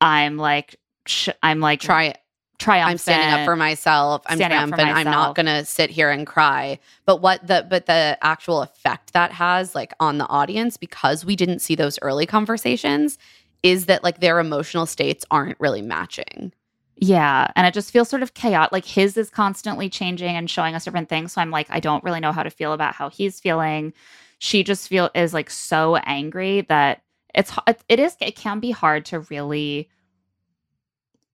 i'm 0.02 0.38
like 0.38 0.76
sh- 1.08 1.30
i'm 1.42 1.60
like 1.60 1.80
Try 1.82 2.06
it. 2.06 2.18
triumphant 2.60 2.92
I'm 2.92 2.98
standing 2.98 3.40
up 3.40 3.46
for 3.46 3.56
myself. 3.56 4.22
I'm 4.28 4.38
Standing 4.38 4.60
up 4.60 4.70
for 4.70 4.76
triumphant. 4.76 5.08
I'm 5.08 5.12
not 5.12 5.36
gonna 5.36 5.66
sit 5.66 5.90
here 5.90 6.10
and 6.10 6.26
cry. 6.26 6.80
But 7.06 7.18
what 7.22 7.46
the 7.46 7.66
but 7.70 7.88
the 7.88 8.18
actual 8.22 8.62
effect 8.62 9.12
that 9.14 9.32
has 9.34 9.76
like 9.76 9.94
on 10.00 10.18
the 10.18 10.28
audience 10.28 10.78
because 10.78 11.26
we 11.26 11.36
didn't 11.36 11.60
see 11.60 11.76
those 11.76 12.00
early 12.02 12.26
conversations 12.26 13.18
is 13.64 13.88
that 13.88 14.04
like 14.04 14.20
their 14.22 14.40
emotional 14.40 14.86
states 14.86 15.26
aren't 15.32 15.60
really 15.60 15.82
matching. 15.82 16.54
Yeah. 16.98 17.48
And 17.56 17.68
it 17.68 17.74
just 17.74 17.92
feels 17.92 18.10
sort 18.10 18.24
of 18.24 18.34
chaotic. 18.34 18.72
Like 18.72 18.86
his 18.86 19.18
is 19.18 19.30
constantly 19.30 19.90
changing 19.90 20.36
and 20.36 20.50
showing 20.50 20.76
us 20.76 20.86
different 20.86 21.10
things. 21.10 21.34
So 21.34 21.42
I'm 21.42 21.52
like, 21.52 21.68
I 21.70 21.80
don't 21.80 22.04
really 22.04 22.20
know 22.20 22.32
how 22.32 22.44
to 22.44 22.50
feel 22.50 22.74
about 22.74 22.96
how 22.96 23.10
he's 23.10 23.40
feeling. 23.40 23.94
She 24.40 24.64
just 24.64 24.88
feel 24.88 25.10
is 25.16 25.34
like 25.34 25.50
so 25.50 25.98
angry 25.98 26.62
that 26.62 27.02
it's 27.34 27.52
it 27.90 28.00
is 28.00 28.16
it 28.22 28.36
can 28.36 28.60
be 28.60 28.72
hard 28.72 29.06
to 29.06 29.22
really 29.22 29.90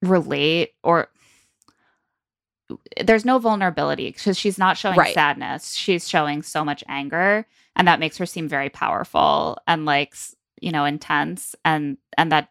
relate 0.02 0.74
or 0.84 1.10
there's 3.04 3.26
no 3.26 3.40
vulnerability 3.40 4.12
because 4.12 4.38
she's 4.38 4.58
not 4.58 4.78
showing 4.78 4.98
Right. 4.98 5.14
sadness. 5.14 5.74
She's 5.74 6.08
showing 6.08 6.44
so 6.44 6.64
much 6.64 6.84
anger 6.88 7.46
and 7.76 7.88
that 7.88 8.00
makes 8.00 8.18
her 8.18 8.26
seem 8.26 8.48
very 8.48 8.70
powerful 8.70 9.58
and 9.68 9.86
like 9.86 10.16
you 10.62 10.72
know 10.72 10.86
intense 10.86 11.56
and 11.66 11.98
and 12.18 12.32
that 12.32 12.50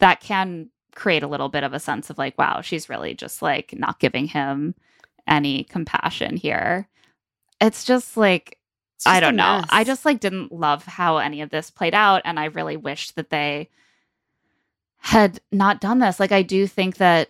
that 0.00 0.20
can 0.20 0.70
create 0.94 1.22
a 1.22 1.28
little 1.28 1.48
bit 1.48 1.64
of 1.64 1.72
a 1.72 1.80
sense 1.80 2.10
of 2.10 2.18
like 2.18 2.36
wow 2.38 2.60
she's 2.60 2.88
really 2.88 3.14
just 3.14 3.42
like 3.42 3.74
not 3.76 4.00
giving 4.00 4.26
him 4.26 4.74
any 5.26 5.64
compassion 5.64 6.36
here. 6.36 6.88
It's 7.60 7.84
just 7.84 8.16
like 8.16 8.58
It's 8.96 9.06
i 9.06 9.14
just 9.14 9.18
a 9.18 9.26
don't 9.26 9.36
know. 9.36 9.62
I 9.70 9.84
just 9.84 10.04
like 10.04 10.20
didn't 10.20 10.52
love 10.52 10.84
how 10.84 11.18
any 11.18 11.40
of 11.42 11.50
this 11.50 11.70
played 11.70 11.94
out 11.94 12.22
and 12.24 12.38
i 12.38 12.46
really 12.46 12.76
wished 12.76 13.16
that 13.16 13.30
they 13.30 13.68
had 14.98 15.40
not 15.52 15.80
done 15.80 15.98
this. 15.98 16.20
Like 16.20 16.32
i 16.32 16.42
do 16.42 16.66
think 16.66 16.96
that 16.98 17.28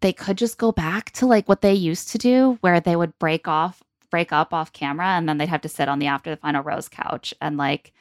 they 0.00 0.12
could 0.12 0.36
just 0.36 0.58
go 0.58 0.70
back 0.70 1.10
to 1.12 1.26
like 1.26 1.48
what 1.48 1.62
they 1.62 1.72
used 1.72 2.10
to 2.10 2.18
do 2.18 2.58
where 2.60 2.80
they 2.80 2.96
would 2.96 3.18
break 3.18 3.48
off 3.48 3.82
break 4.10 4.32
up 4.32 4.52
off 4.52 4.72
camera 4.72 5.06
and 5.06 5.28
then 5.28 5.38
they'd 5.38 5.48
have 5.48 5.62
to 5.62 5.68
sit 5.68 5.88
on 5.88 5.98
the 5.98 6.06
after 6.06 6.30
the 6.30 6.36
final 6.36 6.62
rose 6.62 6.88
couch 6.88 7.34
and 7.40 7.56
like 7.56 7.92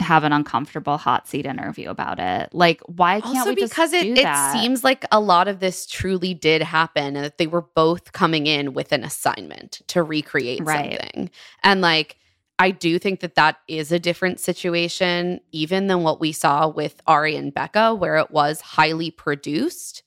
have 0.00 0.24
an 0.24 0.32
uncomfortable 0.32 0.98
hot 0.98 1.28
seat 1.28 1.46
interview 1.46 1.88
about 1.88 2.18
it. 2.18 2.52
Like, 2.52 2.80
why 2.82 3.20
can't 3.20 3.36
also 3.38 3.50
we 3.50 3.56
just 3.56 3.72
because 3.72 3.92
it, 3.92 4.06
it 4.06 4.36
seems 4.52 4.84
like 4.84 5.04
a 5.12 5.20
lot 5.20 5.48
of 5.48 5.60
this 5.60 5.86
truly 5.86 6.34
did 6.34 6.62
happen 6.62 7.16
and 7.16 7.24
that 7.24 7.38
they 7.38 7.46
were 7.46 7.62
both 7.62 8.12
coming 8.12 8.46
in 8.46 8.74
with 8.74 8.92
an 8.92 9.04
assignment 9.04 9.82
to 9.88 10.02
recreate 10.02 10.62
Right. 10.64 10.98
something. 11.00 11.30
And 11.62 11.80
like 11.80 12.18
i 12.60 12.70
do 12.70 13.00
think 13.00 13.18
that 13.18 13.34
that 13.34 13.56
is 13.66 13.90
a 13.90 13.98
different 13.98 14.38
situation 14.38 15.40
even 15.50 15.88
than 15.88 16.04
what 16.04 16.20
we 16.20 16.30
saw 16.30 16.68
with 16.68 17.00
Arie 17.08 17.34
and 17.34 17.52
becca 17.52 17.92
where 17.96 18.16
it 18.16 18.30
was 18.30 18.60
highly 18.60 19.10
produced 19.10 20.04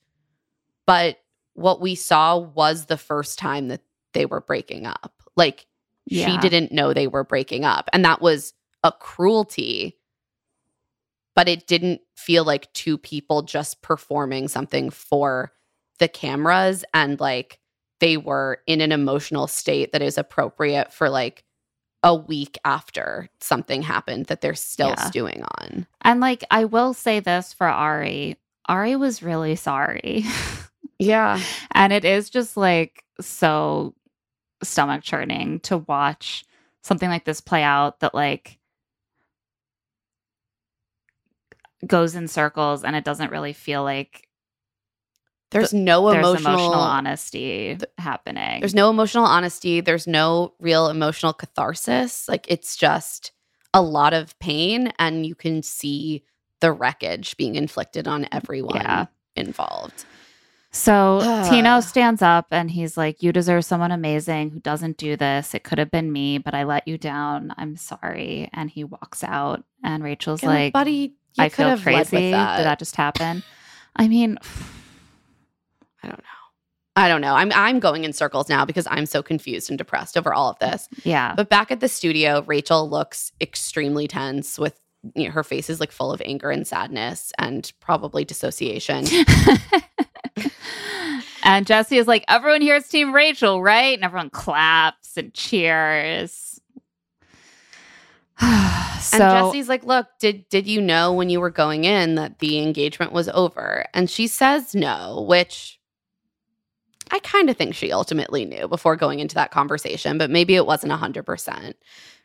but 0.86 1.18
what 1.52 1.82
we 1.82 1.94
saw 1.94 2.38
was 2.38 2.86
the 2.86 2.96
first 2.96 3.38
time 3.38 3.68
that 3.68 3.82
they 4.14 4.24
were 4.24 4.40
breaking 4.40 4.86
up. 4.86 5.12
Like 5.36 5.66
she 6.10 6.38
didn't 6.38 6.72
know 6.72 6.94
they 6.94 7.06
were 7.06 7.24
breaking 7.24 7.66
up. 7.66 7.90
And 7.92 8.04
that 8.06 8.22
was 8.22 8.54
a 8.84 8.92
cruelty 8.92 9.96
but 11.34 11.48
it 11.48 11.66
didn't 11.68 12.00
feel 12.16 12.44
like 12.44 12.72
two 12.72 12.98
people 12.98 13.42
just 13.42 13.80
performing 13.80 14.48
something 14.48 14.90
for 14.90 15.52
the 16.00 16.08
cameras 16.08 16.84
and 16.92 17.20
like 17.20 17.60
they 18.00 18.16
were 18.16 18.60
in 18.66 18.80
an 18.80 18.90
emotional 18.92 19.46
state 19.46 19.92
that 19.92 20.02
is 20.02 20.18
appropriate 20.18 20.92
for 20.92 21.08
like 21.08 21.44
a 22.02 22.14
week 22.14 22.58
after 22.64 23.28
something 23.40 23.82
happened 23.82 24.26
that 24.26 24.40
they're 24.40 24.54
still 24.54 24.90
Yeah. 24.90 25.04
stewing 25.06 25.42
on. 25.58 25.86
And 26.02 26.20
like, 26.20 26.44
I 26.50 26.64
will 26.64 26.94
say 26.94 27.18
this 27.20 27.52
for 27.52 27.68
Arie 27.68 28.36
Arie 28.68 28.96
was 28.96 29.22
really 29.22 29.56
sorry. 29.56 30.24
Yeah. 31.00 31.40
and 31.70 31.92
it 31.92 32.04
is 32.04 32.28
just 32.30 32.56
like 32.56 33.04
so 33.20 33.94
stomach 34.64 35.04
churning 35.04 35.60
to 35.60 35.78
watch 35.78 36.44
something 36.82 37.08
like 37.08 37.24
this 37.24 37.40
play 37.40 37.62
out 37.62 38.00
that 38.00 38.14
like 38.14 38.57
goes 41.86 42.14
in 42.14 42.28
circles 42.28 42.84
and 42.84 42.96
it 42.96 43.04
doesn't 43.04 43.30
really 43.30 43.52
feel 43.52 43.82
like 43.84 44.28
There's 45.50 45.72
no 45.72 46.10
there's 46.10 46.24
emotional, 46.24 46.54
emotional 46.54 46.80
honesty 46.80 47.78
happening. 47.98 48.60
There's 48.60 48.74
no 48.74 48.90
emotional 48.90 49.24
honesty. 49.24 49.80
There's 49.80 50.06
no 50.06 50.54
real 50.60 50.88
emotional 50.88 51.32
catharsis. 51.32 52.28
Like 52.28 52.46
it's 52.48 52.76
just 52.76 53.32
a 53.74 53.82
lot 53.82 54.12
of 54.14 54.38
pain 54.38 54.92
and 54.98 55.24
you 55.26 55.34
can 55.34 55.62
see 55.62 56.24
the 56.60 56.72
wreckage 56.72 57.36
being 57.36 57.54
inflicted 57.54 58.08
on 58.08 58.24
mm, 58.24 58.28
everyone 58.32 58.76
Yeah. 58.76 59.06
involved. 59.36 60.04
So 60.70 61.18
Ugh. 61.22 61.50
Tino 61.50 61.80
stands 61.92 62.20
up 62.22 62.48
and 62.50 62.70
he's 62.70 62.96
like, 62.96 63.22
You 63.22 63.32
deserve 63.32 63.64
someone 63.64 63.92
amazing 63.92 64.50
who 64.50 64.60
doesn't 64.60 64.96
do 64.98 65.16
this. 65.16 65.54
It 65.54 65.64
could 65.64 65.78
have 65.78 65.90
been 65.90 66.12
me, 66.12 66.38
but 66.38 66.54
I 66.54 66.64
let 66.64 66.86
you 66.88 66.98
down. 66.98 67.54
I'm 67.56 67.76
sorry. 67.76 68.50
And 68.52 68.68
he 68.68 68.84
walks 68.84 69.22
out. 69.24 69.62
And 69.84 70.02
Rachel's 70.02 70.42
And, 70.42 70.50
like, 70.50 70.72
buddy, 70.72 71.14
you 71.38 71.44
I 71.44 71.48
feel 71.48 71.68
have 71.68 71.84
led 71.84 71.98
with 71.98 72.10
crazy. 72.10 72.30
that. 72.32 72.56
Did 72.58 72.66
that 72.66 72.78
just 72.78 72.96
happen? 72.96 73.42
I 73.96 74.08
mean, 74.08 74.38
I 76.02 76.08
don't 76.08 76.18
know. 76.18 76.24
I 76.96 77.08
don't 77.08 77.20
know. 77.20 77.34
I'm 77.34 77.52
I'm 77.52 77.78
going 77.78 78.04
in 78.04 78.12
circles 78.12 78.48
now 78.48 78.64
because 78.64 78.86
I'm 78.90 79.06
so 79.06 79.22
confused 79.22 79.70
and 79.70 79.78
depressed 79.78 80.16
over 80.16 80.34
all 80.34 80.50
of 80.50 80.58
this. 80.58 80.88
yeah. 81.04 81.34
But 81.36 81.48
back 81.48 81.70
at 81.70 81.78
the 81.80 81.88
studio, 81.88 82.42
Rachel 82.46 82.88
looks 82.90 83.32
extremely 83.40 84.08
tense 84.08 84.58
with 84.58 84.78
you 85.14 85.24
know, 85.26 85.30
her 85.30 85.44
face 85.44 85.70
is 85.70 85.78
like 85.80 85.92
full 85.92 86.12
of 86.12 86.20
anger 86.24 86.50
and 86.50 86.66
sadness 86.66 87.32
and 87.38 87.72
probably 87.80 88.24
dissociation. 88.24 89.04
and 91.44 91.66
Jesse 91.66 91.98
is 91.98 92.06
like, 92.08 92.24
Everyone 92.28 92.60
here 92.60 92.76
is 92.76 92.88
Team 92.88 93.14
Rachel, 93.14 93.62
right? 93.62 93.94
And 93.94 94.04
everyone 94.04 94.30
claps 94.30 95.16
and 95.16 95.32
cheers. 95.34 96.47
so 99.00 99.18
and 99.18 99.52
Jesse's 99.52 99.68
like, 99.68 99.84
"Look, 99.84 100.06
did 100.20 100.48
did 100.48 100.66
you 100.66 100.80
know 100.80 101.12
when 101.12 101.30
you 101.30 101.40
were 101.40 101.50
going 101.50 101.84
in 101.84 102.14
that 102.16 102.38
the 102.38 102.60
engagement 102.62 103.12
was 103.12 103.28
over?" 103.28 103.84
And 103.94 104.08
she 104.08 104.26
says 104.26 104.74
no, 104.74 105.24
which 105.28 105.78
I 107.10 107.18
kind 107.20 107.50
of 107.50 107.56
think 107.56 107.74
she 107.74 107.92
ultimately 107.92 108.44
knew 108.44 108.68
before 108.68 108.96
going 108.96 109.18
into 109.18 109.34
that 109.36 109.50
conversation, 109.50 110.18
but 110.18 110.30
maybe 110.30 110.54
it 110.54 110.66
wasn't 110.66 110.92
100%. 110.92 111.74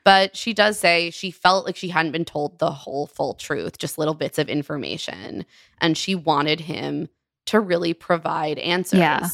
But 0.03 0.35
she 0.35 0.53
does 0.53 0.77
say 0.77 1.10
she 1.11 1.31
felt 1.31 1.65
like 1.65 1.77
she 1.77 1.88
hadn't 1.88 2.11
been 2.11 2.26
told 2.26 2.60
the 2.60 2.72
whole 2.72 3.07
full 3.07 3.35
truth, 3.35 3.77
just 3.77 3.98
little 3.98 4.14
bits 4.14 4.38
of 4.38 4.49
information, 4.49 5.45
and 5.80 5.98
she 5.98 6.14
wanted 6.14 6.60
him 6.60 7.07
to 7.45 7.60
really 7.60 7.94
provide 7.94 8.60
answers. 8.60 8.99
Yeah. 8.99 9.27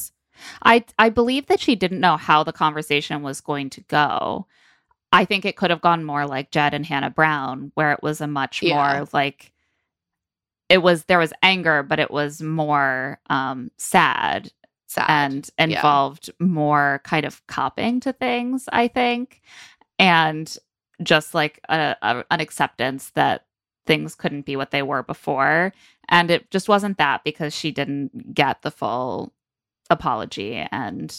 I 0.63 0.85
I 0.97 1.09
believe 1.09 1.47
that 1.47 1.59
she 1.59 1.75
didn't 1.75 1.99
know 1.99 2.17
how 2.17 2.43
the 2.43 2.53
conversation 2.53 3.23
was 3.23 3.41
going 3.41 3.69
to 3.71 3.81
go. 3.81 4.47
I 5.11 5.25
think 5.25 5.45
it 5.45 5.55
could 5.55 5.69
have 5.71 5.81
gone 5.81 6.03
more 6.03 6.25
like 6.27 6.51
Jed 6.51 6.73
and 6.73 6.85
Hannah 6.85 7.09
Brown, 7.09 7.71
where 7.75 7.91
it 7.91 8.03
was 8.03 8.21
a 8.21 8.27
much 8.27 8.61
Yeah. 8.61 8.75
more 8.97 9.07
like 9.13 9.51
it 10.69 10.79
was 10.83 11.05
there 11.05 11.17
was 11.19 11.33
anger, 11.41 11.81
but 11.83 11.99
it 11.99 12.11
was 12.11 12.41
more 12.41 13.19
um 13.29 13.71
sad 13.77 14.51
Sad. 14.87 15.05
and 15.09 15.49
Yeah. 15.57 15.63
involved 15.77 16.29
more 16.39 17.01
kind 17.03 17.25
of 17.25 17.45
copping 17.47 17.99
to 18.01 18.13
things, 18.13 18.67
I 18.71 18.87
think. 18.87 19.41
And 19.97 20.55
just 21.03 21.33
like 21.33 21.59
a, 21.69 21.95
a, 22.01 22.25
an 22.31 22.39
acceptance 22.41 23.11
that 23.11 23.45
things 23.87 24.15
couldn't 24.15 24.45
be 24.45 24.55
what 24.55 24.71
they 24.71 24.83
were 24.83 25.01
before. 25.03 25.73
And 26.09 26.29
it 26.31 26.51
just 26.51 26.69
wasn't 26.69 26.97
that 26.99 27.23
because 27.23 27.55
she 27.55 27.71
didn't 27.71 28.33
get 28.33 28.61
the 28.61 28.71
full 28.71 29.33
apology 29.89 30.55
and 30.71 31.15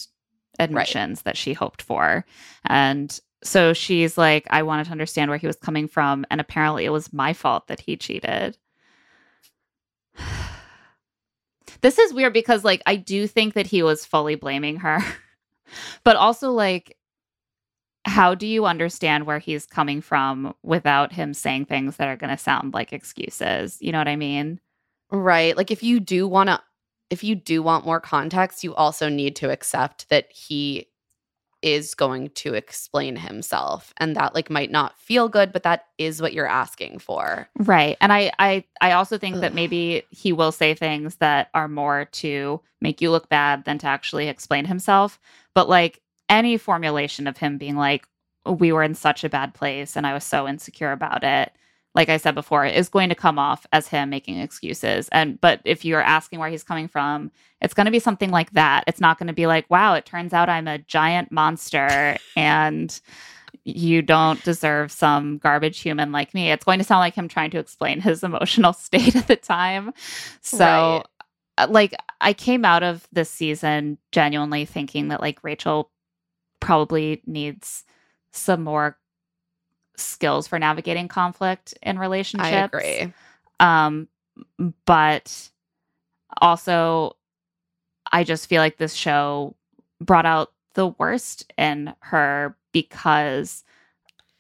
admissions 0.59 1.23
that 1.23 1.37
she 1.37 1.53
hoped 1.55 1.83
for. 1.83 2.25
And 2.65 3.19
so 3.43 3.73
she's 3.73 4.19
like, 4.19 4.47
I 4.51 4.63
wanted 4.63 4.85
to 4.87 4.93
understand 4.93 5.31
where 5.31 5.39
he 5.39 5.47
was 5.47 5.57
coming 5.57 5.89
from. 5.89 6.27
And 6.31 6.41
apparently 6.41 6.85
it 6.85 6.91
was 6.91 7.13
my 7.13 7.33
fault 7.33 7.69
that 7.69 7.81
he 7.81 7.97
cheated. 7.97 8.59
this 11.81 11.99
is 11.99 12.13
weird 12.13 12.33
because, 12.33 12.65
like, 12.65 12.83
I 12.87 12.97
do 12.97 13.27
think 13.27 13.55
that 13.55 13.67
he 13.67 13.83
was 13.83 14.05
fully 14.05 14.35
blaming 14.35 14.77
her. 14.77 15.01
but 16.05 16.17
also, 16.17 16.51
like, 16.51 16.97
how 18.05 18.35
do 18.35 18.47
you 18.47 18.67
understand 18.67 19.27
where 19.27 19.39
he's 19.39 19.67
coming 19.67 20.01
from 20.01 20.55
without 20.63 21.13
him 21.13 21.35
saying 21.35 21.67
things 21.67 21.97
that 21.97 22.09
are 22.09 22.17
going 22.17 22.31
to 22.31 22.39
sound 22.39 22.75
like 22.75 22.93
excuses? 22.93 23.79
You 23.81 23.93
know 23.93 23.99
what 23.99 24.09
I 24.09 24.17
mean? 24.17 24.61
Right. 25.11 25.57
Like 25.57 25.71
if 25.71 25.83
you 25.83 26.01
do 26.01 26.27
want 26.29 26.49
to 26.49 26.61
if 27.11 27.25
you 27.25 27.35
do 27.35 27.61
want 27.61 27.85
more 27.85 28.01
context, 28.01 28.63
you 28.63 28.73
also 28.75 29.09
need 29.09 29.35
to 29.37 29.51
accept 29.51 30.09
that 30.11 30.31
he 30.31 30.87
is 31.63 31.95
going 31.95 32.31
to 32.31 32.55
explain 32.55 33.17
himself 33.17 33.93
and 33.99 34.17
that 34.17 34.35
like 34.35 34.51
might 34.51 34.71
not 34.71 34.99
feel 34.99 35.29
good, 35.29 35.53
but 35.53 35.63
that 35.63 35.87
is 35.99 36.23
what 36.23 36.33
you're 36.33 36.47
asking 36.47 36.99
for. 36.99 37.49
Right. 37.59 37.97
And 38.01 38.13
I 38.13 38.33
I 38.39 38.65
I 38.81 38.93
also 38.93 39.19
think 39.19 39.37
that 39.37 39.55
maybe 39.55 40.03
he 40.11 40.33
will 40.33 40.53
say 40.53 40.75
things 40.75 41.17
that 41.17 41.49
are 41.55 41.69
more 41.69 42.07
to 42.07 42.61
make 42.81 43.01
you 43.01 43.11
look 43.11 43.29
bad 43.29 43.65
than 43.65 43.79
to 43.79 43.87
actually 43.87 44.29
explain 44.29 44.65
himself. 44.65 45.21
But 45.55 45.69
like 45.69 46.01
any 46.29 46.57
formulation 46.57 47.27
of 47.27 47.37
him 47.37 47.59
being 47.59 47.77
like 47.77 48.07
oh, 48.47 48.53
we 48.53 48.73
were 48.73 48.83
in 48.83 48.95
such 48.95 49.23
a 49.25 49.29
bad 49.29 49.53
place 49.55 49.97
and 49.97 50.07
I 50.07 50.15
was 50.15 50.25
so 50.25 50.49
insecure 50.49 50.93
about 50.93 51.25
it. 51.25 51.53
Like 51.95 52.09
I 52.09 52.19
said 52.19 52.35
before, 52.37 52.65
is 52.67 52.89
going 52.89 53.09
to 53.11 53.15
come 53.17 53.39
off 53.39 53.67
as 53.73 53.89
him 53.89 54.11
making 54.11 54.39
excuses. 54.39 55.09
And 55.11 55.41
but 55.41 55.61
if 55.65 55.85
you're 55.85 56.03
asking 56.03 56.39
where 56.41 56.51
he's 56.51 56.63
coming 56.65 56.89
from, 56.89 57.33
it's 57.61 57.75
going 57.75 57.87
to 57.87 57.91
be 57.93 57.99
something 58.01 58.31
like 58.31 58.53
that. 58.53 58.85
It's 58.87 59.01
not 59.01 59.19
going 59.19 59.29
to 59.29 59.33
be 59.33 59.47
like, 59.49 59.69
"Wow, 59.71 59.95
it 59.95 60.07
turns 60.07 60.33
out 60.33 60.49
I'm 60.49 60.69
a 60.69 60.79
giant 60.79 61.33
monster 61.33 62.19
and 62.37 63.01
you 63.65 64.03
don't 64.03 64.43
deserve 64.43 64.93
some 64.93 65.39
garbage 65.39 65.81
human 65.81 66.13
like 66.13 66.35
me. 66.35 66.51
It's 66.51 66.65
going 66.65 66.79
to 66.79 66.85
sound 66.85 67.01
like 67.01 67.15
him 67.15 67.29
trying 67.29 67.51
to 67.53 67.59
explain 67.59 68.01
his 68.01 68.23
emotional 68.25 68.73
state 68.73 69.17
at 69.17 69.29
the 69.29 69.37
time. 69.37 69.93
So, 70.43 71.03
Right. 71.03 71.07
uh, 71.59 71.67
like, 71.71 71.95
I 72.21 72.33
came 72.33 72.65
out 72.65 72.83
of 72.83 73.09
this 73.13 73.31
season 73.31 73.99
genuinely 74.13 74.65
thinking 74.67 75.09
that, 75.09 75.21
like, 75.21 75.45
Rachel 75.45 75.91
probably 76.61 77.23
needs 77.27 77.85
some 78.33 78.65
more 78.65 78.99
skills 80.03 80.47
for 80.47 80.59
navigating 80.59 81.09
conflict 81.09 81.75
in 81.83 81.99
relationships. 81.99 82.49
I 82.53 82.65
agree. 82.65 83.13
Um, 83.61 84.09
but 84.87 85.51
also, 86.41 87.17
I 88.13 88.25
just 88.25 88.47
feel 88.49 88.61
like 88.63 88.77
this 88.79 88.95
show 88.95 89.55
brought 90.01 90.27
out 90.27 90.53
the 90.75 90.89
worst 90.89 91.53
in 91.59 91.93
her 92.01 92.57
because 92.73 93.65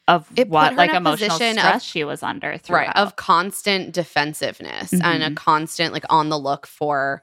of 0.08 0.28
It 0.36 0.48
what 0.48 0.74
like 0.74 0.92
a 0.92 0.96
emotional 0.96 1.36
stress 1.36 1.76
of- 1.76 1.82
she 1.82 2.02
was 2.04 2.22
under 2.22 2.56
throughout. 2.58 2.86
Right. 2.88 2.96
Of 2.96 3.16
constant 3.16 3.92
defensiveness 3.92 4.92
and 4.92 5.22
a 5.22 5.30
Mhm. 5.30 5.36
constant 5.36 5.92
like 5.92 6.04
on 6.10 6.30
the 6.30 6.38
look 6.38 6.66
for 6.66 7.22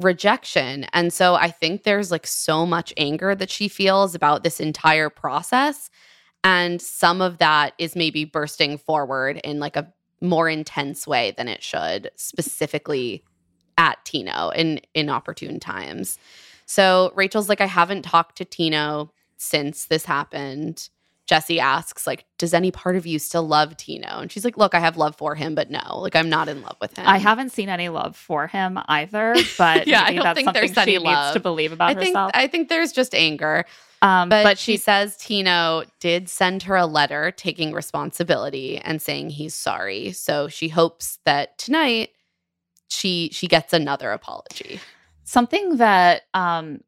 rejection. 0.00 0.84
And 0.92 1.12
so 1.12 1.36
I 1.36 1.50
think 1.50 1.84
there's 1.84 2.10
like 2.10 2.26
so 2.26 2.66
much 2.66 2.92
anger 2.96 3.34
that 3.34 3.50
she 3.50 3.68
feels 3.68 4.14
about 4.14 4.42
this 4.42 4.58
entire 4.60 5.08
process. 5.08 5.90
And 6.44 6.82
some 6.82 7.20
of 7.20 7.38
that 7.38 7.74
is 7.78 7.94
maybe 7.94 8.24
bursting 8.24 8.78
forward 8.78 9.40
in 9.44 9.60
like 9.60 9.76
a 9.76 9.92
more 10.20 10.48
intense 10.48 11.06
way 11.06 11.34
than 11.36 11.48
it 11.48 11.62
should, 11.62 12.10
specifically 12.16 13.24
at 13.78 14.04
Tino 14.04 14.50
in 14.50 14.80
inopportune 14.94 15.60
times. 15.60 16.18
So 16.66 17.12
Rachel's 17.14 17.48
like, 17.48 17.60
I 17.60 17.66
haven't 17.66 18.02
talked 18.02 18.36
to 18.38 18.44
Tino 18.44 19.12
since 19.36 19.86
this 19.86 20.04
happened. 20.04 20.88
Jesse 21.26 21.60
asks, 21.60 22.06
like, 22.06 22.24
does 22.36 22.52
any 22.52 22.70
part 22.70 22.96
of 22.96 23.06
you 23.06 23.18
still 23.18 23.46
love 23.46 23.76
Tino? 23.76 24.18
And 24.20 24.30
she's 24.30 24.44
like, 24.44 24.56
look, 24.58 24.74
I 24.74 24.80
have 24.80 24.96
love 24.96 25.14
for 25.16 25.34
him, 25.34 25.54
but 25.54 25.70
no, 25.70 26.00
like, 26.00 26.16
I'm 26.16 26.28
not 26.28 26.48
in 26.48 26.62
love 26.62 26.76
with 26.80 26.96
him. 26.96 27.06
I 27.06 27.18
haven't 27.18 27.50
seen 27.50 27.68
any 27.68 27.88
love 27.88 28.16
for 28.16 28.48
him 28.48 28.78
either, 28.88 29.34
but 29.56 29.86
Yeah, 29.92 30.02
I 30.04 30.14
don't 30.14 30.34
think 30.34 30.52
there's 30.52 30.76
any 30.76 30.92
she 30.92 30.98
needs 30.98 31.32
to 31.32 31.40
believe 31.40 31.72
about 31.72 31.90
I 31.90 31.94
think 31.94 32.08
herself. 32.16 32.30
I 32.34 32.48
think 32.48 32.68
there's 32.68 32.90
just 32.92 33.14
anger. 33.14 33.64
um, 34.02 34.28
But, 34.30 34.42
but, 34.42 34.58
she 34.58 34.72
she 34.72 34.76
says 34.78 35.16
Tino 35.16 35.84
did 36.00 36.28
send 36.28 36.64
her 36.64 36.74
a 36.76 36.86
letter 36.86 37.30
taking 37.30 37.72
responsibility 37.72 38.78
and 38.78 39.00
saying 39.00 39.30
he's 39.30 39.54
sorry. 39.54 40.10
So 40.12 40.48
she 40.48 40.68
hopes 40.68 41.18
that 41.24 41.56
tonight 41.56 42.10
she 42.88 43.30
she 43.32 43.46
gets 43.46 43.72
another 43.72 44.10
apology. 44.10 44.80
something 45.24 45.76
that 45.76 46.22
um 46.34 46.80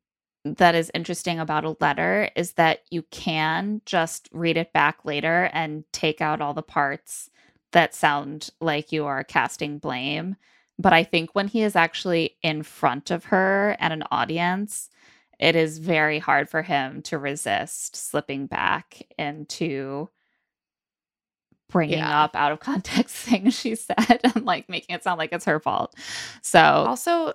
that 0.45 0.75
is 0.75 0.91
interesting 0.95 1.39
about 1.41 1.65
a 1.65 1.77
letter 1.81 2.31
is 2.37 2.53
that 2.55 2.81
you 2.91 3.03
can 3.11 3.81
just 3.87 4.29
read 4.33 4.57
it 4.57 4.73
back 4.73 5.05
later 5.05 5.51
and 5.53 5.85
take 5.93 6.21
out 6.21 6.41
all 6.41 6.55
the 6.55 6.63
parts 6.63 7.31
that 7.73 7.95
sound 7.95 8.51
like 8.61 8.93
you 8.93 9.07
are 9.07 9.25
casting 9.25 9.79
blame. 9.79 10.37
But 10.79 10.93
I 10.93 11.05
think 11.05 11.31
when 11.35 11.49
he 11.49 11.63
is 11.63 11.77
actually 11.77 12.37
in 12.43 12.63
front 12.63 13.11
of 13.11 13.27
her 13.27 13.77
and 13.81 13.93
an 13.93 14.05
audience, 14.11 14.91
it 15.39 15.57
is 15.57 15.79
very 15.79 16.19
hard 16.19 16.49
for 16.51 16.63
him 16.63 17.03
to 17.03 17.19
resist 17.19 17.97
slipping 17.97 18.47
back 18.47 19.03
into 19.19 20.11
bringing 21.71 21.99
Yeah. 21.99 22.25
up 22.25 22.37
out 22.37 22.53
of 22.53 22.61
context 22.61 23.17
things 23.29 23.59
she 23.59 23.75
said 23.75 24.21
and 24.35 24.45
like 24.45 24.69
making 24.69 24.95
it 24.95 25.03
sound 25.03 25.19
like 25.19 25.33
it's 25.33 25.45
her 25.47 25.61
fault. 25.61 25.95
So, 26.43 26.61
Also, 26.85 27.35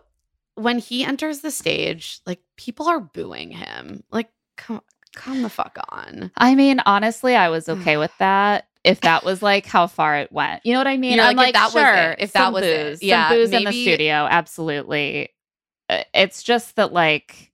when 0.60 0.80
he 0.80 1.04
enters 1.04 1.40
the 1.42 1.52
stage, 1.52 2.20
like 2.26 2.40
people 2.58 2.88
are 2.88 3.00
booing 3.00 3.52
him. 3.52 4.04
Like 4.12 4.30
come 4.58 4.82
come 5.16 5.42
the 5.42 5.50
fuck 5.50 5.78
on. 5.90 6.32
I 6.38 6.56
mean, 6.56 6.82
honestly, 6.86 7.36
I 7.36 7.50
was 7.50 7.68
okay 7.70 7.98
with 8.04 8.12
that. 8.20 8.68
If 8.84 9.02
that 9.02 9.26
was 9.26 9.42
like 9.42 9.66
how 9.66 9.88
far 9.88 10.18
it 10.18 10.32
went, 10.32 10.66
you 10.66 10.72
know 10.74 10.80
what 10.80 10.88
I 10.88 10.96
mean? 10.98 11.18
You're 11.18 11.26
I'm 11.26 11.36
like, 11.36 11.54
like, 11.54 11.56
if 11.56 11.74
that 11.74 11.74
was 11.74 11.84
it, 11.84 11.98
sure, 12.04 12.16
if 12.20 12.32
that 12.34 12.54
was 12.54 12.64
it, 12.64 12.90
booze, 12.92 13.04
yeah, 13.04 13.28
some 13.30 13.38
booze 13.38 13.52
in 13.52 13.64
the 13.66 13.72
studio, 13.72 14.14
absolutely. 14.30 15.30
Uh, 15.90 16.04
It's 16.14 16.44
just 16.44 16.76
that, 16.78 16.94
like, 16.94 17.52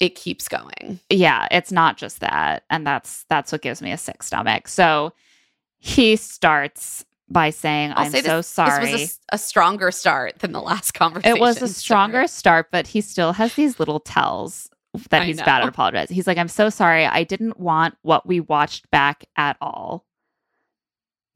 It 0.00 0.14
keeps 0.16 0.46
going. 0.48 1.00
yeah, 1.08 1.48
it's 1.50 1.72
not 1.72 1.96
just 1.96 2.20
that, 2.20 2.64
and 2.68 2.86
that's 2.86 3.24
that's 3.30 3.52
what 3.52 3.62
gives 3.62 3.80
me 3.80 3.90
a 3.92 3.96
sick 3.96 4.22
stomach. 4.22 4.68
So 4.68 5.14
he 5.78 6.16
starts 6.16 7.06
by 7.28 7.50
saying, 7.50 7.92
I'll 7.96 8.06
"I'm 8.06 8.10
say 8.12 8.22
so 8.22 8.40
sorry." 8.40 8.84
This 8.86 9.00
was 9.00 9.18
a 9.32 9.38
stronger 9.38 9.90
start 9.90 10.38
than 10.40 10.52
the 10.52 10.60
last 10.60 10.92
conversation. 10.94 11.36
it 11.36 11.40
was 11.40 11.60
a 11.62 11.68
stronger 11.68 12.26
start, 12.26 12.68
but 12.70 12.86
he 12.86 13.00
still 13.00 13.32
has 13.32 13.54
these 13.54 13.78
little 13.78 14.00
tells 14.00 14.68
that 15.10 15.22
I 15.22 15.24
he's 15.24 15.38
bad 15.38 15.58
know. 15.58 15.64
at 15.64 15.68
apologizing. 15.68 16.14
He's 16.14 16.26
like, 16.26 16.38
I'm 16.38 16.48
so 16.48 16.68
sorry. 16.70 17.04
I 17.06 17.24
didn't 17.24 17.58
want 17.58 17.96
what 18.02 18.26
we 18.26 18.40
watched 18.40 18.90
back 18.90 19.24
at 19.36 19.56
all 19.60 20.04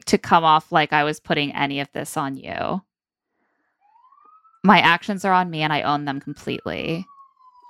to 0.06 0.16
come 0.18 0.44
off 0.44 0.70
like 0.70 0.92
I 0.92 1.04
was 1.04 1.18
putting 1.20 1.52
any 1.54 1.80
of 1.80 1.90
this 1.92 2.16
on 2.16 2.36
you. 2.36 2.82
My 4.64 4.78
actions 4.80 5.24
are 5.24 5.32
on 5.32 5.50
me 5.50 5.62
and 5.62 5.72
I 5.72 5.82
own 5.82 6.04
them 6.04 6.20
completely. 6.20 7.04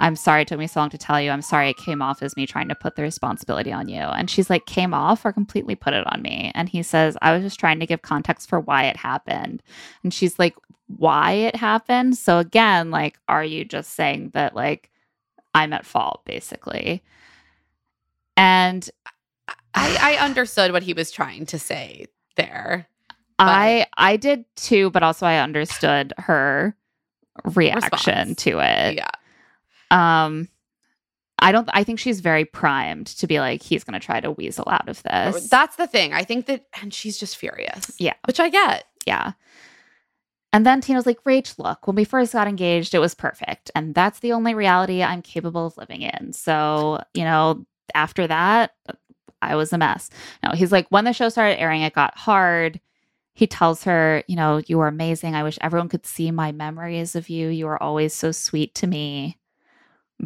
I'm 0.01 0.15
sorry 0.17 0.43
it 0.43 0.49
took 0.49 0.59
me 0.59 0.67
so 0.69 0.81
long 0.81 0.91
to 0.91 0.99
tell 0.99 1.21
you. 1.21 1.31
I'm 1.31 1.43
sorry 1.43 1.71
it 1.71 1.77
came 1.77 2.01
off 2.03 2.23
as 2.23 2.37
me 2.37 2.47
trying 2.47 2.69
to 2.69 2.75
put 2.75 2.95
the 2.95 3.03
responsibility 3.03 3.73
on 3.73 3.89
you. 3.89 4.01
And 4.01 4.31
she's 4.31 4.49
like, 4.49 4.67
came 4.67 4.95
off 4.95 5.25
or 5.25 5.33
completely 5.33 5.75
put 5.75 5.93
it 5.93 6.07
on 6.07 6.23
me. 6.23 6.53
And 6.55 6.69
he 6.69 6.83
says, 6.83 7.17
I 7.21 7.33
was 7.33 7.43
just 7.43 7.59
trying 7.59 7.81
to 7.81 7.87
give 7.87 8.03
context 8.03 8.49
for 8.49 8.61
why 8.61 8.85
it 8.85 8.97
happened. 8.97 9.63
And 10.05 10.15
she's 10.15 10.39
like, 10.39 10.55
why 10.87 11.33
it 11.33 11.57
happened. 11.57 12.17
So 12.17 12.39
again, 12.39 12.91
like, 12.91 13.19
are 13.29 13.45
you 13.45 13.65
just 13.65 13.95
saying 13.95 14.31
that 14.35 14.55
like 14.55 14.91
I'm 15.55 15.73
at 15.73 15.85
fault, 15.85 16.25
basically? 16.25 17.03
And 18.37 18.89
I, 19.75 20.17
I 20.19 20.25
understood 20.25 20.73
what 20.73 20.85
he 20.85 20.93
was 20.93 21.11
trying 21.11 21.47
to 21.47 21.59
say 21.59 22.07
there. 22.37 22.87
I 23.39 23.87
I 23.97 24.17
did 24.17 24.45
too, 24.57 24.91
but 24.91 25.03
also 25.03 25.27
I 25.27 25.39
understood 25.39 26.13
her 26.19 26.77
reaction 27.45 28.29
Response. 28.29 28.43
to 28.43 28.59
it. 28.59 28.97
Yeah. 28.97 29.11
Um 29.91 30.49
I 31.39 31.53
don't 31.53 31.69
I 31.73 31.85
think 31.85 31.99
she's 31.99 32.21
very 32.21 32.45
primed 32.45 33.07
to 33.07 33.27
be 33.27 33.39
like 33.41 33.63
he's 33.63 33.85
going 33.85 33.99
to 33.99 34.05
try 34.05 34.21
to 34.21 34.33
weasel 34.33 34.67
out 34.69 34.89
of 34.89 35.03
this. 35.05 35.49
That's 35.49 35.77
the 35.77 35.87
thing. 35.87 36.13
I 36.13 36.25
think 36.25 36.47
that, 36.47 36.67
and 36.81 36.93
she's 36.93 37.17
just 37.17 37.37
furious. 37.37 37.93
Yeah. 37.99 38.15
Which 38.27 38.41
I 38.41 38.49
get. 38.49 38.87
Yeah. 39.07 39.33
And 40.53 40.67
then 40.67 40.81
Tino's 40.81 41.07
like, 41.07 41.23
Rach, 41.25 41.59
look, 41.59 41.87
when 41.87 41.95
we 41.95 42.05
first 42.05 42.33
got 42.33 42.49
engaged, 42.49 42.95
it 42.95 42.99
was 42.99 43.15
perfect. 43.15 43.71
And 43.75 43.95
that's 43.95 44.21
the 44.21 44.33
only 44.33 44.55
reality 44.55 45.03
I'm 45.03 45.23
capable 45.23 45.67
of 45.67 45.77
living 45.77 46.03
in. 46.03 46.33
So, 46.33 47.03
you 47.15 47.23
know, 47.23 47.67
after 47.95 48.27
that, 48.27 48.73
I 49.43 49.55
was 49.57 49.73
a 49.73 49.79
mess. 49.79 50.11
No, 50.43 50.53
he's 50.53 50.73
like, 50.73 50.87
when 50.89 51.05
the 51.05 51.13
show 51.13 51.29
started 51.29 51.61
airing, 51.61 51.83
it 51.83 51.93
got 51.93 52.19
hard. 52.19 52.81
He 53.35 53.47
tells 53.47 53.85
her, 53.85 54.25
you 54.27 54.35
know, 54.35 54.61
you 54.67 54.79
were 54.79 54.89
amazing. 54.89 55.37
I 55.37 55.45
wish 55.45 55.59
everyone 55.61 55.89
could 55.89 56.07
see 56.07 56.31
my 56.33 56.51
memories 56.51 57.15
of 57.15 57.29
you. 57.29 57.49
You 57.49 57.67
were 57.67 57.81
always 57.81 58.13
so 58.13 58.33
sweet 58.33 58.75
to 58.77 58.89
me. 58.89 59.38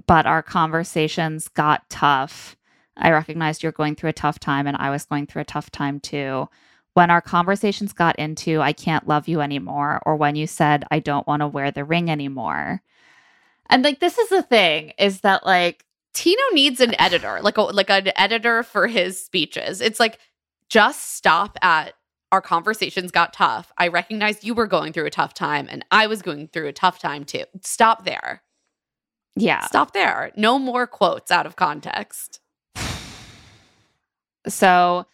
But 0.07 0.27
our 0.27 0.43
conversations 0.43 1.49
got 1.49 1.89
tough. 1.91 2.57
I 2.97 3.11
recognized 3.11 3.63
you're 3.63 3.73
going 3.73 3.95
through 3.95 4.11
a 4.11 4.15
tough 4.15 4.39
time, 4.39 4.67
and 4.67 4.77
I 4.77 4.91
was 4.91 5.05
going 5.05 5.27
through 5.27 5.43
a 5.43 5.47
tough 5.47 5.71
time 5.71 6.01
too 6.01 6.49
when 6.95 7.11
our 7.11 7.21
conversations 7.21 7.93
got 7.93 8.19
into 8.19 8.61
I 8.61 8.73
can't 8.73 9.09
love 9.09 9.29
you 9.29 9.41
anymore 9.41 10.03
or 10.05 10.17
when 10.17 10.37
you 10.37 10.47
said 10.47 10.85
I 10.91 10.99
don't 10.99 11.27
want 11.27 11.41
to 11.41 11.47
wear 11.47 11.71
the 11.71 11.85
ring 11.85 12.11
anymore. 12.11 12.83
And 13.71 13.83
like 13.83 14.01
this 14.01 14.19
is 14.19 14.29
the 14.29 14.43
thing 14.43 14.93
is 14.99 15.21
that 15.21 15.47
like 15.47 15.85
Tino 16.13 16.43
needs 16.53 16.81
an 16.81 16.95
editor, 17.01 17.41
like 17.41 17.57
a 17.57 17.63
like 17.63 17.91
an 17.91 18.13
editor 18.17 18.63
for 18.63 18.87
his 18.87 19.23
speeches. 19.23 19.81
It's 19.81 19.99
like 19.99 20.19
just 20.69 21.15
stop 21.15 21.59
at 21.63 21.95
our 22.31 22.43
conversations 22.43 23.11
got 23.11 23.33
tough. 23.33 23.73
I 23.77 23.89
recognized 23.89 24.45
you 24.45 24.55
were 24.55 24.67
going 24.67 24.93
through 24.93 25.07
a 25.07 25.11
tough 25.11 25.35
time 25.35 25.69
and 25.71 25.85
I 25.91 26.07
was 26.07 26.23
going 26.23 26.49
through 26.49 26.69
a 26.69 26.73
tough 26.73 26.99
time 26.99 27.25
too. 27.25 27.45
Stop 27.63 28.05
there. 28.05 28.43
Yeah. 29.37 29.67
Stop 29.67 29.93
there. 29.93 30.33
No 30.37 30.59
more 30.59 30.87
quotes 30.87 31.31
out 31.31 31.47
of 31.47 31.57
context. 31.57 32.41
So 34.49 35.07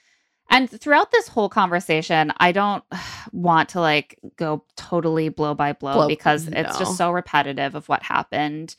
and 0.50 0.70
throughout 0.70 1.10
this 1.12 1.28
whole 1.28 1.48
conversation, 1.48 2.32
I 2.38 2.52
don't 2.52 2.82
want 3.32 3.70
to 3.70 3.80
like 3.80 4.18
go 4.36 4.64
totally 4.76 5.28
blow 5.28 5.54
by 5.54 5.72
blow, 5.72 5.94
Blow- 5.94 6.08
because 6.08 6.48
it's 6.48 6.78
just 6.78 6.96
so 6.96 7.10
repetitive 7.10 7.74
of 7.74 7.88
what 7.88 8.02
happened 8.02 8.74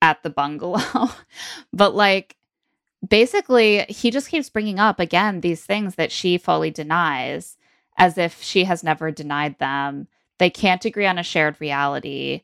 at 0.00 0.22
the 0.22 0.30
bungalow. 0.30 1.10
but 1.72 1.94
like 1.94 2.36
basically, 3.06 3.84
he 3.88 4.10
just 4.10 4.28
keeps 4.28 4.50
bringing 4.50 4.78
up 4.78 4.98
again 5.00 5.40
these 5.40 5.64
things 5.64 5.94
that 5.94 6.12
she 6.12 6.38
fully 6.38 6.70
denies 6.70 7.56
as 7.96 8.18
if 8.18 8.42
she 8.42 8.64
has 8.64 8.82
never 8.82 9.10
denied 9.10 9.58
them. 9.58 10.08
They 10.38 10.50
can't 10.50 10.84
agree 10.84 11.06
on 11.06 11.18
a 11.18 11.22
shared 11.22 11.60
reality. 11.60 12.42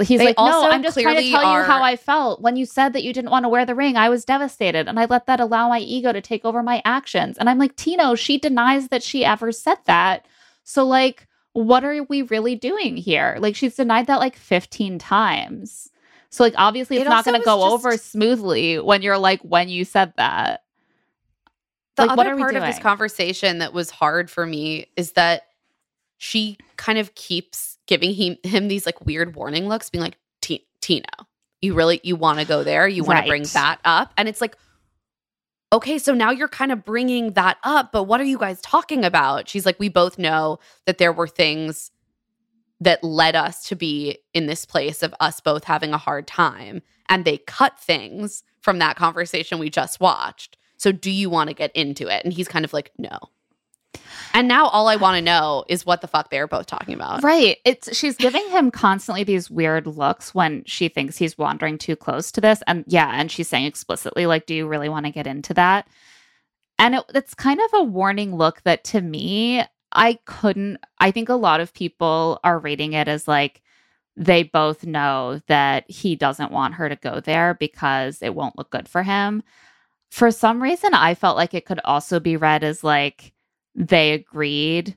He's 0.00 0.20
They 0.20 0.26
like, 0.26 0.38
no, 0.38 0.70
I'm 0.70 0.82
just 0.82 0.98
trying 0.98 1.16
to 1.16 1.30
tell 1.30 1.42
you 1.42 1.64
how 1.64 1.82
I 1.82 1.96
felt 1.96 2.40
when 2.40 2.56
you 2.56 2.64
said 2.64 2.94
that 2.94 3.02
you 3.02 3.12
didn't 3.12 3.30
want 3.30 3.44
to 3.44 3.50
wear 3.50 3.66
the 3.66 3.74
ring. 3.74 3.96
I 3.96 4.08
was 4.08 4.24
devastated, 4.24 4.88
and 4.88 4.98
I 4.98 5.04
let 5.04 5.26
that 5.26 5.38
allow 5.38 5.68
my 5.68 5.80
ego 5.80 6.12
to 6.12 6.20
take 6.22 6.46
over 6.46 6.62
my 6.62 6.80
actions. 6.86 7.36
And 7.36 7.50
I'm 7.50 7.58
like, 7.58 7.76
Tino, 7.76 8.14
she 8.14 8.38
denies 8.38 8.88
that 8.88 9.02
she 9.02 9.22
ever 9.22 9.52
said 9.52 9.76
that. 9.84 10.24
So, 10.64 10.86
like, 10.86 11.28
what 11.52 11.84
are 11.84 12.02
we 12.04 12.22
really 12.22 12.54
doing 12.54 12.96
here? 12.96 13.36
Like, 13.38 13.54
she's 13.54 13.76
denied 13.76 14.06
that 14.06 14.18
like 14.18 14.34
15 14.36 14.98
times. 14.98 15.90
So, 16.30 16.42
like, 16.42 16.54
obviously, 16.56 16.96
it's 16.96 17.04
It 17.04 17.10
not 17.10 17.26
going 17.26 17.38
to 17.38 17.44
go 17.44 17.62
over 17.74 17.98
smoothly 17.98 18.78
when 18.78 19.02
you're 19.02 19.18
like, 19.18 19.42
when 19.42 19.68
you 19.68 19.84
said 19.84 20.14
that. 20.16 20.62
The 21.96 22.06
Like, 22.06 22.16
what 22.16 22.26
other 22.26 22.36
are 22.36 22.38
part 22.38 22.56
of 22.56 22.62
this 22.62 22.78
conversation 22.78 23.58
that 23.58 23.74
was 23.74 23.90
hard 23.90 24.30
for 24.30 24.46
me 24.46 24.86
is 24.96 25.12
that 25.12 25.48
she 26.16 26.56
kind 26.76 26.98
of 26.98 27.14
keeps 27.14 27.71
giving 27.86 28.14
him, 28.14 28.36
him 28.42 28.68
these 28.68 28.86
like 28.86 29.04
weird 29.04 29.34
warning 29.34 29.68
looks, 29.68 29.90
being 29.90 30.02
like, 30.02 30.18
"Ti- 30.40 30.66
Tino, 30.80 31.06
you 31.60 31.74
really 31.74 32.00
you 32.02 32.16
want 32.16 32.40
to 32.40 32.46
go 32.46 32.62
there? 32.62 32.86
You 32.88 33.04
want 33.04 33.20
to 33.20 33.28
bring 33.28 33.44
that 33.54 33.78
up? 33.84 34.12
And 34.16 34.28
it's 34.28 34.40
like, 34.40 34.56
okay, 35.72 35.98
so 35.98 36.12
now 36.12 36.30
you're 36.30 36.48
kind 36.48 36.70
of 36.70 36.84
bringing 36.84 37.32
that 37.32 37.56
up, 37.64 37.92
but 37.92 38.04
what 38.04 38.20
are 38.20 38.24
you 38.24 38.38
guys 38.38 38.60
talking 38.60 39.04
about? 39.04 39.48
She's 39.48 39.64
like, 39.64 39.80
we 39.80 39.88
both 39.88 40.18
know 40.18 40.58
that 40.84 40.98
there 40.98 41.12
were 41.12 41.26
things 41.28 41.90
that 42.80 43.02
led 43.02 43.34
us 43.34 43.64
to 43.68 43.76
be 43.76 44.18
in 44.34 44.46
this 44.46 44.66
place 44.66 45.02
of 45.02 45.14
us 45.20 45.40
both 45.40 45.64
having 45.64 45.94
a 45.94 45.98
hard 45.98 46.26
time, 46.26 46.82
and 47.08 47.24
they 47.24 47.38
cut 47.38 47.80
things 47.80 48.42
from 48.60 48.78
that 48.80 48.96
conversation 48.96 49.58
we 49.58 49.70
just 49.70 50.00
watched. 50.00 50.56
So 50.76 50.92
do 50.92 51.10
you 51.10 51.30
want 51.30 51.48
to 51.48 51.54
get 51.54 51.74
into 51.74 52.08
it? 52.08 52.24
And 52.24 52.32
he's 52.32 52.48
kind 52.48 52.64
of 52.64 52.72
like, 52.72 52.90
no. 52.98 53.18
And 54.34 54.48
now 54.48 54.66
all 54.66 54.88
I 54.88 54.96
want 54.96 55.16
to 55.16 55.22
know 55.22 55.64
is 55.68 55.84
what 55.84 56.00
the 56.00 56.06
fuck 56.06 56.30
they're 56.30 56.46
both 56.46 56.66
talking 56.66 56.94
about. 56.94 57.22
Right. 57.22 57.58
It's 57.64 57.96
she's 57.96 58.16
giving 58.16 58.48
him 58.48 58.70
constantly 58.70 59.24
these 59.24 59.50
weird 59.50 59.86
looks 59.86 60.34
when 60.34 60.64
she 60.64 60.88
thinks 60.88 61.18
he's 61.18 61.36
wandering 61.36 61.78
too 61.78 61.96
close 61.96 62.32
to 62.32 62.40
this. 62.40 62.62
And 62.66 62.84
yeah, 62.86 63.10
and 63.12 63.30
she's 63.30 63.48
saying 63.48 63.66
explicitly, 63.66 64.26
like, 64.26 64.46
do 64.46 64.54
you 64.54 64.66
really 64.66 64.88
want 64.88 65.06
to 65.06 65.12
get 65.12 65.26
into 65.26 65.54
that? 65.54 65.86
And 66.78 66.94
it, 66.94 67.04
it's 67.14 67.34
kind 67.34 67.60
of 67.60 67.80
a 67.80 67.84
warning 67.84 68.36
look 68.36 68.62
that 68.62 68.84
to 68.84 69.00
me, 69.00 69.62
I 69.92 70.18
couldn't. 70.24 70.78
I 70.98 71.10
think 71.10 71.28
a 71.28 71.34
lot 71.34 71.60
of 71.60 71.74
people 71.74 72.40
are 72.42 72.58
rating 72.58 72.94
it 72.94 73.08
as 73.08 73.28
like 73.28 73.62
they 74.16 74.42
both 74.42 74.84
know 74.84 75.40
that 75.46 75.90
he 75.90 76.16
doesn't 76.16 76.52
want 76.52 76.74
her 76.74 76.88
to 76.88 76.96
go 76.96 77.20
there 77.20 77.54
because 77.54 78.22
it 78.22 78.34
won't 78.34 78.56
look 78.58 78.70
good 78.70 78.88
for 78.88 79.02
him. 79.02 79.42
For 80.10 80.30
some 80.30 80.62
reason, 80.62 80.92
I 80.92 81.14
felt 81.14 81.36
like 81.36 81.54
it 81.54 81.64
could 81.64 81.80
also 81.84 82.20
be 82.20 82.36
read 82.36 82.64
as 82.64 82.84
like 82.84 83.32
they 83.74 84.12
agreed 84.12 84.96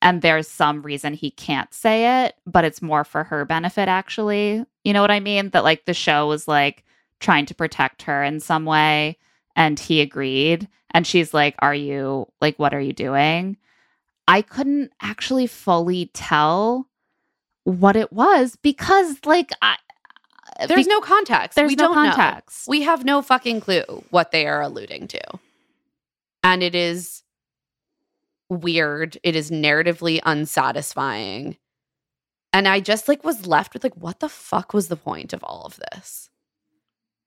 and 0.00 0.22
there's 0.22 0.48
some 0.48 0.82
reason 0.82 1.12
he 1.12 1.30
can't 1.30 1.72
say 1.74 2.24
it, 2.24 2.36
but 2.46 2.64
it's 2.64 2.80
more 2.80 3.02
for 3.04 3.24
her 3.24 3.44
benefit, 3.44 3.88
actually. 3.88 4.64
You 4.84 4.92
know 4.92 5.00
what 5.00 5.10
I 5.10 5.18
mean? 5.20 5.50
That 5.50 5.64
like 5.64 5.84
the 5.86 5.94
show 5.94 6.28
was 6.28 6.46
like 6.46 6.84
trying 7.20 7.46
to 7.46 7.54
protect 7.54 8.02
her 8.02 8.22
in 8.22 8.38
some 8.40 8.64
way 8.64 9.18
and 9.56 9.78
he 9.78 10.00
agreed. 10.00 10.68
And 10.92 11.06
she's 11.06 11.34
like, 11.34 11.56
Are 11.58 11.74
you 11.74 12.26
like, 12.40 12.58
what 12.58 12.72
are 12.74 12.80
you 12.80 12.92
doing? 12.92 13.56
I 14.28 14.42
couldn't 14.42 14.92
actually 15.02 15.46
fully 15.46 16.10
tell 16.14 16.86
what 17.64 17.96
it 17.96 18.12
was 18.12 18.56
because, 18.56 19.16
like, 19.24 19.50
I, 19.62 19.76
uh, 20.60 20.66
There's 20.66 20.86
be- 20.86 20.92
no 20.92 21.00
context. 21.00 21.56
there's 21.56 21.70
we 21.70 21.76
no 21.76 21.92
don't 21.94 22.04
know. 22.04 22.12
context. 22.14 22.68
We 22.68 22.82
have 22.82 23.04
no 23.04 23.20
fucking 23.20 23.60
clue 23.62 23.82
what 24.10 24.30
they 24.30 24.46
are 24.46 24.62
alluding 24.62 25.08
to. 25.08 25.20
And 26.44 26.62
it 26.62 26.74
is 26.74 27.22
weird. 28.48 29.18
It 29.22 29.36
is 29.36 29.50
narratively 29.50 30.20
unsatisfying. 30.24 31.56
And 32.52 32.66
I 32.66 32.80
just 32.80 33.08
like 33.08 33.24
was 33.24 33.46
left 33.46 33.74
with 33.74 33.84
like, 33.84 33.96
what 33.96 34.20
the 34.20 34.28
fuck 34.28 34.72
was 34.72 34.88
the 34.88 34.96
point 34.96 35.32
of 35.32 35.44
all 35.44 35.62
of 35.64 35.78
this? 35.92 36.30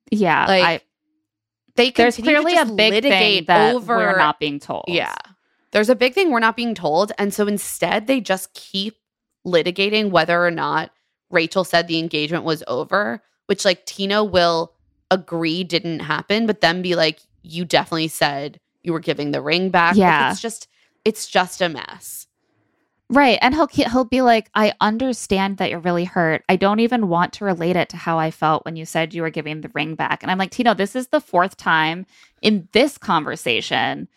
yeah, 0.10 0.46
Like, 0.46 0.64
I, 0.64 0.82
They 1.76 1.92
there's 1.92 2.18
clearly 2.18 2.58
a 2.58 2.66
big 2.66 3.02
thing 3.04 3.46
that 3.46 3.74
over 3.76 3.96
we're 3.98 4.18
not 4.18 4.40
being 4.40 4.60
told. 4.60 4.86
Yeah. 4.88 5.14
There's 5.72 5.90
a 5.90 5.96
big 5.96 6.14
thing 6.14 6.32
we're 6.32 6.40
not 6.40 6.58
being 6.58 6.76
told. 6.76 7.14
And 7.18 7.34
so 7.34 7.48
instead, 7.48 8.08
they 8.08 8.20
just 8.20 8.54
keep 8.54 8.98
litigating 9.48 10.10
whether 10.10 10.44
or 10.46 10.52
not 10.52 10.92
Rachel 11.30 11.64
said 11.64 11.88
the 11.88 11.98
engagement 12.00 12.44
was 12.44 12.62
over, 12.68 13.22
which 13.46 13.64
like 13.64 13.86
Tino 13.86 14.24
will 14.24 14.74
agree 15.12 15.64
didn't 15.64 16.00
happen, 16.00 16.46
but 16.46 16.60
then 16.62 16.82
be 16.82 16.96
like, 16.96 17.20
you 17.42 17.64
definitely 17.64 18.10
said 18.10 18.60
you 18.82 18.92
were 18.92 19.00
giving 19.00 19.32
the 19.32 19.42
ring 19.42 19.70
back. 19.70 19.92
Like, 19.92 20.00
Yeah. 20.00 20.32
it's 20.32 20.42
just, 20.42 20.68
it's 21.06 21.28
just 21.28 21.62
a 21.62 21.70
mess. 21.70 22.28
Right. 23.10 23.38
And 23.42 23.54
he'll 23.54 23.68
he'll 23.68 24.06
be 24.06 24.22
like, 24.22 24.50
I 24.56 24.72
understand 24.80 25.58
that 25.58 25.70
you're 25.70 25.80
really 25.80 26.06
hurt. 26.06 26.46
I 26.48 26.56
don't 26.56 26.80
even 26.80 27.10
want 27.10 27.34
to 27.34 27.46
relate 27.46 27.76
it 27.76 27.90
to 27.90 27.98
how 27.98 28.18
I 28.18 28.32
felt 28.32 28.64
when 28.64 28.78
you 28.78 28.86
said 28.86 29.14
you 29.14 29.22
were 29.22 29.30
giving 29.30 29.60
the 29.60 29.72
ring 29.74 29.96
back. 29.96 30.24
And 30.24 30.32
I'm 30.32 30.38
like, 30.38 30.52
Tino, 30.52 30.74
this 30.74 30.96
is 30.96 31.08
the 31.08 31.20
fourth 31.20 31.58
time 31.58 32.06
in 32.42 32.70
this 32.72 32.98
conversation 32.98 34.08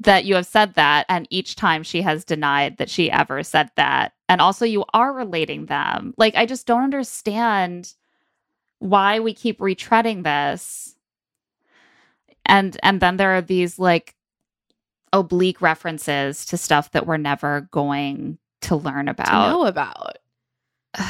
that 0.00 0.24
you 0.24 0.34
have 0.34 0.46
said 0.46 0.74
that. 0.74 1.04
And 1.10 1.26
each 1.28 1.56
time 1.56 1.82
she 1.82 2.00
has 2.00 2.24
denied 2.24 2.78
that 2.78 2.88
she 2.88 3.10
ever 3.10 3.42
said 3.42 3.70
that. 3.76 4.14
And 4.30 4.40
also 4.40 4.64
you 4.64 4.86
are 4.94 5.12
relating 5.12 5.66
them. 5.66 6.14
Like, 6.16 6.34
I 6.36 6.46
just 6.46 6.66
don't 6.66 6.82
understand 6.82 7.92
why 8.78 9.20
we 9.20 9.34
keep 9.34 9.58
retreading 9.58 10.24
this. 10.24 10.96
And 12.46 12.78
and 12.82 13.00
then 13.00 13.18
there 13.18 13.36
are 13.36 13.42
these 13.42 13.78
like 13.78 14.14
oblique 15.12 15.60
references 15.60 16.44
to 16.46 16.56
stuff 16.56 16.90
that 16.92 17.06
we're 17.06 17.16
never 17.16 17.62
going 17.72 18.38
to 18.62 18.76
learn 18.76 19.06
To 19.06 19.12
about. 19.12 19.50
know 19.50 19.66
about. 19.66 20.18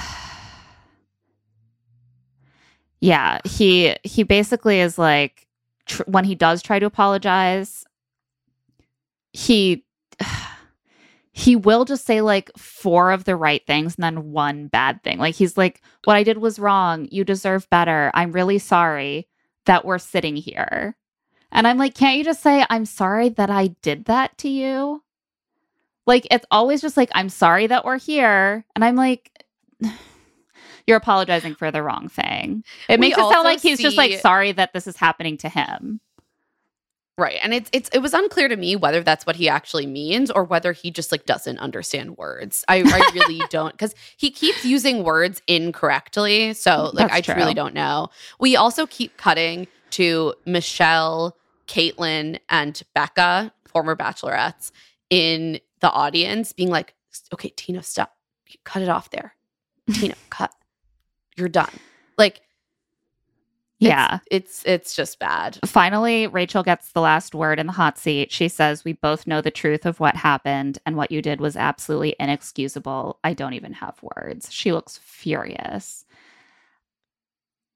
yeah, 3.00 3.38
he 3.44 3.94
he 4.04 4.22
basically 4.22 4.80
is 4.80 4.98
like 4.98 5.46
tr- 5.86 6.02
when 6.06 6.24
he 6.24 6.34
does 6.34 6.62
try 6.62 6.78
to 6.78 6.86
apologize, 6.86 7.84
he 9.32 9.84
he 11.32 11.56
will 11.56 11.84
just 11.84 12.04
say 12.04 12.20
like 12.20 12.50
four 12.58 13.10
of 13.12 13.24
the 13.24 13.36
right 13.36 13.66
things 13.66 13.94
and 13.96 14.02
then 14.04 14.32
one 14.32 14.66
bad 14.68 15.02
thing. 15.02 15.18
Like 15.18 15.34
he's 15.34 15.56
like, 15.56 15.82
"What 16.04 16.16
I 16.16 16.22
did 16.22 16.38
was 16.38 16.58
wrong. 16.58 17.08
You 17.10 17.24
deserve 17.24 17.68
better. 17.70 18.10
I'm 18.14 18.32
really 18.32 18.58
sorry 18.58 19.28
that 19.66 19.84
we're 19.84 19.98
sitting 19.98 20.36
here." 20.36 20.96
And 21.52 21.66
I'm 21.66 21.78
like, 21.78 21.94
"Can't 21.94 22.16
you 22.18 22.24
just 22.24 22.42
say 22.42 22.64
I'm 22.70 22.86
sorry 22.86 23.28
that 23.30 23.50
I 23.50 23.68
did 23.82 24.06
that 24.06 24.36
to 24.38 24.48
you?" 24.48 25.02
Like 26.06 26.26
it's 26.30 26.46
always 26.50 26.80
just 26.80 26.96
like, 26.96 27.10
"I'm 27.14 27.28
sorry 27.28 27.66
that 27.68 27.84
we're 27.84 27.98
here." 27.98 28.64
And 28.74 28.84
I'm 28.84 28.96
like 28.96 29.44
you're 30.86 30.96
apologizing 30.96 31.54
for 31.54 31.70
the 31.70 31.82
wrong 31.82 32.08
thing. 32.08 32.64
It 32.88 32.98
We 32.98 33.08
makes 33.08 33.18
it 33.18 33.28
sound 33.32 33.44
like 33.44 33.60
he's 33.60 33.80
just 33.80 33.96
like 33.96 34.20
sorry 34.20 34.52
that 34.52 34.72
this 34.72 34.86
is 34.86 34.96
happening 34.96 35.36
to 35.38 35.48
him. 35.48 36.00
Right. 37.18 37.36
And 37.42 37.52
it's 37.52 37.68
it's 37.74 37.90
it 37.90 37.98
was 37.98 38.14
unclear 38.14 38.48
to 38.48 38.56
me 38.56 38.76
whether 38.76 39.02
that's 39.02 39.26
what 39.26 39.36
he 39.36 39.46
actually 39.48 39.86
means 39.86 40.30
or 40.30 40.42
whether 40.42 40.72
he 40.72 40.90
just 40.90 41.12
like 41.12 41.26
doesn't 41.26 41.58
understand 41.58 42.16
words. 42.16 42.64
I, 42.66 42.78
I 42.78 43.10
really 43.14 43.42
don't 43.50 43.72
because 43.72 43.94
he 44.16 44.30
keeps 44.30 44.64
using 44.64 45.04
words 45.04 45.42
incorrectly. 45.46 46.54
So 46.54 46.90
like 46.94 47.08
That's 47.08 47.12
I 47.12 47.20
true. 47.20 47.34
truly 47.34 47.52
don't 47.54 47.74
know. 47.74 48.08
We 48.38 48.56
also 48.56 48.86
keep 48.86 49.18
cutting 49.18 49.68
to 49.90 50.34
Michelle, 50.46 51.36
Caitlin, 51.70 52.38
and 52.48 52.82
Becca, 52.94 53.52
former 53.66 53.94
bachelorettes, 53.94 54.72
in 55.08 55.60
the 55.80 55.90
audience 55.90 56.52
being 56.52 56.68
like, 56.68 56.94
okay, 57.32 57.52
Tino, 57.56 57.80
stop. 57.80 58.16
Cut 58.64 58.82
it 58.82 58.88
off 58.88 59.10
there. 59.10 59.34
Tino, 59.92 60.14
cut. 60.30 60.52
You're 61.36 61.48
done. 61.48 61.70
Like 62.18 62.40
it's- 63.80 63.88
Yeah. 63.88 64.18
It's 64.30 64.62
it's 64.66 64.94
just 64.96 65.18
bad. 65.20 65.58
Finally, 65.64 66.26
Rachel 66.26 66.62
gets 66.64 66.90
the 66.92 67.00
last 67.00 67.34
word 67.34 67.60
in 67.60 67.66
the 67.66 67.72
hot 67.72 67.96
seat. 67.98 68.30
She 68.32 68.48
says, 68.48 68.84
We 68.84 68.92
both 68.94 69.26
know 69.28 69.40
the 69.40 69.50
truth 69.52 69.86
of 69.86 70.00
what 70.00 70.16
happened, 70.16 70.78
and 70.84 70.96
what 70.96 71.10
you 71.12 71.22
did 71.22 71.40
was 71.40 71.56
absolutely 71.56 72.14
inexcusable. 72.20 73.18
I 73.24 73.32
don't 73.32 73.54
even 73.54 73.72
have 73.74 73.98
words. 74.02 74.52
She 74.52 74.72
looks 74.72 74.98
furious. 74.98 76.04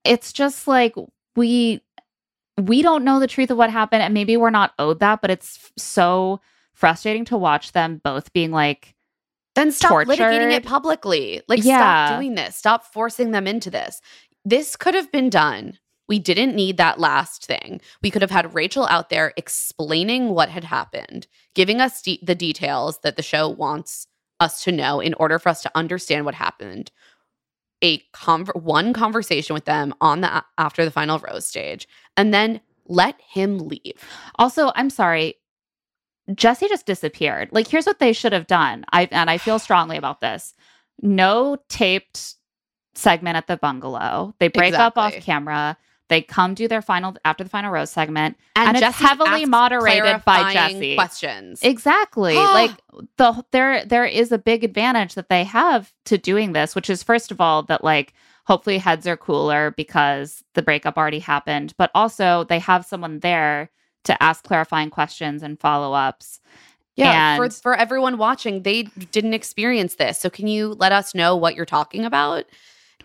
It's 0.04 0.32
just 0.32 0.66
like 0.66 0.94
we 1.36 1.80
we 2.60 2.82
don't 2.82 3.04
know 3.04 3.18
the 3.20 3.26
truth 3.26 3.50
of 3.50 3.56
what 3.58 3.70
happened, 3.70 4.02
and 4.02 4.14
maybe 4.14 4.36
we're 4.36 4.50
not 4.50 4.72
owed 4.78 5.00
that, 5.00 5.20
but 5.20 5.30
it's 5.30 5.56
f- 5.62 5.72
so 5.76 6.40
frustrating 6.72 7.24
to 7.26 7.36
watch 7.36 7.72
them 7.72 8.00
both 8.04 8.32
being 8.32 8.50
like, 8.50 8.94
Then 9.54 9.70
stop 9.70 9.92
litigating 10.08 10.50
it 10.52 10.64
publicly. 10.64 11.40
Like, 11.48 11.62
Yeah. 11.64 12.06
stop 12.08 12.18
doing 12.18 12.34
this. 12.34 12.56
Stop 12.56 12.84
forcing 12.84 13.30
them 13.30 13.46
into 13.46 13.70
this. 13.70 14.00
This 14.44 14.74
could 14.74 14.94
have 14.94 15.12
been 15.12 15.30
done. 15.30 15.78
We 16.08 16.18
didn't 16.18 16.54
need 16.56 16.76
that 16.76 16.98
last 16.98 17.46
thing. 17.46 17.80
We 18.02 18.10
could 18.10 18.20
have 18.22 18.32
had 18.32 18.52
Rachel 18.54 18.86
out 18.86 19.10
there 19.10 19.32
explaining 19.36 20.30
what 20.30 20.48
had 20.48 20.64
happened, 20.64 21.26
giving 21.54 21.80
us 21.80 22.02
de- 22.02 22.18
the 22.22 22.34
details 22.34 22.98
that 23.04 23.16
the 23.16 23.22
show 23.22 23.48
wants 23.48 24.06
us 24.40 24.62
to 24.64 24.72
know 24.72 24.98
in 25.00 25.14
order 25.14 25.38
for 25.38 25.48
us 25.48 25.62
to 25.62 25.70
understand 25.74 26.24
what 26.24 26.34
happened. 26.34 26.90
A 27.82 27.98
conver- 28.14 28.60
one 28.60 28.92
conversation 28.92 29.54
with 29.54 29.64
them 29.64 29.94
on 30.00 30.20
the 30.20 30.44
after 30.58 30.84
the 30.84 30.90
final 30.90 31.18
rose 31.18 31.46
stage, 31.46 31.86
and 32.16 32.32
then 32.32 32.60
let 32.86 33.20
him 33.20 33.58
leave. 33.58 33.94
Also, 34.36 34.72
I'm 34.74 34.90
sorry. 34.90 35.34
Jesse 36.34 36.68
just 36.68 36.86
disappeared. 36.86 37.50
Like, 37.52 37.68
here's 37.68 37.84
what 37.84 37.98
they 37.98 38.14
should 38.14 38.32
have 38.32 38.46
done. 38.46 38.84
I 38.92 39.08
and 39.10 39.28
I 39.28 39.38
feel 39.38 39.58
strongly 39.58 39.96
about 39.96 40.20
this. 40.20 40.54
No 41.02 41.58
taped 41.68 42.36
segment 42.94 43.36
at 43.36 43.46
the 43.46 43.56
bungalow. 43.56 44.34
They 44.38 44.48
break 44.48 44.74
up 44.74 44.96
off 44.96 45.12
camera. 45.20 45.76
They 46.14 46.22
come 46.22 46.54
do 46.54 46.68
their 46.68 46.80
final 46.80 47.16
after 47.24 47.42
the 47.42 47.50
final 47.50 47.72
rose 47.72 47.90
segment. 47.90 48.36
And, 48.54 48.76
And 48.76 48.84
it's 48.84 48.96
heavily 48.96 49.46
moderated 49.46 50.24
by 50.24 50.52
Jesse. 50.52 50.94
Questions. 50.94 51.58
Exactly. 51.60 52.34
like 52.36 52.70
the 53.16 53.44
there 53.50 53.84
there 53.84 54.04
is 54.04 54.30
a 54.30 54.38
big 54.38 54.62
advantage 54.62 55.14
that 55.14 55.28
they 55.28 55.42
have 55.42 55.92
to 56.04 56.16
doing 56.16 56.52
this, 56.52 56.76
which 56.76 56.88
is 56.88 57.02
first 57.02 57.32
of 57.32 57.40
all 57.40 57.64
that 57.64 57.82
like 57.82 58.14
hopefully 58.44 58.78
heads 58.78 59.08
are 59.08 59.16
cooler 59.16 59.72
because 59.72 60.44
the 60.52 60.62
breakup 60.62 60.96
already 60.96 61.18
happened, 61.18 61.74
but 61.78 61.90
also 61.96 62.44
they 62.44 62.60
have 62.60 62.84
someone 62.84 63.18
there 63.18 63.72
to 64.04 64.22
ask 64.22 64.44
clarifying 64.44 64.90
questions 64.90 65.42
and 65.42 65.58
follow-ups. 65.58 66.38
Yeah, 66.94 67.36
for 67.36 67.50
for 67.50 67.74
everyone 67.74 68.18
watching, 68.18 68.62
they 68.62 68.84
didn't 69.10 69.34
experience 69.34 69.96
this. 69.96 70.20
So 70.20 70.30
can 70.30 70.46
you 70.46 70.74
let 70.74 70.92
us 70.92 71.12
know 71.12 71.34
what 71.34 71.56
you're 71.56 71.66
talking 71.66 72.04
about? 72.04 72.44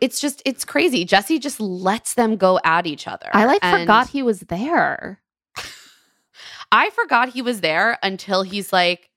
It's 0.02 0.20
just 0.20 0.42
it's 0.46 0.66
crazy. 0.66 1.06
Jesse 1.06 1.40
just 1.40 1.60
lets 1.60 2.14
them 2.14 2.38
go 2.38 2.60
at 2.64 2.86
each 2.88 3.08
other. 3.08 3.30
I 3.34 3.46
like 3.46 3.60
And 3.62 3.82
forgot 3.82 4.10
he 4.10 4.24
was 4.24 4.42
there. 4.42 5.22
I 6.72 6.90
forgot 6.92 7.30
he 7.30 7.42
was 7.42 7.62
there 7.62 7.98
until 8.04 8.44
he's 8.44 8.72
like, 8.72 9.10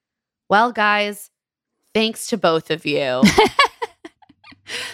"Well, 0.48 0.72
guys, 0.72 1.30
thanks 1.94 2.26
to 2.28 2.36
both 2.36 2.70
of 2.70 2.84
you." 2.86 3.22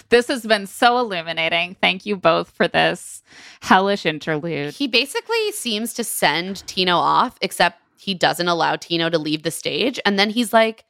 This 0.09 0.29
has 0.29 0.45
been 0.47 0.67
so 0.67 0.99
illuminating. 0.99 1.77
Thank 1.81 2.07
you 2.07 2.17
both 2.17 2.51
for 2.51 2.67
this 2.67 3.23
hellish 3.61 4.07
interlude. 4.07 4.75
he 4.75 4.89
basically 4.89 5.53
seems 5.53 5.93
to 5.95 6.05
send 6.05 6.67
Tino 6.67 6.97
off, 6.97 7.39
except 7.43 7.81
he 7.99 8.15
doesn't 8.15 8.49
allow 8.49 8.77
Tino 8.77 9.11
to 9.11 9.19
leave 9.19 9.43
the 9.43 9.51
stage. 9.51 10.01
And 10.07 10.19
then 10.19 10.31
he's 10.31 10.53
like, 10.53 10.85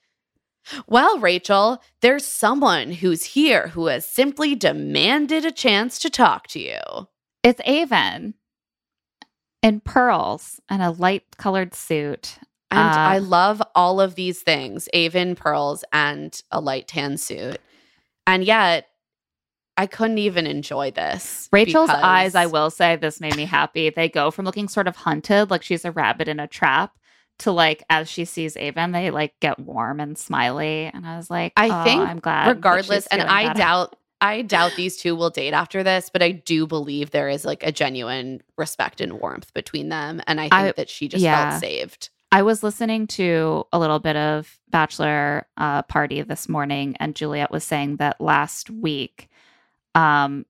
Well, 0.86 1.18
Rachel, 1.18 1.82
there's 2.02 2.24
someone 2.26 2.92
who's 2.92 3.24
here 3.24 3.68
who 3.68 3.86
has 3.86 4.06
simply 4.06 4.54
demanded 4.54 5.44
a 5.44 5.52
chance 5.52 5.98
to 6.00 6.10
talk 6.10 6.46
to 6.48 6.60
you. 6.60 6.80
It's 7.42 7.60
Aven 7.66 8.34
in 9.62 9.80
pearls 9.80 10.60
and 10.68 10.82
a 10.82 10.90
light 10.90 11.24
colored 11.36 11.74
suit. 11.74 12.38
And 12.70 12.80
Uh, 12.80 12.98
I 12.98 13.18
love 13.18 13.62
all 13.74 14.00
of 14.00 14.14
these 14.14 14.42
things 14.42 14.88
Aven, 14.92 15.34
pearls, 15.34 15.84
and 15.92 16.40
a 16.50 16.60
light 16.60 16.86
tan 16.88 17.16
suit. 17.16 17.58
And 18.26 18.44
yet, 18.44 18.88
I 19.78 19.86
couldn't 19.86 20.18
even 20.18 20.46
enjoy 20.46 20.90
this. 20.90 21.48
Rachel's 21.52 21.88
because- 21.88 22.02
eyes, 22.02 22.34
I 22.34 22.46
will 22.46 22.68
say, 22.68 22.96
this 22.96 23.20
made 23.20 23.36
me 23.36 23.44
happy. 23.46 23.90
They 23.90 24.08
go 24.08 24.30
from 24.30 24.44
looking 24.44 24.68
sort 24.68 24.88
of 24.88 24.96
hunted, 24.96 25.50
like 25.50 25.62
she's 25.62 25.84
a 25.84 25.92
rabbit 25.92 26.28
in 26.28 26.40
a 26.40 26.46
trap, 26.48 26.92
to 27.40 27.52
like 27.52 27.84
as 27.88 28.08
she 28.10 28.24
sees 28.24 28.56
Aven, 28.56 28.92
they 28.92 29.10
like 29.10 29.38
get 29.40 29.58
warm 29.58 30.00
and 30.00 30.18
smiley. 30.18 30.90
And 30.92 31.06
I 31.06 31.16
was 31.16 31.30
like, 31.30 31.52
I 31.56 31.68
oh, 31.68 31.84
think 31.84 32.02
I'm 32.02 32.20
glad. 32.20 32.48
regardless, 32.48 33.06
and 33.08 33.22
I 33.22 33.48
better. 33.48 33.58
doubt 33.58 33.96
I 34.20 34.42
doubt 34.42 34.72
these 34.76 34.96
two 34.96 35.14
will 35.14 35.30
date 35.30 35.52
after 35.52 35.82
this, 35.82 36.10
but 36.10 36.22
I 36.22 36.32
do 36.32 36.66
believe 36.66 37.10
there 37.10 37.28
is 37.28 37.44
like 37.44 37.62
a 37.62 37.70
genuine 37.70 38.42
respect 38.56 39.00
and 39.00 39.14
warmth 39.14 39.54
between 39.54 39.88
them. 39.90 40.20
And 40.26 40.40
I 40.40 40.44
think 40.44 40.52
I- 40.54 40.72
that 40.72 40.90
she 40.90 41.08
just 41.08 41.22
yeah. 41.22 41.50
felt 41.50 41.60
saved. 41.60 42.10
I 42.30 42.42
was 42.42 42.62
listening 42.62 43.06
to 43.06 43.64
a 43.72 43.78
little 43.78 44.00
bit 44.00 44.16
of 44.16 44.58
Bachelor 44.68 45.46
uh, 45.56 45.80
Party 45.84 46.20
this 46.20 46.46
morning, 46.46 46.94
and 47.00 47.16
Juliet 47.16 47.50
was 47.50 47.64
saying 47.64 47.96
that 47.96 48.20
last 48.20 48.68
week, 48.68 49.30
um, 49.94 50.44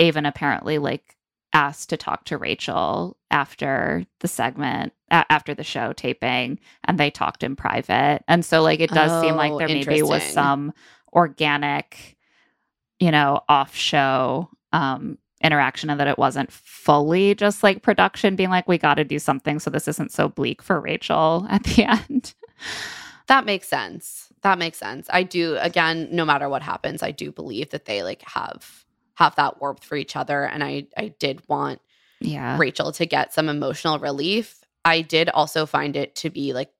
Aven 0.00 0.26
apparently 0.26 0.78
like 0.78 1.16
asked 1.54 1.88
to 1.90 1.96
talk 1.96 2.24
to 2.24 2.36
Rachel 2.36 3.16
after 3.30 4.04
the 4.20 4.28
segment, 4.28 4.92
after 5.10 5.54
the 5.54 5.64
show 5.64 5.92
taping, 5.94 6.58
and 6.84 6.98
they 6.98 7.10
talked 7.10 7.42
in 7.42 7.56
private. 7.56 8.22
And 8.28 8.44
so, 8.44 8.62
like, 8.62 8.80
it 8.80 8.90
does 8.90 9.20
seem 9.22 9.36
like 9.36 9.52
Oh, 9.52 9.58
there 9.58 9.68
maybe 9.68 10.02
was 10.02 10.22
some 10.22 10.72
organic, 11.14 12.16
you 12.98 13.10
know, 13.10 13.40
off 13.48 13.74
show 13.74 14.50
um, 14.72 15.18
interaction 15.42 15.90
and 15.90 16.00
that 16.00 16.08
it 16.08 16.18
wasn't 16.18 16.50
fully 16.50 17.34
just 17.34 17.62
like 17.62 17.82
production 17.82 18.36
being 18.36 18.50
like, 18.50 18.68
we 18.68 18.78
got 18.78 18.94
to 18.94 19.04
do 19.04 19.18
something 19.18 19.60
so 19.60 19.70
this 19.70 19.88
isn't 19.88 20.12
so 20.12 20.28
bleak 20.28 20.62
for 20.62 20.80
Rachel 20.80 21.46
at 21.50 21.64
the 21.64 21.84
end. 21.84 22.34
That 23.28 23.46
makes 23.46 23.68
sense. 23.68 24.32
That 24.42 24.58
makes 24.58 24.78
sense. 24.78 25.06
I 25.10 25.22
do 25.22 25.56
again, 25.60 26.08
no 26.10 26.24
matter 26.24 26.48
what 26.48 26.62
happens, 26.62 27.02
I 27.02 27.10
do 27.12 27.32
believe 27.32 27.70
that 27.70 27.86
they 27.86 28.02
like 28.02 28.22
have 28.22 28.83
have 29.14 29.34
that 29.36 29.60
warmth 29.60 29.84
for 29.84 29.96
each 29.96 30.16
other. 30.16 30.44
And 30.44 30.62
I 30.62 30.86
I 30.96 31.08
did 31.18 31.42
want 31.48 31.80
yeah. 32.20 32.56
Rachel 32.58 32.92
to 32.92 33.06
get 33.06 33.34
some 33.34 33.48
emotional 33.48 33.98
relief. 33.98 34.60
I 34.84 35.02
did 35.02 35.28
also 35.28 35.66
find 35.66 35.96
it 35.96 36.14
to 36.16 36.30
be 36.30 36.52
like 36.52 36.70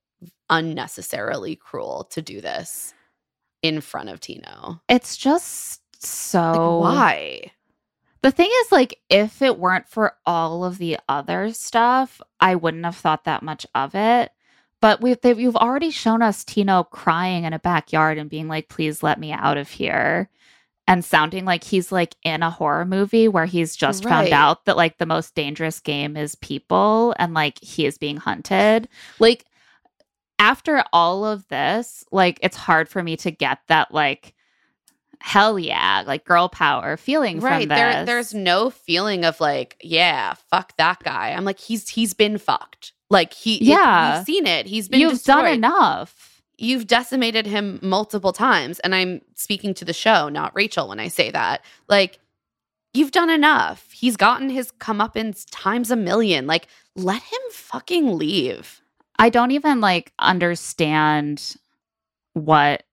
unnecessarily 0.50 1.56
cruel 1.56 2.04
to 2.10 2.22
do 2.22 2.40
this 2.40 2.94
in 3.62 3.80
front 3.80 4.08
of 4.10 4.20
Tino. 4.20 4.80
It's 4.88 5.16
just 5.16 5.80
Like, 5.94 6.04
so. 6.10 6.78
why? 6.78 7.50
The 8.22 8.30
thing 8.30 8.50
is, 8.62 8.72
like, 8.72 9.00
if 9.10 9.42
it 9.42 9.58
weren't 9.58 9.88
for 9.88 10.14
all 10.24 10.64
of 10.64 10.78
the 10.78 10.98
other 11.10 11.52
stuff, 11.52 12.22
I 12.40 12.54
wouldn't 12.54 12.84
have 12.84 12.96
thought 12.96 13.24
that 13.24 13.42
much 13.42 13.66
of 13.74 13.94
it. 13.94 14.32
But 14.80 15.00
we've 15.02 15.20
they've, 15.20 15.38
you've 15.38 15.56
already 15.56 15.90
shown 15.90 16.22
us 16.22 16.44
Tino 16.44 16.84
crying 16.84 17.44
in 17.44 17.52
a 17.52 17.58
backyard 17.58 18.18
and 18.18 18.30
being 18.30 18.48
like, 18.48 18.68
"Please 18.68 19.02
let 19.02 19.18
me 19.18 19.32
out 19.32 19.56
of 19.56 19.68
here," 19.70 20.28
and 20.86 21.04
sounding 21.04 21.44
like 21.44 21.64
he's 21.64 21.90
like 21.90 22.14
in 22.24 22.42
a 22.42 22.50
horror 22.50 22.84
movie 22.84 23.26
where 23.28 23.46
he's 23.46 23.74
just 23.74 24.02
found 24.04 24.28
out 24.34 24.64
that 24.66 24.76
like 24.76 24.98
the 24.98 25.06
most 25.06 25.34
dangerous 25.34 25.80
game 25.80 26.16
is 26.16 26.34
people 26.36 27.14
and 27.18 27.32
like 27.32 27.58
he 27.62 27.86
is 27.86 27.96
being 27.96 28.18
hunted. 28.18 28.88
Like 29.18 29.46
after 30.38 30.84
all 30.92 31.24
of 31.24 31.48
this, 31.48 32.04
like 32.12 32.38
it's 32.42 32.56
hard 32.56 32.88
for 32.88 33.02
me 33.02 33.16
to 33.18 33.30
get 33.30 33.60
that 33.68 33.94
like 33.94 34.34
hell 35.20 35.58
yeah, 35.58 36.04
like 36.06 36.24
girl 36.26 36.50
power 36.50 36.98
feeling 36.98 37.40
Right. 37.40 37.66
There 37.66 38.04
there's 38.04 38.34
no 38.34 38.68
feeling 38.68 39.24
of 39.24 39.40
like, 39.40 39.76
yeah, 39.80 40.34
fuck 40.50 40.76
that 40.76 41.02
guy. 41.02 41.30
I'm 41.30 41.44
like, 41.46 41.58
he's 41.60 41.88
he's 41.88 42.12
been 42.12 42.36
fucked. 42.36 42.92
Like 43.08 43.32
he 43.32 43.56
it- 43.56 43.62
Yeah. 43.62 44.18
we've 44.18 44.26
seen 44.26 44.46
it. 44.46 44.66
He's 44.66 44.88
been 44.88 45.00
You've 45.00 45.22
done 45.22 45.46
enough. 45.46 46.33
You've 46.58 46.86
decimated 46.86 47.46
him 47.46 47.78
multiple 47.82 48.32
times. 48.32 48.78
And 48.80 48.94
I'm 48.94 49.20
speaking 49.34 49.74
to 49.74 49.84
the 49.84 49.92
show, 49.92 50.28
not 50.28 50.54
Rachel, 50.54 50.88
when 50.88 51.00
I 51.00 51.08
say 51.08 51.30
that. 51.30 51.64
Like, 51.88 52.20
you've 52.92 53.10
done 53.10 53.30
enough. 53.30 53.90
He's 53.90 54.16
gotten 54.16 54.50
his 54.50 54.72
comeuppance 54.72 55.46
times 55.50 55.90
a 55.90 55.96
million. 55.96 56.46
Like, 56.46 56.68
let 56.94 57.22
him 57.22 57.40
fucking 57.50 58.16
leave. 58.16 58.80
I 59.18 59.30
don't 59.30 59.50
even 59.52 59.80
like 59.80 60.12
understand 60.18 61.56
what 62.32 62.84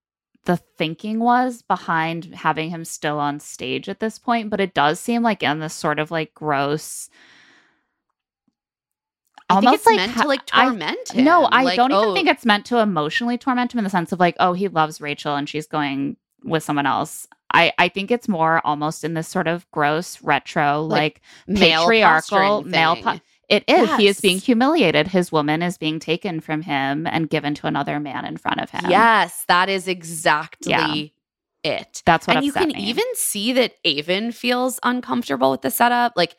the 0.45 0.57
thinking 0.77 1.19
was 1.19 1.61
behind 1.61 2.25
having 2.33 2.69
him 2.69 2.83
still 2.85 3.19
on 3.19 3.39
stage 3.39 3.87
at 3.89 3.99
this 3.99 4.17
point, 4.17 4.49
but 4.49 4.59
it 4.59 4.73
does 4.73 4.99
seem 4.99 5.21
like 5.21 5.43
in 5.43 5.59
this 5.59 5.73
sort 5.73 5.99
of 5.99 6.09
like 6.11 6.33
gross 6.33 7.09
I 9.51 9.59
think 9.61 9.73
it's 9.73 9.85
like 9.85 9.95
meant 9.97 10.17
to 10.17 10.27
like 10.27 10.41
I- 10.53 10.65
torment 10.65 11.09
him. 11.13 11.23
No, 11.25 11.43
I 11.45 11.63
Like, 11.63 11.75
don't 11.75 11.91
even 11.91 12.05
oh, 12.05 12.13
think 12.13 12.27
it's 12.27 12.45
meant 12.45 12.65
to 12.67 12.79
emotionally 12.79 13.37
torment 13.37 13.73
him 13.73 13.77
in 13.79 13.83
the 13.83 13.89
sense 13.89 14.11
of 14.11 14.19
like, 14.19 14.35
oh, 14.39 14.53
he 14.53 14.67
loves 14.67 15.01
Rachel 15.01 15.35
and 15.35 15.47
she's 15.47 15.67
going 15.67 16.17
with 16.43 16.63
someone 16.63 16.85
else. 16.85 17.27
I, 17.53 17.73
I 17.77 17.89
think 17.89 18.11
it's 18.11 18.27
more 18.29 18.61
almost 18.65 19.03
in 19.03 19.13
this 19.13 19.27
sort 19.27 19.47
of 19.47 19.69
gross 19.71 20.21
retro, 20.21 20.83
Like, 20.83 21.21
like, 21.47 21.59
male 21.59 21.81
patriarchal 21.81 22.63
male. 22.63 22.95
Po- 22.95 23.19
it 23.49 23.65
is. 23.67 23.93
He 23.97 24.07
is 24.07 24.21
being 24.21 24.37
humiliated. 24.37 25.09
His 25.09 25.29
woman 25.33 25.61
is 25.61 25.77
being 25.77 25.99
taken 25.99 26.39
from 26.39 26.61
him 26.61 27.05
and 27.05 27.29
given 27.29 27.53
to 27.55 27.67
another 27.67 27.99
man 27.99 28.23
in 28.23 28.37
front 28.37 28.61
of 28.61 28.69
him. 28.69 28.89
Yes, 28.89 29.43
that 29.49 29.67
is 29.67 29.89
exactly 29.89 31.13
it. 31.63 32.01
That's 32.05 32.27
what 32.27 32.37
I'm 32.37 32.43
and 32.43 32.45
you 32.45 32.53
can 32.53 32.67
me. 32.69 32.75
even 32.75 33.03
see 33.15 33.51
that 33.53 33.75
Aven 33.85 34.31
feels 34.31 34.79
uncomfortable 34.83 35.51
with 35.51 35.61
the 35.61 35.71
setup. 35.71 36.13
Like, 36.15 36.35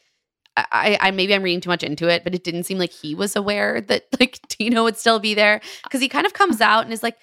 I, 0.56 0.98
I 1.00 1.10
maybe 1.12 1.34
I'm 1.34 1.42
reading 1.42 1.60
too 1.60 1.70
much 1.70 1.82
into 1.82 2.08
it, 2.08 2.24
but 2.24 2.34
it 2.34 2.44
didn't 2.44 2.64
seem 2.64 2.78
like 2.78 2.92
he 2.92 3.14
was 3.14 3.36
aware 3.36 3.80
that 3.82 4.06
like 4.20 4.40
Tino 4.48 4.84
would 4.84 4.96
still 4.96 5.18
be 5.18 5.34
there 5.34 5.60
because 5.84 6.00
he 6.00 6.08
kind 6.08 6.26
of 6.26 6.34
comes 6.34 6.60
uh-huh. 6.60 6.70
out 6.70 6.84
and 6.84 6.92
is 6.92 7.02
like, 7.02 7.18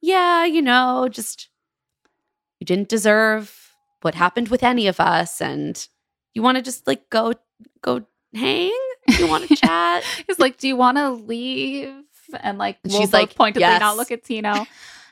"Yeah, 0.00 0.44
you 0.44 0.62
know, 0.62 1.08
just 1.10 1.48
you 2.60 2.64
didn't 2.64 2.88
deserve 2.88 3.74
what 4.00 4.14
happened 4.14 4.48
with 4.48 4.62
any 4.62 4.86
of 4.86 5.00
us, 5.00 5.40
and 5.40 5.86
you 6.34 6.42
want 6.42 6.56
to 6.56 6.62
just 6.62 6.86
like 6.86 7.10
go 7.10 7.34
go 7.82 8.04
hang. 8.34 8.72
You 9.18 9.28
want 9.28 9.48
to 9.48 9.56
chat." 9.56 10.04
He's 10.26 10.38
like, 10.38 10.56
"Do 10.58 10.66
you 10.66 10.76
want 10.76 10.96
to 10.96 11.10
leave?" 11.10 11.92
And 12.40 12.56
like, 12.56 12.78
And 12.84 12.92
we'll 12.92 13.02
she's 13.02 13.12
like, 13.12 13.34
pointedly 13.34 13.68
not 13.68 13.80
"Yes." 13.80 13.96
look 13.98 14.10
at 14.10 14.24
Tino. 14.24 14.66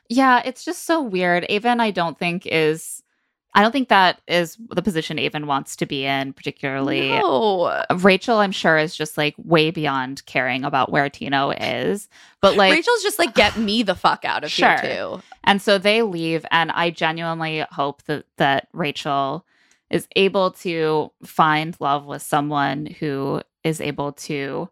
yeah, 0.09 0.41
it's 0.45 0.65
just 0.65 0.87
so 0.87 1.03
weird. 1.03 1.45
Aven, 1.51 1.81
I 1.81 1.91
don't 1.91 2.19
think 2.19 2.47
is. 2.47 3.03
I 3.53 3.63
don't 3.63 3.73
think 3.73 3.89
that 3.89 4.21
is 4.29 4.57
the 4.71 4.83
position 4.83 5.19
Aven 5.19 5.47
wants 5.47 5.75
to 5.77 5.87
be 5.87 6.05
in, 6.05 6.33
particularly. 6.33 7.09
No. 7.09 7.85
Rachel, 7.97 8.39
I'm 8.39 8.53
sure, 8.53 8.79
is 8.79 8.95
just 8.95 9.19
like 9.19 9.35
way 9.39 9.71
beyond 9.71 10.25
caring 10.27 10.65
about 10.65 10.93
where 10.93 11.11
Tino 11.11 11.51
is. 11.51 12.09
But 12.41 12.57
like, 12.57 12.73
Rachel's 12.73 13.03
just 13.03 13.19
like, 13.19 13.35
get 13.35 13.57
me 13.57 13.83
the 13.83 13.97
fuck 13.97 14.25
out 14.25 14.45
of 14.45 14.51
Sure. 14.53 14.79
here 14.81 14.97
too. 15.17 15.23
And 15.43 15.61
so 15.61 15.79
they 15.79 16.03
leave, 16.03 16.47
and 16.51 16.71
I 16.71 16.91
genuinely 16.91 17.65
hope 17.73 18.05
that 18.05 18.27
that 18.37 18.69
Rachel 18.73 19.45
is 19.91 20.07
able 20.15 20.53
to 20.53 21.11
find 21.25 21.77
love 21.81 22.07
with 22.07 22.23
someone 22.23 22.87
who 22.87 23.43
is 23.65 23.81
able 23.81 24.13
to 24.13 24.69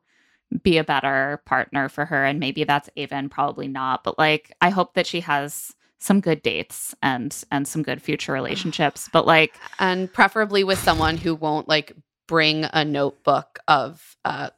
be 0.62 0.78
a 0.78 0.84
better 0.84 1.42
partner 1.44 1.88
for 1.88 2.04
her. 2.04 2.24
And 2.24 2.38
maybe 2.38 2.64
that's 2.64 2.88
Aven, 2.96 3.28
probably 3.28 3.66
not. 3.68 4.04
But 4.04 4.18
like, 4.18 4.52
I 4.60 4.70
hope 4.70 4.94
that 4.94 5.06
she 5.06 5.20
has 5.20 5.74
some 5.98 6.20
good 6.20 6.42
dates 6.42 6.94
and 7.02 7.44
and 7.50 7.66
some 7.66 7.82
good 7.82 8.02
future 8.02 8.32
relationships. 8.40 9.08
But 9.12 9.26
like, 9.26 9.54
and 9.78 10.12
preferably 10.12 10.64
with 10.64 10.78
someone 10.78 11.16
who 11.16 11.34
won't 11.34 11.68
like 11.68 11.92
bring 12.26 12.66
a 12.72 12.84
notebook 12.84 13.58
of 13.68 14.16
uh 14.24 14.50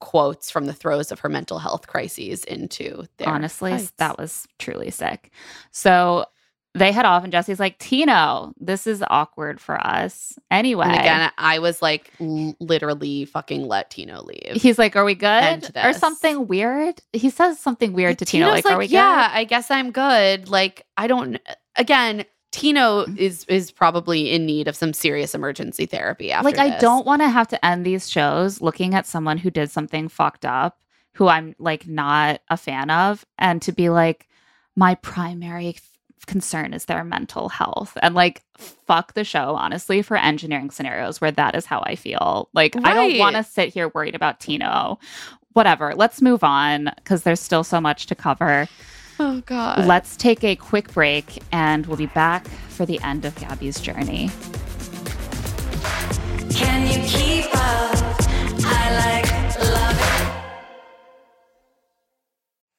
quotes 0.00 0.50
from 0.50 0.66
the 0.66 0.72
throes 0.72 1.10
of 1.10 1.20
her 1.20 1.28
mental 1.28 1.58
health 1.58 1.88
crises 1.88 2.44
into 2.44 3.04
their 3.16 3.28
honestly, 3.28 3.72
fights. 3.72 3.92
that 3.96 4.16
was 4.18 4.46
truly 4.58 4.90
sick. 4.90 5.32
So 5.72 6.26
they 6.74 6.92
head 6.92 7.04
off, 7.06 7.24
and 7.24 7.32
Jesse's 7.32 7.58
like, 7.58 7.78
Tino, 7.78 8.52
this 8.60 8.86
is 8.86 9.02
awkward 9.08 9.60
for 9.60 9.78
us. 9.80 10.38
Anyway. 10.50 10.86
and 10.86 10.94
again 10.96 11.30
i 11.38 11.58
was 11.58 11.80
like 11.82 12.10
l- 12.20 12.54
literally 12.60 13.24
fucking 13.24 13.66
let 13.66 13.90
tino 13.90 14.22
leave 14.22 14.60
He's 14.62 14.78
like, 14.78 14.94
"Are 14.96 15.04
we 15.04 15.14
good?" 15.14 15.70
Or 15.76 15.92
something 15.92 16.46
weird. 16.46 17.00
He 17.12 17.30
says 17.30 17.58
something 17.58 17.92
weird 17.92 18.18
to 18.20 18.24
Tino, 18.24 18.46
Tino's 18.46 18.64
like, 18.64 18.72
"Are 18.74 18.78
we 18.78 18.86
good? 18.86 18.92
yeah 18.94 19.30
i 19.32 19.44
guess 19.44 19.70
i'm 19.70 19.90
good 19.90 20.48
like 20.48 20.86
i 20.96 21.06
don't 21.06 21.38
again 21.76 22.24
tino 22.52 23.04
Mm. 23.04 23.16
is 23.18 23.44
is 23.44 23.70
probably 23.70 24.30
in 24.32 24.46
need 24.46 24.68
of 24.68 24.74
some 24.76 24.92
serious 24.94 25.34
emergency 25.34 25.84
therapy 25.86 26.32
after 26.32 26.44
Like, 26.50 26.58
I 26.58 26.78
don't 26.78 27.04
want 27.06 27.20
to 27.22 27.28
have 27.28 27.48
to 27.48 27.64
end 27.64 27.84
these 27.84 28.08
shows 28.10 28.60
looking 28.62 28.94
at 28.94 29.06
someone 29.06 29.36
who 29.38 29.50
did 29.50 29.70
something 29.70 30.08
fucked 30.08 30.44
up, 30.46 30.78
who 31.14 31.28
I'm 31.28 31.54
like 31.58 31.86
not 31.86 32.40
a 32.48 32.56
fan 32.56 32.88
of, 32.90 33.26
and 33.38 33.60
to 33.62 33.72
be 33.72 33.90
like, 33.90 34.28
my 34.76 34.94
primary 34.96 35.68
concern 36.26 36.72
is 36.74 36.84
their 36.86 37.04
mental 37.04 37.48
health, 37.48 37.96
and 38.02 38.14
like, 38.14 38.42
fuck 38.86 39.14
the 39.14 39.24
show, 39.24 39.54
honestly, 39.54 40.02
for 40.02 40.16
engineering 40.16 40.70
scenarios 40.70 41.20
where 41.20 41.30
that 41.32 41.54
is 41.54 41.66
how 41.66 41.80
I 41.86 41.94
feel. 41.94 42.48
Like, 42.52 42.74
I 42.84 42.94
don't 42.94 43.18
want 43.18 43.36
to 43.36 43.44
sit 43.44 43.72
here 43.72 43.88
worried 43.88 44.14
about 44.14 44.40
Tino. 44.40 44.98
Whatever. 45.52 45.94
Let's 45.94 46.22
move 46.22 46.44
on 46.44 46.92
because 46.96 47.22
there's 47.22 47.40
still 47.40 47.64
so 47.64 47.80
much 47.80 48.06
to 48.06 48.14
cover. 48.14 48.68
oh 49.18 49.42
god 49.46 49.86
Let's 49.86 50.16
take 50.16 50.44
a 50.44 50.54
quick 50.54 50.92
break 50.92 51.42
and 51.50 51.84
we'll 51.86 51.96
be 51.96 52.06
back 52.06 52.46
for 52.68 52.86
the 52.86 53.00
end 53.02 53.24
of 53.24 53.34
Gabby's 53.36 53.80
journey. 53.80 54.30
Can 56.50 56.86
you 56.86 57.06
keep 57.08 57.46
up? 57.46 58.16
I 58.64 59.14
like 59.14 59.17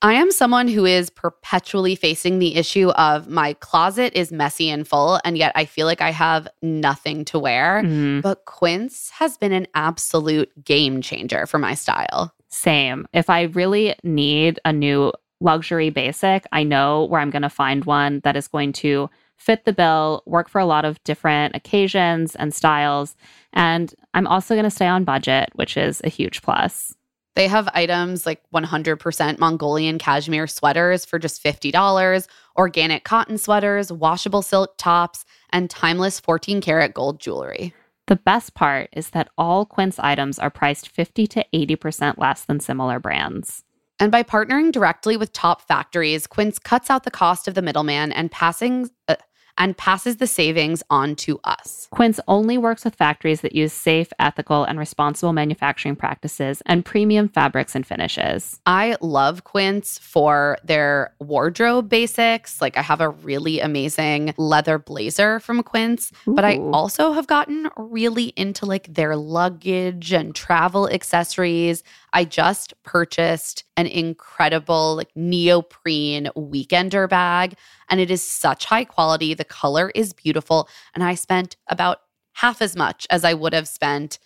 I 0.01 0.13
am 0.13 0.31
someone 0.31 0.69
who 0.69 0.85
is 0.85 1.09
perpetually 1.09 1.93
facing 1.93 2.39
the 2.39 2.55
issue 2.55 2.89
of 2.91 3.27
my 3.27 3.53
closet 3.53 4.13
is 4.15 4.31
messy 4.31 4.69
and 4.69 4.87
full, 4.87 5.19
and 5.25 5.37
yet 5.37 5.51
I 5.55 5.65
feel 5.65 5.85
like 5.85 6.01
I 6.01 6.11
have 6.11 6.47
nothing 6.61 7.25
to 7.25 7.39
wear. 7.39 7.81
Mhm. 7.83 8.21
But 8.21 8.45
Quince 8.45 9.09
has 9.11 9.37
been 9.37 9.51
an 9.51 9.67
absolute 9.75 10.63
game 10.63 11.01
changer 11.01 11.45
for 11.45 11.59
my 11.59 11.73
style. 11.73 12.33
Same. 12.47 13.07
If 13.11 13.29
I 13.29 13.43
really 13.43 13.93
need 14.01 14.57
a 14.63 14.71
new 14.71 15.11
luxury 15.41 15.89
basic, 15.89 16.45
I 16.53 16.63
know 16.63 17.03
where 17.05 17.19
I'm 17.19 17.29
going 17.29 17.41
to 17.41 17.49
find 17.49 17.83
one 17.83 18.21
that 18.23 18.37
is 18.37 18.47
going 18.47 18.73
to 18.73 19.09
fit 19.35 19.65
the 19.65 19.73
bill, 19.73 20.23
work 20.25 20.49
for 20.49 20.59
a 20.59 20.65
lot 20.65 20.85
of 20.85 21.01
different 21.03 21.55
occasions 21.55 22.35
and 22.35 22.53
styles. 22.53 23.15
And 23.53 23.93
I'm 24.13 24.27
also 24.27 24.53
going 24.53 24.65
to 24.65 24.69
stay 24.69 24.87
on 24.87 25.03
budget, 25.03 25.49
which 25.55 25.77
is 25.77 26.01
a 26.03 26.09
huge 26.09 26.41
plus. 26.41 26.95
They 27.35 27.47
have 27.47 27.69
items 27.73 28.25
like 28.25 28.41
100% 28.53 29.39
Mongolian 29.39 29.97
cashmere 29.97 30.47
sweaters 30.47 31.05
for 31.05 31.19
just 31.19 31.43
$50, 31.43 32.27
organic 32.57 33.03
cotton 33.03 33.37
sweaters, 33.37 33.91
washable 33.91 34.41
silk 34.41 34.75
tops, 34.77 35.25
and 35.51 35.69
timeless 35.69 36.19
14 36.19 36.59
karat 36.61 36.93
gold 36.93 37.19
jewelry. 37.19 37.73
The 38.07 38.15
best 38.15 38.55
part 38.55 38.89
is 38.91 39.11
that 39.11 39.29
all 39.37 39.65
Quince 39.65 39.99
items 39.99 40.39
are 40.39 40.49
priced 40.49 40.89
50 40.89 41.27
to 41.27 41.45
80% 41.53 42.17
less 42.17 42.43
than 42.43 42.59
similar 42.59 42.99
brands. 42.99 43.63
And 43.99 44.11
by 44.11 44.23
partnering 44.23 44.71
directly 44.71 45.17
with 45.17 45.33
top 45.33 45.61
factories, 45.61 46.25
Quince 46.25 46.57
cuts 46.57 46.89
out 46.89 47.03
the 47.03 47.11
cost 47.11 47.47
of 47.47 47.53
the 47.53 47.61
middleman 47.61 48.11
and 48.11 48.31
passing 48.31 48.89
uh, 49.07 49.17
and 49.59 49.77
passes 49.77 50.17
the 50.17 50.25
savings 50.25 50.81
on 50.89 51.15
to 51.17 51.39
us. 51.43 51.87
Quince 51.91 52.19
only 52.27 52.57
works 52.57 52.85
with 52.85 52.95
factories 52.95 53.41
that 53.41 53.53
use 53.53 53.73
safe, 53.73 54.11
ethical, 54.17 54.63
and 54.63 54.79
responsible 54.79 55.33
manufacturing 55.33 55.95
practices 55.95 56.63
and 56.65 56.85
premium 56.85 57.27
fabrics 57.27 57.75
and 57.75 57.85
finishes. 57.85 58.59
I 58.65 58.95
love 59.01 59.43
Quince 59.43 59.99
for 59.99 60.57
their 60.63 61.13
wardrobe 61.19 61.89
basics. 61.89 62.61
Like 62.61 62.77
I 62.77 62.81
have 62.81 63.01
a 63.01 63.09
really 63.09 63.59
amazing 63.59 64.33
leather 64.37 64.79
blazer 64.79 65.39
from 65.41 65.61
Quince, 65.61 66.11
but 66.25 66.45
I 66.45 66.57
also 66.71 67.11
have 67.11 67.27
gotten 67.27 67.69
really 67.75 68.33
into 68.37 68.65
like 68.65 68.93
their 68.93 69.15
luggage 69.17 70.13
and 70.13 70.33
travel 70.33 70.89
accessories. 70.89 71.83
I 72.13 72.25
just 72.25 72.73
purchased 72.83 73.65
an 73.79 73.87
incredible 73.87 74.95
like 74.97 75.09
neoprene 75.15 76.29
weekender 76.35 77.07
bag 77.07 77.55
and 77.89 78.01
it 78.01 78.11
is 78.11 78.21
such 78.21 78.65
high 78.65 78.83
quality. 78.83 79.33
The 79.33 79.45
color 79.45 79.89
is 79.95 80.11
beautiful 80.11 80.67
and 80.93 81.01
I 81.01 81.15
spent 81.15 81.55
about 81.67 82.01
half 82.33 82.61
as 82.61 82.75
much 82.75 83.07
as 83.09 83.23
I 83.23 83.33
would 83.33 83.53
have 83.53 83.69
spent 83.69 84.19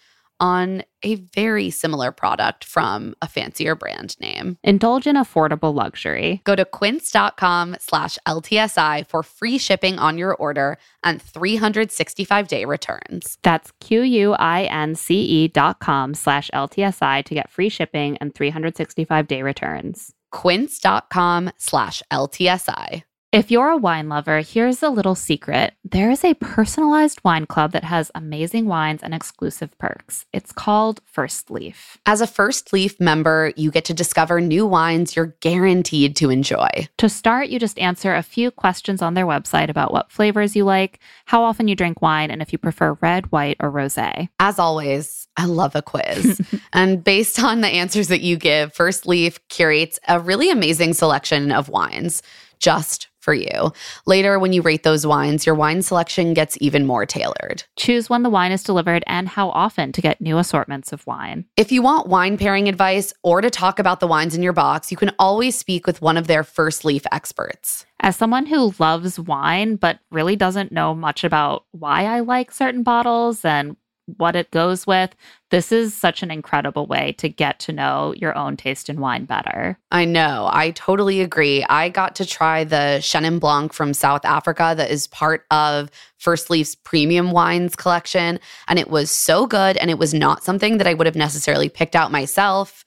on 0.43 0.83
a 1.03 1.15
very 1.33 1.69
similar 1.69 2.11
product 2.11 2.65
from 2.65 3.15
a 3.21 3.27
fancier 3.27 3.75
brand 3.75 4.19
name. 4.19 4.57
Indulge 4.63 5.07
in 5.07 5.15
affordable 5.15 5.73
luxury. 5.73 6.41
Go 6.43 6.53
to 6.55 6.65
quince.com 6.65 7.77
slash 7.79 8.19
LTSI 8.27 9.07
for 9.07 9.23
free 9.23 9.57
shipping 9.57 9.97
on 9.99 10.17
your 10.17 10.33
order 10.35 10.77
and 11.03 11.21
365 11.21 12.47
day 12.49 12.65
returns. 12.65 13.37
That's 13.41 13.71
Q-U-I-N-C-E 13.79 15.47
dot 15.47 15.79
com 15.79 16.13
slash 16.13 16.49
LTSI 16.53 17.23
to 17.23 17.33
get 17.33 17.49
free 17.49 17.69
shipping 17.69 18.17
and 18.17 18.35
365 18.35 19.27
day 19.27 19.41
returns. 19.41 20.13
Quince.com 20.31 21.51
slash 21.57 22.03
LTSI. 22.11 23.03
If 23.33 23.49
you're 23.49 23.69
a 23.69 23.77
wine 23.77 24.09
lover, 24.09 24.41
here's 24.41 24.83
a 24.83 24.91
little 24.91 25.15
secret. 25.15 25.73
There 25.83 26.11
is 26.11 26.23
a 26.23 26.35
personalized 26.35 27.19
wine 27.23 27.47
club 27.47 27.71
that 27.71 27.83
has 27.83 28.11
amazing 28.13 28.67
wines 28.67 29.01
and 29.01 29.11
exclusive 29.11 29.75
perks. 29.79 30.27
It's 30.31 30.51
called 30.51 31.01
First 31.07 31.49
Leaf. 31.49 31.97
As 32.05 32.21
a 32.21 32.27
First 32.27 32.71
Leaf 32.71 32.99
member, 32.99 33.51
you 33.55 33.71
get 33.71 33.85
to 33.85 33.93
discover 33.95 34.39
new 34.39 34.67
wines 34.67 35.15
you're 35.15 35.35
guaranteed 35.39 36.15
to 36.17 36.29
enjoy. 36.29 36.67
To 36.99 37.09
start, 37.09 37.47
you 37.49 37.57
just 37.57 37.79
answer 37.79 38.13
a 38.13 38.21
few 38.21 38.51
questions 38.51 39.01
on 39.01 39.15
their 39.15 39.25
website 39.25 39.71
about 39.71 39.91
what 39.91 40.11
flavors 40.11 40.55
you 40.55 40.63
like, 40.63 40.99
how 41.25 41.41
often 41.41 41.67
you 41.67 41.75
drink 41.75 42.03
wine, 42.03 42.29
and 42.29 42.39
if 42.39 42.51
you 42.51 42.59
prefer 42.59 42.99
red, 43.01 43.31
white, 43.31 43.57
or 43.59 43.71
rosé. 43.71 44.29
As 44.39 44.59
always, 44.59 45.27
I 45.37 45.45
love 45.45 45.75
a 45.75 45.81
quiz. 45.81 46.39
and 46.73 47.03
based 47.03 47.41
on 47.41 47.61
the 47.61 47.67
answers 47.67 48.09
that 48.09 48.21
you 48.21 48.37
give, 48.37 48.75
First 48.75 49.07
Leaf 49.07 49.39
curates 49.49 49.97
a 50.07 50.19
really 50.19 50.51
amazing 50.51 50.93
selection 50.93 51.51
of 51.51 51.67
wines 51.67 52.21
just 52.59 53.09
for 53.23 53.33
you. 53.33 53.71
Later, 54.05 54.37
when 54.37 54.51
you 54.51 54.61
rate 54.61 54.83
those 54.83 55.07
wines, 55.07 55.45
your 55.45 55.55
wine 55.55 55.81
selection 55.81 56.33
gets 56.33 56.57
even 56.59 56.85
more 56.85 57.05
tailored. 57.05 57.63
Choose 57.77 58.09
when 58.09 58.23
the 58.23 58.29
wine 58.29 58.51
is 58.51 58.63
delivered 58.63 59.03
and 59.07 59.29
how 59.29 59.49
often 59.51 59.91
to 59.93 60.01
get 60.01 60.19
new 60.19 60.37
assortments 60.37 60.91
of 60.91 61.07
wine. 61.07 61.45
If 61.55 61.71
you 61.71 61.81
want 61.81 62.07
wine 62.07 62.37
pairing 62.37 62.67
advice 62.67 63.13
or 63.23 63.39
to 63.39 63.49
talk 63.49 63.79
about 63.79 64.01
the 64.01 64.07
wines 64.07 64.35
in 64.35 64.43
your 64.43 64.53
box, 64.53 64.91
you 64.91 64.97
can 64.97 65.11
always 65.17 65.57
speak 65.57 65.87
with 65.87 66.01
one 66.01 66.17
of 66.17 66.27
their 66.27 66.43
First 66.43 66.83
Leaf 66.83 67.03
experts. 67.11 67.85
As 68.01 68.17
someone 68.17 68.45
who 68.45 68.73
loves 68.79 69.17
wine 69.17 69.77
but 69.77 69.99
really 70.11 70.35
doesn't 70.35 70.73
know 70.73 70.93
much 70.93 71.23
about 71.23 71.63
why 71.71 72.03
I 72.03 72.19
like 72.19 72.51
certain 72.51 72.83
bottles 72.83 73.45
and 73.45 73.77
what 74.17 74.35
it 74.35 74.51
goes 74.51 74.87
with, 74.87 75.15
this 75.51 75.71
is 75.71 75.93
such 75.93 76.23
an 76.23 76.31
incredible 76.31 76.87
way 76.87 77.13
to 77.19 77.29
get 77.29 77.59
to 77.59 77.71
know 77.71 78.13
your 78.17 78.35
own 78.37 78.57
taste 78.57 78.89
in 78.89 78.99
wine 78.99 79.25
better. 79.25 79.77
I 79.91 80.05
know. 80.05 80.49
I 80.51 80.71
totally 80.71 81.21
agree. 81.21 81.63
I 81.69 81.89
got 81.89 82.15
to 82.15 82.25
try 82.25 82.63
the 82.63 82.99
Chenin 83.01 83.39
Blanc 83.39 83.71
from 83.71 83.93
South 83.93 84.25
Africa 84.25 84.73
that 84.75 84.89
is 84.89 85.07
part 85.07 85.45
of 85.51 85.91
First 86.17 86.49
Leaf's 86.49 86.75
premium 86.75 87.31
wines 87.31 87.75
collection. 87.75 88.39
And 88.67 88.79
it 88.79 88.89
was 88.89 89.11
so 89.11 89.45
good. 89.45 89.77
And 89.77 89.89
it 89.89 89.99
was 89.99 90.13
not 90.13 90.43
something 90.43 90.77
that 90.77 90.87
I 90.87 90.93
would 90.93 91.07
have 91.07 91.15
necessarily 91.15 91.69
picked 91.69 91.95
out 91.95 92.11
myself. 92.11 92.83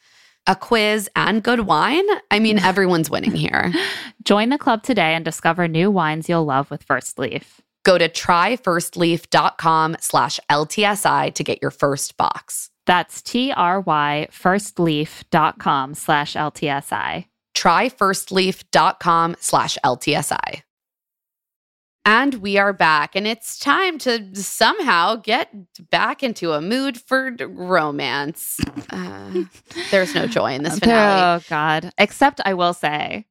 A 0.48 0.54
quiz 0.54 1.10
and 1.16 1.42
good 1.42 1.60
wine. 1.60 2.06
I 2.30 2.38
mean, 2.38 2.58
everyone's 2.64 3.10
winning 3.10 3.32
here. 3.32 3.72
Join 4.24 4.48
the 4.48 4.58
club 4.58 4.82
today 4.82 5.14
and 5.14 5.24
discover 5.24 5.68
new 5.68 5.90
wines 5.90 6.28
you'll 6.28 6.44
love 6.44 6.70
with 6.70 6.82
First 6.84 7.18
Leaf. 7.18 7.60
Go 7.86 7.96
to 7.98 8.08
tryfirstleaf.com 8.08 9.96
slash 10.00 10.40
LTSI 10.50 11.32
to 11.32 11.44
get 11.44 11.62
your 11.62 11.70
first 11.70 12.16
box. 12.16 12.70
That's 12.84 13.22
T-R-Y 13.22 14.26
firstleaf.com 14.32 15.94
slash 15.94 16.34
LTSI. 16.34 17.26
tryfirstleaf.com 17.56 19.36
slash 19.38 19.78
LTSI. 19.84 20.62
And 22.04 22.34
we 22.34 22.58
are 22.58 22.72
back, 22.72 23.14
and 23.14 23.24
it's 23.26 23.56
time 23.56 23.98
to 23.98 24.34
somehow 24.34 25.14
get 25.16 25.52
back 25.90 26.24
into 26.24 26.54
a 26.54 26.60
mood 26.60 27.00
for 27.00 27.30
d- 27.30 27.44
romance. 27.44 28.58
Uh, 28.90 29.44
there's 29.92 30.12
no 30.14 30.26
joy 30.26 30.54
in 30.54 30.64
this 30.64 30.78
finale. 30.80 31.40
Oh 31.40 31.44
God! 31.48 31.92
Except 31.98 32.40
I 32.44 32.54
will 32.54 32.74
say, 32.74 33.26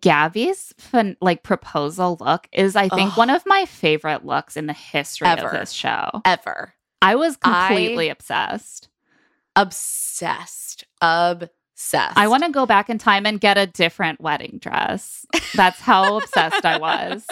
Gabby's 0.00 0.74
fin- 0.78 1.16
like 1.20 1.42
proposal 1.42 2.16
look 2.20 2.48
is, 2.52 2.76
I 2.76 2.88
think, 2.88 3.12
Ugh. 3.12 3.18
one 3.18 3.30
of 3.30 3.42
my 3.46 3.64
favorite 3.64 4.24
looks 4.24 4.56
in 4.56 4.66
the 4.66 4.72
history 4.72 5.26
Ever. 5.28 5.46
of 5.48 5.52
this 5.52 5.72
show. 5.72 6.08
Ever. 6.24 6.74
I 7.00 7.14
was 7.14 7.38
I- 7.42 7.68
completely 7.68 8.08
obsessed. 8.08 8.88
Obsessed. 9.56 10.84
Obsessed. 11.00 12.16
I 12.16 12.28
want 12.28 12.44
to 12.44 12.50
go 12.50 12.66
back 12.66 12.90
in 12.90 12.98
time 12.98 13.26
and 13.26 13.40
get 13.40 13.56
a 13.58 13.66
different 13.66 14.20
wedding 14.20 14.58
dress. 14.60 15.24
That's 15.54 15.80
how 15.80 16.16
obsessed 16.18 16.64
I 16.64 16.78
was. 16.78 17.26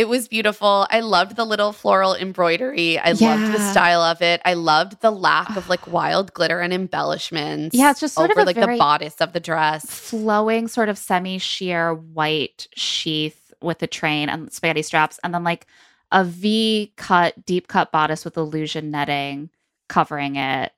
It 0.00 0.08
was 0.08 0.28
beautiful. 0.28 0.86
I 0.88 1.00
loved 1.00 1.36
the 1.36 1.44
little 1.44 1.72
floral 1.74 2.14
embroidery. 2.14 2.98
I 2.98 3.12
loved 3.12 3.52
the 3.52 3.58
style 3.70 4.00
of 4.00 4.22
it. 4.22 4.40
I 4.46 4.54
loved 4.54 5.02
the 5.02 5.10
lack 5.10 5.54
of 5.58 5.68
like 5.68 5.86
wild 5.92 6.32
glitter 6.32 6.58
and 6.60 6.72
embellishments. 6.72 7.76
Yeah, 7.76 7.90
it's 7.90 8.00
just 8.00 8.14
sort 8.14 8.30
of 8.30 8.38
over 8.38 8.40
a 8.40 8.44
like 8.46 8.56
the 8.56 8.78
bodice 8.78 9.16
of 9.20 9.34
the 9.34 9.40
dress. 9.40 9.84
Flowing, 9.84 10.68
sort 10.68 10.88
of 10.88 10.96
semi-sheer 10.96 11.92
white 11.92 12.66
sheath 12.74 13.52
with 13.60 13.80
the 13.80 13.86
train 13.86 14.30
and 14.30 14.50
spaghetti 14.50 14.80
straps, 14.80 15.20
and 15.22 15.34
then 15.34 15.44
like 15.44 15.66
a 16.10 16.24
V 16.24 16.94
cut, 16.96 17.44
deep 17.44 17.68
cut 17.68 17.92
bodice 17.92 18.24
with 18.24 18.38
illusion 18.38 18.90
netting 18.90 19.50
covering 19.90 20.36
it, 20.36 20.72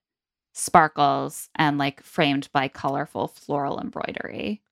sparkles, 0.53 1.49
and 1.55 1.79
like 1.79 2.03
framed 2.03 2.49
by 2.53 2.67
colorful 2.67 3.29
floral 3.29 3.79
embroidery. 3.79 4.63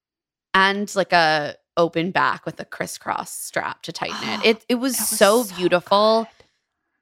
and 0.54 0.92
like 0.96 1.12
a 1.12 1.54
open 1.80 2.10
back 2.12 2.46
with 2.46 2.60
a 2.60 2.64
crisscross 2.64 3.32
strap 3.32 3.82
to 3.82 3.92
tighten 3.92 4.22
it. 4.28 4.46
It 4.46 4.66
it 4.68 4.74
was, 4.76 4.94
It 4.98 5.00
was 5.00 5.08
so, 5.08 5.42
so 5.42 5.54
beautiful. 5.56 6.24
good. 6.38 6.46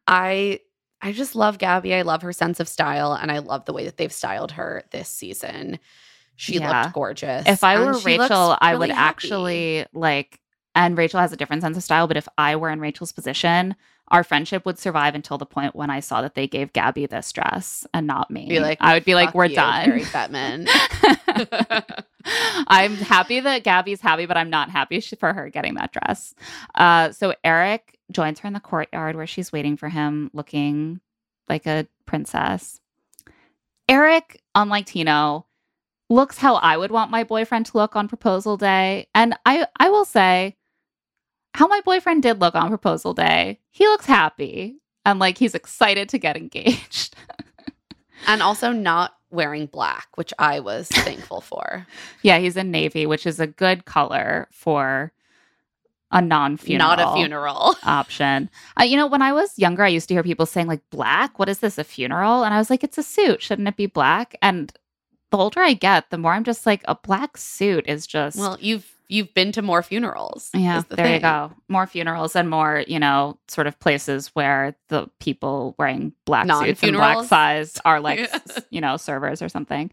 I 0.06 0.60
I 1.00 1.12
just 1.12 1.34
love 1.36 1.58
Gabby. 1.58 1.94
I 1.94 2.02
love 2.02 2.22
her 2.22 2.32
sense 2.32 2.60
of 2.60 2.68
style 2.68 3.12
and 3.12 3.30
I 3.30 3.38
love 3.38 3.64
the 3.66 3.72
way 3.72 3.84
that 3.84 3.98
they've 3.98 4.12
styled 4.12 4.52
her 4.52 4.84
this 4.90 5.08
season. 5.08 5.78
She 6.36 6.54
Yeah. 6.54 6.82
looked 6.82 6.94
gorgeous. 6.94 7.46
If 7.46 7.62
I 7.64 7.78
were 7.78 7.98
Rachel, 8.00 8.56
I 8.60 8.70
really 8.72 8.88
would 8.88 8.90
happy. 8.96 9.08
actually 9.08 9.86
like, 9.92 10.40
and 10.74 10.96
Rachel 10.98 11.20
has 11.20 11.32
a 11.32 11.36
different 11.36 11.62
sense 11.62 11.76
of 11.76 11.82
style, 11.84 12.06
but 12.08 12.16
if 12.16 12.28
I 12.38 12.56
were 12.56 12.70
in 12.70 12.80
Rachel's 12.80 13.12
position, 13.12 13.76
our 14.10 14.24
friendship 14.24 14.64
would 14.64 14.78
survive 14.78 15.14
until 15.14 15.38
the 15.38 15.46
point 15.46 15.76
when 15.76 15.90
I 15.90 16.00
saw 16.00 16.22
that 16.22 16.34
they 16.34 16.46
gave 16.46 16.72
Gabby 16.72 17.06
this 17.06 17.30
dress 17.32 17.86
and 17.92 18.06
not 18.06 18.30
me. 18.30 18.48
be 18.48 18.60
like 18.60 18.78
I 18.80 18.94
would 18.94 19.04
be 19.04 19.14
like, 19.14 19.34
we're 19.34 19.46
you, 19.46 19.56
Carrie 19.56 20.04
done. 20.04 20.66
Fettman. 20.66 21.94
I'm 22.68 22.94
happy 22.96 23.40
that 23.40 23.64
Gabby's 23.64 24.00
happy, 24.00 24.26
but 24.26 24.36
I'm 24.36 24.50
not 24.50 24.70
happy 24.70 25.00
for 25.00 25.32
her 25.32 25.48
getting 25.48 25.74
that 25.74 25.92
dress. 25.92 26.34
Uh, 26.74 27.12
so 27.12 27.34
Erich 27.44 27.98
joins 28.10 28.40
her 28.40 28.46
in 28.46 28.54
the 28.54 28.60
courtyard 28.60 29.16
where 29.16 29.26
she's 29.26 29.52
waiting 29.52 29.76
for 29.76 29.88
him, 29.88 30.30
looking 30.32 31.00
like 31.48 31.66
a 31.66 31.86
princess. 32.06 32.80
Erich, 33.88 34.40
unlike 34.54 34.86
Tino, 34.86 35.46
looks 36.10 36.38
how 36.38 36.56
I 36.56 36.76
would 36.76 36.90
want 36.90 37.10
my 37.10 37.24
boyfriend 37.24 37.66
to 37.66 37.76
look 37.76 37.96
on 37.96 38.08
proposal 38.08 38.56
day. 38.56 39.08
And 39.14 39.34
I 39.46 39.66
I 39.78 39.90
will 39.90 40.04
say 40.04 40.56
how 41.54 41.66
my 41.66 41.80
boyfriend 41.84 42.22
did 42.22 42.40
look 42.40 42.54
on 42.54 42.68
proposal 42.68 43.14
day. 43.14 43.60
He 43.70 43.86
looks 43.86 44.06
happy 44.06 44.78
and 45.04 45.18
like 45.18 45.38
he's 45.38 45.54
excited 45.54 46.08
to 46.10 46.18
get 46.18 46.36
engaged. 46.36 47.16
and 48.26 48.42
also 48.42 48.72
not 48.72 49.14
wearing 49.30 49.66
black, 49.66 50.08
which 50.16 50.32
I 50.38 50.60
was 50.60 50.88
thankful 50.92 51.40
for. 51.40 51.86
Yeah, 52.22 52.38
he's 52.38 52.56
in 52.56 52.70
navy, 52.70 53.06
which 53.06 53.26
is 53.26 53.40
a 53.40 53.46
good 53.46 53.84
color 53.84 54.48
for 54.52 55.12
a 56.10 56.22
non-funeral 56.22 56.88
not 56.96 57.00
a 57.00 57.14
funeral 57.14 57.74
option 57.82 58.48
uh, 58.80 58.82
you 58.82 58.96
know 58.96 59.06
when 59.06 59.20
i 59.20 59.30
was 59.30 59.58
younger 59.58 59.84
i 59.84 59.88
used 59.88 60.08
to 60.08 60.14
hear 60.14 60.22
people 60.22 60.46
saying 60.46 60.66
like 60.66 60.80
black 60.90 61.38
what 61.38 61.50
is 61.50 61.58
this 61.58 61.76
a 61.76 61.84
funeral 61.84 62.44
and 62.44 62.54
i 62.54 62.56
was 62.56 62.70
like 62.70 62.82
it's 62.82 62.96
a 62.96 63.02
suit 63.02 63.42
shouldn't 63.42 63.68
it 63.68 63.76
be 63.76 63.84
black 63.84 64.34
and 64.40 64.72
the 65.30 65.36
older 65.36 65.60
i 65.60 65.74
get 65.74 66.08
the 66.08 66.16
more 66.16 66.32
i'm 66.32 66.44
just 66.44 66.64
like 66.64 66.82
a 66.88 66.94
black 66.94 67.36
suit 67.36 67.84
is 67.86 68.06
just 68.06 68.38
well 68.38 68.56
you've 68.58 68.97
you've 69.08 69.32
been 69.34 69.52
to 69.52 69.62
more 69.62 69.82
funerals 69.82 70.50
yeah 70.54 70.82
the 70.88 70.96
there 70.96 71.06
thing. 71.06 71.14
you 71.14 71.20
go 71.20 71.52
more 71.68 71.86
funerals 71.86 72.36
and 72.36 72.48
more 72.48 72.84
you 72.86 72.98
know 72.98 73.38
sort 73.48 73.66
of 73.66 73.78
places 73.80 74.28
where 74.28 74.74
the 74.88 75.08
people 75.20 75.74
wearing 75.78 76.12
black 76.24 76.46
suits 76.50 76.82
and 76.82 76.96
black 76.96 77.24
size 77.26 77.78
are 77.84 78.00
like 78.00 78.30
you 78.70 78.80
know 78.80 78.96
servers 78.96 79.42
or 79.42 79.48
something 79.48 79.90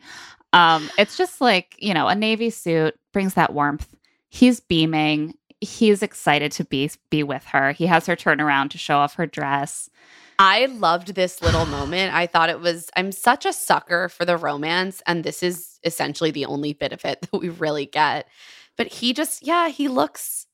um 0.54 0.90
it's 0.98 1.18
just 1.18 1.42
like 1.42 1.76
you 1.80 1.94
know 1.94 2.08
a 2.08 2.16
navy 2.16 2.50
suit 2.50 2.98
brings 3.14 3.34
that 3.36 3.54
warmth 3.54 3.96
he's 4.30 4.60
beaming 4.60 5.34
he's 5.62 6.04
excited 6.04 6.52
to 6.54 6.64
be 6.64 6.90
be 7.10 7.24
with 7.24 7.44
her. 7.46 7.72
He 7.72 7.86
has 7.88 8.06
her 8.06 8.16
turn 8.16 8.40
around 8.42 8.70
to 8.70 8.78
show 8.78 8.98
off 8.98 9.16
her 9.16 9.26
dress. 9.26 9.90
I 10.38 10.66
loved 10.66 11.16
this 11.16 11.42
little 11.42 11.66
moment. 11.66 12.14
I 12.14 12.28
thought 12.28 12.50
it 12.50 12.60
was 12.60 12.90
I'm 12.96 13.12
such 13.12 13.46
a 13.46 13.54
sucker 13.54 14.10
for 14.10 14.26
the 14.26 14.38
romance 14.38 15.02
and 15.08 15.24
this 15.24 15.44
is 15.44 15.80
essentially 15.84 16.32
the 16.32 16.46
only 16.46 16.74
bit 16.74 16.92
of 16.92 17.04
it 17.06 17.22
that 17.22 17.38
we 17.38 17.50
really 17.50 17.86
get. 17.86 18.28
But 18.78 18.88
he 18.88 19.14
just 19.14 19.46
yeah, 19.46 19.70
he 19.70 19.88
looks 19.88 20.48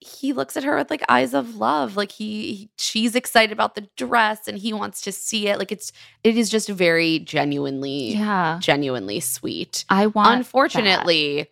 he 0.00 0.32
looks 0.32 0.56
at 0.56 0.62
her 0.62 0.76
with 0.76 0.90
like 0.90 1.02
eyes 1.08 1.34
of 1.34 1.56
love. 1.56 1.96
Like 1.96 2.12
he, 2.12 2.52
he 2.52 2.70
she's 2.78 3.14
excited 3.14 3.52
about 3.52 3.74
the 3.74 3.88
dress 3.96 4.46
and 4.46 4.58
he 4.58 4.72
wants 4.72 5.00
to 5.02 5.12
see 5.12 5.48
it. 5.48 5.58
Like 5.58 5.72
it's 5.72 5.92
it 6.24 6.36
is 6.36 6.50
just 6.50 6.68
very 6.68 7.18
genuinely 7.20 8.14
yeah. 8.14 8.58
genuinely 8.60 9.20
sweet. 9.20 9.84
I 9.88 10.06
want 10.06 10.36
Unfortunately, 10.36 11.38
that 11.38 11.48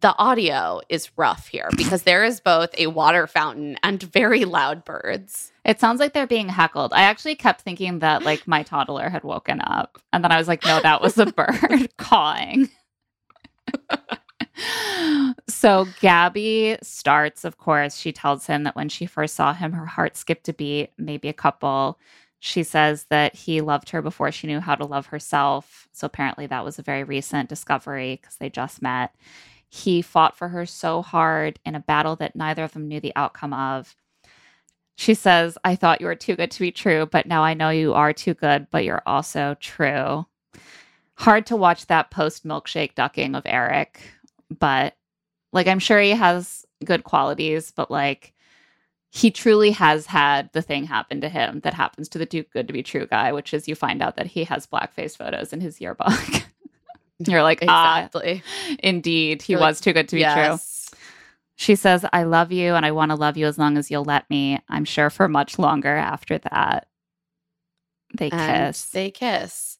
the 0.00 0.16
audio 0.18 0.80
is 0.88 1.10
rough 1.16 1.48
here 1.48 1.68
because 1.76 2.02
there 2.02 2.24
is 2.24 2.40
both 2.40 2.70
a 2.78 2.86
water 2.86 3.26
fountain 3.26 3.78
and 3.82 4.02
very 4.02 4.44
loud 4.44 4.84
birds. 4.84 5.52
It 5.64 5.80
sounds 5.80 6.00
like 6.00 6.12
they're 6.12 6.26
being 6.26 6.48
heckled. 6.48 6.92
I 6.92 7.02
actually 7.02 7.34
kept 7.34 7.62
thinking 7.62 7.98
that 8.00 8.22
like 8.22 8.46
my 8.46 8.62
toddler 8.62 9.08
had 9.08 9.24
woken 9.24 9.60
up. 9.62 9.98
And 10.12 10.22
then 10.22 10.32
I 10.32 10.38
was 10.38 10.48
like, 10.48 10.64
no, 10.64 10.80
that 10.80 11.00
was 11.02 11.18
a 11.18 11.26
bird 11.32 11.88
cawing. 11.96 12.68
So 15.48 15.86
Gabby 16.00 16.76
starts, 16.82 17.44
of 17.44 17.58
course. 17.58 17.96
She 17.96 18.12
tells 18.12 18.46
him 18.46 18.64
that 18.64 18.76
when 18.76 18.88
she 18.88 19.06
first 19.06 19.34
saw 19.34 19.52
him, 19.52 19.72
her 19.72 19.86
heart 19.86 20.16
skipped 20.16 20.48
a 20.48 20.52
beat, 20.52 20.90
maybe 20.98 21.28
a 21.28 21.32
couple. 21.32 21.98
She 22.40 22.62
says 22.62 23.06
that 23.10 23.34
he 23.34 23.60
loved 23.60 23.90
her 23.90 24.02
before 24.02 24.30
she 24.32 24.46
knew 24.46 24.60
how 24.60 24.74
to 24.74 24.84
love 24.86 25.06
herself. 25.06 25.88
So 25.92 26.06
apparently 26.06 26.46
that 26.46 26.64
was 26.64 26.78
a 26.78 26.82
very 26.82 27.04
recent 27.04 27.48
discovery 27.48 28.18
because 28.20 28.36
they 28.36 28.50
just 28.50 28.82
met. 28.82 29.14
He 29.68 30.02
fought 30.02 30.36
for 30.36 30.48
her 30.48 30.66
so 30.66 31.02
hard 31.02 31.58
in 31.64 31.74
a 31.74 31.80
battle 31.80 32.16
that 32.16 32.36
neither 32.36 32.64
of 32.64 32.72
them 32.72 32.88
knew 32.88 33.00
the 33.00 33.12
outcome 33.16 33.52
of. 33.52 33.96
She 34.96 35.14
says, 35.14 35.58
I 35.64 35.76
thought 35.76 36.00
you 36.00 36.06
were 36.06 36.14
too 36.14 36.36
good 36.36 36.50
to 36.52 36.60
be 36.60 36.72
true, 36.72 37.06
but 37.06 37.26
now 37.26 37.42
I 37.42 37.54
know 37.54 37.70
you 37.70 37.94
are 37.94 38.12
too 38.12 38.34
good, 38.34 38.68
but 38.70 38.84
you're 38.84 39.02
also 39.06 39.56
true. 39.60 40.26
Hard 41.16 41.46
to 41.46 41.56
watch 41.56 41.86
that 41.86 42.10
post 42.10 42.46
milkshake 42.46 42.94
ducking 42.94 43.34
of 43.34 43.46
Erich, 43.46 44.00
but 44.58 44.96
like 45.52 45.66
I'm 45.66 45.78
sure 45.78 46.00
he 46.00 46.10
has 46.10 46.66
good 46.84 47.04
qualities, 47.04 47.72
but 47.74 47.90
like 47.90 48.34
he 49.10 49.30
truly 49.30 49.70
has 49.70 50.06
had 50.06 50.52
the 50.52 50.60
thing 50.60 50.84
happen 50.84 51.22
to 51.22 51.28
him 51.28 51.60
that 51.60 51.72
happens 51.72 52.08
to 52.10 52.18
the 52.18 52.26
too 52.26 52.44
good 52.52 52.66
to 52.66 52.72
be 52.72 52.82
true 52.82 53.06
guy, 53.06 53.32
which 53.32 53.54
is 53.54 53.66
you 53.66 53.74
find 53.74 54.02
out 54.02 54.16
that 54.16 54.26
he 54.26 54.44
has 54.44 54.66
blackface 54.66 55.16
photos 55.16 55.52
in 55.52 55.60
his 55.60 55.80
yearbook. 55.80 56.12
You're 57.18 57.42
like, 57.42 57.64
ah, 57.66 58.04
exactly. 58.04 58.42
Ah, 58.44 58.76
indeed, 58.80 59.40
he 59.40 59.54
You're 59.54 59.60
was 59.60 59.78
like, 59.78 59.84
too 59.84 59.92
good 59.94 60.08
to 60.08 60.16
be 60.16 60.20
yes. 60.20 60.90
true. 60.90 60.98
She 61.56 61.74
says, 61.76 62.04
I 62.12 62.24
love 62.24 62.52
you 62.52 62.74
and 62.74 62.84
I 62.84 62.92
want 62.92 63.10
to 63.10 63.14
love 63.16 63.38
you 63.38 63.46
as 63.46 63.56
long 63.56 63.78
as 63.78 63.90
you'll 63.90 64.04
let 64.04 64.28
me. 64.28 64.60
I'm 64.68 64.84
sure 64.84 65.08
for 65.08 65.26
much 65.26 65.58
longer 65.58 65.96
after 65.96 66.36
that. 66.36 66.88
They 68.14 68.28
and 68.28 68.66
kiss. 68.66 68.84
They 68.90 69.10
kiss. 69.10 69.75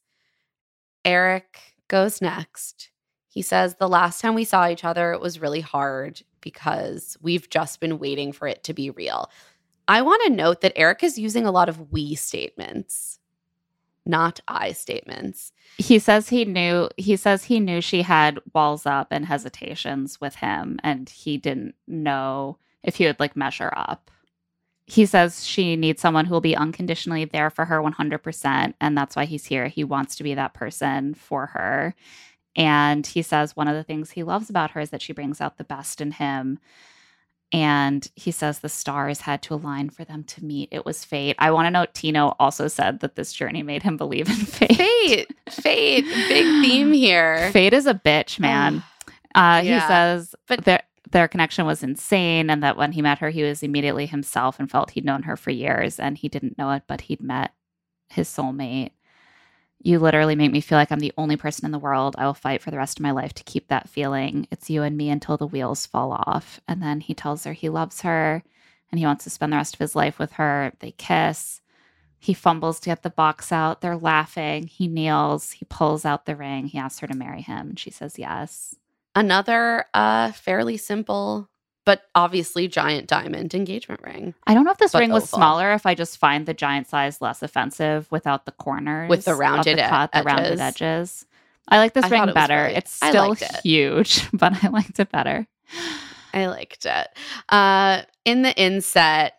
Erich 1.06 1.58
goes 1.88 2.20
next. 2.20 2.90
He 3.28 3.40
says, 3.40 3.76
The 3.76 3.88
last 3.88 4.20
time 4.20 4.34
we 4.34 4.44
saw 4.44 4.68
each 4.68 4.84
other, 4.84 5.12
it 5.12 5.20
was 5.20 5.40
really 5.40 5.62
hard 5.62 6.20
because 6.42 7.16
we've 7.22 7.48
just 7.48 7.80
been 7.80 7.98
waiting 7.98 8.32
for 8.32 8.46
it 8.46 8.62
to 8.64 8.74
be 8.74 8.90
real. 8.90 9.30
I 9.88 10.02
want 10.02 10.22
to 10.26 10.32
note 10.32 10.60
that 10.60 10.76
Erich 10.76 11.02
is 11.02 11.18
using 11.18 11.46
a 11.46 11.52
lot 11.52 11.70
of 11.70 11.92
we 11.92 12.14
statements 12.14 13.20
not 14.06 14.40
I 14.46 14.72
statements. 14.72 15.52
He 15.78 15.98
says 15.98 16.28
he 16.28 16.44
knew 16.44 16.88
he 16.96 17.16
says 17.16 17.44
he 17.44 17.60
knew 17.60 17.80
she 17.80 18.02
had 18.02 18.38
walls 18.54 18.86
up 18.86 19.08
and 19.10 19.26
hesitations 19.26 20.20
with 20.20 20.36
him 20.36 20.78
and 20.82 21.08
he 21.08 21.36
didn't 21.36 21.74
know 21.86 22.58
if 22.82 22.96
he 22.96 23.06
would 23.06 23.20
like 23.20 23.36
measure 23.36 23.72
up. 23.76 24.10
He 24.86 25.04
says 25.04 25.44
she 25.44 25.74
needs 25.74 26.00
someone 26.00 26.26
who 26.26 26.32
will 26.32 26.40
be 26.40 26.56
unconditionally 26.56 27.24
there 27.24 27.50
for 27.50 27.64
her 27.64 27.80
100% 27.80 28.74
and 28.80 28.96
that's 28.96 29.16
why 29.16 29.24
he's 29.24 29.46
here. 29.46 29.66
He 29.66 29.84
wants 29.84 30.16
to 30.16 30.22
be 30.22 30.34
that 30.34 30.54
person 30.54 31.14
for 31.14 31.46
her. 31.46 31.94
And 32.54 33.06
he 33.06 33.20
says 33.22 33.56
one 33.56 33.68
of 33.68 33.74
the 33.74 33.84
things 33.84 34.12
he 34.12 34.22
loves 34.22 34.48
about 34.48 34.70
her 34.70 34.80
is 34.80 34.90
that 34.90 35.02
she 35.02 35.12
brings 35.12 35.40
out 35.40 35.58
the 35.58 35.64
best 35.64 36.00
in 36.00 36.12
him 36.12 36.58
and 37.52 38.10
he 38.16 38.30
says 38.32 38.58
the 38.58 38.68
stars 38.68 39.20
had 39.20 39.40
to 39.42 39.54
align 39.54 39.90
for 39.90 40.04
them 40.04 40.24
to 40.24 40.44
meet. 40.44 40.68
It 40.72 40.84
was 40.84 41.04
fate. 41.04 41.36
I 41.38 41.52
want 41.52 41.66
to 41.66 41.70
note 41.70 41.94
Tino 41.94 42.34
also 42.40 42.66
said 42.66 43.00
that 43.00 43.14
this 43.14 43.32
journey 43.32 43.62
made 43.62 43.82
him 43.82 43.96
believe 43.96 44.28
in 44.28 44.34
fate. 44.34 44.76
Fate, 44.76 45.32
fate, 45.48 46.04
big 46.04 46.44
theme 46.62 46.92
here. 46.92 47.50
Fate 47.52 47.72
is 47.72 47.86
a 47.86 47.94
bitch, 47.94 48.40
man. 48.40 48.82
uh, 49.34 49.62
yeah. 49.64 49.80
He 49.80 49.86
says, 49.86 50.34
but 50.48 50.64
their 50.64 50.82
their 51.10 51.28
connection 51.28 51.66
was 51.66 51.82
insane, 51.82 52.50
and 52.50 52.62
that 52.62 52.76
when 52.76 52.92
he 52.92 53.02
met 53.02 53.18
her, 53.18 53.30
he 53.30 53.42
was 53.42 53.62
immediately 53.62 54.06
himself 54.06 54.58
and 54.58 54.70
felt 54.70 54.90
he'd 54.90 55.04
known 55.04 55.22
her 55.24 55.36
for 55.36 55.50
years, 55.50 56.00
and 56.00 56.18
he 56.18 56.28
didn't 56.28 56.58
know 56.58 56.72
it, 56.72 56.82
but 56.86 57.02
he'd 57.02 57.22
met 57.22 57.52
his 58.08 58.28
soulmate. 58.28 58.90
You 59.82 59.98
literally 59.98 60.34
make 60.34 60.52
me 60.52 60.60
feel 60.60 60.78
like 60.78 60.90
I'm 60.90 61.00
the 61.00 61.12
only 61.16 61.36
person 61.36 61.66
in 61.66 61.70
the 61.70 61.78
world. 61.78 62.16
I 62.18 62.26
will 62.26 62.34
fight 62.34 62.62
for 62.62 62.70
the 62.70 62.78
rest 62.78 62.98
of 62.98 63.02
my 63.02 63.10
life 63.10 63.34
to 63.34 63.44
keep 63.44 63.68
that 63.68 63.88
feeling. 63.88 64.48
It's 64.50 64.70
you 64.70 64.82
and 64.82 64.96
me 64.96 65.10
until 65.10 65.36
the 65.36 65.46
wheels 65.46 65.86
fall 65.86 66.12
off. 66.12 66.60
And 66.66 66.82
then 66.82 67.00
he 67.00 67.14
tells 67.14 67.44
her 67.44 67.52
he 67.52 67.68
loves 67.68 68.00
her 68.00 68.42
and 68.90 68.98
he 68.98 69.06
wants 69.06 69.24
to 69.24 69.30
spend 69.30 69.52
the 69.52 69.58
rest 69.58 69.74
of 69.74 69.80
his 69.80 69.94
life 69.94 70.18
with 70.18 70.32
her. 70.32 70.72
They 70.80 70.92
kiss. 70.92 71.60
He 72.18 72.32
fumbles 72.34 72.80
to 72.80 72.90
get 72.90 73.02
the 73.02 73.10
box 73.10 73.52
out. 73.52 73.80
They're 73.80 73.96
laughing. 73.96 74.66
He 74.66 74.88
kneels. 74.88 75.52
He 75.52 75.66
pulls 75.66 76.04
out 76.04 76.24
the 76.24 76.36
ring. 76.36 76.66
He 76.66 76.78
asks 76.78 77.00
her 77.00 77.06
to 77.06 77.16
marry 77.16 77.42
him. 77.42 77.68
And 77.68 77.78
she 77.78 77.90
says 77.90 78.18
yes. 78.18 78.74
Another 79.16 79.86
uh, 79.94 80.30
fairly 80.32 80.76
simple 80.76 81.48
but 81.86 82.02
obviously 82.16 82.66
giant 82.66 83.06
diamond 83.06 83.54
engagement 83.54 84.02
ring. 84.02 84.34
I 84.44 84.54
don't 84.54 84.64
know 84.64 84.72
if 84.72 84.78
this 84.78 84.92
ring 84.92 85.12
was 85.12 85.22
oval. 85.22 85.38
smaller. 85.38 85.72
If 85.72 85.86
I 85.86 85.94
just 85.94 86.18
find 86.18 86.44
the 86.44 86.52
giant 86.52 86.88
size 86.88 87.22
less 87.22 87.42
offensive 87.42 88.10
without 88.10 88.44
the 88.44 88.50
corners, 88.52 89.08
with 89.08 89.24
the 89.24 89.36
rounded 89.36 89.78
the 89.78 89.82
cut, 89.82 90.10
edges. 90.12 90.24
the 90.24 90.26
rounded 90.26 90.60
edges. 90.60 91.26
I 91.68 91.78
like 91.78 91.94
this 91.94 92.04
I 92.04 92.08
ring 92.08 92.34
better. 92.34 92.56
Really, 92.64 92.74
it's 92.74 92.92
still 92.92 93.32
it. 93.32 93.60
huge, 93.62 94.28
but 94.32 94.64
I 94.64 94.68
liked 94.68 94.98
it 94.98 95.10
better. 95.10 95.46
I 96.34 96.46
liked 96.46 96.86
it. 96.86 97.08
Uh, 97.48 98.02
in 98.24 98.42
the 98.42 98.54
inset, 98.60 99.34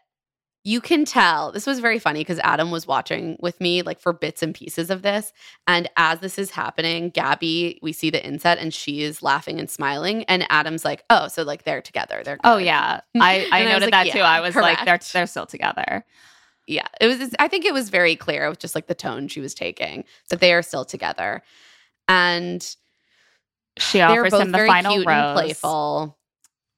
you 0.68 0.82
can 0.82 1.06
tell 1.06 1.54
this 1.54 1.66
was 1.66 1.80
very 1.80 1.98
funny 1.98 2.20
because 2.20 2.40
Adam 2.40 2.72
was 2.72 2.86
watching 2.86 3.38
with 3.40 3.62
me 3.62 3.84
like 3.84 4.02
for 4.02 4.12
bits 4.12 4.44
and 4.44 4.54
pieces 4.54 4.90
of 4.90 5.02
this. 5.02 5.32
And 5.66 5.90
as 5.96 6.20
this 6.20 6.38
is 6.38 6.52
happening, 6.52 7.10
Gabby, 7.10 7.80
we 7.82 7.94
see 7.94 8.10
the 8.10 8.22
inset 8.22 8.58
and 8.58 8.74
she 8.74 9.02
is 9.02 9.24
laughing 9.24 9.62
and 9.62 9.70
smiling. 9.70 10.26
And 10.26 10.46
Adam's 10.50 10.84
like, 10.84 11.06
oh, 11.10 11.30
so 11.30 11.44
like 11.44 11.64
they're 11.64 11.82
together. 11.82 12.22
They're 12.22 12.38
oh, 12.44 12.56
good. 12.56 12.56
Oh 12.56 12.58
yeah. 12.66 13.00
I, 13.18 13.48
I 13.50 13.64
noted 13.64 13.76
I 13.76 13.86
like, 13.86 13.92
that 13.92 14.06
yeah, 14.08 14.14
too. 14.14 14.20
I 14.20 14.42
was 14.42 14.56
correct. 14.56 14.80
like, 14.80 14.86
they're 14.86 15.00
they're 15.14 15.26
still 15.26 15.46
together. 15.46 16.04
Yeah. 16.68 16.88
It 17.00 17.08
was 17.08 17.34
I 17.40 17.48
think 17.48 17.64
it 17.64 17.74
was 17.74 17.90
very 17.90 18.18
clear 18.18 18.50
with 18.50 18.60
just 18.60 18.76
like 18.76 18.88
the 18.88 18.96
tone 18.96 19.30
she 19.30 19.40
was 19.40 19.54
taking 19.54 20.04
that 20.32 20.42
they 20.42 20.52
are 20.52 20.62
still 20.62 20.84
together. 20.84 21.44
And 22.10 22.62
she 23.78 24.02
offers 24.02 24.34
him 24.34 24.52
the 24.52 24.66
final 24.68 24.98
rose. 24.98 25.34
playful. 25.34 26.17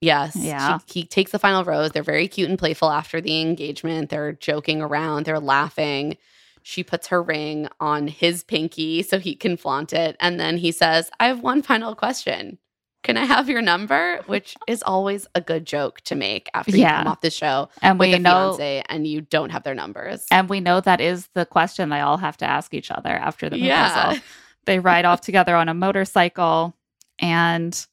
Yes. 0.02 0.36
Yeah. 0.36 0.80
She, 0.88 1.02
he 1.02 1.06
takes 1.06 1.32
the 1.32 1.40
final 1.40 1.64
rose. 1.64 1.92
They're 1.92 2.04
very 2.04 2.28
cute 2.28 2.50
and 2.50 2.58
playful 2.58 2.90
after 2.90 3.20
the 3.20 3.42
engagement. 3.42 4.10
They're 4.10 4.34
joking 4.34 4.82
around, 4.82 5.26
they're 5.26 5.40
laughing. 5.40 6.18
She 6.62 6.84
puts 6.84 7.08
her 7.08 7.24
ring 7.24 7.68
on 7.80 8.08
his 8.08 8.44
pinky 8.44 9.02
so 9.02 9.18
he 9.20 9.36
can 9.36 9.58
flaunt 9.58 9.94
it. 9.94 10.16
And 10.20 10.40
then 10.40 10.58
he 10.58 10.72
says, 10.72 11.10
I 11.20 11.28
have 11.28 11.42
one 11.42 11.62
final 11.62 11.96
question. 11.96 12.60
Can 13.02 13.16
I 13.16 13.24
have 13.24 13.48
your 13.48 13.62
number? 13.62 14.20
Which 14.26 14.56
is 14.68 14.84
always 14.84 15.26
a 15.34 15.40
good 15.40 15.66
joke 15.66 16.02
to 16.02 16.16
make 16.16 16.50
after 16.54 16.76
you 16.76 16.86
come 16.86 17.08
off 17.08 17.22
the 17.22 17.30
show 17.30 17.70
and 17.82 17.98
with 17.98 18.10
we 18.10 18.16
a 18.16 18.20
know, 18.20 18.58
fiance 18.58 18.84
and 18.90 19.08
you 19.08 19.22
don't 19.22 19.52
have 19.52 19.64
their 19.64 19.74
numbers. 19.74 20.26
And 20.32 20.50
we 20.50 20.60
know 20.60 20.82
that 20.82 21.00
is 21.00 21.30
the 21.34 21.46
question 21.46 21.88
they 21.90 22.02
all 22.02 22.18
have 22.18 22.36
to 22.38 22.46
ask 22.46 22.74
each 22.74 22.92
other 22.92 23.10
after 23.12 23.50
the 23.50 23.58
proposal. 23.58 23.66
Yeah. 23.66 24.20
They 24.66 24.80
ride 24.80 25.06
off 25.06 25.22
together 25.22 25.56
on 25.56 25.70
a 25.70 25.74
motorcycle, 25.74 26.76
and 27.20 27.88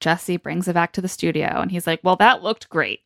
Jesse 0.00 0.36
brings 0.36 0.66
it 0.68 0.74
back 0.74 0.92
to 0.92 1.00
the 1.00 1.08
studio, 1.08 1.60
and 1.60 1.70
he's 1.70 1.86
like, 1.86 2.00
"Well, 2.02 2.16
that 2.16 2.42
looked 2.42 2.68
great." 2.68 3.00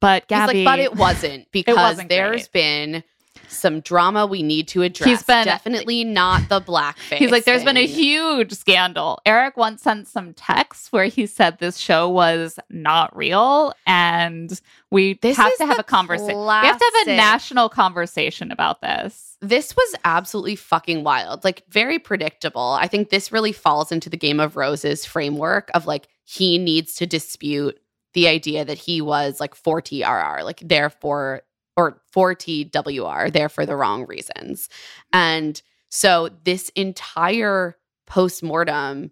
But 0.00 0.28
Gabby, 0.28 0.58
He's 0.58 0.66
like, 0.66 0.76
but 0.76 0.80
it 0.80 0.94
wasn't 0.96 1.46
because 1.52 1.76
wasn't 1.76 2.08
there's 2.08 2.48
great. 2.48 2.52
been 2.52 3.04
some 3.48 3.80
drama 3.80 4.26
we 4.26 4.42
need 4.42 4.68
to 4.68 4.82
address. 4.82 5.08
He's 5.08 5.22
been- 5.22 5.46
definitely 5.46 6.04
not 6.04 6.48
the 6.48 6.60
blackface. 6.60 7.16
He's 7.16 7.30
like, 7.30 7.44
there's 7.44 7.64
been 7.64 7.76
a 7.78 7.86
huge 7.86 8.52
scandal. 8.52 9.20
Erich 9.24 9.56
once 9.56 9.82
sent 9.82 10.06
some 10.06 10.34
texts 10.34 10.92
where 10.92 11.06
he 11.06 11.26
said 11.26 11.58
this 11.58 11.78
show 11.78 12.08
was 12.08 12.58
not 12.68 13.16
real, 13.16 13.72
and 13.86 14.60
we 14.90 15.14
This 15.14 15.36
have 15.36 15.56
to 15.56 15.66
have 15.66 15.78
a 15.78 15.82
conversation. 15.84 16.38
We 16.38 16.46
have 16.46 16.78
to 16.78 16.92
have 16.98 17.08
a 17.08 17.16
national 17.16 17.68
conversation 17.70 18.52
about 18.52 18.82
this. 18.82 19.36
This 19.40 19.74
was 19.76 19.94
absolutely 20.04 20.56
fucking 20.56 21.04
wild. 21.04 21.42
Like 21.44 21.64
very 21.70 21.98
predictable. 21.98 22.76
I 22.80 22.86
think 22.86 23.08
this 23.10 23.32
really 23.32 23.52
falls 23.52 23.90
into 23.92 24.10
the 24.10 24.16
Game 24.16 24.40
of 24.40 24.56
Roses 24.56 25.04
framework 25.04 25.70
of 25.74 25.86
like 25.86 26.08
he 26.28 26.58
needs 26.58 26.94
to 26.94 27.06
dispute 27.06 27.80
the 28.12 28.28
idea 28.28 28.62
that 28.62 28.76
he 28.76 29.00
was 29.00 29.40
like 29.40 29.54
4TRR, 29.54 30.44
like 30.44 30.60
therefore 30.60 31.40
or 31.74 32.02
4TWR, 32.14 33.32
there 33.32 33.48
for 33.48 33.64
the 33.64 33.76
wrong 33.76 34.04
reasons. 34.06 34.68
And 35.10 35.62
so 35.88 36.28
this 36.44 36.68
entire 36.70 37.78
postmortem 38.06 39.10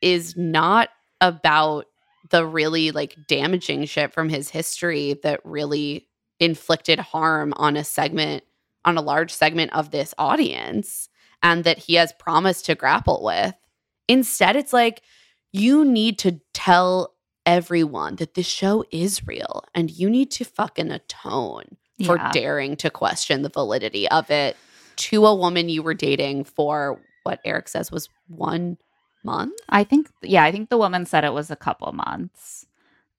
is 0.00 0.36
not 0.36 0.88
about 1.20 1.86
the 2.30 2.44
really 2.44 2.90
like 2.90 3.16
damaging 3.28 3.84
shit 3.84 4.12
from 4.12 4.28
his 4.28 4.48
history 4.48 5.20
that 5.22 5.38
really 5.44 6.08
inflicted 6.40 6.98
harm 6.98 7.52
on 7.54 7.76
a 7.76 7.84
segment 7.84 8.42
on 8.84 8.98
a 8.98 9.02
large 9.02 9.30
segment 9.32 9.72
of 9.72 9.92
this 9.92 10.14
audience 10.18 11.08
and 11.44 11.62
that 11.62 11.78
he 11.78 11.94
has 11.94 12.12
promised 12.14 12.66
to 12.66 12.74
grapple 12.74 13.22
with. 13.22 13.54
Instead, 14.08 14.56
it's 14.56 14.72
like 14.72 15.02
you 15.52 15.84
need 15.84 16.18
to 16.20 16.40
tell 16.54 17.14
everyone 17.44 18.16
that 18.16 18.34
this 18.34 18.46
show 18.46 18.84
is 18.90 19.26
real 19.26 19.64
and 19.74 19.90
you 19.90 20.08
need 20.08 20.30
to 20.30 20.44
fucking 20.44 20.90
atone 20.90 21.76
for 22.04 22.18
daring 22.32 22.74
to 22.76 22.90
question 22.90 23.42
the 23.42 23.48
validity 23.48 24.08
of 24.08 24.28
it 24.30 24.56
to 24.96 25.24
a 25.26 25.34
woman 25.34 25.68
you 25.68 25.82
were 25.82 25.94
dating 25.94 26.44
for 26.44 27.00
what 27.22 27.40
Erich 27.44 27.68
says 27.68 27.92
was 27.92 28.08
one 28.28 28.76
month. 29.24 29.58
I 29.68 29.84
think, 29.84 30.08
yeah, 30.22 30.44
I 30.44 30.52
think 30.52 30.68
the 30.68 30.78
woman 30.78 31.06
said 31.06 31.24
it 31.24 31.32
was 31.32 31.50
a 31.50 31.56
couple 31.56 31.92
months. 31.92 32.66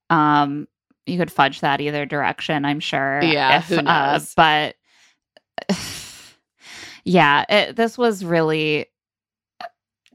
Um, 0.09 0.67
you 1.05 1.17
could 1.17 1.31
fudge 1.31 1.61
that 1.61 1.81
either 1.81 2.05
direction, 2.05 2.65
I'm 2.65 2.79
sure. 2.79 3.21
Yeah, 3.23 3.61
who 3.61 3.77
uh, 3.77 3.81
knows? 3.81 4.33
but 4.35 4.75
yeah, 7.05 7.45
it, 7.49 7.75
this 7.75 7.97
was 7.97 8.23
really 8.23 8.87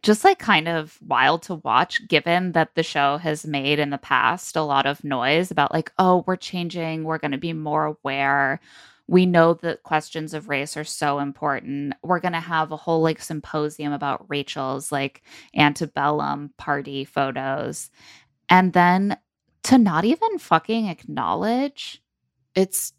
just 0.02 0.24
like 0.24 0.38
kind 0.38 0.68
of 0.68 0.98
wild 1.06 1.42
to 1.42 1.56
watch, 1.56 2.06
given 2.08 2.52
that 2.52 2.74
the 2.74 2.82
show 2.82 3.18
has 3.18 3.46
made 3.46 3.78
in 3.78 3.90
the 3.90 3.98
past 3.98 4.56
a 4.56 4.62
lot 4.62 4.86
of 4.86 5.04
noise 5.04 5.50
about 5.50 5.72
like, 5.74 5.92
oh, 5.98 6.24
we're 6.26 6.36
changing, 6.36 7.04
we're 7.04 7.18
going 7.18 7.32
to 7.32 7.38
be 7.38 7.52
more 7.52 7.84
aware. 7.84 8.60
We 9.06 9.26
know 9.26 9.54
that 9.54 9.82
questions 9.84 10.34
of 10.34 10.48
race 10.48 10.76
are 10.76 10.84
so 10.84 11.18
important. 11.18 11.94
We're 12.02 12.20
going 12.20 12.32
to 12.34 12.40
have 12.40 12.72
a 12.72 12.76
whole 12.76 13.00
like 13.02 13.22
symposium 13.22 13.92
about 13.92 14.26
Rachel's 14.28 14.92
like 14.92 15.22
antebellum 15.56 16.52
party 16.58 17.04
photos. 17.04 17.90
And 18.50 18.72
then 18.74 19.16
to 19.64 19.78
not 19.78 20.04
even 20.04 20.38
fucking 20.38 20.88
acknowledge 20.88 22.02
It's 22.54 22.92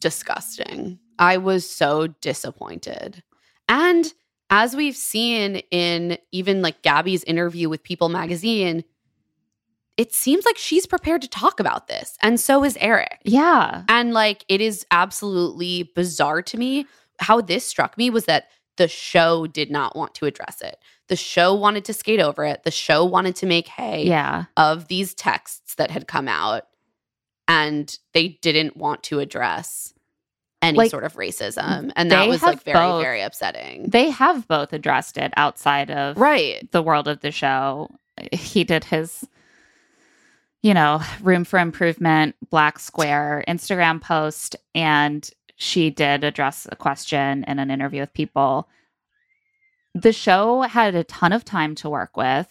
disgusting. 0.00 0.98
I 1.18 1.36
was 1.36 1.68
so 1.70 2.08
disappointed. 2.08 3.22
And 3.68 4.12
as 4.54 4.76
we've 4.76 4.96
seen 4.96 5.56
in 5.72 6.16
even 6.30 6.62
like 6.62 6.80
Gabby's 6.82 7.24
interview 7.24 7.68
with 7.68 7.82
People 7.82 8.08
magazine, 8.08 8.84
it 9.96 10.14
seems 10.14 10.46
like 10.46 10.56
she's 10.56 10.86
prepared 10.86 11.22
to 11.22 11.28
talk 11.28 11.58
about 11.58 11.88
this. 11.88 12.16
And 12.22 12.38
so 12.38 12.62
is 12.62 12.76
Erich. 12.80 13.18
Yeah. 13.24 13.82
And 13.88 14.12
like 14.14 14.44
it 14.48 14.60
is 14.60 14.86
absolutely 14.92 15.90
bizarre 15.96 16.40
to 16.42 16.56
me. 16.56 16.86
How 17.18 17.40
this 17.40 17.64
struck 17.66 17.98
me 17.98 18.10
was 18.10 18.26
that 18.26 18.48
the 18.76 18.86
show 18.86 19.48
did 19.48 19.72
not 19.72 19.96
want 19.96 20.14
to 20.14 20.26
address 20.26 20.60
it. 20.60 20.76
The 21.08 21.16
show 21.16 21.52
wanted 21.52 21.84
to 21.86 21.92
skate 21.92 22.20
over 22.20 22.44
it. 22.44 22.62
The 22.62 22.70
show 22.70 23.04
wanted 23.04 23.34
to 23.36 23.46
make 23.46 23.66
hay 23.66 24.06
Yeah. 24.06 24.44
of 24.56 24.86
these 24.86 25.14
texts 25.14 25.74
that 25.74 25.90
had 25.90 26.06
come 26.06 26.28
out 26.28 26.68
and 27.48 27.98
they 28.12 28.28
didn't 28.40 28.76
want 28.76 29.02
to 29.04 29.18
address 29.18 29.93
any 30.64 30.78
Like, 30.78 30.90
sort 30.90 31.04
of 31.04 31.14
racism 31.14 31.92
and 31.96 32.10
that 32.10 32.28
was 32.28 32.42
like 32.42 32.62
very 32.62 32.78
both- 32.78 33.02
very 33.02 33.20
upsetting 33.20 33.88
They 33.88 34.10
have 34.10 34.48
both 34.48 34.72
addressed 34.72 35.16
it 35.18 35.32
outside 35.36 35.90
of 35.90 36.16
right 36.16 36.70
the 36.72 36.82
world 36.82 37.08
of 37.08 37.20
the 37.20 37.30
show. 37.30 37.90
He 38.32 38.64
did 38.64 38.84
his, 38.84 39.26
you 40.62 40.72
know, 40.74 41.00
room 41.20 41.44
for 41.44 41.58
improvement, 41.58 42.36
black 42.50 42.78
square 42.78 43.44
Instagram 43.48 44.00
post, 44.00 44.56
and 44.74 45.28
she 45.56 45.90
did 45.90 46.24
address 46.24 46.66
a 46.70 46.76
question 46.76 47.44
in 47.48 47.58
an 47.58 47.70
interview 47.70 48.00
with 48.00 48.12
people. 48.12 48.68
The 49.94 50.12
show 50.12 50.62
had 50.62 50.94
a 50.94 51.04
ton 51.04 51.32
of 51.32 51.44
time 51.44 51.74
to 51.76 51.90
work 51.90 52.16
with. 52.16 52.48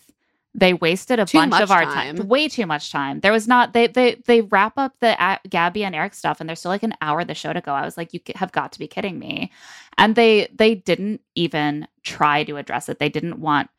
They 0.56 0.74
wasted 0.74 1.20
a 1.20 1.26
Too 1.26 1.38
bunch 1.40 1.60
of 1.60 1.72
our 1.72 1.84
time. 1.84 2.16
time. 2.18 2.28
way 2.28 2.48
too 2.48 2.66
much 2.68 2.92
time. 2.92 3.22
There 3.22 3.32
was 3.32 3.48
not 3.48 3.74
they 3.74 3.88
they 3.88 4.16
they 4.26 4.42
wrap 4.42 4.74
up 4.78 4.94
the 5.00 5.22
uh, 5.22 5.38
Gabby 5.50 5.84
and 5.84 5.96
Erich 5.96 6.14
stuff, 6.14 6.40
and 6.40 6.48
there's 6.48 6.60
still 6.60 6.70
like 6.70 6.84
an 6.84 6.94
hour 7.02 7.22
of 7.22 7.28
the 7.28 7.34
show 7.34 7.54
to 7.54 7.62
go. 7.62 7.74
I 7.74 7.84
was 7.86 7.98
like, 7.98 8.14
you 8.14 8.20
have 8.36 8.52
got 8.52 8.72
to 8.74 8.80
be 8.80 8.88
kidding 8.88 9.18
me, 9.18 9.52
and 9.98 10.16
they 10.16 10.48
they 10.54 10.76
didn't 10.76 11.22
even 11.36 11.88
try 12.04 12.44
to 12.44 12.58
address 12.58 12.88
it. 12.88 13.00
They 13.00 13.10
didn't 13.10 13.40
want 13.40 13.70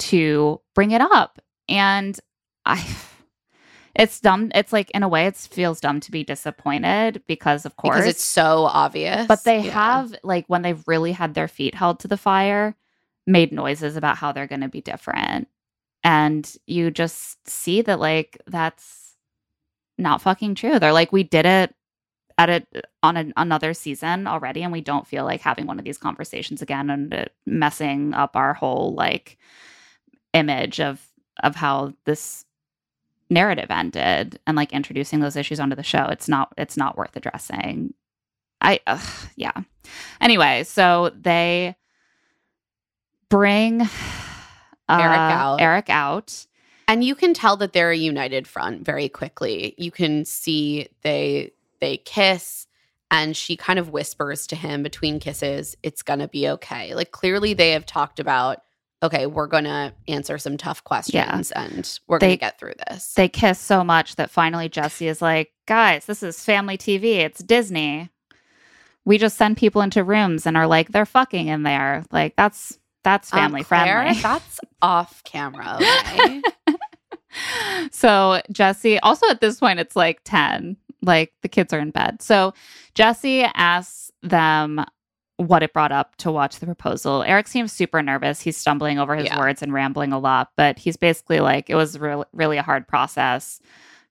to 0.00 0.60
bring 0.74 0.92
it 0.92 1.00
up, 1.02 1.40
and 1.68 2.18
I. 2.64 2.84
It's 3.96 4.18
dumb. 4.18 4.50
It's 4.56 4.72
like 4.72 4.90
in 4.90 5.04
a 5.04 5.08
way, 5.08 5.26
it 5.26 5.36
feels 5.36 5.78
dumb 5.78 6.00
to 6.00 6.10
be 6.10 6.24
disappointed 6.24 7.22
because, 7.28 7.64
of 7.64 7.76
course, 7.76 7.94
because 7.94 8.08
it's 8.08 8.24
so 8.24 8.64
obvious 8.64 9.28
but 9.28 9.44
they 9.44 9.60
Yeah. 9.60 9.70
have 9.70 10.16
like 10.24 10.46
when 10.48 10.62
they've 10.62 10.82
really 10.88 11.12
had 11.12 11.34
their 11.34 11.46
feet 11.46 11.76
held 11.76 12.00
to 12.00 12.08
the 12.08 12.16
fire 12.16 12.74
made 13.24 13.52
noises 13.52 13.94
about 13.96 14.16
how 14.16 14.32
they're 14.32 14.48
going 14.48 14.62
to 14.62 14.68
be 14.68 14.80
different 14.80 15.46
and 16.04 16.54
you 16.66 16.90
just 16.90 17.48
see 17.48 17.82
that 17.82 17.98
like 17.98 18.40
that's 18.46 19.16
not 19.98 20.20
fucking 20.22 20.54
true. 20.54 20.78
They're 20.78 20.92
like 20.92 21.12
we 21.12 21.22
did 21.24 21.46
it 21.46 21.74
at 22.36 22.50
it 22.50 22.86
on 23.02 23.16
an, 23.16 23.32
another 23.36 23.72
season 23.72 24.26
already 24.26 24.62
and 24.62 24.72
we 24.72 24.80
don't 24.80 25.06
feel 25.06 25.24
like 25.24 25.40
having 25.40 25.66
one 25.66 25.78
of 25.78 25.84
these 25.84 25.98
conversations 25.98 26.60
again 26.60 26.90
and 26.90 27.30
messing 27.46 28.12
up 28.12 28.36
our 28.36 28.54
whole 28.54 28.94
like 28.94 29.38
image 30.34 30.80
of 30.80 31.00
of 31.42 31.56
how 31.56 31.92
this 32.04 32.44
narrative 33.30 33.70
ended 33.70 34.38
and 34.46 34.56
like 34.56 34.72
introducing 34.72 35.20
those 35.20 35.36
issues 35.36 35.58
onto 35.58 35.76
the 35.76 35.82
show. 35.82 36.04
It's 36.10 36.28
not 36.28 36.52
it's 36.58 36.76
not 36.76 36.98
worth 36.98 37.16
addressing. 37.16 37.94
I 38.60 38.80
ugh, 38.86 39.28
yeah. 39.36 39.62
Anyway, 40.20 40.64
so 40.64 41.12
they 41.18 41.76
bring 43.30 43.88
uh, 44.88 44.98
Erich 45.00 45.18
out. 45.18 45.60
Erich 45.60 45.90
out. 45.90 46.46
and 46.88 47.02
you 47.04 47.14
can 47.14 47.32
tell 47.34 47.56
that 47.56 47.72
they're 47.72 47.90
a 47.90 47.96
united 47.96 48.46
front 48.46 48.84
very 48.84 49.08
quickly 49.08 49.74
you 49.78 49.90
can 49.90 50.24
see 50.24 50.88
they 51.02 51.50
they 51.80 51.96
kiss 51.98 52.66
and 53.10 53.36
she 53.36 53.56
kind 53.56 53.78
of 53.78 53.90
whispers 53.90 54.46
to 54.46 54.56
him 54.56 54.82
between 54.82 55.20
kisses 55.20 55.76
it's 55.82 56.02
gonna 56.02 56.28
be 56.28 56.48
okay 56.48 56.94
like 56.94 57.10
clearly 57.10 57.54
they 57.54 57.70
have 57.72 57.86
talked 57.86 58.18
about 58.20 58.58
okay 59.02 59.26
we're 59.26 59.46
gonna 59.46 59.92
answer 60.08 60.36
some 60.38 60.56
tough 60.56 60.82
questions 60.84 61.50
and 61.52 61.98
we're 62.06 62.18
They- 62.18 62.28
gonna 62.36 62.36
get 62.52 62.58
through 62.58 62.74
this 62.88 63.14
They 63.14 63.28
kiss 63.28 63.58
so 63.58 63.84
much 63.84 64.16
that 64.16 64.30
finally 64.30 64.68
Jesse 64.68 65.08
is 65.08 65.20
like, 65.22 65.52
"Guys, 65.66 66.06
this 66.06 66.22
is 66.22 66.42
family 66.42 66.76
TV. 66.78 67.16
It's 67.18 67.42
Disney. 67.42 68.08
We 69.04 69.18
just 69.18 69.36
send 69.36 69.58
people 69.58 69.82
into 69.82 70.02
rooms 70.02 70.46
and 70.46 70.56
are 70.56 70.66
like 70.66 70.88
they're 70.88 71.04
fucking 71.04 71.48
in 71.48 71.62
there. 71.64 72.04
Like 72.10 72.34
that's 72.36 72.78
that's 73.04 73.32
Um, 73.32 73.38
family 73.38 73.62
Claire, 73.64 74.02
friendly." 74.02 74.20
that's 74.22 74.58
off 74.82 75.22
camera 75.24 75.78
okay 75.80 76.42
so 77.90 78.40
Jesse, 78.52 78.98
also 79.00 79.28
at 79.28 79.40
this 79.40 79.58
point, 79.58 79.80
it's 79.80 79.96
like 79.96 80.20
10, 80.24 80.76
like 81.02 81.32
the 81.42 81.48
kids 81.48 81.72
are 81.72 81.80
in 81.80 81.90
bed. 81.90 82.22
So 82.22 82.54
Jesse 82.94 83.42
asks 83.42 84.10
them 84.22 84.84
what 85.36 85.62
it 85.64 85.72
brought 85.72 85.90
up 85.90 86.14
to 86.16 86.30
watch 86.30 86.60
the 86.60 86.66
proposal. 86.66 87.24
Erich 87.24 87.48
seems 87.48 87.72
super 87.72 88.02
nervous. 88.02 88.40
He's 88.40 88.56
stumbling 88.56 89.00
over 89.00 89.16
his 89.16 89.26
Yeah. 89.26 89.38
words 89.38 89.62
and 89.62 89.72
rambling 89.72 90.12
a 90.12 90.18
lot, 90.18 90.50
but 90.56 90.78
he's 90.78 90.96
basically 90.96 91.40
like, 91.40 91.68
it 91.68 91.74
was 91.74 91.98
re- 91.98 92.22
really 92.32 92.56
a 92.56 92.62
hard 92.62 92.86
process 92.86 93.58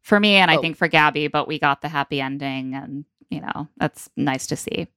for 0.02 0.20
me 0.20 0.36
and 0.36 0.52
I 0.52 0.58
Oh. 0.58 0.62
think 0.62 0.76
for 0.76 0.90
Gabby, 0.90 1.28
but 1.30 1.48
we 1.48 1.60
got 1.60 1.82
the 1.82 1.88
happy 1.88 2.20
ending 2.20 2.74
and, 2.76 3.06
you 3.30 3.40
know, 3.40 3.70
that's 3.78 4.10
nice 4.18 4.48
to 4.48 4.58
see. 4.58 4.88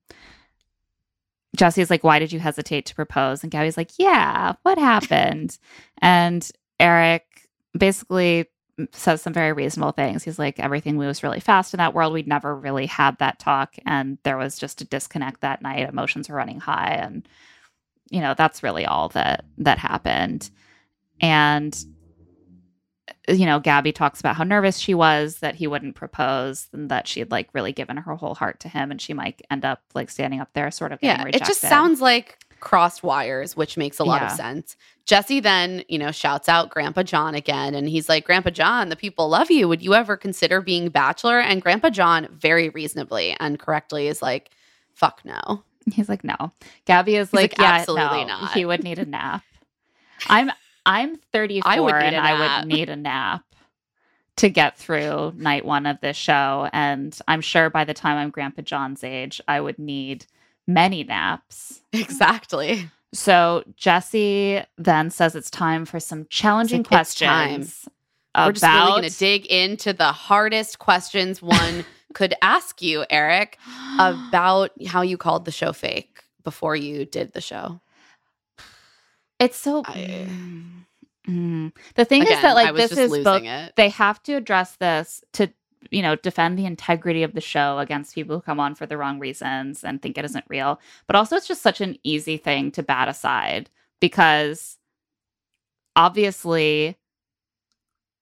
Jesse's 1.56 1.90
like, 1.90 2.04
why 2.04 2.18
did 2.18 2.32
you 2.32 2.40
hesitate 2.40 2.86
to 2.86 2.94
propose? 2.94 3.42
And 3.42 3.50
Gabby's 3.50 3.76
like, 3.76 3.92
yeah, 3.98 4.54
what 4.62 4.78
happened? 4.78 5.58
and 5.98 6.48
Erich 6.78 7.48
basically 7.76 8.46
says 8.92 9.22
some 9.22 9.32
very 9.32 9.52
reasonable 9.52 9.92
things. 9.92 10.22
He's 10.22 10.38
like, 10.38 10.60
everything 10.60 10.96
moves 10.96 11.22
really 11.22 11.40
fast 11.40 11.72
in 11.72 11.78
that 11.78 11.94
world. 11.94 12.12
We'd 12.12 12.28
never 12.28 12.54
really 12.54 12.86
had 12.86 13.18
that 13.18 13.38
talk. 13.38 13.74
And 13.86 14.18
there 14.22 14.36
was 14.36 14.58
just 14.58 14.82
a 14.82 14.84
disconnect 14.84 15.40
that 15.40 15.62
night. 15.62 15.88
Emotions 15.88 16.28
were 16.28 16.36
running 16.36 16.60
high. 16.60 16.98
And 17.00 17.26
you 18.10 18.20
know, 18.20 18.34
that's 18.36 18.62
really 18.62 18.86
all 18.86 19.08
that 19.10 19.44
that 19.58 19.78
happened. 19.78 20.50
And 21.20 21.76
you 23.28 23.46
know, 23.46 23.58
Gabby 23.58 23.92
talks 23.92 24.20
about 24.20 24.36
how 24.36 24.44
nervous 24.44 24.78
she 24.78 24.94
was 24.94 25.38
that 25.38 25.54
he 25.56 25.66
wouldn't 25.66 25.96
propose 25.96 26.68
and 26.72 26.88
that 26.90 27.08
she 27.08 27.20
had 27.20 27.30
like 27.30 27.48
really 27.52 27.72
given 27.72 27.96
her 27.96 28.14
whole 28.14 28.34
heart 28.34 28.60
to 28.60 28.68
him 28.68 28.90
and 28.90 29.00
she 29.00 29.12
might 29.14 29.42
end 29.50 29.64
up 29.64 29.82
like 29.94 30.10
standing 30.10 30.40
up 30.40 30.50
there 30.54 30.70
sort 30.70 30.92
of 30.92 30.98
yeah, 31.02 31.22
rejected. 31.24 31.42
it 31.42 31.46
just 31.46 31.60
sounds 31.60 32.00
like 32.00 32.38
crossed 32.60 33.02
wires, 33.02 33.56
which 33.56 33.76
makes 33.76 33.98
a 33.98 34.04
lot 34.04 34.22
Yeah. 34.22 34.26
of 34.28 34.32
sense. 34.32 34.76
Jesse 35.04 35.40
then, 35.40 35.84
you 35.88 35.98
know, 35.98 36.10
shouts 36.10 36.48
out 36.48 36.70
Grandpa 36.70 37.02
John 37.02 37.34
again 37.34 37.74
and 37.74 37.88
he's 37.88 38.08
like, 38.08 38.24
Grandpa 38.24 38.50
John, 38.50 38.88
the 38.88 38.96
people 38.96 39.28
love 39.28 39.50
you. 39.50 39.68
Would 39.68 39.82
you 39.82 39.94
ever 39.94 40.16
consider 40.16 40.60
being 40.60 40.88
bachelor? 40.88 41.38
And 41.40 41.60
Grandpa 41.62 41.90
John, 41.90 42.28
very 42.32 42.68
reasonably 42.70 43.36
and 43.40 43.58
correctly, 43.58 44.08
is 44.08 44.22
like, 44.22 44.50
fuck 44.94 45.20
no. 45.24 45.62
He's 45.92 46.08
like, 46.08 46.24
no. 46.24 46.52
Gabby 46.86 47.16
is 47.16 47.28
He's 47.28 47.34
like, 47.34 47.52
like, 47.52 47.60
yeah, 47.60 47.74
"Absolutely 47.74 48.22
no, 48.24 48.40
not." 48.40 48.52
He 48.52 48.64
would 48.64 48.82
need 48.82 48.98
a 48.98 49.04
nap. 49.04 49.42
I'm 50.28 50.50
I'm 50.86 51.16
34 51.16 51.70
I 51.70 52.02
and 52.02 52.16
I 52.16 52.60
would 52.60 52.68
need 52.68 52.88
a 52.88 52.96
nap 52.96 53.42
to 54.36 54.48
get 54.48 54.78
through 54.78 55.32
night 55.36 55.64
one 55.64 55.86
of 55.86 56.00
this 56.00 56.16
show. 56.16 56.68
And 56.72 57.18
I'm 57.26 57.40
sure 57.40 57.70
by 57.70 57.84
the 57.84 57.94
time 57.94 58.18
I'm 58.18 58.30
Grandpa 58.30 58.62
John's 58.62 59.02
age, 59.02 59.40
I 59.48 59.60
would 59.60 59.78
need 59.78 60.26
many 60.66 61.04
naps. 61.04 61.82
Exactly. 61.92 62.90
So 63.12 63.64
Jesse 63.76 64.62
then 64.78 65.10
says 65.10 65.34
it's 65.34 65.50
time 65.50 65.84
for 65.86 66.00
some 66.00 66.26
challenging 66.28 66.80
It's 66.80 66.90
like, 66.90 67.00
"It's 67.02 67.14
time." 67.14 67.48
questions. 67.56 67.88
We're 68.36 68.52
just 68.52 68.64
really 68.64 68.86
going 68.90 69.10
to 69.10 69.18
dig 69.18 69.46
into 69.46 69.92
the 69.94 70.12
hardest 70.12 70.78
questions 70.78 71.40
one 71.40 71.84
could 72.14 72.34
ask 72.42 72.82
you, 72.82 73.04
Erich, 73.10 73.58
about 73.98 74.70
how 74.86 75.02
you 75.02 75.16
called 75.16 75.46
the 75.46 75.52
show 75.52 75.72
fake 75.72 76.22
before 76.44 76.76
you 76.76 77.06
did 77.06 77.32
the 77.32 77.40
show. 77.40 77.80
It's 79.38 79.56
so. 79.56 79.82
I- 79.86 80.28
Mm. 80.28 80.84
Mm. 81.28 81.72
The 81.96 82.04
thing 82.04 82.22
Again, 82.22 82.36
is 82.36 82.42
that 82.42 82.54
like 82.54 82.74
this 82.76 82.92
is 82.92 83.10
both. 83.24 83.42
it. 83.42 83.72
They 83.76 83.88
have 83.88 84.22
to 84.24 84.34
address 84.34 84.76
this 84.76 85.24
to 85.32 85.50
you 85.90 86.00
know 86.02 86.14
defend 86.16 86.58
the 86.58 86.66
integrity 86.66 87.22
of 87.24 87.34
the 87.34 87.40
show 87.40 87.78
against 87.80 88.14
people 88.14 88.36
who 88.36 88.42
come 88.42 88.60
on 88.60 88.74
for 88.76 88.86
the 88.86 88.96
wrong 88.96 89.18
reasons 89.18 89.82
and 89.82 90.00
think 90.00 90.18
it 90.18 90.24
isn't 90.24 90.44
real. 90.48 90.80
But 91.06 91.16
also, 91.16 91.36
it's 91.36 91.48
just 91.48 91.62
such 91.62 91.80
an 91.80 91.96
easy 92.04 92.36
thing 92.36 92.70
to 92.72 92.82
bat 92.82 93.08
aside 93.08 93.70
because 94.00 94.78
obviously, 95.96 96.96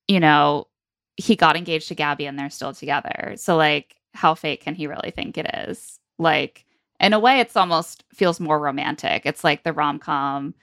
you 0.09 0.21
know, 0.21 0.69
he 1.17 1.37
got 1.37 1.57
engaged 1.57 1.89
to 1.89 1.95
Gabby 1.95 2.27
and 2.27 2.39
they're 2.39 2.51
still 2.51 2.73
together. 2.73 3.35
So 3.37 3.57
like, 3.57 3.97
how 4.15 4.35
fake 4.35 4.63
can 4.63 4.75
he 4.75 4.87
really 4.87 5.11
think 5.11 5.37
it 5.37 5.47
is? 5.69 5.99
Like, 6.19 6.65
in 7.01 7.13
a 7.13 7.19
way, 7.19 7.41
it's 7.41 7.57
almost 7.57 8.05
feels 8.15 8.41
more 8.41 8.59
romantic. 8.59 9.27
It's 9.27 9.45
like 9.45 9.63
the 9.63 9.73
rom 9.73 9.99
com 9.99 10.55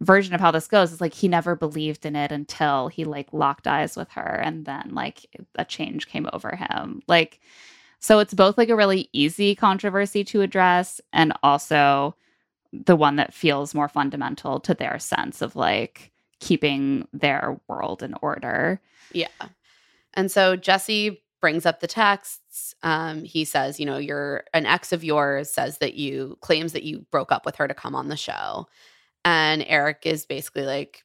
version 0.00 0.34
of 0.34 0.40
how 0.40 0.50
this 0.50 0.66
goes 0.66 0.92
is 0.92 1.00
like 1.00 1.14
he 1.14 1.28
never 1.28 1.54
believed 1.54 2.04
in 2.04 2.16
it 2.16 2.32
until 2.32 2.88
he 2.88 3.04
like 3.04 3.32
locked 3.32 3.66
eyes 3.66 3.96
with 3.96 4.10
her 4.10 4.40
and 4.44 4.64
then 4.64 4.90
like 4.92 5.26
a 5.54 5.64
change 5.64 6.08
came 6.08 6.28
over 6.32 6.56
him 6.56 7.00
like 7.06 7.40
so 8.00 8.18
it's 8.18 8.34
both 8.34 8.58
like 8.58 8.68
a 8.68 8.76
really 8.76 9.08
easy 9.12 9.54
controversy 9.54 10.24
to 10.24 10.42
address 10.42 11.00
and 11.12 11.32
also 11.42 12.14
the 12.72 12.96
one 12.96 13.16
that 13.16 13.32
feels 13.32 13.74
more 13.74 13.88
fundamental 13.88 14.58
to 14.60 14.74
their 14.74 14.98
sense 14.98 15.40
of 15.40 15.54
like 15.56 16.10
keeping 16.40 17.06
their 17.12 17.58
world 17.68 18.02
in 18.02 18.14
order 18.20 18.80
Yeah. 19.12 19.28
And 20.14 20.30
so 20.30 20.56
Jesse 20.56 21.22
brings 21.40 21.66
up 21.66 21.80
the 21.80 21.86
texts. 21.86 22.74
Um, 22.82 23.24
he 23.24 23.44
says, 23.44 23.78
you 23.78 23.86
know, 23.86 23.98
you're 23.98 24.44
an 24.54 24.66
ex 24.66 24.92
of 24.92 25.04
yours 25.04 25.50
says 25.50 25.78
that 25.78 25.94
you 25.94 26.38
claims 26.40 26.72
that 26.72 26.84
you 26.84 27.04
broke 27.10 27.32
up 27.32 27.44
with 27.44 27.56
her 27.56 27.68
to 27.68 27.74
come 27.74 27.94
on 27.94 28.08
the 28.08 28.16
show. 28.16 28.66
And 29.24 29.64
Erich 29.66 30.02
is 30.04 30.26
basically 30.26 30.64
like, 30.64 31.04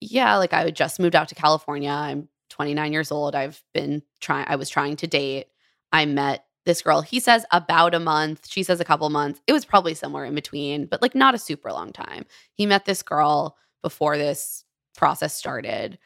yeah, 0.00 0.36
like 0.36 0.52
I 0.52 0.70
just 0.70 1.00
moved 1.00 1.14
out 1.14 1.28
to 1.28 1.34
California. 1.34 1.90
I'm 1.90 2.28
29 2.50 2.92
years 2.92 3.12
old. 3.12 3.34
I've 3.34 3.62
been 3.72 4.02
trying, 4.20 4.46
I 4.48 4.56
was 4.56 4.68
trying 4.68 4.96
to 4.96 5.06
date. 5.06 5.48
I 5.92 6.04
met 6.04 6.44
this 6.66 6.82
girl. 6.82 7.00
He 7.00 7.20
says 7.20 7.44
about 7.50 7.94
a 7.94 8.00
month. 8.00 8.46
She 8.48 8.62
says 8.62 8.80
a 8.80 8.84
couple 8.84 9.08
months. 9.10 9.40
It 9.46 9.52
was 9.52 9.64
probably 9.64 9.94
somewhere 9.94 10.24
in 10.24 10.34
between, 10.34 10.86
but 10.86 11.00
like 11.00 11.14
not 11.14 11.34
a 11.34 11.38
super 11.38 11.72
long 11.72 11.92
time. 11.92 12.26
He 12.52 12.66
met 12.66 12.84
this 12.84 13.02
girl 13.02 13.56
before 13.82 14.18
this 14.18 14.64
process 14.96 15.34
started. 15.34 15.98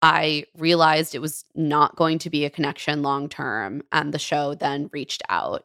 I 0.00 0.44
realized 0.56 1.14
it 1.14 1.20
was 1.20 1.44
not 1.54 1.96
going 1.96 2.18
to 2.20 2.30
be 2.30 2.44
a 2.44 2.50
connection 2.50 3.02
long 3.02 3.28
term. 3.28 3.82
And 3.92 4.12
the 4.12 4.18
show 4.18 4.54
then 4.54 4.90
reached 4.92 5.22
out. 5.28 5.64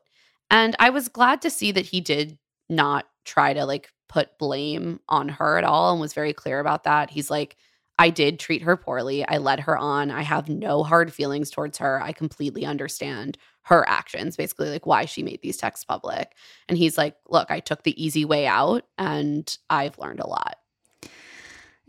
And 0.50 0.76
I 0.80 0.90
was 0.90 1.08
glad 1.08 1.42
to 1.42 1.50
see 1.50 1.72
that 1.72 1.88
he 1.88 2.02
did 2.02 2.38
not 2.70 3.08
try 3.26 3.54
to 3.54 3.66
like 3.66 3.92
put 4.08 4.38
blame 4.38 5.00
on 5.10 5.30
her 5.30 5.58
at 5.58 5.64
all 5.64 5.92
and 5.92 6.02
was 6.02 6.14
very 6.14 6.34
clear 6.34 6.60
about 6.60 6.84
that. 6.84 7.10
He's 7.10 7.32
like, 7.32 7.56
I 8.00 8.10
did 8.10 8.40
treat 8.40 8.64
her 8.64 8.76
poorly. 8.76 9.26
I 9.28 9.38
led 9.38 9.62
her 9.62 9.78
on. 9.78 10.12
I 10.12 10.24
have 10.24 10.50
no 10.50 10.84
hard 10.84 11.14
feelings 11.14 11.52
towards 11.52 11.78
her. 11.78 12.02
I 12.02 12.12
completely 12.12 12.66
understand 12.66 13.38
her 13.64 13.88
actions, 13.88 14.36
basically, 14.36 14.70
like 14.70 14.86
why 14.86 15.06
she 15.06 15.24
made 15.24 15.42
these 15.42 15.58
texts 15.58 15.86
public. 15.86 16.34
And 16.68 16.78
he's 16.78 16.98
like, 16.98 17.16
Look, 17.30 17.50
I 17.50 17.60
took 17.60 17.84
the 17.84 18.04
easy 18.04 18.26
way 18.26 18.46
out 18.48 18.86
and 18.98 19.56
I've 19.70 19.98
learned 20.00 20.20
a 20.20 20.28
lot. 20.28 20.58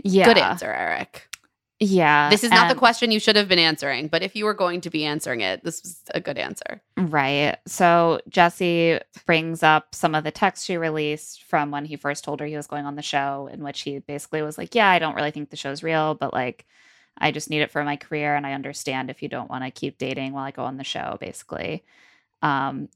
yeah 0.02 0.26
Good 0.26 0.38
answer, 0.38 0.72
Erich. 0.72 1.28
Yeah 1.80 2.30
This 2.30 2.44
is 2.44 2.50
not 2.50 2.68
the 2.68 2.74
question 2.74 3.10
you 3.10 3.20
should 3.20 3.36
have 3.36 3.48
been 3.48 3.58
answering, 3.58 4.08
but 4.08 4.22
if 4.22 4.36
you 4.36 4.44
were 4.44 4.54
going 4.54 4.80
to 4.82 4.90
be 4.90 5.04
answering 5.04 5.40
it, 5.40 5.64
this 5.64 5.82
was 5.82 6.00
a 6.14 6.20
good 6.20 6.38
answer. 6.38 6.80
Right. 6.96 7.56
So 7.66 8.20
Jesse 8.28 9.00
brings 9.26 9.62
up 9.62 9.94
some 9.94 10.14
of 10.14 10.24
the 10.24 10.30
texts 10.30 10.64
she 10.66 10.76
released 10.76 11.42
from 11.44 11.70
when 11.70 11.84
he 11.84 11.96
first 11.96 12.24
told 12.24 12.40
her 12.40 12.46
he 12.46 12.56
was 12.56 12.66
going 12.68 12.86
on 12.86 12.96
the 12.96 13.02
show, 13.02 13.48
in 13.52 13.62
which 13.64 13.82
he 13.82 13.98
basically 13.98 14.42
was 14.42 14.56
like, 14.56 14.74
Yeah, 14.74 14.88
I 14.88 14.98
don't 14.98 15.16
really 15.16 15.32
think 15.32 15.50
the 15.50 15.56
show's 15.56 15.82
real, 15.82 16.14
but 16.14 16.32
like, 16.32 16.64
I 17.18 17.30
just 17.32 17.50
need 17.50 17.62
it 17.62 17.70
for 17.70 17.84
my 17.84 17.96
career. 17.96 18.34
And 18.36 18.46
I 18.46 18.52
understand 18.54 19.10
if 19.10 19.22
you 19.22 19.28
don't 19.28 19.50
want 19.50 19.64
to 19.64 19.70
keep 19.70 19.98
dating 19.98 20.32
while 20.32 20.44
I 20.44 20.50
go 20.52 20.64
on 20.64 20.76
the 20.76 20.84
show, 20.84 21.16
basically. 21.20 21.84
Um, 22.42 22.88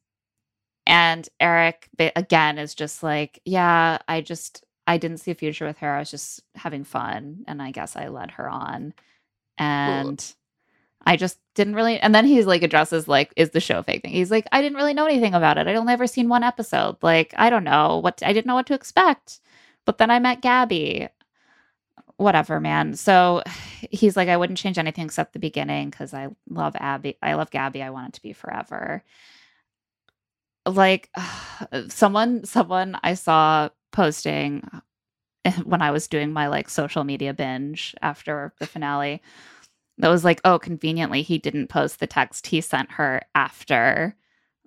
and 0.87 1.29
Erich, 1.41 1.89
again, 2.17 2.59
is 2.59 2.75
just 2.75 3.03
like, 3.03 3.41
Yeah, 3.45 3.99
I 4.09 4.21
just, 4.21 4.65
I 4.89 4.97
didn't 4.97 5.19
see 5.19 5.31
a 5.31 5.37
future 5.37 5.67
with 5.67 5.79
her. 5.79 5.95
I 5.95 6.01
was 6.01 6.11
just 6.11 6.43
having 6.57 6.83
fun. 6.83 7.45
And 7.47 7.63
I 7.63 7.71
guess 7.71 7.95
I 7.95 8.09
led 8.09 8.33
her 8.33 8.49
on. 8.49 8.95
And. 9.57 10.35
I 11.07 11.17
just 11.17 11.39
didn't 11.55 11.75
really. 11.75 11.99
And 11.99 12.15
then 12.15 12.27
he's 12.27 12.45
like 12.45 12.63
addresses 12.63 13.09
like, 13.09 13.33
is 13.37 13.51
the 13.51 13.61
show 13.61 13.83
fake 13.83 14.03
thing? 14.03 14.13
He's 14.13 14.31
like, 14.31 14.47
I 14.53 14.61
didn't 14.61 14.77
really 14.77 14.95
know 14.95 15.07
anything 15.07 15.33
about 15.33 15.57
it. 15.57 15.67
I'd 15.67 15.77
only 15.77 15.93
ever 15.93 16.07
seen 16.07 16.29
one 16.29 16.43
episode. 16.43 16.97
Like, 17.03 17.33
I 17.37 17.51
don't 17.51 17.65
know 17.65 17.99
what 17.99 18.23
I 18.23 18.33
didn't 18.33 18.47
know 18.47 18.57
what 18.57 18.67
to 18.67 18.75
expect. 18.75 19.41
But 19.85 19.97
then 19.99 20.11
I 20.11 20.19
met 20.19 20.43
Gabby. 20.43 21.09
Whatever, 22.17 22.61
man. 22.61 22.95
So 22.95 23.43
he's 23.91 24.17
like, 24.17 24.29
I 24.29 24.37
wouldn't 24.37 24.59
change 24.59 24.77
anything 24.77 25.07
except 25.07 25.33
the 25.33 25.39
beginning 25.39 25.91
because 25.91 26.13
I 26.13 26.29
love 26.51 26.77
Abby. 26.77 27.17
I 27.23 27.35
love 27.35 27.51
Gabby. 27.51 27.83
I 27.83 27.91
want 27.91 28.09
it 28.09 28.15
to 28.15 28.23
be 28.23 28.35
forever. 28.35 29.03
Like 30.67 31.11
someone, 31.89 32.45
someone 32.45 32.99
I 33.03 33.15
saw 33.15 33.71
posting 33.99 34.63
when 35.65 35.83
I 35.83 35.91
was 35.91 36.07
doing 36.07 36.33
my 36.33 36.47
like 36.47 36.69
social 36.69 37.03
media 37.03 37.35
binge 37.35 37.97
after 38.01 38.55
the 38.61 38.67
finale 38.67 39.21
that 39.99 40.09
was 40.09 40.25
like, 40.25 40.41
oh, 40.45 40.61
conveniently 40.61 41.23
he 41.23 41.37
didn't 41.37 41.67
post 41.67 41.99
the 41.99 42.07
text 42.07 42.47
he 42.47 42.61
sent 42.61 42.93
her 42.93 43.23
after 43.35 44.15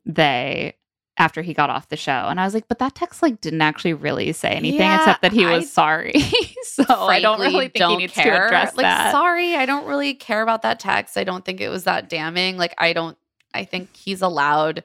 they 0.05 0.75
after 1.17 1.41
he 1.41 1.53
got 1.53 1.69
off 1.69 1.87
the 1.87 1.95
show. 1.95 2.11
And 2.11 2.41
I 2.41 2.43
was 2.43 2.53
like, 2.53 2.67
but 2.67 2.79
that 2.79 2.93
text 2.93 3.21
like 3.21 3.39
didn't 3.39 3.61
actually 3.61 3.93
really 3.93 4.33
say 4.33 4.49
anything 4.49 4.81
Yeah, 4.81 4.97
except 4.97 5.21
that 5.21 5.31
he 5.31 5.45
was 5.45 5.63
I 5.63 5.67
sorry. 5.67 6.13
so 6.63 6.83
I 6.89 7.21
don't 7.21 7.39
really 7.39 7.69
think 7.69 7.75
don't 7.75 7.91
he 7.91 7.97
needs 7.97 8.13
care. 8.13 8.37
to 8.37 8.45
address 8.47 8.75
like, 8.75 8.83
that. 8.83 9.13
sorry, 9.13 9.55
I 9.55 9.65
don't 9.65 9.87
really 9.87 10.13
care 10.13 10.41
about 10.41 10.63
that 10.63 10.81
text. 10.81 11.17
I 11.17 11.23
don't 11.23 11.45
think 11.45 11.61
it 11.61 11.69
was 11.69 11.85
that 11.85 12.09
damning. 12.09 12.57
Like, 12.57 12.75
I 12.77 12.91
don't. 12.91 13.17
I 13.53 13.63
think 13.63 13.95
he's 13.95 14.21
allowed 14.21 14.83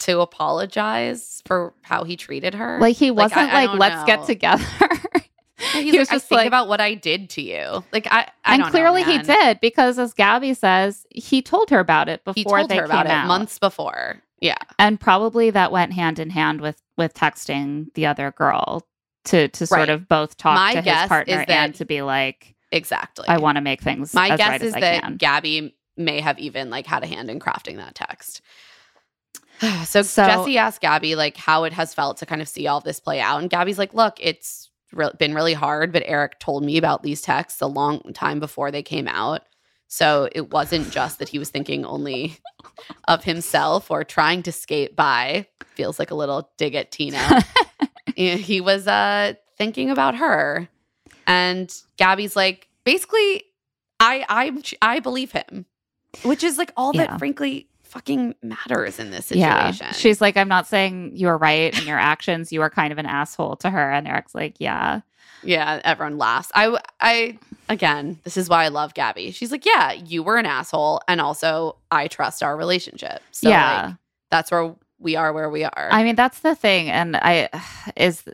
to 0.00 0.20
apologize 0.20 1.42
for 1.46 1.74
how 1.82 2.04
he 2.04 2.16
treated 2.16 2.54
her. 2.54 2.78
like 2.80 2.96
he 2.96 3.10
wasn't 3.10 3.40
I- 3.40 3.50
I 3.50 3.54
like, 3.64 3.70
don't 3.70 3.78
let's 3.78 4.04
get 4.04 4.24
together. 4.26 4.64
he 5.72 5.86
was 5.86 6.08
like, 6.08 6.10
just 6.10 6.12
I 6.12 6.18
think 6.18 6.30
like- 6.30 6.46
about 6.46 6.68
what 6.68 6.80
I 6.80 6.94
did 6.94 7.30
to 7.30 7.42
you. 7.42 7.84
Like, 7.92 8.06
I. 8.10 8.28
I 8.44 8.54
and 8.54 8.62
don't 8.62 8.72
know, 8.72 8.78
clearly 8.78 9.02
he 9.04 9.18
did 9.18 9.60
because 9.60 9.98
as 9.98 10.14
Gabby 10.14 10.54
says, 10.54 11.04
he 11.10 11.42
told 11.42 11.70
her 11.70 11.80
about 11.80 12.08
it 12.08 12.24
before 12.24 12.34
He 12.36 12.44
told 12.44 12.70
they 12.70 12.76
her 12.76 12.84
about 12.84 13.06
came 13.06 13.12
it 13.14 13.18
out. 13.18 13.26
months 13.26 13.58
before. 13.58 14.22
Yeah. 14.40 14.56
and 14.78 15.00
probably 15.00 15.50
that 15.50 15.72
went 15.72 15.92
hand 15.92 16.20
in 16.20 16.30
hand 16.30 16.60
with 16.60 16.80
with 16.96 17.12
texting 17.12 17.92
the 17.94 18.06
other 18.06 18.30
girl 18.30 18.86
to 19.24 19.48
to 19.48 19.66
sort 19.66 19.80
Right. 19.80 19.88
of 19.90 20.08
both 20.08 20.36
talk 20.36 20.54
My 20.54 20.74
to 20.74 20.80
his 20.80 21.08
partner 21.08 21.44
and 21.48 21.74
to 21.74 21.84
be 21.84 22.02
like 22.02 22.54
Exactly. 22.70 23.26
i 23.26 23.38
want 23.38 23.56
to 23.56 23.60
make 23.62 23.82
things 23.82 24.14
My 24.14 24.28
as 24.28 24.38
guess 24.38 24.48
right 24.48 24.62
is 24.62 24.68
as 24.68 24.74
I 24.76 24.80
that 24.80 25.02
can. 25.02 25.16
Gabby 25.16 25.74
may 25.96 26.20
have 26.20 26.38
even 26.38 26.70
like 26.70 26.86
had 26.86 27.02
a 27.02 27.08
hand 27.08 27.28
in 27.30 27.40
crafting 27.40 27.78
that 27.78 27.96
text. 27.96 28.40
so, 29.84 30.02
So- 30.02 30.26
Jesse 30.26 30.58
asked 30.58 30.80
Gabby 30.80 31.14
like 31.14 31.36
how 31.36 31.64
it 31.64 31.72
has 31.72 31.94
felt 31.94 32.18
to 32.18 32.26
kind 32.26 32.42
of 32.42 32.48
see 32.48 32.66
all 32.66 32.80
this 32.80 33.00
play 33.00 33.20
out, 33.20 33.40
and 33.40 33.50
Gabby's 33.50 33.78
like, 33.78 33.94
"Look, 33.94 34.16
it's 34.20 34.70
re- 34.92 35.10
been 35.18 35.34
really 35.34 35.54
hard, 35.54 35.92
but 35.92 36.02
Erich 36.06 36.38
told 36.38 36.64
me 36.64 36.76
about 36.78 37.02
these 37.02 37.20
texts 37.22 37.60
a 37.60 37.66
long 37.66 38.00
time 38.14 38.40
before 38.40 38.70
they 38.70 38.82
came 38.82 39.08
out, 39.08 39.42
so 39.88 40.28
it 40.32 40.50
wasn't 40.50 40.90
just 40.90 41.18
that 41.18 41.28
he 41.28 41.38
was 41.38 41.50
thinking 41.50 41.84
only 41.84 42.36
of 43.08 43.24
himself 43.24 43.90
or 43.90 44.04
trying 44.04 44.42
to 44.44 44.52
skate 44.52 44.94
by." 44.96 45.46
Feels 45.74 45.98
like 45.98 46.10
a 46.10 46.14
little 46.16 46.50
dig 46.58 46.74
at 46.74 46.90
Tino. 46.90 47.18
he 48.16 48.60
was 48.60 48.86
uh 48.88 49.34
thinking 49.56 49.90
about 49.90 50.16
her. 50.16 50.68
And 51.26 51.72
Gabby's 51.98 52.34
like, 52.34 52.68
basically, 52.84 53.44
I 54.00 54.24
I 54.28 54.62
I 54.82 55.00
believe 55.00 55.32
him. 55.32 55.66
Which 56.24 56.42
is 56.42 56.58
like 56.58 56.72
all 56.76 56.92
Yeah. 56.94 57.06
that 57.06 57.18
frankly 57.18 57.68
fucking 57.88 58.34
matters 58.42 58.98
in 58.98 59.10
this 59.10 59.26
situation. 59.26 59.86
Yeah. 59.86 59.92
She's 59.92 60.20
like, 60.20 60.36
I'm 60.36 60.48
not 60.48 60.66
saying 60.66 61.16
you 61.16 61.28
are 61.28 61.38
right 61.38 61.76
in 61.78 61.86
your 61.86 61.98
actions. 61.98 62.52
You 62.52 62.62
are 62.62 62.70
kind 62.70 62.92
of 62.92 62.98
an 62.98 63.06
asshole 63.06 63.56
to 63.56 63.70
her. 63.70 63.90
And 63.90 64.06
Erich's 64.06 64.34
like, 64.34 64.56
yeah. 64.58 65.00
Yeah, 65.42 65.80
everyone 65.84 66.18
laughs. 66.18 66.50
I, 66.54 66.78
I, 67.00 67.38
again, 67.68 68.18
this 68.24 68.36
is 68.36 68.48
why 68.48 68.64
I 68.64 68.68
love 68.68 68.94
Gabby. 68.94 69.30
She's 69.30 69.52
like, 69.52 69.64
yeah, 69.64 69.92
you 69.92 70.22
were 70.22 70.36
an 70.36 70.46
asshole, 70.46 71.00
and 71.06 71.20
also 71.20 71.76
I 71.90 72.08
trust 72.08 72.42
our 72.42 72.56
relationship. 72.56 73.22
So 73.30 73.48
yeah. 73.48 73.86
like, 73.86 73.96
that's 74.30 74.50
where 74.50 74.74
we 74.98 75.14
are, 75.14 75.32
where 75.32 75.48
we 75.48 75.64
are. 75.64 75.88
I 75.92 76.02
mean, 76.02 76.16
that's 76.16 76.40
the 76.40 76.56
thing. 76.56 76.90
And 76.90 77.16
I, 77.16 77.48
is, 77.96 78.24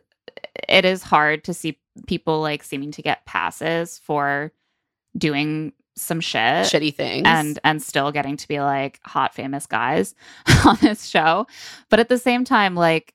it 0.68 0.84
is 0.84 1.02
hard 1.02 1.44
to 1.44 1.54
see 1.54 1.78
people 2.06 2.40
like 2.40 2.62
seeming 2.62 2.90
to 2.92 3.02
get 3.02 3.26
passes 3.26 3.98
for 3.98 4.52
doing 5.16 5.72
some 5.96 6.20
shit. 6.20 6.66
Shitty 6.66 6.94
things, 6.94 7.24
and 7.26 7.58
and 7.64 7.82
still 7.82 8.12
getting 8.12 8.36
to 8.36 8.48
be 8.48 8.60
like 8.60 9.00
hot 9.04 9.34
famous 9.34 9.66
guys 9.66 10.14
on 10.66 10.76
this 10.80 11.06
show. 11.06 11.46
But 11.90 12.00
at 12.00 12.08
the 12.08 12.18
same 12.18 12.44
time 12.44 12.74
like 12.74 13.14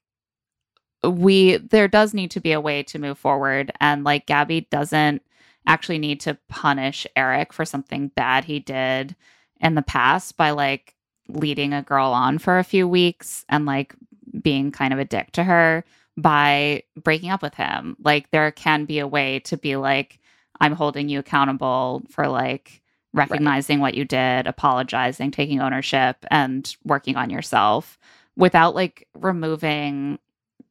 we 1.04 1.58
there 1.58 1.88
does 1.88 2.14
need 2.14 2.32
to 2.32 2.42
be 2.42 2.52
a 2.52 2.62
way 2.62 2.84
to 2.84 3.00
move 3.00 3.18
forward. 3.18 3.72
And 3.80 4.04
like 4.04 4.26
gabby 4.26 4.68
doesn't 4.70 5.22
actually 5.68 6.00
need 6.00 6.20
to 6.22 6.38
punish 6.48 7.06
erich 7.16 7.54
for 7.54 7.66
something 7.66 8.10
bad 8.10 8.46
he 8.46 8.60
did 8.60 9.16
in 9.60 9.76
the 9.76 9.82
past 9.82 10.38
by 10.38 10.52
like 10.52 10.96
leading 11.28 11.74
a 11.74 11.84
girl 11.84 12.12
on 12.12 12.40
for 12.40 12.58
a 12.58 12.64
few 12.64 12.88
weeks 12.88 13.46
and 13.50 13.66
like 13.66 13.94
being 14.42 14.72
kind 14.72 14.94
of 14.94 15.00
a 15.00 15.06
dick 15.06 15.32
to 15.34 15.44
her 15.44 15.84
by 16.18 16.84
breaking 17.02 17.30
up 17.30 17.42
with 17.42 17.54
him. 17.54 17.96
Like 18.04 18.32
there 18.32 18.52
can 18.52 18.86
be 18.86 19.00
a 19.00 19.08
way 19.08 19.40
to 19.42 19.58
be 19.58 19.76
like 19.76 20.19
i'm 20.62 20.74
holding 20.74 21.10
you 21.10 21.20
accountable 21.20 22.04
for 22.10 22.28
like 22.28 22.82
recognizing 23.14 23.80
what 23.80 23.96
you 23.96 24.06
did, 24.06 24.46
apologizing, 24.46 25.32
taking 25.32 25.60
ownership, 25.62 26.18
and 26.30 26.76
working 26.86 27.16
on 27.16 27.32
yourself 27.32 27.98
without 28.38 28.76
like 28.76 29.08
removing 29.16 30.20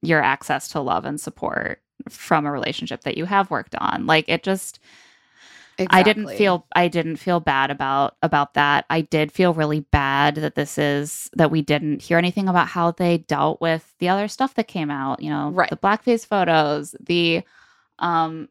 your 0.03 0.23
access 0.23 0.69
to 0.69 0.81
love 0.81 1.05
and 1.05 1.21
support 1.21 1.83
from 2.09 2.47
a 2.47 2.53
relationship 2.53 3.01
that 3.03 3.19
you 3.19 3.25
have 3.25 3.51
worked 3.51 3.75
on. 3.75 4.07
Like 4.07 4.29
it 4.29 4.45
just 4.45 4.79
I 5.91 6.03
didn't 6.05 6.25
feel 6.39 6.67
I 6.75 6.89
didn't 6.89 7.17
feel 7.17 7.41
bad 7.41 7.71
about 7.71 8.17
about 8.23 8.55
that. 8.55 8.85
I 8.91 9.01
did 9.01 9.33
feel 9.33 9.55
really 9.55 9.81
bad 9.81 10.37
that 10.37 10.55
this 10.55 10.79
is 10.79 11.31
that 11.35 11.51
we 11.51 11.63
didn't 11.63 12.03
hear 12.03 12.19
anything 12.19 12.49
about 12.49 12.69
how 12.69 12.93
they 12.93 13.19
dealt 13.19 13.61
with 13.61 13.95
the 13.99 14.09
other 14.09 14.29
stuff 14.29 14.55
that 14.55 14.69
came 14.69 14.91
out, 14.91 15.23
you 15.23 15.31
know, 15.31 15.51
Right. 15.51 15.71
the 15.71 15.77
blackface 15.77 16.27
photos, 16.27 16.95
the 17.01 17.43
um 17.99 18.49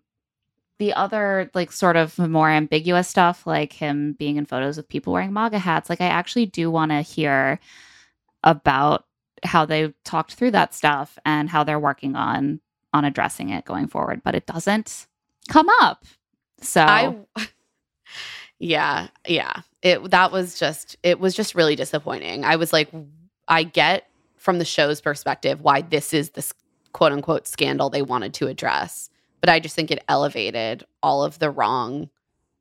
the 0.80 0.94
other 0.94 1.50
like 1.54 1.72
sort 1.72 1.96
of 1.96 2.18
more 2.20 2.50
ambiguous 2.50 3.08
stuff 3.08 3.48
like 3.48 3.74
him 3.74 4.14
being 4.14 4.38
in 4.38 4.46
photos 4.46 4.78
with 4.78 4.88
people 4.88 5.14
wearing 5.14 5.34
MAGA 5.34 5.60
hats. 5.60 5.90
Like 5.90 6.02
I 6.02 6.08
actually 6.08 6.46
do 6.46 6.70
want 6.70 6.92
to 6.92 7.02
hear 7.02 7.60
about 8.44 9.06
how 9.44 9.66
they 9.66 9.94
talked 10.04 10.34
through 10.34 10.52
that 10.52 10.74
stuff 10.74 11.18
and 11.26 11.50
how 11.50 11.64
they're 11.64 11.80
working 11.80 12.16
on 12.16 12.60
on 12.94 13.06
addressing 13.06 13.50
it 13.50 13.66
going 13.66 13.88
forward, 13.88 14.22
but 14.24 14.36
it 14.36 14.46
doesn't 14.46 15.08
come 15.50 15.70
up. 15.82 16.06
So 16.62 16.82
I 16.82 17.16
Yeah, 18.60 19.08
yeah. 19.28 19.62
It 19.82 20.10
that 20.12 20.32
was 20.32 20.60
just 20.60 20.98
it 21.04 21.20
was 21.20 21.36
just 21.36 21.56
really 21.56 21.76
disappointing. 21.76 22.44
I 22.44 22.56
was 22.56 22.74
like 22.74 22.90
I 23.48 23.64
get 23.64 24.10
from 24.38 24.60
the 24.60 24.66
show's 24.66 25.02
perspective 25.02 25.62
why 25.62 25.82
this 25.82 26.14
is 26.14 26.32
this 26.32 26.54
quote 26.94 27.12
unquote 27.12 27.48
scandal 27.48 27.90
they 27.90 28.02
wanted 28.02 28.34
to 28.36 28.48
address, 28.48 29.10
but 29.42 29.50
I 29.50 29.60
just 29.60 29.76
think 29.76 29.92
it 29.92 30.04
elevated 30.08 30.84
all 31.04 31.24
of 31.24 31.40
the 31.40 31.50
wrong 31.52 32.10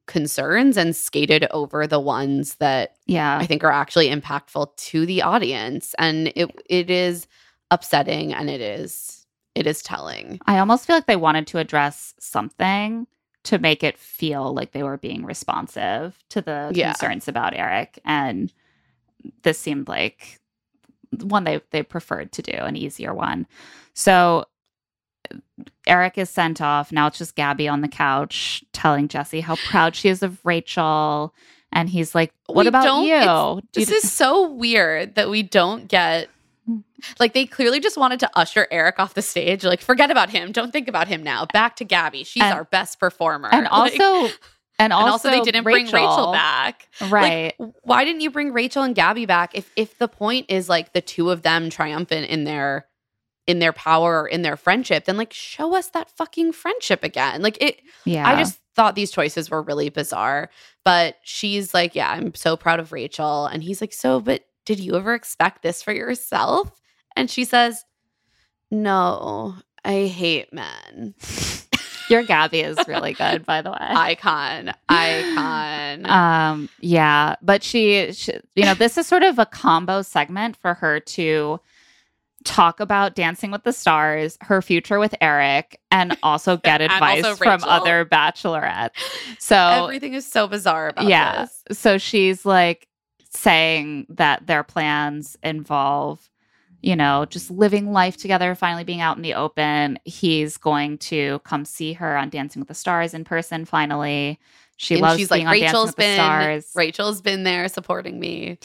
concerns 0.07 0.77
and 0.77 0.95
skated 0.95 1.47
over 1.51 1.87
the 1.87 1.99
ones 2.01 2.57
that 2.57 2.95
yeah. 3.07 3.39
I 3.39 3.47
think 3.47 3.65
are 3.65 3.73
actually 3.73 4.09
impactful 4.09 4.77
to 4.77 5.05
the 5.07 5.23
audience 5.23 5.95
and 5.99 6.33
it 6.37 6.49
it 6.71 6.91
is 6.91 7.27
upsetting 7.73 8.33
and 8.33 8.49
it 8.49 8.61
is 8.61 9.27
it 9.57 9.67
is 9.67 9.83
telling. 9.83 10.39
I 10.47 10.59
almost 10.59 10.87
feel 10.87 10.95
like 10.97 11.07
they 11.07 11.17
wanted 11.17 11.47
to 11.49 11.59
address 11.59 12.15
something 12.21 13.07
to 13.45 13.59
make 13.59 13.83
it 13.83 13.97
feel 13.97 14.53
like 14.55 14.73
they 14.73 14.83
were 14.83 14.99
being 14.99 15.25
responsive 15.25 16.23
to 16.31 16.43
the 16.43 16.71
Yeah. 16.75 16.93
concerns 16.93 17.27
about 17.27 17.55
Erich. 17.55 17.99
And 18.05 18.53
this 19.43 19.59
seemed 19.59 19.89
like 19.89 20.39
one 21.23 21.45
they, 21.45 21.61
they 21.71 21.83
preferred 21.83 22.33
to 22.33 22.43
do, 22.43 22.53
an 22.53 22.77
easier 22.77 23.15
one. 23.15 23.47
So 23.95 24.45
Erich 25.87 26.19
is 26.19 26.31
sent 26.31 26.61
off. 26.61 26.93
Now 26.93 27.07
it's 27.07 27.19
just 27.19 27.35
Gabby 27.37 27.69
on 27.69 27.81
the 27.81 27.89
couch 27.89 28.65
telling 28.73 29.09
Jesse 29.09 29.41
how 29.41 29.57
proud 29.69 29.95
she 29.95 30.09
is 30.09 30.23
of 30.23 30.45
Rachel. 30.45 31.35
And 31.73 31.89
he's 31.89 32.15
like, 32.15 32.33
What 32.47 32.65
We 32.65 32.69
about 32.69 33.03
you? 33.05 33.63
Do 33.73 33.81
you 33.81 33.87
This 33.87 34.05
is 34.05 34.13
so 34.13 34.51
weird 34.51 35.15
that 35.17 35.29
we 35.29 35.43
don't 35.43 35.89
get 35.89 36.29
like 37.21 37.33
they 37.33 37.47
clearly 37.47 37.81
just 37.81 37.97
wanted 37.97 38.21
to 38.21 38.31
usher 38.35 38.67
Erich 38.71 38.99
off 38.99 39.15
the 39.15 39.23
stage. 39.23 39.65
Like, 39.65 39.81
forget 39.81 40.11
about 40.11 40.31
him. 40.31 40.53
Don't 40.53 40.73
think 40.73 40.89
about 40.89 41.09
him 41.09 41.23
now. 41.23 41.47
Back 41.53 41.77
to 41.77 41.85
Gabby. 41.85 42.25
She's 42.25 42.43
And- 42.43 42.55
our 42.55 42.65
best 42.65 42.99
performer. 42.99 43.49
and 43.53 43.65
Like, 43.71 43.73
also, 43.73 44.25
and 44.25 44.33
and 44.79 44.93
also, 44.93 45.13
also 45.13 45.31
they 45.31 45.41
didn't 45.41 45.65
bring 45.65 45.87
Rachel 45.87 46.33
back. 46.33 46.89
Right. 47.09 47.55
Like, 47.59 47.73
why 47.83 48.05
didn't 48.05 48.21
you 48.21 48.31
bring 48.31 48.53
Rachel 48.53 48.83
and 48.83 48.95
Gabby 48.95 49.27
back 49.27 49.55
if 49.55 49.71
if 49.77 49.97
the 49.99 50.09
point 50.09 50.47
is 50.51 50.69
like 50.69 50.93
the 50.93 51.01
two 51.01 51.31
of 51.31 51.43
them 51.43 51.71
triumphant 51.71 52.29
in 52.29 52.45
their 52.45 52.87
in 53.47 53.61
their 53.61 53.73
power 53.73 54.23
or 54.23 54.27
in 54.27 54.43
their 54.43 54.57
friendship, 54.57 55.05
then 55.05 55.17
like 55.17 55.33
show 55.33 55.75
us 55.75 55.89
that 55.91 56.11
fucking 56.11 56.53
friendship 56.53 57.05
again. 57.05 57.43
Like 57.43 57.59
it 57.61 57.81
yeah. 58.05 58.29
I 58.29 58.37
just 58.37 58.61
thought 58.75 58.95
these 58.95 59.11
choices 59.11 59.51
were 59.51 59.63
really 59.63 59.89
bizarre. 59.89 60.51
But 60.85 61.17
she's 61.23 61.75
like, 61.75 61.95
Yeah, 61.95 62.11
I'm 62.11 62.35
so 62.35 62.57
proud 62.57 62.79
of 62.79 62.93
Rachel. 62.93 63.47
And 63.47 63.63
he's 63.63 63.81
like, 63.81 63.93
So, 63.93 64.21
but 64.21 64.43
did 64.65 64.79
you 64.79 64.95
ever 64.95 65.15
expect 65.15 65.63
this 65.63 65.83
for 65.83 65.93
yourself? 65.93 66.81
And 67.17 67.31
she 67.31 67.45
says, 67.45 67.85
No, 68.71 69.55
I 69.85 70.07
hate 70.07 70.53
men. 70.53 71.15
Your 72.09 72.23
Gabby 72.23 72.61
is 72.61 72.79
really 72.87 73.15
good, 73.15 73.45
by 73.45 73.63
the 73.63 73.71
way. 73.73 73.79
Icon. 73.81 74.73
Icon. 74.89 76.07
Um, 76.07 76.69
yeah, 76.81 77.37
but 77.43 77.63
she, 77.63 78.13
she, 78.13 78.35
you 78.55 78.65
know, 78.65 78.75
this 78.75 78.99
is 78.99 79.07
sort 79.07 79.23
of 79.23 79.39
a 79.39 79.47
combo 79.47 80.03
segment 80.03 80.57
for 80.57 80.75
her 80.75 81.01
to 81.01 81.59
talk 82.47 82.81
about 82.81 83.15
Dancing 83.15 83.51
with 83.51 83.65
the 83.65 83.73
Stars, 83.73 84.39
her 84.41 84.63
future 84.63 84.99
with 84.99 85.15
Erich, 85.21 85.79
and 85.91 86.17
also 86.23 86.57
get 86.65 86.81
And 86.81 86.91
advice 86.91 87.25
also 87.25 87.37
from 87.37 87.63
other 87.65 88.07
bachelorettes. 88.07 88.91
So 89.39 89.57
Everything 89.57 90.15
is 90.15 90.27
so 90.27 90.49
bizarre 90.49 90.89
about 90.89 91.07
yeah, 91.07 91.47
this. 91.67 91.79
so 91.79 91.99
she's 91.99 92.47
like 92.47 92.89
saying 93.31 94.07
that 94.09 94.47
their 94.47 94.63
plans 94.63 95.37
involve 95.43 96.31
you 96.83 96.95
know, 96.95 97.25
just 97.25 97.51
living 97.51 97.91
life 97.91 98.17
together, 98.17 98.55
finally 98.55 98.85
being 98.85 99.01
out 99.01 99.17
in 99.17 99.23
the 99.23 99.35
open. 99.35 99.99
He's 100.05 100.57
going 100.57 100.99
to 100.99 101.41
come 101.41 101.65
see 101.65 101.95
her 101.95 102.17
on 102.17 102.29
Dancing 102.29 102.61
with 102.61 102.69
the 102.69 102.75
Stars 102.75 103.13
in 103.13 103.25
person 103.25 103.65
finally. 103.65 104.39
She 104.77 104.95
and 104.95 105.03
loves 105.03 105.19
she's 105.19 105.29
being 105.29 105.47
like, 105.47 105.55
on 105.55 105.61
Dancing 105.61 105.67
Rachel's 105.67 105.87
with 105.89 105.97
the 105.97 106.15
Stars. 106.15 106.71
Rachel's 106.77 107.21
been 107.23 107.43
there 107.43 107.67
supporting 107.69 108.21
me. 108.21 108.59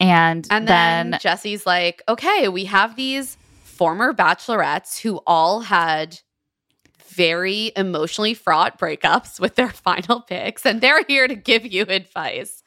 And, 0.00 0.46
And 0.50 0.66
then, 0.68 1.10
then, 1.10 1.20
Jesse's 1.20 1.64
like, 1.66 2.02
okay, 2.08 2.48
we 2.48 2.64
have 2.66 2.96
these 2.96 3.36
former 3.62 4.12
bachelorettes 4.12 5.00
who 5.00 5.20
all 5.26 5.60
had 5.60 6.20
very 7.08 7.72
emotionally 7.76 8.34
fraught 8.34 8.78
breakups 8.78 9.38
with 9.40 9.54
their 9.54 9.68
final 9.70 10.20
picks, 10.20 10.66
and 10.66 10.80
they're 10.80 11.04
here 11.06 11.28
to 11.28 11.34
give 11.34 11.64
you 11.64 11.82
advice 11.82 12.62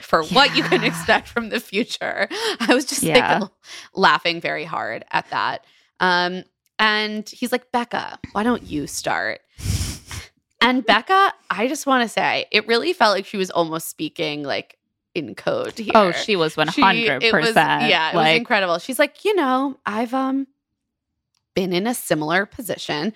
for 0.00 0.22
what 0.24 0.54
you 0.54 0.62
can 0.62 0.84
expect 0.84 1.26
from 1.26 1.48
the 1.48 1.58
future. 1.58 2.28
I 2.60 2.74
was 2.74 2.84
just 2.84 3.02
Yeah. 3.02 3.38
like 3.38 3.50
laughing 3.94 4.40
very 4.40 4.64
hard 4.64 5.04
at 5.10 5.28
that. 5.30 5.64
Um, 6.00 6.44
and 6.78 7.26
he's 7.28 7.50
like, 7.52 7.72
Becca, 7.72 8.18
why 8.32 8.42
don't 8.42 8.62
you 8.62 8.86
start? 8.86 9.40
And 10.60 10.84
Becca, 10.84 11.32
I 11.50 11.68
just 11.68 11.86
want 11.86 12.02
to 12.02 12.08
say, 12.08 12.46
it 12.50 12.66
really 12.66 12.92
felt 12.92 13.14
like 13.14 13.24
she 13.26 13.36
was 13.38 13.50
almost 13.50 13.88
speaking 13.88 14.42
like 14.42 14.76
in 15.16 15.34
code 15.34 15.78
here. 15.78 15.92
oh, 15.94 16.12
she 16.12 16.36
was 16.36 16.56
one 16.56 16.70
She- 16.70 16.80
hundred 16.80 17.22
it 17.22 17.32
was-. 17.32 17.54
Yeah, 17.54 18.10
it 18.12 18.14
was 18.14 18.36
incredible. 18.36 18.78
She's 18.78 18.98
like, 18.98 19.24
you 19.24 19.34
know, 19.34 19.76
I've 19.86 20.12
um 20.14 20.46
been 21.54 21.72
in 21.72 21.86
a 21.86 21.94
similar 21.94 22.46
position. 22.46 23.12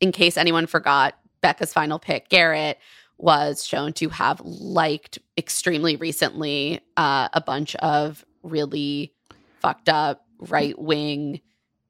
In 0.00 0.10
case 0.12 0.36
anyone 0.36 0.66
forgot, 0.66 1.16
Becca's 1.40 1.72
final 1.72 1.98
pick, 1.98 2.28
Garrett, 2.28 2.78
was 3.18 3.64
shown 3.66 3.92
to 3.94 4.08
have 4.08 4.40
liked 4.40 5.18
extremely 5.38 5.96
recently 5.96 6.80
uh, 6.96 7.28
a 7.32 7.40
bunch 7.40 7.76
of 7.76 8.24
really 8.42 9.12
fucked 9.60 9.88
up 9.88 10.24
right 10.38 10.78
wing 10.78 11.40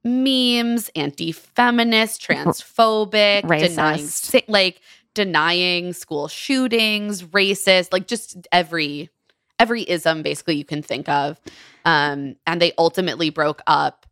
memes, 0.04 0.90
anti 0.94 1.32
feminist, 1.32 2.20
transphobic, 2.28 3.42
Racist. 3.44 4.08
sa- 4.08 4.38
like 4.48 4.80
denying 5.14 5.92
school 5.92 6.28
shootings, 6.28 7.22
racist, 7.22 7.92
like 7.92 8.06
just 8.06 8.46
every 8.52 9.08
every 9.58 9.88
ism 9.88 10.22
basically 10.22 10.56
you 10.56 10.64
can 10.64 10.82
think 10.82 11.08
of. 11.08 11.40
Um, 11.84 12.36
and 12.46 12.60
they 12.60 12.72
ultimately 12.78 13.30
broke 13.30 13.62
up 13.66 14.06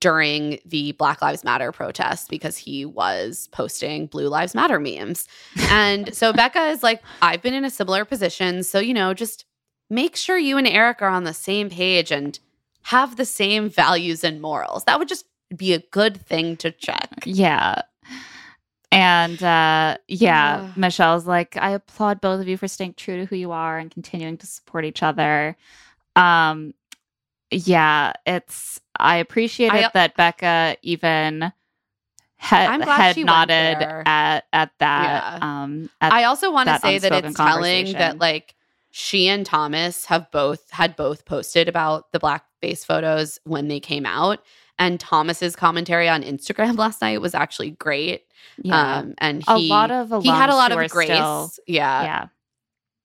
during 0.00 0.58
the 0.64 0.92
Black 0.92 1.22
Lives 1.22 1.44
Matter 1.44 1.72
protest 1.72 2.28
because 2.28 2.56
he 2.56 2.84
was 2.84 3.48
posting 3.52 4.06
Blue 4.06 4.28
Lives 4.28 4.54
Matter 4.54 4.78
memes. 4.78 5.26
And 5.70 6.14
so 6.14 6.32
Becca 6.32 6.68
is 6.68 6.82
like, 6.82 7.02
I've 7.22 7.42
been 7.42 7.54
in 7.54 7.64
a 7.64 7.70
similar 7.70 8.04
position. 8.04 8.62
So, 8.62 8.78
you 8.78 8.94
know, 8.94 9.14
just 9.14 9.46
make 9.88 10.16
sure 10.16 10.36
you 10.36 10.58
and 10.58 10.66
Erich 10.66 11.00
are 11.00 11.08
on 11.08 11.24
the 11.24 11.34
same 11.34 11.70
page 11.70 12.10
and 12.10 12.38
have 12.82 13.16
the 13.16 13.24
same 13.24 13.68
values 13.68 14.22
and 14.22 14.40
morals. 14.40 14.84
That 14.84 14.98
would 14.98 15.08
just 15.08 15.26
be 15.54 15.72
a 15.72 15.78
good 15.78 16.20
thing 16.20 16.56
to 16.58 16.70
check. 16.70 17.08
Yeah. 17.24 17.82
And 18.96 19.42
uh 19.42 19.98
yeah. 20.08 20.72
Michelle's 20.74 21.26
like, 21.26 21.56
I 21.58 21.70
applaud 21.70 22.22
both 22.22 22.40
of 22.40 22.48
you 22.48 22.56
for 22.56 22.66
staying 22.66 22.94
true 22.94 23.18
to 23.18 23.26
who 23.26 23.36
you 23.36 23.52
are 23.52 23.78
and 23.78 23.90
continuing 23.90 24.38
to 24.38 24.46
support 24.46 24.86
each 24.86 25.02
other. 25.02 25.54
Um 26.16 26.72
yeah, 27.50 28.14
it's 28.24 28.80
I 28.98 29.16
appreciated 29.16 29.76
I- 29.84 29.90
that 29.92 30.16
Becca 30.16 30.78
even 30.80 31.52
head, 32.38 32.70
I'm 32.70 32.80
glad 32.80 32.96
head 32.96 33.14
she 33.16 33.24
nodded 33.24 33.82
at 34.06 34.46
at 34.54 34.72
that. 34.78 35.38
Yeah. 35.38 35.38
Um 35.42 35.90
at, 36.00 36.14
I 36.14 36.24
also 36.24 36.50
want 36.50 36.70
to 36.70 36.78
say 36.78 36.98
that 36.98 37.12
it's 37.12 37.36
telling 37.36 37.92
that 37.92 38.18
like 38.18 38.54
she 38.92 39.28
and 39.28 39.44
Thomas 39.44 40.06
have 40.06 40.30
both 40.30 40.70
had 40.70 40.96
both 40.96 41.26
posted 41.26 41.68
about 41.68 42.12
the 42.12 42.18
blackface 42.18 42.82
photos 42.82 43.38
when 43.44 43.68
they 43.68 43.78
came 43.78 44.06
out. 44.06 44.40
And 44.78 44.98
Thomas's 44.98 45.54
commentary 45.54 46.08
on 46.08 46.22
Instagram 46.22 46.78
last 46.78 47.02
night 47.02 47.20
was 47.20 47.34
actually 47.34 47.72
great. 47.72 48.25
Yeah. 48.62 48.98
Um, 48.98 49.14
and 49.18 49.42
a 49.46 49.58
he, 49.58 49.68
lot 49.68 49.90
of 49.90 50.10
he 50.22 50.28
had 50.28 50.50
a 50.50 50.54
lot 50.54 50.72
of 50.72 50.90
grace. 50.90 51.08
still- 51.08 51.50
yeah. 51.66 52.02
yeah. 52.02 52.26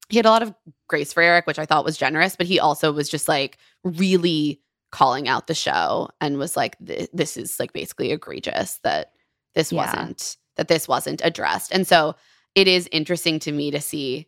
He 0.10 0.18
had 0.18 0.26
a 0.26 0.30
lot 0.30 0.44
of 0.44 0.54
grace 0.90 1.14
for 1.14 1.24
Erich, 1.24 1.48
which 1.48 1.60
I 1.60 1.66
thought 1.66 1.86
was 1.86 1.98
generous, 1.98 2.36
but 2.36 2.46
he 2.48 2.60
also 2.60 2.92
was 2.92 3.08
just 3.10 3.28
like 3.30 3.58
really 3.84 4.62
calling 4.92 5.28
out 5.30 5.48
the 5.48 5.54
show 5.56 6.10
and 6.20 6.38
was 6.38 6.58
like, 6.58 6.76
this 6.80 7.38
is 7.38 7.60
like 7.60 7.72
basically 7.72 8.12
egregious 8.12 8.80
that 8.84 9.14
this 9.56 9.72
Yeah. 9.72 9.86
wasn't, 9.86 10.36
that 10.58 10.68
this 10.68 10.88
wasn't 10.88 11.22
addressed. 11.24 11.72
And 11.74 11.88
so 11.88 12.16
it 12.56 12.68
is 12.68 12.90
interesting 12.92 13.40
to 13.40 13.54
me 13.54 13.72
to 13.72 13.80
see 13.80 14.28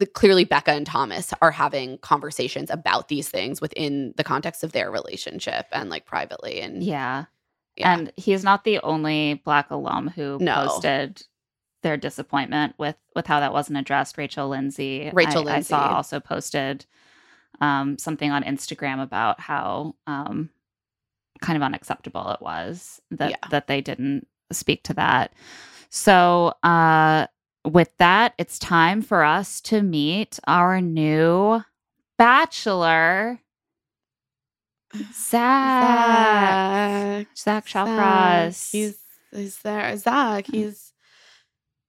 that 0.00 0.14
clearly 0.14 0.44
Becca 0.44 0.72
and 0.72 0.84
Thomas 0.84 1.32
are 1.40 1.52
having 1.52 1.98
conversations 1.98 2.68
about 2.68 3.06
these 3.06 3.28
things 3.28 3.60
within 3.60 4.12
the 4.16 4.24
context 4.24 4.64
of 4.64 4.72
their 4.72 4.90
relationship 4.90 5.66
and 5.70 5.90
like 5.90 6.06
privately. 6.06 6.60
And 6.60 6.82
Yeah. 6.82 7.26
Yeah. 7.76 7.92
And 7.94 8.12
he's 8.16 8.44
not 8.44 8.64
the 8.64 8.78
only 8.80 9.34
black 9.44 9.70
alum 9.70 10.08
who 10.08 10.38
No. 10.40 10.54
posted 10.54 11.22
their 11.82 11.96
disappointment 11.96 12.74
with 12.78 12.96
with 13.14 13.26
how 13.26 13.40
that 13.40 13.52
wasn't 13.52 13.78
addressed. 13.78 14.16
Rachel 14.18 14.48
Lindsay, 14.48 15.10
Rachel 15.12 15.48
I, 15.48 15.56
I 15.56 15.60
saw 15.60 15.78
Lindsay. 15.80 15.94
also 15.94 16.20
posted 16.20 16.86
um, 17.60 17.98
something 17.98 18.30
on 18.30 18.42
Instagram 18.42 19.02
about 19.02 19.38
how 19.40 19.94
um, 20.06 20.50
kind 21.40 21.56
of 21.56 21.62
unacceptable 21.62 22.30
it 22.30 22.40
was 22.40 23.00
that 23.10 23.30
Yeah. 23.30 23.48
that 23.50 23.66
they 23.66 23.80
didn't 23.80 24.26
speak 24.50 24.82
to 24.84 24.94
that. 24.94 25.32
So 25.90 26.54
uh, 26.62 27.26
with 27.64 27.96
that, 27.98 28.34
it's 28.38 28.58
time 28.58 29.00
for 29.02 29.22
us 29.22 29.60
to 29.62 29.82
meet 29.82 30.38
our 30.46 30.80
new 30.80 31.62
bachelor. 32.18 33.40
Zach. 35.14 37.26
Zach 37.36 37.36
Zach, 37.36 37.66
Shawcross. 37.66 38.70
He's 38.72 38.98
he's 39.32 39.58
there. 39.58 39.96
Zach. 39.96 40.46
He's 40.46 40.92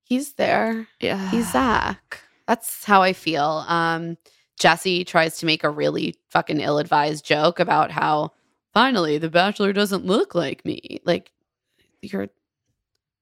he's 0.03 0.34
there. 0.34 0.88
yeah. 0.99 1.30
He's 1.32 1.52
Zach. 1.52 2.22
That's 2.48 2.86
how 2.86 3.02
I 3.02 3.14
feel. 3.14 3.65
Um, 3.68 4.18
Jesse 4.60 5.03
tries 5.03 5.38
to 5.40 5.45
make 5.45 5.64
a 5.64 5.69
really 5.69 6.15
fucking 6.30 6.60
ill-advised 6.60 7.26
joke 7.26 7.60
about 7.60 7.91
how 7.91 8.32
finally 8.73 9.18
the 9.18 9.30
Bachelor 9.30 9.73
doesn't 9.73 10.06
look 10.06 10.36
like 10.36 10.64
me. 10.65 10.99
Like 11.06 11.32
you're. 12.02 12.27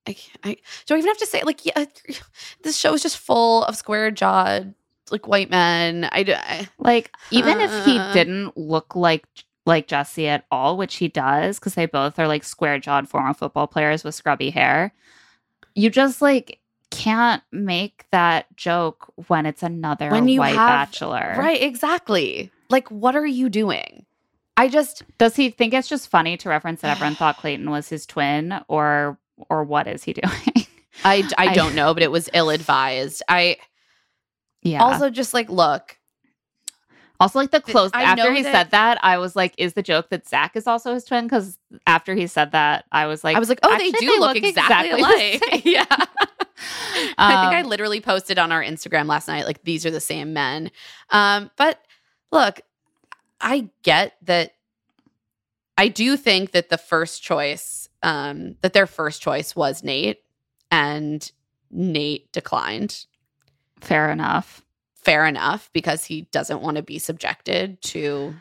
I, 0.05 0.17
I 0.43 0.57
do 0.85 0.95
I 0.95 0.97
even 0.97 1.07
have 1.07 1.17
to 1.19 1.25
say 1.25 1.43
like 1.43 1.65
yeah, 1.65 1.85
this 2.63 2.77
show 2.77 2.93
is 2.93 3.01
just 3.01 3.17
full 3.17 3.63
of 3.63 3.77
square 3.77 4.11
jawed 4.11 4.73
like 5.11 5.27
white 5.27 5.49
men. 5.49 6.09
I, 6.11 6.25
I 6.27 6.67
Like 6.77 7.11
even 7.31 7.61
if 7.61 7.85
he 7.85 7.97
Uh. 7.97 8.13
didn't 8.13 8.57
look 8.57 8.95
like 8.97 9.23
like 9.65 9.87
Jesse 9.87 10.27
at 10.27 10.45
all, 10.51 10.75
which 10.77 10.95
he 10.95 11.07
does, 11.07 11.59
because 11.59 11.75
they 11.75 11.85
both 11.85 12.19
are 12.19 12.27
like 12.27 12.43
square 12.43 12.79
jawed 12.79 13.07
former 13.07 13.33
football 13.33 13.67
players 13.67 14.03
with 14.03 14.15
scrubby 14.15 14.49
hair. 14.49 14.93
You 15.75 15.89
just 15.89 16.21
like 16.21 16.59
can't 16.91 17.41
make 17.51 18.05
that 18.11 18.45
joke 18.55 19.11
when 19.27 19.45
it's 19.45 19.63
another 19.63 20.09
When 20.11 20.27
you 20.27 20.39
white 20.39 20.55
have- 20.55 20.67
bachelor. 20.69 21.35
right 21.37 21.61
exactly. 21.61 22.51
Like 22.69 22.89
what 22.91 23.15
are 23.15 23.25
you 23.25 23.49
doing? 23.49 24.05
I 24.55 24.67
just 24.67 25.01
Does 25.17 25.35
he 25.35 25.49
think 25.49 25.73
it's 25.73 25.87
just 25.87 26.09
funny 26.09 26.37
to 26.37 26.49
reference 26.49 26.81
that 26.81 26.91
everyone 26.97 27.15
thought 27.15 27.37
Clayton 27.37 27.69
was 27.71 27.89
his 27.89 28.05
twin, 28.05 28.59
or 28.67 29.17
or 29.49 29.63
what 29.63 29.87
is 29.87 30.03
he 30.03 30.13
doing? 30.23 30.67
I 31.03 31.27
I 31.37 31.47
I- 31.47 31.53
don't 31.55 31.73
know, 31.73 31.93
but 31.93 32.03
it 32.03 32.11
was 32.11 32.29
ill-advised. 32.33 33.23
I 33.27 33.57
yeah. 34.61 34.83
also 34.83 35.09
just 35.09 35.33
like 35.33 35.49
look 35.49 35.97
Also, 37.23 37.39
like 37.39 37.51
the 37.51 37.61
close 37.61 37.89
after 37.93 38.33
he 38.33 38.41
that- 38.43 38.51
said 38.51 38.71
that, 38.71 38.97
I 39.03 39.17
was 39.17 39.35
like, 39.35 39.53
"Is 39.57 39.73
the 39.73 39.81
joke 39.83 40.09
that 40.09 40.27
Zach 40.27 40.55
is 40.55 40.67
also 40.67 40.93
his 40.93 41.03
twin?" 41.05 41.25
Because 41.25 41.57
after 41.87 42.13
he 42.15 42.27
said 42.27 42.51
that, 42.51 42.85
I 42.91 43.05
was 43.07 43.23
like, 43.23 43.35
I 43.35 43.39
was 43.39 43.49
like, 43.49 43.59
oh, 43.63 43.69
they 43.77 43.89
"Actually, 43.89 44.07
do 44.07 44.19
look, 44.19 44.35
exactly, 44.37 44.89
the 44.89 44.97
alike. 44.97 45.43
same." 45.49 45.61
yeah. 45.65 45.85
I 47.17 47.41
think 47.41 47.53
I 47.53 47.61
Um, 47.61 47.67
literally 47.67 47.99
posted 48.01 48.37
on 48.39 48.51
our 48.51 48.63
Instagram 48.63 49.07
last 49.07 49.27
night, 49.27 49.45
like, 49.45 49.63
these 49.63 49.85
are 49.85 49.91
the 49.91 49.99
same 49.99 50.33
men. 50.33 50.71
Um, 51.09 51.49
but 51.57 51.79
look, 52.31 52.61
I 53.41 53.69
get 53.83 54.13
that. 54.23 54.53
I 55.77 55.87
do 55.87 56.15
think 56.17 56.51
that 56.51 56.69
the 56.69 56.77
first 56.77 57.23
choice, 57.23 57.89
um, 58.03 58.55
that 58.61 58.73
their 58.73 58.87
first 58.87 59.21
choice 59.21 59.55
was 59.55 59.83
Nate, 59.83 60.21
and 60.71 61.29
Nate 61.71 62.31
declined. 62.31 63.05
Fair 63.81 64.09
enough. 64.11 64.62
Fair 65.03 65.25
enough, 65.25 65.69
because 65.73 66.05
he 66.05 66.21
doesn't 66.31 66.61
want 66.61 66.77
to 66.77 66.83
be 66.83 66.99
subjected 66.99 67.81
to 67.81 68.35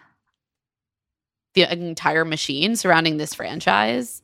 the 1.55 1.71
entire 1.73 2.25
machine 2.25 2.77
surrounding 2.77 3.17
this 3.17 3.35
franchise. 3.35 4.23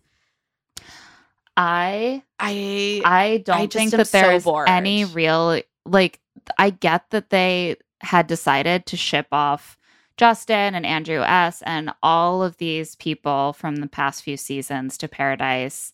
I 1.57 2.23
I 2.39 3.03
I 3.05 3.43
don't 3.45 3.71
just 3.71 3.77
think 3.77 3.91
that 3.91 4.13
there's 4.13 4.45
bored. 4.45 4.69
any 4.69 5.05
real 5.05 5.61
like. 5.85 6.21
I 6.57 6.71
get 6.71 7.11
that 7.11 7.31
they 7.31 7.77
had 8.01 8.29
decided 8.29 8.87
to 8.87 8.97
ship 8.97 9.27
off 9.33 9.77
Justin 10.17 10.75
and 10.75 10.87
Andrew 10.87 11.21
S. 11.23 11.63
and 11.67 11.93
all 12.03 12.43
of 12.43 12.57
these 12.59 12.95
people 12.97 13.53
from 13.53 13.77
the 13.77 13.89
past 13.89 14.23
few 14.23 14.37
seasons 14.37 14.97
to 14.99 15.09
Paradise, 15.09 15.93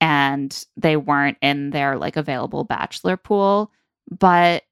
and 0.00 0.66
they 0.76 0.96
weren't 0.96 1.38
in 1.40 1.70
their 1.70 1.96
like 1.96 2.16
available 2.16 2.64
bachelor 2.64 3.16
pool. 3.16 3.70
But 4.10 4.64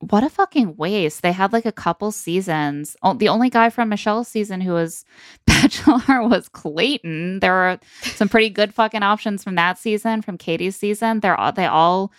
what 0.00 0.24
a 0.24 0.30
fucking 0.30 0.76
waste! 0.76 1.22
They 1.22 1.32
had 1.32 1.52
like 1.52 1.66
a 1.66 1.72
couple 1.72 2.10
seasons. 2.10 2.96
Oh, 3.02 3.14
the 3.14 3.28
only 3.28 3.50
guy 3.50 3.70
from 3.70 3.90
Michelle's 3.90 4.28
season 4.28 4.60
who 4.60 4.72
was 4.72 5.04
bachelor 5.46 6.26
was 6.26 6.48
Clayton. 6.48 7.40
There 7.40 7.52
were 7.52 7.78
some 8.02 8.28
pretty 8.28 8.50
good 8.50 8.74
fucking 8.74 9.02
options 9.02 9.44
from 9.44 9.56
that 9.56 9.78
season, 9.78 10.22
from 10.22 10.38
Katie's 10.38 10.76
season. 10.76 11.20
They're 11.20 11.38
all 11.38 11.52
they 11.52 11.66
all 11.66 12.12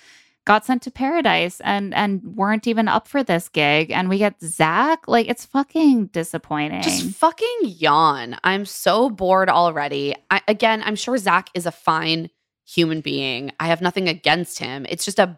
got 0.45 0.65
sent 0.65 0.81
to 0.83 0.91
paradise 0.91 1.59
and 1.61 1.93
and 1.93 2.21
weren't 2.35 2.67
even 2.67 2.87
up 2.87 3.07
for 3.07 3.23
this 3.23 3.49
gig. 3.49 3.91
And 3.91 4.09
we 4.09 4.17
get 4.17 4.41
Zach. 4.41 5.07
Like 5.07 5.27
it's 5.27 5.45
fucking 5.45 6.07
disappointing. 6.07 6.83
Just 6.83 7.15
fucking 7.15 7.59
yawn. 7.63 8.37
I'm 8.43 8.65
so 8.65 9.09
bored 9.09 9.49
already. 9.49 10.15
I, 10.29 10.41
again, 10.47 10.81
I'm 10.85 10.95
sure 10.95 11.17
Zach 11.17 11.49
is 11.53 11.65
a 11.65 11.71
fine 11.71 12.29
human 12.65 13.01
being. 13.01 13.51
I 13.59 13.67
have 13.67 13.81
nothing 13.81 14.07
against 14.07 14.59
him. 14.59 14.85
It's 14.89 15.05
just 15.05 15.19
a, 15.19 15.37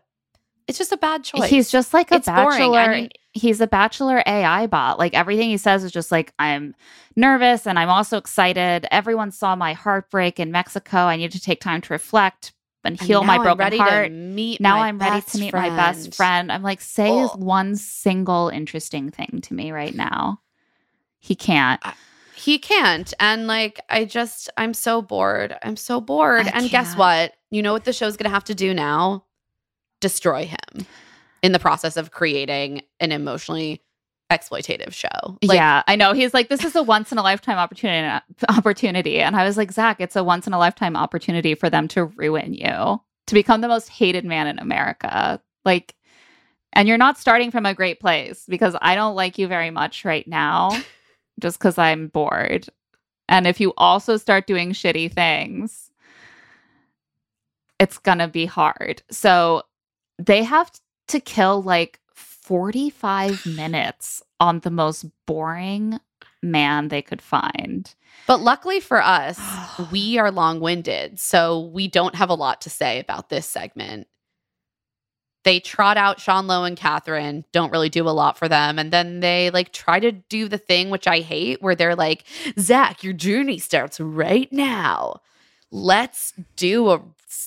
it's 0.68 0.78
just 0.78 0.92
a 0.92 0.98
bad 0.98 1.24
choice. 1.24 1.50
He's 1.50 1.70
just 1.72 1.94
like 1.94 2.12
a 2.12 2.16
It's 2.16 2.26
bachelor. 2.28 2.80
I 2.80 2.96
mean- 3.02 3.10
he's 3.34 3.60
a 3.62 3.68
bachelor 3.68 4.22
AI 4.26 4.68
bot. 4.68 5.00
Like 5.00 5.14
everything 5.16 5.50
he 5.50 5.58
says 5.58 5.84
is 5.84 5.92
just 5.92 6.12
like, 6.12 6.34
I'm 6.38 6.76
nervous 7.16 7.66
and 7.66 7.80
I'm 7.80 7.90
also 7.90 8.18
excited. 8.18 8.86
Everyone 8.92 9.32
saw 9.32 9.56
my 9.56 9.74
heartbreak 9.74 10.40
in 10.40 10.52
Mexico. 10.52 10.98
I 11.00 11.16
need 11.18 11.32
to 11.32 11.42
take 11.42 11.60
time 11.60 11.82
to 11.82 11.94
reflect 11.94 12.54
and 12.84 13.00
And 13.00 13.08
heal 13.08 13.22
now 13.22 13.28
my 13.28 13.38
broken 13.56 13.80
heart. 13.80 14.12
Now 14.12 14.82
I'm 14.82 15.00
ready 15.00 15.22
to 15.22 15.38
meet 15.40 15.54
my 15.54 15.70
best 15.70 16.14
friend. 16.16 16.52
I'm 16.52 16.62
like, 16.64 16.82
say 16.82 17.10
Ugh. 17.10 17.32
one 17.42 17.76
single 17.76 18.50
interesting 18.50 19.10
thing 19.10 19.40
to 19.44 19.54
me 19.54 19.72
right 19.72 19.96
now. 19.96 20.42
He 21.20 21.36
can't. 21.36 21.82
He 22.36 22.60
can't. 22.60 23.14
And 23.20 23.48
like, 23.48 23.80
I 23.90 24.04
just, 24.06 24.50
I'm 24.58 24.74
so 24.74 25.02
bored. 25.02 25.56
I'm 25.64 25.78
so 25.78 26.02
bored. 26.02 26.46
I 26.48 26.50
and 26.52 26.70
guess 26.70 26.88
can't. 26.90 27.00
what? 27.00 27.34
You 27.52 27.62
know 27.62 27.72
what 27.74 27.86
the 27.86 27.94
show's 27.94 28.18
going 28.18 28.26
to 28.30 28.34
have 28.34 28.44
to 28.46 28.56
do 28.56 28.74
now? 28.74 29.24
Destroy 30.04 30.46
him 30.46 30.86
in 31.42 31.54
the 31.54 31.60
process 31.60 31.96
of 31.96 32.12
creating 32.12 32.82
an 33.00 33.14
emotionally 33.14 33.82
exploitative 34.30 34.92
show. 34.92 35.38
Like, 35.42 35.56
yeah, 35.56 35.82
I 35.88 35.96
know. 35.96 36.12
He's 36.12 36.34
like, 36.34 36.50
this 36.50 36.66
is 36.66 36.76
a 36.76 36.84
once 36.96 37.14
in 37.14 37.18
a 37.18 37.24
lifetime 37.24 37.58
opportunity. 37.58 38.22
Opportunity, 38.50 39.20
and 39.22 39.34
I 39.34 39.46
was 39.46 39.56
like, 39.56 39.72
Zach, 39.72 40.02
it's 40.02 40.18
a 40.18 40.24
once 40.26 40.46
in 40.46 40.52
a 40.52 40.60
lifetime 40.60 40.98
opportunity 40.98 41.56
for 41.56 41.70
them 41.70 41.88
to 41.90 42.04
ruin 42.04 42.54
you, 42.54 43.02
to 43.28 43.34
become 43.34 43.62
the 43.62 43.70
most 43.70 43.88
hated 43.88 44.26
man 44.26 44.48
in 44.48 44.60
America. 44.60 45.42
Like, 45.64 45.96
and 46.74 46.86
you're 46.86 46.98
not 46.98 47.18
starting 47.18 47.50
from 47.50 47.66
a 47.66 47.74
great 47.74 48.02
place 48.02 48.44
because 48.50 48.76
I 48.82 48.96
don't 48.96 49.16
like 49.16 49.38
you 49.38 49.48
very 49.48 49.70
much 49.70 50.04
right 50.04 50.28
now, 50.28 50.72
just 51.40 51.60
because 51.60 51.78
I'm 51.78 52.08
bored. 52.08 52.68
And 53.30 53.48
if 53.48 53.62
you 53.62 53.74
also 53.78 54.18
start 54.18 54.48
doing 54.48 54.74
shitty 54.74 55.14
things, 55.14 55.92
it's 57.80 57.98
going 57.98 58.18
to 58.18 58.28
be 58.28 58.46
hard. 58.46 59.02
So 59.10 59.64
they 60.18 60.44
have 60.44 60.72
to 61.10 61.20
kill 61.20 61.62
like 61.62 62.00
45 62.14 63.46
minutes 63.56 64.22
on 64.40 64.60
the 64.60 64.72
most 64.72 65.06
boring 65.26 66.00
man 66.42 66.90
they 66.90 67.02
could 67.02 67.22
find. 67.22 67.94
But 68.28 68.42
luckily 68.42 68.80
for 68.80 69.02
us, 69.02 69.40
we 69.92 70.18
are 70.20 70.32
long 70.32 70.60
winded. 70.60 71.20
So 71.20 71.60
we 71.60 71.88
don't 71.88 72.16
have 72.16 72.30
a 72.30 72.36
lot 72.36 72.62
to 72.62 72.70
say 72.70 73.00
about 73.00 73.30
this 73.30 73.46
segment. 73.46 74.08
They 75.44 75.60
trot 75.60 75.98
out 75.98 76.22
Sean 76.22 76.48
Lowe 76.48 76.64
and 76.64 76.78
Catherine, 76.78 77.44
don't 77.52 77.72
really 77.72 77.90
do 77.90 78.08
a 78.08 78.12
lot 78.12 78.38
for 78.38 78.48
them. 78.48 78.80
And 78.80 78.92
then 78.92 79.20
they 79.20 79.50
like 79.50 79.74
try 79.74 80.00
to 80.00 80.12
do 80.14 80.48
the 80.48 80.58
thing, 80.58 80.90
which 80.90 81.06
I 81.06 81.20
hate, 81.20 81.62
where 81.62 81.76
they're 81.76 81.98
like, 81.98 82.24
Zach, 82.58 83.04
your 83.04 83.12
journey 83.12 83.60
starts 83.60 84.00
right 84.00 84.52
now. 84.54 85.20
Let's 85.70 86.34
do 86.56 86.92
a 86.92 87.02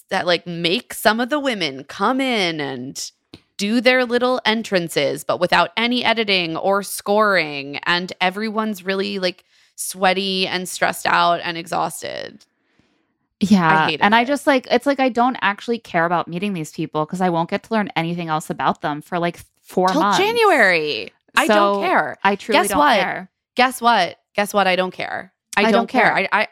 that 0.09 0.27
like 0.27 0.47
make 0.47 0.95
some 0.95 1.21
of 1.21 1.31
the 1.31 1.41
women 1.41 1.85
come 1.85 2.21
in 2.21 2.61
and 2.61 3.11
do 3.57 3.81
their 3.81 4.05
little 4.05 4.41
entrances, 4.45 5.25
but 5.25 5.41
without 5.41 5.71
any 5.77 6.05
editing 6.05 6.57
or 6.57 6.83
scoring. 6.83 7.79
And 7.85 8.13
everyone's 8.21 8.85
really 8.85 9.19
like 9.19 9.45
sweaty 9.77 10.47
and 10.47 10.69
stressed 10.69 11.07
out 11.07 11.41
and 11.43 11.57
exhausted. 11.57 12.45
Yeah. 13.41 13.87
hated 13.87 14.03
and 14.03 14.15
I 14.15 14.25
just 14.25 14.47
like, 14.47 14.67
it's 14.71 14.87
like 14.87 15.01
I 15.01 15.09
don't 15.09 15.37
actually 15.43 15.79
care 15.79 16.07
about 16.07 16.29
meeting 16.29 16.55
these 16.55 16.73
people 16.73 17.05
because 17.05 17.21
I 17.21 17.29
won't 17.29 17.51
get 17.51 17.65
to 17.65 17.75
learn 17.75 17.91
anything 17.97 18.29
else 18.29 18.51
about 18.51 18.81
them 18.81 19.03
for 19.03 19.19
like 19.19 19.41
four 19.63 19.89
Till 19.89 20.01
months. 20.01 20.19
January. 20.19 21.13
I 21.35 21.47
don't 21.47 21.83
care. 21.83 22.17
I 22.25 22.37
truly 22.37 22.61
Guess 22.61 22.69
don't 22.71 22.79
what? 22.79 22.99
care. 22.99 23.31
Guess 23.55 23.83
what? 23.83 24.19
Guess 24.35 24.55
what? 24.55 24.67
I 24.67 24.77
don't 24.77 24.91
care. 24.91 25.33
I, 25.57 25.61
I 25.61 25.63
don't, 25.65 25.73
don't 25.73 25.89
care. 25.89 26.05
care. 26.05 26.29
I, 26.33 26.43
I 26.43 26.49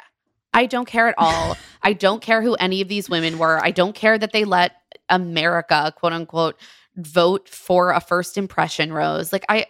I 0.54 0.66
don't 0.66 0.86
care 0.86 1.08
at 1.08 1.14
all. 1.18 1.56
I 1.82 1.92
don't 1.92 2.22
care 2.22 2.40
who 2.40 2.54
any 2.54 2.80
of 2.80 2.88
these 2.88 3.10
women 3.10 3.38
were. 3.38 3.62
I 3.62 3.70
don't 3.70 3.94
care 3.94 4.16
that 4.16 4.32
they 4.32 4.44
let 4.44 4.72
America, 5.08 5.92
quote 5.96 6.12
unquote, 6.12 6.58
vote 6.96 7.48
for 7.48 7.90
a 7.90 8.00
first 8.00 8.38
impression 8.38 8.92
rose. 8.92 9.32
Like 9.32 9.44
I 9.48 9.66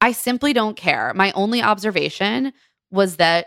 I 0.00 0.12
simply 0.12 0.52
don't 0.52 0.76
care. 0.76 1.12
My 1.14 1.30
only 1.32 1.62
observation 1.62 2.52
was 2.90 3.16
that 3.16 3.46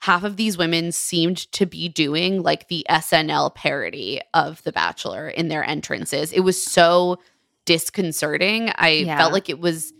half 0.00 0.24
of 0.24 0.36
these 0.36 0.56
women 0.56 0.92
seemed 0.92 1.50
to 1.52 1.66
be 1.66 1.88
doing 1.88 2.42
like 2.42 2.68
the 2.68 2.86
SNL 2.88 3.54
parody 3.54 4.20
of 4.32 4.62
The 4.62 4.72
Bachelor 4.72 5.28
in 5.28 5.48
their 5.48 5.64
entrances. 5.64 6.32
It 6.32 6.40
was 6.40 6.62
so 6.62 7.18
disconcerting. 7.66 8.70
I 8.76 8.88
Yeah. 8.90 9.18
felt 9.18 9.32
like 9.32 9.48
it 9.48 9.60
was 9.60 9.92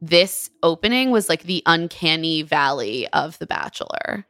this 0.00 0.50
opening 0.62 1.10
was 1.10 1.28
like 1.28 1.44
the 1.44 1.62
uncanny 1.66 2.42
valley 2.42 3.08
of 3.12 3.38
The 3.38 3.46
Bachelor. 3.46 4.26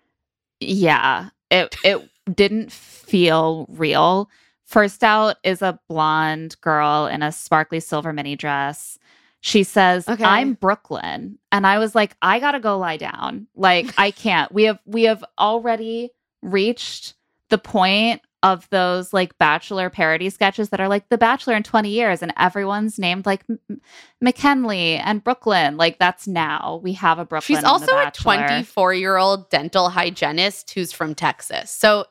Yeah. 0.68 1.30
It 1.50 1.76
it 1.84 2.08
didn't 2.34 2.72
feel 2.72 3.66
real. 3.70 4.30
First 4.64 5.04
out 5.04 5.36
is 5.44 5.60
a 5.60 5.78
blonde 5.88 6.56
girl 6.60 7.06
in 7.06 7.22
a 7.22 7.30
sparkly 7.32 7.80
silver 7.80 8.12
mini 8.12 8.36
dress. 8.36 8.98
She 9.40 9.64
says, 9.64 10.08
Okay. 10.08 10.24
"I'm 10.24 10.54
Brooklyn." 10.54 11.38
And 11.50 11.66
I 11.66 11.78
was 11.78 11.94
like, 11.94 12.16
"I 12.22 12.38
got 12.38 12.52
to 12.52 12.60
go 12.60 12.78
lie 12.78 12.96
down. 12.96 13.48
Like 13.54 13.92
I 13.98 14.12
can't. 14.12 14.50
We 14.52 14.64
have 14.64 14.78
we 14.86 15.02
have 15.04 15.24
already 15.38 16.10
reached 16.42 17.14
the 17.50 17.58
point 17.58 18.22
of 18.42 18.68
those 18.70 19.12
like 19.12 19.38
bachelor 19.38 19.88
parody 19.88 20.28
sketches 20.28 20.70
that 20.70 20.80
are 20.80 20.88
like 20.88 21.08
the 21.10 21.18
bachelor 21.18 21.54
in 21.54 21.62
20 21.62 21.88
years 21.90 22.22
and 22.22 22.32
everyone's 22.36 22.98
named 22.98 23.24
like 23.24 23.44
M- 23.48 23.80
McKinley 24.20 24.96
and 24.96 25.22
Brooklyn. 25.22 25.76
Like 25.76 25.98
that's 25.98 26.26
now. 26.26 26.80
We 26.82 26.94
have 26.94 27.18
a 27.18 27.24
Brooklyn. 27.24 27.56
She's 27.56 27.64
also 27.64 27.96
a 27.96 28.10
24 28.10 28.94
year 28.94 29.16
old 29.16 29.48
dental 29.50 29.90
hygienist 29.90 30.70
who's 30.74 30.92
from 30.92 31.14
Texas. 31.14 31.70
So 31.70 32.06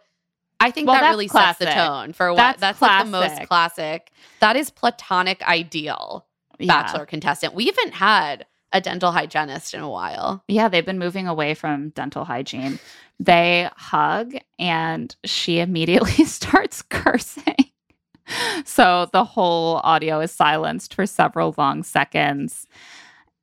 I 0.59 0.71
think 0.71 0.87
Well, 0.87 0.99
that 0.99 1.09
really 1.09 1.27
sets 1.27 1.57
the 1.59 1.65
classic. 1.65 1.81
tone 1.83 2.13
for 2.13 2.29
what 2.31 2.37
That's 2.37 2.59
that's, 2.61 2.81
like 2.81 3.05
the 3.05 3.11
most 3.11 3.27
classic. 3.27 3.47
classic. 3.47 4.11
That 4.39 4.55
is 4.55 4.69
platonic 4.69 5.41
ideal 5.43 6.27
Yeah. 6.59 6.67
bachelor 6.83 7.05
contestant. 7.05 7.53
We 7.55 7.65
haven't 7.65 7.93
had 7.95 8.45
a 8.73 8.81
dental 8.81 9.11
hygienist 9.11 9.73
in 9.73 9.81
a 9.81 9.89
while. 9.89 10.43
Yeah, 10.48 10.68
they've 10.69 10.85
been 10.85 10.99
moving 10.99 11.27
away 11.27 11.53
from 11.53 11.89
dental 11.89 12.26
hygiene. 12.26 12.80
They 13.19 13.69
hug 13.76 14.34
and 14.57 15.15
she 15.26 15.60
immediately 15.60 16.11
starts 16.26 16.81
cursing. 16.81 17.56
So 18.65 19.10
the 19.11 19.23
whole 19.26 19.81
audio 19.84 20.22
is 20.22 20.31
silenced 20.31 20.93
for 20.93 21.06
several 21.06 21.53
long 21.57 21.84
seconds. 21.84 22.65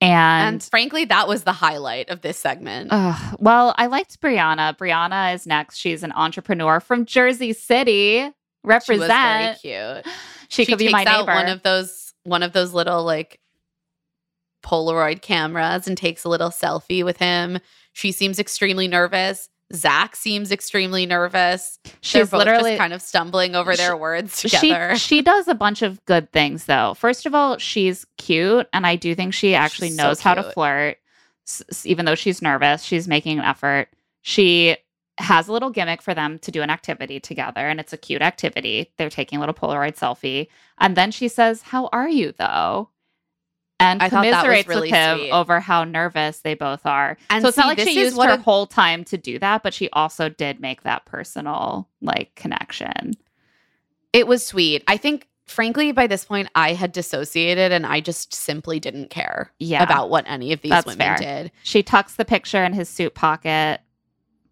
And, 0.00 0.54
And, 0.54 0.62
frankly, 0.62 1.04
that 1.06 1.26
was 1.28 1.42
the 1.42 1.52
highlight 1.52 2.08
of 2.08 2.22
this 2.22 2.38
segment. 2.38 2.88
ugh, 2.92 3.36
well, 3.40 3.74
I 3.76 3.86
liked 3.86 4.20
Brianna. 4.20 4.76
Brianna 4.78 5.34
is 5.34 5.46
next. 5.46 5.76
She's 5.76 6.02
an 6.04 6.12
entrepreneur 6.12 6.78
from 6.80 7.04
Jersey 7.04 7.52
City. 7.52 8.20
she 8.22 8.32
Represent. 8.64 9.00
was 9.00 9.08
very 9.08 10.02
cute. 10.04 10.14
She, 10.48 10.64
could 10.66 10.78
be 10.78 10.88
my 10.90 11.04
neighbor. 11.04 11.34
one 11.34 11.48
of 11.48 11.62
those 11.62 12.14
one 12.24 12.42
of 12.42 12.52
those 12.52 12.72
little 12.72 13.04
like 13.04 13.40
Polaroid 14.68 15.22
cameras 15.22 15.86
and 15.88 15.96
takes 15.96 16.24
a 16.24 16.28
little 16.28 16.50
selfie 16.50 17.04
with 17.04 17.16
him. 17.16 17.58
She 17.94 18.12
seems 18.12 18.38
extremely 18.38 18.86
nervous. 18.86 19.48
Zach 19.74 20.16
seems 20.16 20.50
extremely 20.52 21.04
nervous. 21.06 21.78
They're 21.84 21.92
She's 22.00 22.30
both 22.30 22.38
literally 22.38 22.70
just 22.72 22.78
kind 22.80 22.92
of 22.92 23.02
stumbling 23.02 23.54
over 23.54 23.76
their 23.76 23.90
She- 23.90 23.94
words 23.94 24.40
together. 24.42 24.96
She 24.96 25.16
she 25.16 25.22
does 25.22 25.48
a 25.48 25.54
bunch 25.54 25.82
of 25.82 26.04
good 26.06 26.32
things 26.32 26.64
though. 26.66 26.94
First 26.94 27.26
of 27.26 27.34
all, 27.34 27.58
she's 27.58 28.06
cute, 28.16 28.66
and 28.72 28.86
I 28.86 28.96
do 28.96 29.14
think 29.14 29.34
she 29.34 29.54
actually 29.54 29.88
She's 29.88 29.96
so 29.96 30.02
knows 30.08 30.20
how 30.20 30.34
to 30.34 30.42
flirt. 30.42 30.98
S- 31.46 31.84
even 31.86 32.04
though 32.04 32.14
she's 32.14 32.40
nervous, 32.42 32.82
she's 32.82 33.08
making 33.08 33.38
an 33.38 33.44
effort. 33.44 33.88
She 34.22 34.76
has 35.18 35.48
a 35.48 35.52
little 35.52 35.70
gimmick 35.70 36.00
for 36.00 36.14
them 36.14 36.38
to 36.40 36.50
do 36.50 36.62
an 36.62 36.70
activity 36.70 37.20
together, 37.20 37.66
and 37.68 37.80
it's 37.80 37.92
a 37.92 37.96
cute 37.98 38.22
activity. 38.22 38.92
They're 38.96 39.10
taking 39.10 39.38
a 39.38 39.40
little 39.40 39.54
Polaroid 39.54 39.96
selfie, 39.98 40.48
and 40.78 40.96
then 40.96 41.10
she 41.10 41.28
says, 41.28 41.62
"How 41.62 41.88
are 41.92 42.08
you, 42.08 42.32
though?" 42.38 42.90
And 43.80 44.02
I 44.02 44.08
thought 44.08 44.22
that 44.24 44.30
was 44.30 44.42
commiserates 44.42 44.68
really 44.68 44.90
with 44.90 44.98
him 44.98 45.18
sweet. 45.18 45.30
over 45.30 45.60
how 45.60 45.84
nervous 45.84 46.40
they 46.40 46.54
both 46.54 46.84
are. 46.84 47.16
And 47.30 47.42
so 47.42 47.48
it's 47.48 47.56
see, 47.56 47.60
not 47.60 47.68
like 47.68 47.76
this 47.76 47.88
she 47.88 48.00
used 48.00 48.16
her 48.20 48.30
a- 48.30 48.36
whole 48.38 48.66
time 48.66 49.04
to 49.04 49.16
do 49.16 49.38
that, 49.38 49.62
but 49.62 49.72
she 49.72 49.88
also 49.92 50.28
did 50.28 50.60
make 50.60 50.82
that 50.82 51.04
personal 51.04 51.88
like 52.00 52.34
connection. 52.34 53.12
it 54.12 54.26
was 54.26 54.44
sweet. 54.44 54.82
I 54.88 54.96
think, 54.96 55.28
frankly, 55.46 55.92
by 55.92 56.06
this 56.08 56.24
point, 56.24 56.48
I 56.56 56.72
had 56.72 56.90
dissociated 56.92 57.70
and 57.72 57.86
I 57.86 58.00
just 58.00 58.34
simply 58.34 58.80
didn't 58.80 59.10
care 59.10 59.52
Yeah. 59.60 59.82
about 59.82 60.10
what 60.10 60.24
any 60.26 60.52
of 60.52 60.60
these 60.62 60.70
That's 60.70 60.86
women 60.86 60.98
fair. 60.98 61.16
did. 61.16 61.52
She 61.62 61.82
tucks 61.84 62.14
the 62.16 62.24
picture 62.24 62.64
in 62.64 62.72
his 62.72 62.88
suit 62.88 63.14
pocket 63.14 63.80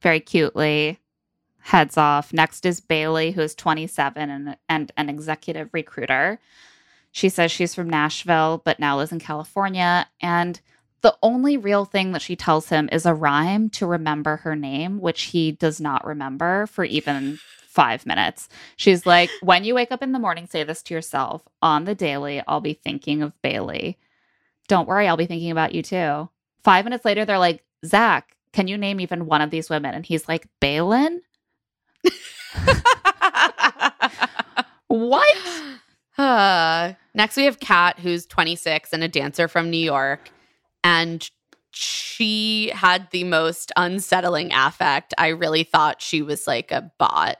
very 0.02 0.20
cutely, 0.20 1.00
heads 1.60 1.96
off. 1.96 2.32
Next 2.32 2.64
is 2.64 2.80
Bailey, 2.80 3.32
who 3.32 3.40
is 3.40 3.54
27 3.56 4.30
and, 4.30 4.56
and 4.68 4.92
an 4.96 5.08
executive 5.08 5.70
recruiter. 5.72 6.38
She 7.16 7.30
says 7.30 7.50
she's 7.50 7.74
from 7.74 7.88
Nashville, 7.88 8.60
but 8.62 8.78
now 8.78 8.98
lives 8.98 9.10
in 9.10 9.20
California. 9.20 10.06
And 10.20 10.60
the 11.00 11.16
only 11.22 11.56
real 11.56 11.86
thing 11.86 12.12
that 12.12 12.20
she 12.20 12.36
tells 12.36 12.68
him 12.68 12.90
is 12.92 13.06
a 13.06 13.14
rhyme 13.14 13.70
to 13.70 13.86
remember 13.86 14.36
her 14.36 14.54
name, 14.54 15.00
which 15.00 15.22
he 15.22 15.50
does 15.50 15.80
not 15.80 16.06
remember 16.06 16.66
for 16.66 16.84
even 16.84 17.38
five 17.68 18.04
minutes. 18.04 18.50
She's 18.76 19.06
like, 19.06 19.30
When 19.40 19.64
you 19.64 19.74
wake 19.74 19.90
up 19.92 20.02
in 20.02 20.12
the 20.12 20.18
morning, 20.18 20.46
say 20.46 20.62
this 20.62 20.82
to 20.82 20.94
yourself 20.94 21.40
on 21.62 21.86
the 21.86 21.94
daily, 21.94 22.42
I'll 22.46 22.60
be 22.60 22.74
thinking 22.74 23.22
of 23.22 23.32
Bailey. 23.40 23.96
Don't 24.68 24.86
worry, 24.86 25.08
I'll 25.08 25.16
be 25.16 25.24
thinking 25.24 25.50
about 25.50 25.74
you 25.74 25.80
too. 25.80 26.28
Five 26.64 26.84
minutes 26.84 27.06
later, 27.06 27.24
they're 27.24 27.38
like, 27.38 27.64
Zach, 27.86 28.36
can 28.52 28.68
you 28.68 28.76
name 28.76 29.00
even 29.00 29.24
one 29.24 29.40
of 29.40 29.50
these 29.50 29.70
women? 29.70 29.94
And 29.94 30.04
he's 30.04 30.28
like, 30.28 30.48
Balin? 30.60 31.22
What? 34.88 35.36
Uh, 36.18 36.94
next, 37.14 37.36
we 37.36 37.44
have 37.44 37.60
Kat, 37.60 37.98
who's 37.98 38.26
26 38.26 38.92
and 38.92 39.02
a 39.02 39.08
dancer 39.08 39.48
from 39.48 39.70
New 39.70 39.76
York. 39.76 40.30
And 40.82 41.28
she 41.70 42.70
had 42.74 43.10
the 43.10 43.24
most 43.24 43.70
unsettling 43.76 44.52
affect. 44.52 45.12
I 45.18 45.28
really 45.28 45.62
thought 45.62 46.00
she 46.00 46.22
was 46.22 46.46
like 46.46 46.72
a 46.72 46.90
bot. 46.98 47.36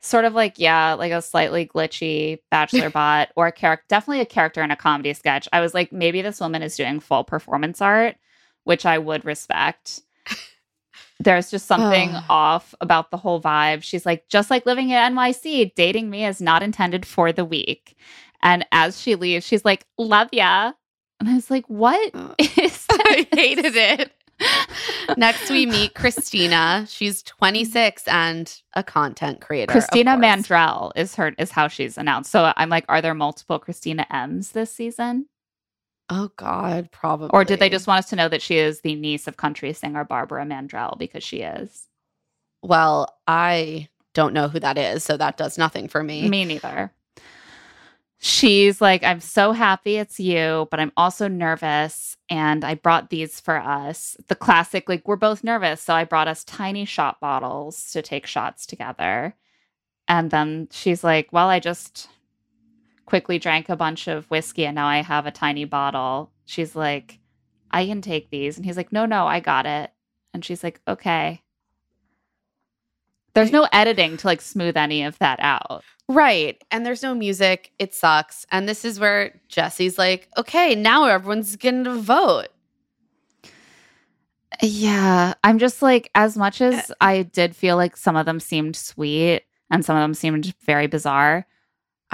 Sort 0.00 0.24
of 0.24 0.34
like, 0.34 0.58
yeah, 0.58 0.94
like 0.94 1.12
a 1.12 1.22
slightly 1.22 1.66
glitchy 1.66 2.38
bachelor 2.50 2.90
bot 2.90 3.30
or 3.36 3.46
a 3.46 3.52
character, 3.52 3.84
definitely 3.88 4.20
a 4.20 4.26
character 4.26 4.62
in 4.62 4.70
a 4.70 4.76
comedy 4.76 5.12
sketch. 5.12 5.48
I 5.52 5.60
was 5.60 5.74
like, 5.74 5.92
maybe 5.92 6.22
this 6.22 6.40
woman 6.40 6.62
is 6.62 6.76
doing 6.76 7.00
full 7.00 7.24
performance 7.24 7.82
art, 7.82 8.16
which 8.64 8.86
I 8.86 8.98
would 8.98 9.24
respect. 9.24 10.00
There's 11.20 11.50
just 11.50 11.66
something 11.66 12.10
Ugh. 12.10 12.24
off 12.28 12.74
about 12.80 13.10
the 13.10 13.16
whole 13.16 13.40
vibe. 13.40 13.82
She's 13.82 14.04
like, 14.04 14.28
just 14.28 14.50
like 14.50 14.66
living 14.66 14.90
in 14.90 14.96
NYC, 15.14 15.74
dating 15.74 16.10
me 16.10 16.26
is 16.26 16.40
not 16.40 16.62
intended 16.62 17.06
for 17.06 17.32
the 17.32 17.44
week. 17.44 17.96
And 18.42 18.66
as 18.72 19.00
she 19.00 19.14
leaves, 19.14 19.46
she's 19.46 19.64
like, 19.64 19.86
love 19.98 20.28
ya. 20.32 20.72
And 21.20 21.28
I 21.28 21.34
was 21.34 21.50
like, 21.50 21.66
what 21.68 22.14
uh. 22.14 22.34
is 22.38 22.86
I 22.90 23.26
hated 23.32 23.76
it. 23.76 24.12
Next, 25.16 25.48
we 25.48 25.64
meet 25.66 25.94
Christina. 25.94 26.86
She's 26.88 27.22
mm-hmm. 27.22 27.38
26 27.38 28.08
and 28.08 28.62
a 28.74 28.82
content 28.82 29.40
creator. 29.40 29.70
Christina. 29.70 30.16
Mandrell 30.16 30.92
is 30.96 31.14
her 31.14 31.34
is 31.38 31.50
how 31.50 31.68
she's 31.68 31.96
announced. 31.96 32.30
So 32.30 32.52
I'm 32.56 32.68
like, 32.68 32.84
are 32.88 33.00
there 33.00 33.14
multiple 33.14 33.58
Christina 33.58 34.06
M's 34.10 34.52
this 34.52 34.72
season? 34.72 35.26
Oh 36.10 36.30
God, 36.36 36.90
probably. 36.92 37.30
Or 37.32 37.44
did 37.44 37.60
they 37.60 37.70
just 37.70 37.86
want 37.86 38.00
us 38.00 38.10
to 38.10 38.16
know 38.16 38.28
that 38.28 38.42
she 38.42 38.58
is 38.58 38.80
the 38.80 38.94
niece 38.94 39.26
of 39.26 39.36
country 39.36 39.72
singer 39.72 40.04
Barbara 40.04 40.44
Mandrell 40.44 40.98
because 40.98 41.24
she 41.24 41.38
is? 41.38 41.88
Well, 42.62 43.14
I 43.26 43.88
don't 44.12 44.34
know 44.34 44.48
who 44.48 44.60
that 44.60 44.78
is, 44.78 45.02
so 45.04 45.16
that 45.16 45.36
does 45.36 45.58
nothing 45.58 45.88
for 45.88 46.02
me. 46.02 46.28
Me 46.28 46.44
neither. 46.44 46.92
She's 48.18 48.80
like, 48.80 49.04
I'm 49.04 49.20
so 49.20 49.52
happy 49.52 49.96
it's 49.96 50.18
you, 50.18 50.66
but 50.70 50.80
I'm 50.80 50.92
also 50.96 51.28
nervous. 51.28 52.16
And 52.30 52.64
I 52.64 52.74
brought 52.74 53.10
these 53.10 53.38
for 53.38 53.58
us. 53.58 54.16
The 54.28 54.34
classic, 54.34 54.88
like, 54.88 55.06
we're 55.06 55.16
both 55.16 55.44
nervous. 55.44 55.82
So 55.82 55.92
I 55.92 56.04
brought 56.04 56.28
us 56.28 56.42
tiny 56.44 56.86
shot 56.86 57.20
bottles 57.20 57.90
to 57.92 58.00
take 58.00 58.26
shots 58.26 58.64
together. 58.64 59.34
And 60.08 60.30
then 60.30 60.68
she's 60.70 61.04
like, 61.04 61.32
Well, 61.32 61.48
I 61.48 61.60
just 61.60 62.08
quickly 63.06 63.38
drank 63.38 63.68
a 63.68 63.76
bunch 63.76 64.08
of 64.08 64.26
whiskey 64.26 64.66
and 64.66 64.74
now 64.74 64.86
I 64.86 65.02
have 65.02 65.26
a 65.26 65.30
tiny 65.30 65.64
bottle. 65.64 66.30
She's 66.46 66.74
like, 66.74 67.18
I 67.70 67.86
can 67.86 68.00
take 68.02 68.30
these. 68.30 68.56
And 68.56 68.64
he's 68.64 68.76
like, 68.76 68.92
No, 68.92 69.06
no, 69.06 69.26
I 69.26 69.40
got 69.40 69.66
it. 69.66 69.90
And 70.32 70.44
she's 70.44 70.62
like, 70.62 70.80
Okay. 70.88 71.42
There's 73.34 73.50
no 73.50 73.66
editing 73.72 74.16
to 74.18 74.26
like 74.28 74.40
smooth 74.40 74.76
any 74.76 75.02
of 75.02 75.18
that 75.18 75.40
out. 75.40 75.82
Right. 76.08 76.62
And 76.70 76.84
there's 76.84 77.02
no 77.02 77.14
music. 77.14 77.72
It 77.78 77.94
sucks. 77.94 78.46
And 78.52 78.68
this 78.68 78.84
is 78.84 79.00
where 79.00 79.40
Jesse's 79.48 79.98
like, 79.98 80.28
okay, 80.36 80.74
now 80.74 81.06
everyone's 81.06 81.56
going 81.56 81.84
to 81.84 81.94
vote. 81.94 82.48
Yeah. 84.62 85.34
I'm 85.42 85.58
just 85.58 85.82
like, 85.82 86.10
as 86.14 86.36
much 86.36 86.60
as 86.60 86.90
eh. 86.90 86.94
I 87.00 87.22
did 87.22 87.56
feel 87.56 87.76
like 87.76 87.96
some 87.96 88.16
of 88.16 88.26
them 88.26 88.38
seemed 88.38 88.76
sweet 88.76 89.42
and 89.70 89.84
some 89.84 89.96
of 89.96 90.02
them 90.02 90.14
seemed 90.14 90.54
very 90.64 90.86
bizarre, 90.86 91.46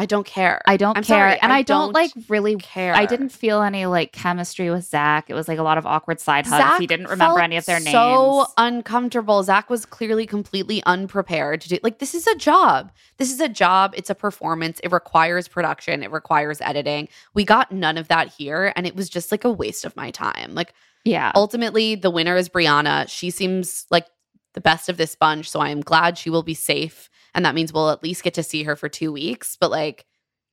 I 0.01 0.07
don't 0.07 0.27
care. 0.27 0.63
I 0.65 0.79
don't 0.79 0.97
I'm 0.97 1.05
care. 1.05 1.29
sorry, 1.29 1.39
and 1.43 1.53
I 1.53 1.59
I, 1.59 1.63
don't, 1.63 1.89
don't 1.89 1.93
like 1.93 2.11
really 2.31 2.57
care. 2.57 2.95
I 2.95 3.05
didn't 3.05 3.29
feel 3.29 3.61
any 3.61 3.85
like 3.85 4.13
chemistry 4.13 4.71
with 4.71 4.87
Zach. 4.87 5.29
It 5.29 5.35
was 5.35 5.47
like 5.47 5.59
a 5.59 5.63
lot 5.63 5.77
of 5.77 5.85
awkward 5.85 6.21
side 6.21 6.47
hugs. 6.47 6.63
Zach 6.63 6.81
he 6.81 6.87
didn't 6.87 7.09
remember 7.09 7.39
any 7.39 7.59
of 7.59 7.67
their 7.67 7.81
names. 7.81 7.91
So 7.91 8.47
uncomfortable. 8.57 9.43
Zach 9.43 9.69
was 9.69 9.85
clearly 9.85 10.25
completely 10.25 10.83
unprepared 10.85 11.61
to 11.61 11.69
do 11.69 11.79
like 11.83 11.99
this 11.99 12.15
is 12.15 12.27
a 12.27 12.35
job. 12.37 12.91
This 13.19 13.31
is 13.31 13.41
a 13.41 13.49
job. 13.49 13.93
It's 13.95 14.09
a 14.09 14.15
performance. 14.15 14.81
It 14.83 14.91
requires 14.91 15.49
production. 15.49 16.03
It 16.03 16.11
requires 16.11 16.63
editing. 16.63 17.11
We 17.35 17.45
got 17.45 17.71
none 17.71 17.99
of 17.99 18.09
that 18.09 18.29
here, 18.29 18.73
and 18.77 18.87
it 18.87 18.97
was 18.97 19.11
just 19.11 19.31
like 19.31 19.45
a 19.45 19.53
waste 19.53 19.85
of 19.85 19.95
my 19.97 20.11
time. 20.11 20.55
Like 20.55 20.73
yeah. 21.05 21.31
ultimately, 21.35 21.95
the 21.95 22.11
winner 22.11 22.37
is 22.37 22.49
Brianna. 22.49 23.07
She 23.07 23.29
seems 23.29 23.85
like 23.91 24.07
the 24.55 24.63
best 24.63 24.89
of 24.89 24.97
this 24.97 25.15
bunch, 25.15 25.51
so 25.51 25.61
I 25.61 25.69
am 25.69 25.83
glad 25.83 26.17
she 26.17 26.31
will 26.31 26.43
be 26.43 26.55
safe, 26.55 27.11
and 27.35 27.45
that 27.45 27.55
means 27.55 27.73
we'll 27.73 27.91
at 27.91 28.03
least 28.03 28.23
get 28.23 28.35
to 28.35 28.43
see 28.43 28.63
her 28.65 28.77
for 28.77 28.89
two 28.89 29.13
weeks. 29.13 29.57
But 29.61 29.71
like 29.71 30.07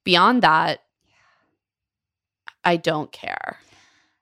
beyond 0.04 0.44
that, 0.44 0.84
I 2.64 2.78
don't 2.78 3.12
care. 3.12 3.58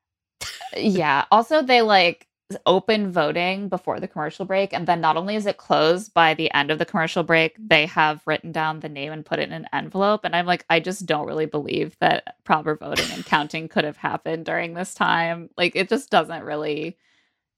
yeah. 0.77 1.26
Also, 1.32 1.61
they 1.61 1.82
like 1.82 2.27
open 2.65 3.11
voting 3.11 3.69
before 3.69 3.99
the 3.99 4.07
commercial 4.07 4.45
break. 4.45 4.73
And 4.73 4.88
then 4.88 5.02
not 5.02 5.18
only 5.18 5.36
is 5.36 5.45
it 5.45 5.57
closed 5.57 6.14
by 6.14 6.34
the 6.34 6.53
end 6.53 6.69
of 6.69 6.77
the 6.77 6.86
commercial 6.86 7.23
break, 7.23 7.56
they 7.57 7.86
have 7.88 8.22
written 8.26 8.52
down 8.52 8.80
the 8.80 8.90
name 8.90 9.11
and 9.11 9.26
put 9.26 9.40
it 9.40 9.49
in 9.49 9.53
an 9.53 9.68
envelope. 9.73 10.22
And 10.23 10.36
I'm 10.36 10.45
like, 10.45 10.65
I 10.69 10.80
just 10.80 11.06
don't 11.06 11.26
really 11.26 11.48
believe 11.48 11.98
that 11.99 12.36
proper 12.44 12.76
voting 12.76 13.10
and 13.11 13.26
counting 13.26 13.68
could 13.68 13.84
have 13.84 13.98
happened 13.98 14.45
during 14.45 14.73
this 14.73 14.94
time. 14.94 15.49
Like, 15.57 15.76
it 15.76 15.90
just 15.90 16.11
doesn't 16.11 16.44
really 16.44 16.98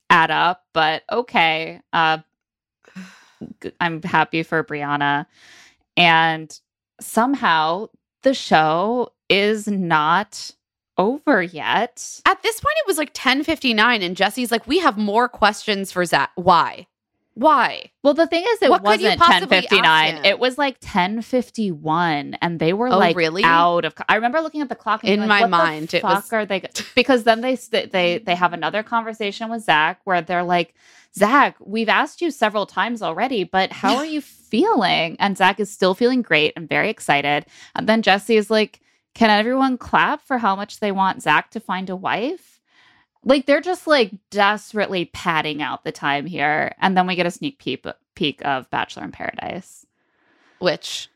add 0.09 0.31
up. 0.31 0.63
But 0.73 1.03
okay. 1.11 1.81
Uh, 1.91 2.19
I'm 3.79 4.01
happy 4.03 4.43
for 4.43 4.63
Brianna. 4.63 5.25
And 5.95 6.59
somehow 6.99 7.87
the 8.23 8.33
show 8.33 9.13
is 9.29 9.67
not 9.67 10.51
over 10.97 11.41
yet. 11.41 12.21
At 12.25 12.41
this 12.43 12.59
point, 12.59 12.75
it 12.77 12.87
was 12.87 12.97
like 12.97 13.09
1059, 13.09 14.01
and 14.01 14.15
Jesse's 14.15 14.51
like, 14.51 14.67
We 14.67 14.79
have 14.79 14.97
more 14.97 15.29
questions 15.29 15.91
for 15.91 16.05
Zach. 16.05 16.31
Why? 16.35 16.87
Why? 17.37 17.91
Well, 18.03 18.15
the 18.15 18.25
thing 18.25 18.43
is, 18.47 18.61
it 18.63 18.69
What 18.71 18.81
wasn't 18.81 19.21
ten 19.21 19.47
fifty 19.47 19.79
nine. 19.79 20.25
It 20.25 20.39
was 20.39 20.57
like 20.57 20.77
ten 20.81 21.21
fifty 21.21 21.71
one, 21.71 22.35
and 22.41 22.59
they 22.59 22.73
were 22.73 22.87
Oh, 22.87 22.97
like 22.97 23.15
really? 23.15 23.43
out 23.43 23.85
of. 23.85 23.93
I 24.09 24.15
remember 24.15 24.41
looking 24.41 24.61
at 24.61 24.69
the 24.69 24.75
clock 24.75 25.03
In 25.03 25.19
being 25.19 25.27
my 25.27 25.45
mind, 25.45 25.89
the 25.89 25.97
it 25.97 26.01
fuck 26.01 26.23
was- 26.23 26.33
are 26.33 26.45
they? 26.47 26.61
go-" 26.61 26.67
Because 26.95 27.25
then 27.25 27.41
they 27.41 27.53
they 27.55 28.17
they 28.17 28.33
have 28.35 28.53
another 28.53 28.81
conversation 28.81 29.51
with 29.51 29.61
Zach 29.63 29.99
where 30.03 30.19
they're 30.21 30.43
like, 30.43 30.73
Zach, 31.15 31.55
we've 31.59 31.89
asked 31.89 32.21
you 32.21 32.31
several 32.31 32.65
times 32.65 33.03
already, 33.03 33.43
but 33.43 33.71
how 33.71 33.97
are 33.97 34.05
you 34.05 34.21
feeling? 34.51 35.15
And 35.19 35.37
Zach 35.37 35.59
is 35.59 35.69
still 35.71 35.93
feeling 35.93 36.23
great 36.23 36.53
and 36.55 36.67
very 36.67 36.89
excited. 36.89 37.45
And 37.75 37.87
then 37.87 38.01
Jesse 38.01 38.35
is 38.37 38.49
like, 38.49 38.79
Can 39.13 39.29
everyone 39.29 39.77
clap 39.77 40.21
for 40.23 40.39
how 40.39 40.55
much 40.55 40.79
they 40.79 40.91
want 40.91 41.21
Zach 41.21 41.51
to 41.51 41.59
find 41.59 41.89
a 41.91 41.95
wife? 41.95 42.56
Like 43.23 43.45
they're 43.45 43.61
just 43.61 43.87
like 43.87 44.11
desperately 44.31 45.05
padding 45.05 45.61
out 45.61 45.83
the 45.83 45.91
time 45.91 46.25
here, 46.25 46.73
and 46.79 46.95
then 46.95 47.07
we 47.07 47.15
get 47.15 47.25
a 47.25 47.31
sneak 47.31 47.59
peek 47.59 47.85
peek 48.15 48.45
of 48.45 48.69
Bachelor 48.69 49.03
in 49.03 49.11
Paradise. 49.11 49.85
Which 50.59 51.09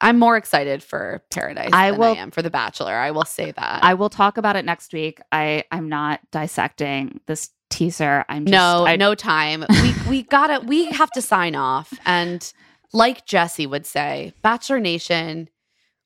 I'm 0.00 0.18
more 0.18 0.36
excited 0.36 0.82
for 0.82 1.22
Paradise 1.30 1.70
I 1.72 1.90
than 1.92 2.00
will- 2.00 2.14
I 2.14 2.16
am 2.16 2.30
for 2.30 2.42
The 2.42 2.50
Bachelor. 2.50 2.94
I 2.94 3.12
will 3.12 3.24
say 3.24 3.52
that. 3.52 3.84
I 3.84 3.94
will 3.94 4.10
talk 4.10 4.36
about 4.36 4.56
it 4.56 4.64
next 4.64 4.92
week. 4.92 5.20
I 5.30 5.64
I'm 5.70 5.88
not 5.88 6.20
dissecting 6.32 7.20
this 7.26 7.50
teaser. 7.70 8.24
I'm 8.28 8.44
just, 8.44 8.52
no, 8.52 8.84
I, 8.86 8.96
no 8.96 9.14
time. 9.14 9.64
We 9.70 9.94
we 10.08 10.22
gotta 10.24 10.60
we 10.66 10.86
have 10.86 11.10
to 11.12 11.22
sign 11.22 11.54
off. 11.54 11.92
And 12.04 12.52
like 12.92 13.26
Jesse 13.26 13.66
would 13.66 13.86
say, 13.86 14.34
Bachelor 14.42 14.80
Nation, 14.80 15.48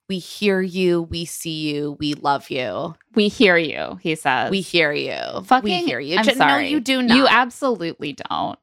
we 0.08 0.18
hear 0.18 0.60
you, 0.60 1.02
we 1.02 1.24
see 1.24 1.72
you, 1.72 1.96
we 1.98 2.14
love 2.14 2.50
you. 2.50 2.94
We 3.14 3.28
hear 3.28 3.56
you, 3.56 3.98
he 4.02 4.14
says. 4.14 4.50
We 4.50 4.60
hear 4.60 4.92
you. 4.92 5.42
Fucking, 5.44 5.64
we 5.64 5.84
hear 5.84 5.98
you. 5.98 6.16
I'm 6.16 6.24
J- 6.24 6.34
sorry. 6.34 6.64
No, 6.64 6.68
you 6.68 6.80
do 6.80 7.02
not. 7.02 7.16
You 7.16 7.26
absolutely 7.26 8.12
don't. 8.12 8.58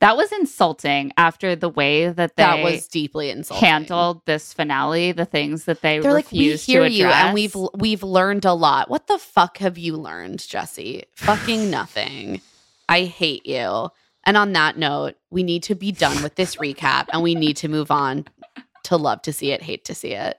That 0.00 0.16
was 0.16 0.30
insulting 0.30 1.12
after 1.16 1.56
the 1.56 1.70
way 1.70 2.08
that 2.10 2.36
they 2.36 2.42
that 2.42 2.62
was 2.62 2.86
deeply 2.86 3.30
insulting. 3.30 3.66
handled 3.66 4.22
this 4.26 4.52
finale, 4.52 5.12
the 5.12 5.24
things 5.24 5.64
that 5.64 5.80
they 5.80 6.00
They're 6.00 6.12
like, 6.12 6.30
we 6.30 6.54
hear 6.56 6.84
you, 6.84 7.06
and 7.06 7.32
we've 7.32 7.56
we've 7.74 8.02
learned 8.02 8.44
a 8.44 8.52
lot. 8.52 8.90
What 8.90 9.06
the 9.06 9.18
fuck 9.18 9.58
have 9.58 9.78
you 9.78 9.96
learned, 9.96 10.46
Jesse? 10.46 11.04
Fucking 11.14 11.70
nothing. 11.70 12.42
I 12.88 13.04
hate 13.04 13.46
you. 13.46 13.88
And 14.24 14.36
on 14.36 14.52
that 14.54 14.76
note, 14.76 15.14
we 15.30 15.44
need 15.44 15.62
to 15.64 15.74
be 15.76 15.92
done 15.92 16.22
with 16.22 16.34
this 16.34 16.56
recap, 16.56 17.06
and 17.12 17.22
we 17.22 17.34
need 17.34 17.56
to 17.58 17.68
move 17.68 17.90
on 17.90 18.26
to 18.86 18.96
love 18.96 19.20
to 19.22 19.32
see 19.32 19.50
it, 19.50 19.62
hate 19.62 19.84
to 19.84 19.94
see 19.94 20.14
it. 20.14 20.38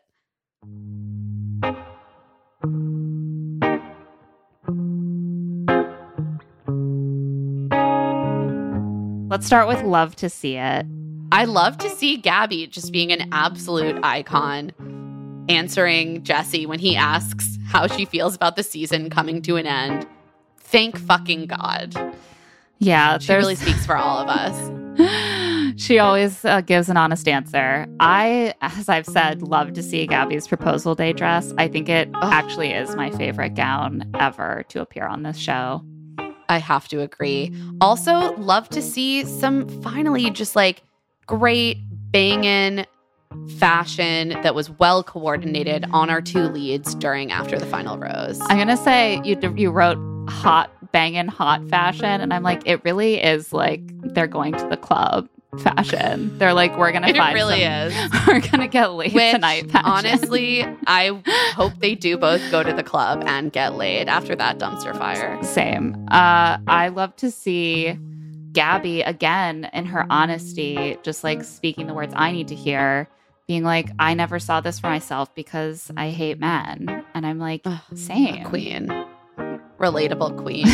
Let's 9.30 9.46
start 9.46 9.68
with 9.68 9.84
love 9.84 10.16
to 10.18 10.30
see 10.30 10.56
it. 10.56 10.86
I 11.34 11.44
love 11.44 11.78
to 11.80 11.90
see 11.90 12.16
Gabby 12.16 12.68
just 12.68 12.94
being 12.94 13.12
an 13.12 13.28
absolute 13.34 14.00
icon, 14.02 14.72
answering 15.50 16.24
Jesse 16.24 16.66
when 16.66 16.80
he 16.80 16.96
asks 16.96 17.60
how 17.68 17.88
she 17.88 18.06
feels 18.06 18.34
about 18.34 18.56
the 18.56 18.64
season 18.64 19.10
coming 19.10 19.42
to 19.42 19.58
an 19.58 19.68
end. 19.68 20.08
Thank 20.60 20.98
fucking 20.98 21.48
God. 21.48 21.96
Yeah, 22.80 23.18
She 23.18 23.34
really 23.34 23.56
speaks 23.56 23.86
for 23.86 23.98
all 23.98 24.20
of 24.20 24.30
us. 24.30 25.34
she 25.78 26.00
always 26.00 26.44
uh, 26.44 26.62
gives 26.62 26.90
an 26.90 26.98
honest 26.98 27.28
answer. 27.28 27.88
I, 28.00 28.54
as 28.62 28.90
I've 28.90 29.06
said, 29.06 29.42
love 29.42 29.74
to 29.74 29.84
see 29.84 30.08
Gabby's 30.08 30.48
proposal 30.48 30.96
day 30.96 31.14
dress. 31.14 31.54
I 31.58 31.68
think 31.68 31.88
it 31.88 32.10
Ugh. 32.16 32.34
actually 32.34 32.74
is 32.74 32.96
my 32.96 33.12
favorite 33.12 33.56
gown 33.56 34.10
ever 34.20 34.66
to 34.70 34.82
appear 34.82 35.06
on 35.06 35.24
this 35.24 35.38
show. 35.38 35.84
I 36.50 36.58
have 36.58 36.88
to 36.90 37.02
agree. 37.02 37.54
Also, 37.82 38.36
love 38.38 38.70
to 38.70 38.82
see 38.82 39.24
some 39.26 39.68
finally 39.82 40.30
just 40.32 40.56
like 40.56 40.82
great 41.28 41.78
banging 42.12 42.86
fashion 43.60 44.30
that 44.42 44.56
was 44.56 44.70
well 44.72 45.04
coordinated 45.04 45.86
on 45.92 46.10
our 46.10 46.22
two 46.22 46.44
leads 46.44 46.96
during 46.96 47.32
after 47.32 47.60
the 47.60 47.66
final 47.66 47.98
rose. 47.98 48.40
I'm 48.44 48.58
gonna 48.58 48.78
say 48.78 49.22
you 49.24 49.38
you 49.56 49.70
wrote 49.72 49.98
hot 50.30 50.72
banging 50.92 51.28
hot 51.28 51.68
fashion, 51.68 52.22
and 52.22 52.34
I'm 52.34 52.44
like, 52.44 52.62
it 52.66 52.84
really 52.84 53.22
is 53.22 53.52
like 53.54 53.82
they're 54.14 54.28
going 54.28 54.54
to 54.54 54.68
the 54.68 54.78
club 54.78 55.28
fashion. 55.64 56.38
They're 56.38 56.54
like, 56.54 56.78
we're 56.78 56.92
gonna 56.92 57.14
find 57.14 57.32
it 57.32 57.34
really 57.34 57.62
some- 57.62 58.12
is. 58.12 58.12
we're 58.28 58.40
gonna 58.42 58.68
get 58.68 58.92
laid 58.94 59.14
Which, 59.14 59.32
tonight. 59.34 59.72
Fashion. 59.72 59.90
honestly, 59.90 60.66
I 60.88 61.22
hope 61.56 61.74
they 61.80 61.96
do 61.96 62.18
both 62.18 62.42
go 62.52 62.64
to 62.64 62.74
the 62.74 62.84
club 62.84 63.24
and 63.26 63.52
get 63.52 63.76
laid 63.76 64.08
after 64.08 64.36
that 64.36 64.58
dumpster 64.60 64.98
fire. 64.98 65.42
Same. 65.44 66.08
Uh, 66.10 66.58
I 66.68 66.90
love 66.90 67.16
to 67.18 67.32
see 67.32 67.98
Gabby 68.52 69.02
again 69.02 69.70
in 69.74 69.86
her 69.86 70.06
honesty, 70.10 70.98
just 71.04 71.24
like 71.24 71.44
speaking 71.44 71.88
the 71.88 71.94
words 71.94 72.14
I 72.16 72.32
need 72.32 72.48
to 72.50 72.56
hear, 72.56 73.08
being 73.48 73.64
like, 73.64 73.90
I 74.00 74.14
never 74.14 74.40
saw 74.40 74.62
this 74.62 74.80
for 74.80 74.88
myself 74.88 75.34
because 75.36 75.92
I 75.96 76.10
hate 76.10 76.40
men. 76.40 77.04
And 77.14 77.26
I'm 77.26 77.40
like, 77.40 77.62
Ugh, 77.66 77.80
same. 77.96 78.44
Queen. 78.46 78.90
Relatable 79.78 80.38
oh. 80.38 80.42
queen. 80.42 80.66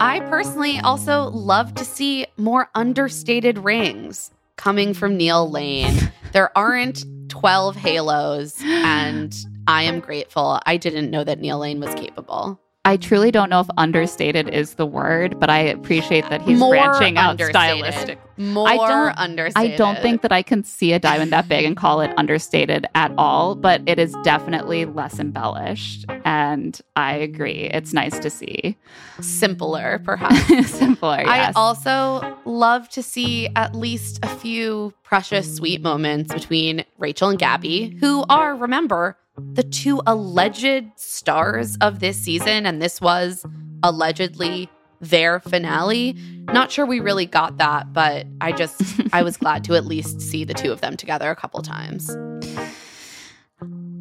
I 0.00 0.20
personally 0.28 0.78
also 0.80 1.30
love 1.30 1.74
to 1.74 1.84
see 1.84 2.26
more 2.36 2.68
understated 2.74 3.58
rings 3.58 4.30
coming 4.56 4.94
from 4.94 5.16
Neil 5.16 5.50
Lane. 5.50 6.12
There 6.32 6.56
aren't 6.56 7.04
12 7.28 7.76
halos 7.76 8.60
and 8.64 9.34
I 9.66 9.84
am 9.84 10.00
grateful. 10.00 10.60
I 10.66 10.76
didn't 10.76 11.10
know 11.10 11.24
that 11.24 11.40
Neil 11.40 11.58
Lane 11.58 11.80
was 11.80 11.94
capable. 11.94 12.60
I 12.84 12.96
truly 12.96 13.30
don't 13.30 13.48
know 13.48 13.60
if 13.60 13.68
understated 13.76 14.48
is 14.48 14.74
the 14.74 14.84
word, 14.86 15.38
but 15.38 15.48
I 15.48 15.58
appreciate 15.60 16.28
that 16.30 16.42
he's 16.42 16.58
More 16.58 16.72
branching 16.74 17.16
out 17.16 17.40
stylistic. 17.40 18.18
More 18.36 18.68
I 18.68 18.76
don't- 18.76 19.16
understated. 19.18 19.74
I 19.74 19.76
don't 19.76 20.00
think 20.00 20.22
that 20.22 20.32
I 20.32 20.42
can 20.42 20.64
see 20.64 20.92
a 20.92 20.98
diamond 20.98 21.32
that 21.32 21.48
big 21.48 21.64
and 21.64 21.76
call 21.76 22.00
it 22.00 22.12
understated 22.16 22.86
at 22.96 23.12
all, 23.16 23.54
but 23.54 23.82
it 23.86 24.00
is 24.00 24.16
definitely 24.24 24.84
less 24.84 25.20
embellished. 25.20 26.06
And 26.24 26.80
I 26.96 27.14
agree. 27.14 27.70
It's 27.72 27.92
nice 27.92 28.18
to 28.18 28.30
see. 28.30 28.76
simpler, 29.20 30.00
perhaps. 30.04 30.70
Simpler, 30.72 31.22
I 31.24 31.52
also 31.54 32.36
love 32.44 32.88
to 32.90 33.02
see 33.02 33.48
at 33.54 33.76
least 33.76 34.18
a 34.24 34.28
few 34.28 34.92
precious, 35.04 35.54
sweet 35.54 35.82
moments 35.82 36.34
between 36.34 36.84
Rachel 36.98 37.28
and 37.28 37.38
Gabby, 37.38 37.96
who 38.00 38.24
are, 38.28 38.56
remember, 38.56 39.16
the 39.36 39.62
two 39.62 40.00
alleged 40.06 40.86
stars 40.96 41.76
of 41.80 42.00
this 42.00 42.16
season. 42.16 42.66
And 42.66 42.80
this 42.80 43.00
was 43.00 43.44
allegedly 43.82 44.68
their 45.00 45.40
finale. 45.40 46.16
Not 46.52 46.70
sure 46.70 46.86
we 46.86 47.00
really 47.00 47.26
got 47.26 47.58
that, 47.58 47.92
but 47.92 48.26
I 48.40 48.52
just, 48.52 48.80
I 49.12 49.22
was 49.22 49.36
glad 49.36 49.64
to 49.64 49.74
at 49.74 49.84
least 49.84 50.20
see 50.20 50.44
the 50.44 50.54
two 50.54 50.72
of 50.72 50.80
them 50.80 50.96
together 50.96 51.30
a 51.30 51.36
couple 51.36 51.60
times. 51.62 52.16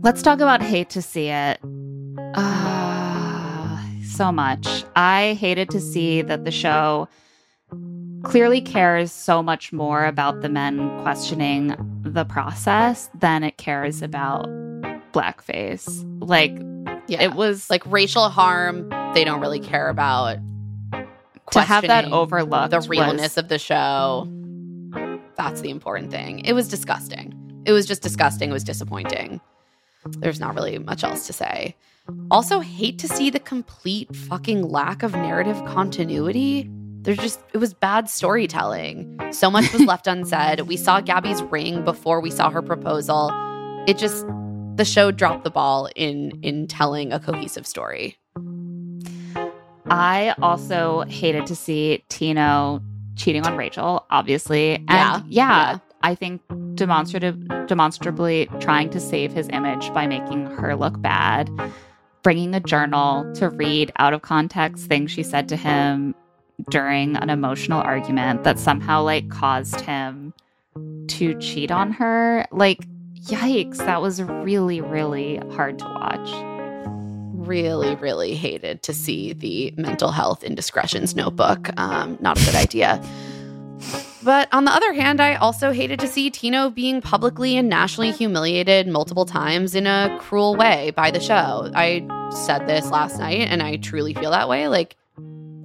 Let's 0.04 0.22
talk 0.22 0.40
about 0.40 0.62
hate 0.62 0.90
to 0.92 1.02
see 1.02 1.28
it. 1.28 1.60
Ah, 2.36 3.86
so 4.04 4.32
much. 4.32 4.84
I 4.96 5.38
hated 5.40 5.70
to 5.72 5.80
see 5.80 6.22
that 6.22 6.46
the 6.46 6.52
show 6.52 7.08
clearly 8.24 8.62
cares 8.62 9.12
so 9.12 9.42
much 9.42 9.74
more 9.74 10.06
about 10.06 10.42
the 10.42 10.50
men 10.50 11.02
questioning 11.02 11.76
the 12.04 12.26
process 12.26 13.10
than 13.20 13.44
it 13.44 13.58
cares 13.58 14.02
about 14.02 14.48
blackface. 15.12 15.88
Like 16.22 16.52
Yeah. 17.08 17.22
it 17.22 17.34
was 17.34 17.70
like 17.70 17.84
racial 17.86 18.30
harm, 18.30 18.90
they 19.14 19.24
don't 19.24 19.42
really 19.42 19.60
care 19.60 19.90
about. 19.90 20.38
to 21.52 21.62
have 21.62 21.86
that 21.88 22.06
overlooked 22.06 22.72
the 22.72 22.78
was- 22.78 22.88
realness 22.90 23.36
of 23.38 23.48
the 23.50 23.60
show. 23.60 24.28
That's 25.36 25.62
the 25.62 25.70
important 25.70 26.12
thing. 26.12 26.40
It 26.46 26.54
was 26.54 26.68
disgusting. 26.70 27.34
It 27.66 27.72
was 27.74 27.86
just 27.86 28.02
disgusting. 28.02 28.50
It 28.50 28.54
was 28.54 28.64
disappointing. 28.64 29.42
There's 30.20 30.40
not 30.40 30.56
really 30.56 30.78
much 30.80 31.04
else 31.04 31.28
to 31.28 31.34
say. 31.34 31.76
Also, 32.32 32.60
hate 32.60 32.98
to 33.00 33.08
see 33.08 33.30
the 33.30 33.40
complete 33.40 34.16
fucking 34.16 34.64
lack 34.64 35.04
of 35.04 35.14
narrative 35.14 35.58
continuity. 35.66 36.70
There's 37.04 37.18
just, 37.18 37.40
it 37.54 37.58
was 37.58 37.74
bad 37.74 38.10
storytelling. 38.10 39.20
So 39.32 39.50
much 39.52 39.72
was 39.74 39.82
left 39.86 40.08
unsaid. 40.08 40.62
We 40.62 40.78
saw 40.78 41.02
Gabby's 41.02 41.42
ring 41.44 41.84
before 41.84 42.20
we 42.22 42.30
saw 42.32 42.50
her 42.50 42.62
proposal. 42.62 43.30
It 43.88 43.98
just, 43.98 44.26
the 44.82 44.86
show 44.86 45.12
dropped 45.12 45.44
the 45.44 45.52
ball 45.52 45.88
in 45.96 46.32
in 46.42 46.66
telling 46.66 47.14
a 47.14 47.20
cohesive 47.20 47.68
story. 47.68 48.18
I 49.86 50.34
also 50.42 51.02
hated 51.02 51.46
to 51.46 51.56
see 51.56 52.04
Tino 52.10 52.82
cheating 53.16 53.46
on 53.46 53.58
Rachel, 53.58 54.08
obviously. 54.10 54.78
And 54.78 54.90
Yeah, 54.90 55.22
yeah, 55.28 55.72
yeah. 55.74 55.80
I 56.02 56.16
think 56.16 56.42
demonstrative 56.74 57.38
demonstrably 57.68 58.50
trying 58.60 58.90
to 58.90 59.00
save 59.00 59.32
his 59.34 59.48
image 59.50 59.94
by 59.94 60.08
making 60.08 60.48
her 60.48 60.76
look 60.76 61.00
bad, 61.00 61.52
bringing 62.24 62.56
a 62.56 62.60
journal 62.60 63.32
to 63.36 63.50
read 63.52 63.92
out 63.98 64.14
of 64.14 64.24
context 64.24 64.88
things 64.88 65.12
she 65.12 65.22
said 65.22 65.48
to 65.50 65.56
him 65.56 66.16
during 66.72 67.18
an 67.18 67.30
emotional 67.30 67.82
argument 67.82 68.46
that 68.46 68.58
somehow 68.58 69.04
like 69.04 69.30
caused 69.30 69.80
him 69.82 70.34
to 71.08 71.38
cheat 71.40 71.70
on 71.70 71.92
her. 71.92 72.48
Like 72.52 72.80
yikes, 73.28 73.78
that 73.78 74.02
was 74.02 74.22
really 74.22 74.82
really 74.82 75.38
hard 75.52 75.80
to 75.80 75.86
watch. 75.86 76.30
really, 77.48 77.96
really 77.96 78.36
hated 78.36 78.84
to 78.84 78.94
see 78.94 79.34
the 79.34 79.74
mental 79.76 80.12
health 80.12 80.44
indiscretions 80.44 81.16
notebook. 81.16 81.70
Um, 81.78 82.18
not 82.22 82.40
a 82.42 82.46
good 82.46 82.56
idea. 82.56 83.04
But 84.24 84.48
on 84.52 84.66
the 84.66 84.72
other 84.72 84.94
hand, 84.94 85.20
I 85.20 85.36
also 85.36 85.72
hated 85.72 86.00
to 86.02 86.08
see 86.08 86.30
Tino 86.30 86.70
being 86.70 87.02
publicly 87.02 87.58
and 87.58 87.68
nationally 87.68 88.12
humiliated 88.12 88.88
multiple 88.88 89.26
times 89.26 89.74
in 89.74 89.88
a 89.88 90.16
cruel 90.22 90.56
way 90.56 90.92
by 90.92 91.10
the 91.10 91.20
show. 91.20 91.72
I 91.74 92.08
said 92.32 92.68
this 92.68 92.92
last 92.92 93.18
night, 93.18 93.48
and 93.50 93.64
I 93.64 93.78
truly 93.78 94.14
feel 94.14 94.30
that 94.32 94.48
way. 94.48 94.68
Like, 94.68 94.96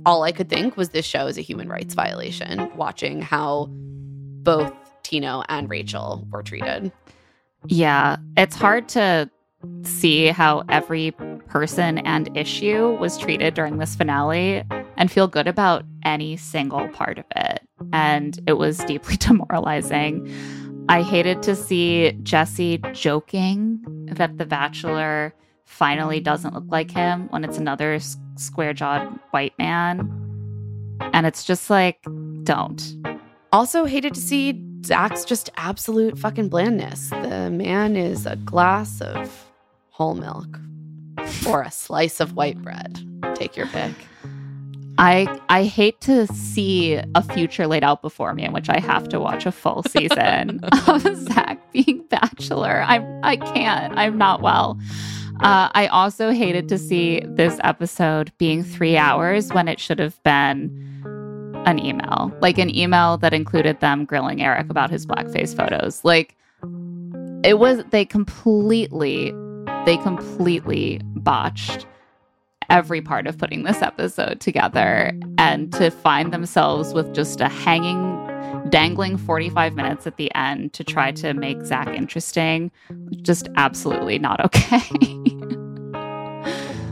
all 0.07 0.23
I 0.23 0.33
could 0.33 0.49
think 0.49 0.77
was 0.77 0.89
this 0.89 1.05
show 1.05 1.27
is 1.27 1.37
a 1.37 1.43
human 1.43 1.69
rights 1.69 1.93
violation, 1.93 2.75
watching 2.77 3.21
how 3.21 3.67
both 3.71 4.73
Tino 5.03 5.43
and 5.49 5.69
Rachel 5.69 6.27
were 6.31 6.43
treated. 6.43 6.91
Yeah, 7.69 8.17
it's 8.37 8.57
hard 8.57 8.89
to 8.91 9.31
see 9.83 10.29
how 10.29 10.63
every 10.69 11.13
person 11.49 11.99
and 11.99 12.35
issue 12.37 12.97
was 12.97 13.19
treated 13.19 13.55
during 13.55 13.79
this 13.79 13.97
finale 13.97 14.63
and 14.97 15.11
feel 15.11 15.27
good 15.27 15.47
about 15.47 15.85
any 16.05 16.37
single 16.37 16.89
part 16.89 17.19
of 17.19 17.25
it. 17.35 17.61
And 17.93 18.39
it 18.47 18.55
was 18.55 18.79
deeply 18.79 19.17
demoralizing. 19.19 20.31
I 20.89 21.03
hated 21.03 21.43
to 21.43 21.57
see 21.57 22.13
Jesse 22.23 22.79
joking 22.93 23.83
that 24.13 24.39
The 24.39 24.47
Bachelor 24.47 25.35
finally 25.65 26.21
doesn't 26.21 26.55
look 26.55 26.67
like 26.69 26.91
him 26.91 27.27
when 27.31 27.45
it's 27.45 27.59
another 27.59 27.99
square 28.37 28.73
jawed 28.73 29.19
white 29.31 29.55
man. 29.59 30.13
And 31.13 31.27
it's 31.27 31.45
just 31.45 31.71
like, 31.71 31.99
don't. 32.45 32.83
Also, 33.53 33.85
hated 33.85 34.15
to 34.15 34.21
see 34.21 34.53
Zach's 34.85 35.25
just 35.25 35.51
absolute 35.57 36.19
fucking 36.19 36.49
blandness. 36.49 37.11
The 37.11 37.51
man 37.51 37.97
is 37.97 38.27
a 38.27 38.37
glass 38.37 39.01
of 39.01 39.47
whole 39.91 40.15
milk 40.15 40.59
or 41.49 41.63
a 41.63 41.71
slice 41.71 42.21
of 42.21 42.35
white 42.35 42.61
bread. 42.63 43.01
Take 43.35 43.57
your 43.57 43.67
pick. 43.67 43.95
I 44.99 45.41
I 45.49 45.65
hate 45.65 46.01
to 46.03 46.27
see 46.29 46.95
a 47.15 47.23
future 47.23 47.67
laid 47.67 47.85
out 47.85 48.01
before 48.03 48.33
me 48.33 48.45
in 48.45 48.53
which 48.53 48.69
I 48.71 48.81
have 48.81 49.09
to 49.11 49.21
watch 49.21 49.45
a 49.45 49.53
full 49.53 49.83
season 49.89 50.61
of 50.87 51.03
Zach 51.03 51.61
being 51.73 52.05
Bachelor. 52.09 52.83
I'm 52.87 53.05
I 53.23 53.37
can't. 53.37 53.97
I'm 53.97 54.17
not 54.17 54.41
well. 54.41 54.79
Uh, 55.41 55.69
I 55.75 55.87
also 55.89 56.31
hated 56.31 56.67
to 56.71 56.79
see 56.79 57.21
this 57.27 57.61
episode 57.63 58.33
being 58.39 58.65
three 58.65 58.97
hours 58.97 59.53
when 59.53 59.69
it 59.69 59.79
should 59.79 59.99
have 59.99 60.23
been 60.23 60.96
an 61.67 61.85
email, 61.85 62.33
like 62.41 62.59
an 62.59 62.75
email 62.75 63.19
that 63.19 63.35
included 63.35 63.81
them 63.81 64.05
grilling 64.05 64.41
Erich 64.41 64.71
about 64.71 64.91
his 64.91 65.05
blackface 65.05 65.55
photos. 65.55 66.05
Like 66.05 66.37
it 67.45 67.59
was 67.59 67.83
they 67.91 68.05
completely 68.05 69.35
they 69.85 69.97
completely 69.99 71.01
botched 71.05 71.87
every 72.69 73.01
part 73.01 73.27
of 73.27 73.39
putting 73.39 73.63
this 73.63 73.83
episode 73.83 74.41
together 74.41 75.13
and 75.39 75.73
to 75.73 75.91
find 75.91 76.33
themselves 76.33 76.93
with 76.95 77.15
just 77.15 77.41
a 77.41 77.49
hanging 77.49 78.23
dangling 78.71 79.17
45 79.17 79.75
minutes 79.75 80.07
at 80.07 80.17
the 80.17 80.35
end 80.35 80.73
to 80.73 80.83
try 80.83 81.13
to 81.13 81.35
make 81.35 81.63
Zach 81.63 81.89
interesting 81.89 82.73
just 83.23 83.49
absolutely 83.57 84.19
not 84.19 84.45
okay. 84.45 84.83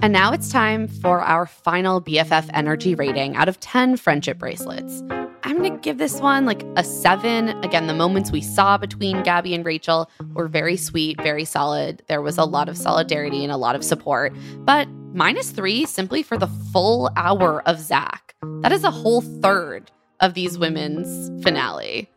And 0.04 0.12
now 0.12 0.34
it's 0.34 0.50
time 0.50 0.86
for 0.86 1.22
our 1.22 1.46
final 1.46 1.98
BFF 1.98 2.50
energy 2.52 2.94
rating 2.94 3.36
out 3.36 3.48
of 3.48 3.58
10 3.60 3.96
friendship 3.96 4.36
bracelets. 4.36 5.02
I'm 5.44 5.56
going 5.56 5.72
to 5.72 5.78
give 5.78 5.96
this 5.96 6.20
one 6.20 6.44
like 6.44 6.62
a 6.76 6.84
seven. 6.84 7.48
Again, 7.64 7.86
the 7.86 7.94
moments 7.94 8.30
we 8.30 8.42
saw 8.42 8.76
between 8.76 9.22
Gabby 9.22 9.54
and 9.54 9.64
Rachel 9.64 10.10
were 10.34 10.46
very 10.46 10.76
sweet, 10.76 11.18
very 11.22 11.46
solid. 11.46 12.02
There 12.06 12.20
was 12.20 12.36
a 12.36 12.44
lot 12.44 12.68
of 12.68 12.76
solidarity 12.76 13.44
and 13.44 13.50
a 13.50 13.56
lot 13.56 13.74
of 13.76 13.82
support. 13.82 14.34
But 14.58 14.90
minus 15.14 15.52
three 15.52 15.86
simply 15.86 16.22
for 16.22 16.36
the 16.36 16.48
full 16.70 17.08
hour 17.16 17.66
of 17.66 17.80
Zach. 17.80 18.34
That 18.60 18.72
is 18.72 18.84
a 18.84 18.90
whole 18.90 19.22
third 19.22 19.90
of 20.20 20.34
these 20.34 20.58
women's 20.58 21.42
finale. 21.42 22.10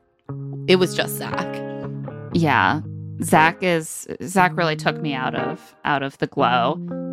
It 0.67 0.75
was 0.75 0.93
just 0.93 1.15
Zach. 1.15 1.47
yeah. 2.33 2.81
Zach 3.23 3.63
is 3.63 4.05
Zach 4.23 4.57
really 4.57 4.75
took 4.75 5.01
me 5.01 5.13
out 5.13 5.35
of 5.35 5.73
out 5.85 6.03
of 6.03 6.17
the 6.17 6.27
glow. 6.27 7.06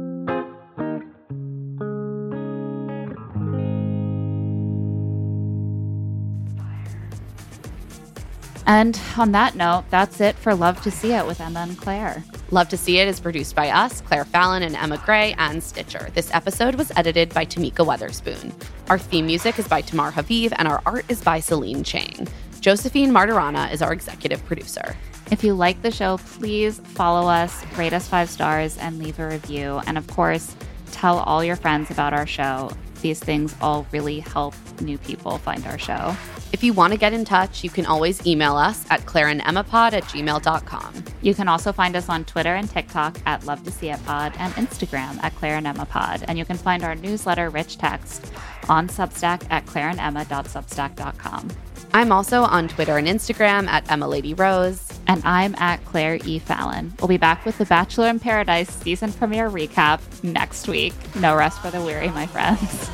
And 8.67 8.99
on 9.19 9.33
that 9.33 9.57
note, 9.57 9.85
that's 9.91 10.21
it 10.21 10.37
for 10.37 10.55
Love 10.55 10.81
to 10.83 10.91
See 10.91 11.13
It 11.13 11.27
with 11.27 11.41
Emma 11.41 11.61
and 11.61 11.77
Claire. 11.77 12.25
Love 12.51 12.69
to 12.71 12.77
See 12.77 12.99
It 12.99 13.09
is 13.09 13.21
produced 13.21 13.55
by 13.55 13.69
us, 13.69 14.01
Claire 14.01 14.25
Fallon 14.25 14.63
and 14.63 14.75
Emma 14.75 14.97
Gray, 15.05 15.35
and 15.39 15.63
Stitcher. 15.63 16.09
This 16.15 16.33
episode 16.33 16.77
was 16.77 16.91
edited 16.97 17.35
by 17.35 17.45
Tamika 17.45 17.85
Weatherspoon. 17.85 18.53
Our 18.89 18.99
theme 18.99 19.27
music 19.27 19.59
is 19.59 19.69
by 19.69 19.83
Tamar 19.83 20.13
Haviv, 20.13 20.55
and 20.57 20.67
our 20.67 20.81
art 20.87 21.05
is 21.09 21.23
by 21.23 21.41
Celine 21.41 21.85
Chang. 21.85 22.27
Josephine 22.61 23.11
Martirana 23.11 23.71
is 23.71 23.83
our 23.83 23.93
executive 23.93 24.43
producer. 24.47 24.97
If 25.31 25.45
you 25.45 25.53
like 25.55 25.83
the 25.83 25.91
show, 25.91 26.17
please 26.19 26.79
follow 26.79 27.29
us, 27.29 27.63
rate 27.77 27.93
us 27.93 28.09
five 28.09 28.31
stars, 28.31 28.79
and 28.79 28.99
leave 28.99 29.19
a 29.19 29.29
review. 29.29 29.83
And 29.87 29.99
of 29.99 30.07
course, 30.07 30.57
tell 30.91 31.19
all 31.19 31.45
your 31.45 31.57
friends 31.57 31.91
about 31.91 32.15
our 32.15 32.27
show. 32.27 32.71
These 33.03 33.21
things 33.21 33.55
all 33.61 33.87
really 33.93 34.21
help 34.21 34.55
new 34.81 34.99
people 34.99 35.39
find 35.39 35.67
our 35.67 35.79
show. 35.79 36.17
If 36.53 36.63
you 36.63 36.73
want 36.73 36.93
to 36.93 36.99
get 36.99 37.13
in 37.13 37.25
touch, 37.25 37.65
you 37.65 37.71
can 37.71 37.85
always 37.85 38.25
email 38.27 38.57
us 38.57 38.85
at 38.91 39.01
claireandemmapod 39.01 39.93
at 39.93 40.05
gmail.com. 40.05 41.05
You 41.21 41.35
can 41.35 41.49
also 41.49 41.73
find 41.73 41.97
us 41.97 42.09
on 42.09 42.25
Twitter 42.25 42.55
and 42.55 42.71
TikTok 42.71 43.19
at 43.27 43.45
Love 43.45 43.65
to 43.65 43.71
See 43.73 43.91
It 43.91 44.05
Pod 44.05 44.35
and 44.39 44.53
Instagram 44.55 45.23
at 45.23 45.35
Claire 45.35 45.57
and 45.57 45.67
Emma 45.67 45.85
Pod. 45.85 46.25
And 46.29 46.39
you 46.39 46.45
can 46.45 46.57
find 46.57 46.85
our 46.85 46.95
newsletter, 46.95 47.51
Rich 47.51 47.79
Text, 47.79 48.33
on 48.69 48.89
Substack 48.89 49.47
at 49.51 49.67
claireandemma.substack.com. 49.67 51.51
I'm 51.93 52.11
also 52.11 52.43
on 52.43 52.67
Twitter 52.67 52.99
and 52.99 53.07
Instagram 53.07 53.69
at 53.69 53.89
Emma 53.91 54.09
Lady 54.09 54.35
Rose. 54.35 54.81
And 55.07 55.23
I'm 55.25 55.55
at 55.57 55.85
Claire 55.85 56.19
E. 56.25 56.39
Fallon. 56.39 56.93
We'll 56.99 57.09
be 57.09 57.19
back 57.19 57.45
with 57.45 57.59
the 57.59 57.67
Bachelor 57.67 58.09
in 58.09 58.19
Paradise 58.19 58.71
season 58.71 59.13
premiere 59.13 59.51
recap 59.51 60.01
next 60.25 60.67
week. 60.67 60.95
No 61.17 61.37
rest 61.37 61.61
for 61.61 61.71
the 61.71 61.81
weary, 61.81 62.09
my 62.09 62.27
friends. 62.27 62.91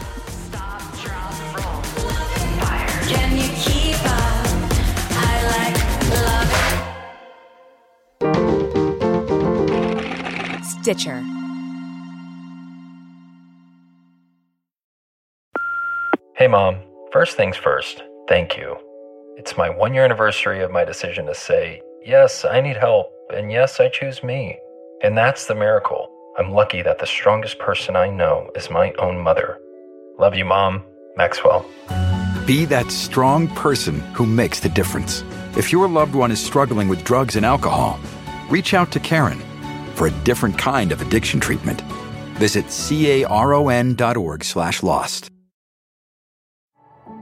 Stitcher. 10.81 11.23
Hey, 16.37 16.49
Mom. 16.49 16.81
First 17.13 17.37
things 17.37 17.57
first, 17.57 18.03
thank 18.29 18.57
you. 18.57 18.77
It's 19.37 19.57
my 19.57 19.69
one 19.69 19.95
year 19.95 20.05
anniversary 20.05 20.63
of 20.63 20.71
my 20.71 20.85
decision 20.85 21.27
to 21.27 21.35
say, 21.35 21.83
yes, 22.05 22.45
I 22.45 22.61
need 22.61 22.77
help, 22.77 23.13
and 23.35 23.53
yes, 23.53 23.79
I 23.79 23.89
choose 23.89 24.23
me. 24.23 24.59
And 25.03 25.19
that's 25.19 25.47
the 25.47 25.55
miracle. 25.55 26.09
I'm 26.39 26.51
lucky 26.53 26.83
that 26.83 26.99
the 26.99 27.07
strongest 27.07 27.59
person 27.59 27.95
I 27.95 28.09
know 28.09 28.51
is 28.55 28.71
my 28.71 28.93
own 28.99 29.19
mother. 29.19 29.59
Love 30.19 30.35
you, 30.35 30.45
Mom. 30.45 30.83
Maxwell. 31.17 31.67
Be 32.47 32.65
that 32.67 32.91
strong 32.91 33.49
person 33.49 34.01
who 34.15 34.27
makes 34.27 34.60
the 34.60 34.69
difference. 34.69 35.23
If 35.57 35.73
your 35.73 35.89
loved 35.89 36.15
one 36.15 36.31
is 36.31 36.44
struggling 36.44 36.89
with 36.89 37.05
drugs 37.05 37.36
and 37.36 37.44
alcohol, 37.44 37.99
reach 38.49 38.75
out 38.75 38.91
to 38.93 39.01
Caron 39.01 39.41
for 39.94 40.07
a 40.07 40.10
different 40.25 40.59
kind 40.59 40.93
of 40.93 41.02
addiction 41.02 41.41
treatment. 41.41 41.83
Visit 42.39 42.70
caron.org 42.70 44.44
slash 44.44 44.83
lost. 44.83 45.31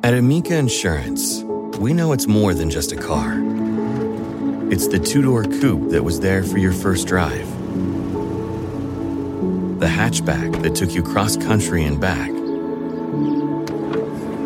At 0.05 0.15
Amica 0.15 0.57
Insurance, 0.57 1.43
we 1.79 1.93
know 1.93 2.13
it's 2.13 2.29
more 2.29 2.55
than 2.55 2.71
just 2.71 2.93
a 2.93 2.97
car. 2.97 3.35
It's 4.71 4.87
the 4.87 5.01
two 5.01 5.23
door 5.23 5.43
coupe 5.43 5.91
that 5.91 6.05
was 6.05 6.21
there 6.21 6.45
for 6.45 6.59
your 6.59 6.73
first 6.73 7.09
drive, 7.09 7.49
the 9.81 9.87
hatchback 9.87 10.63
that 10.63 10.77
took 10.77 10.93
you 10.93 11.03
cross 11.03 11.37
country 11.37 11.85
and 11.85 12.01
back, 12.01 12.31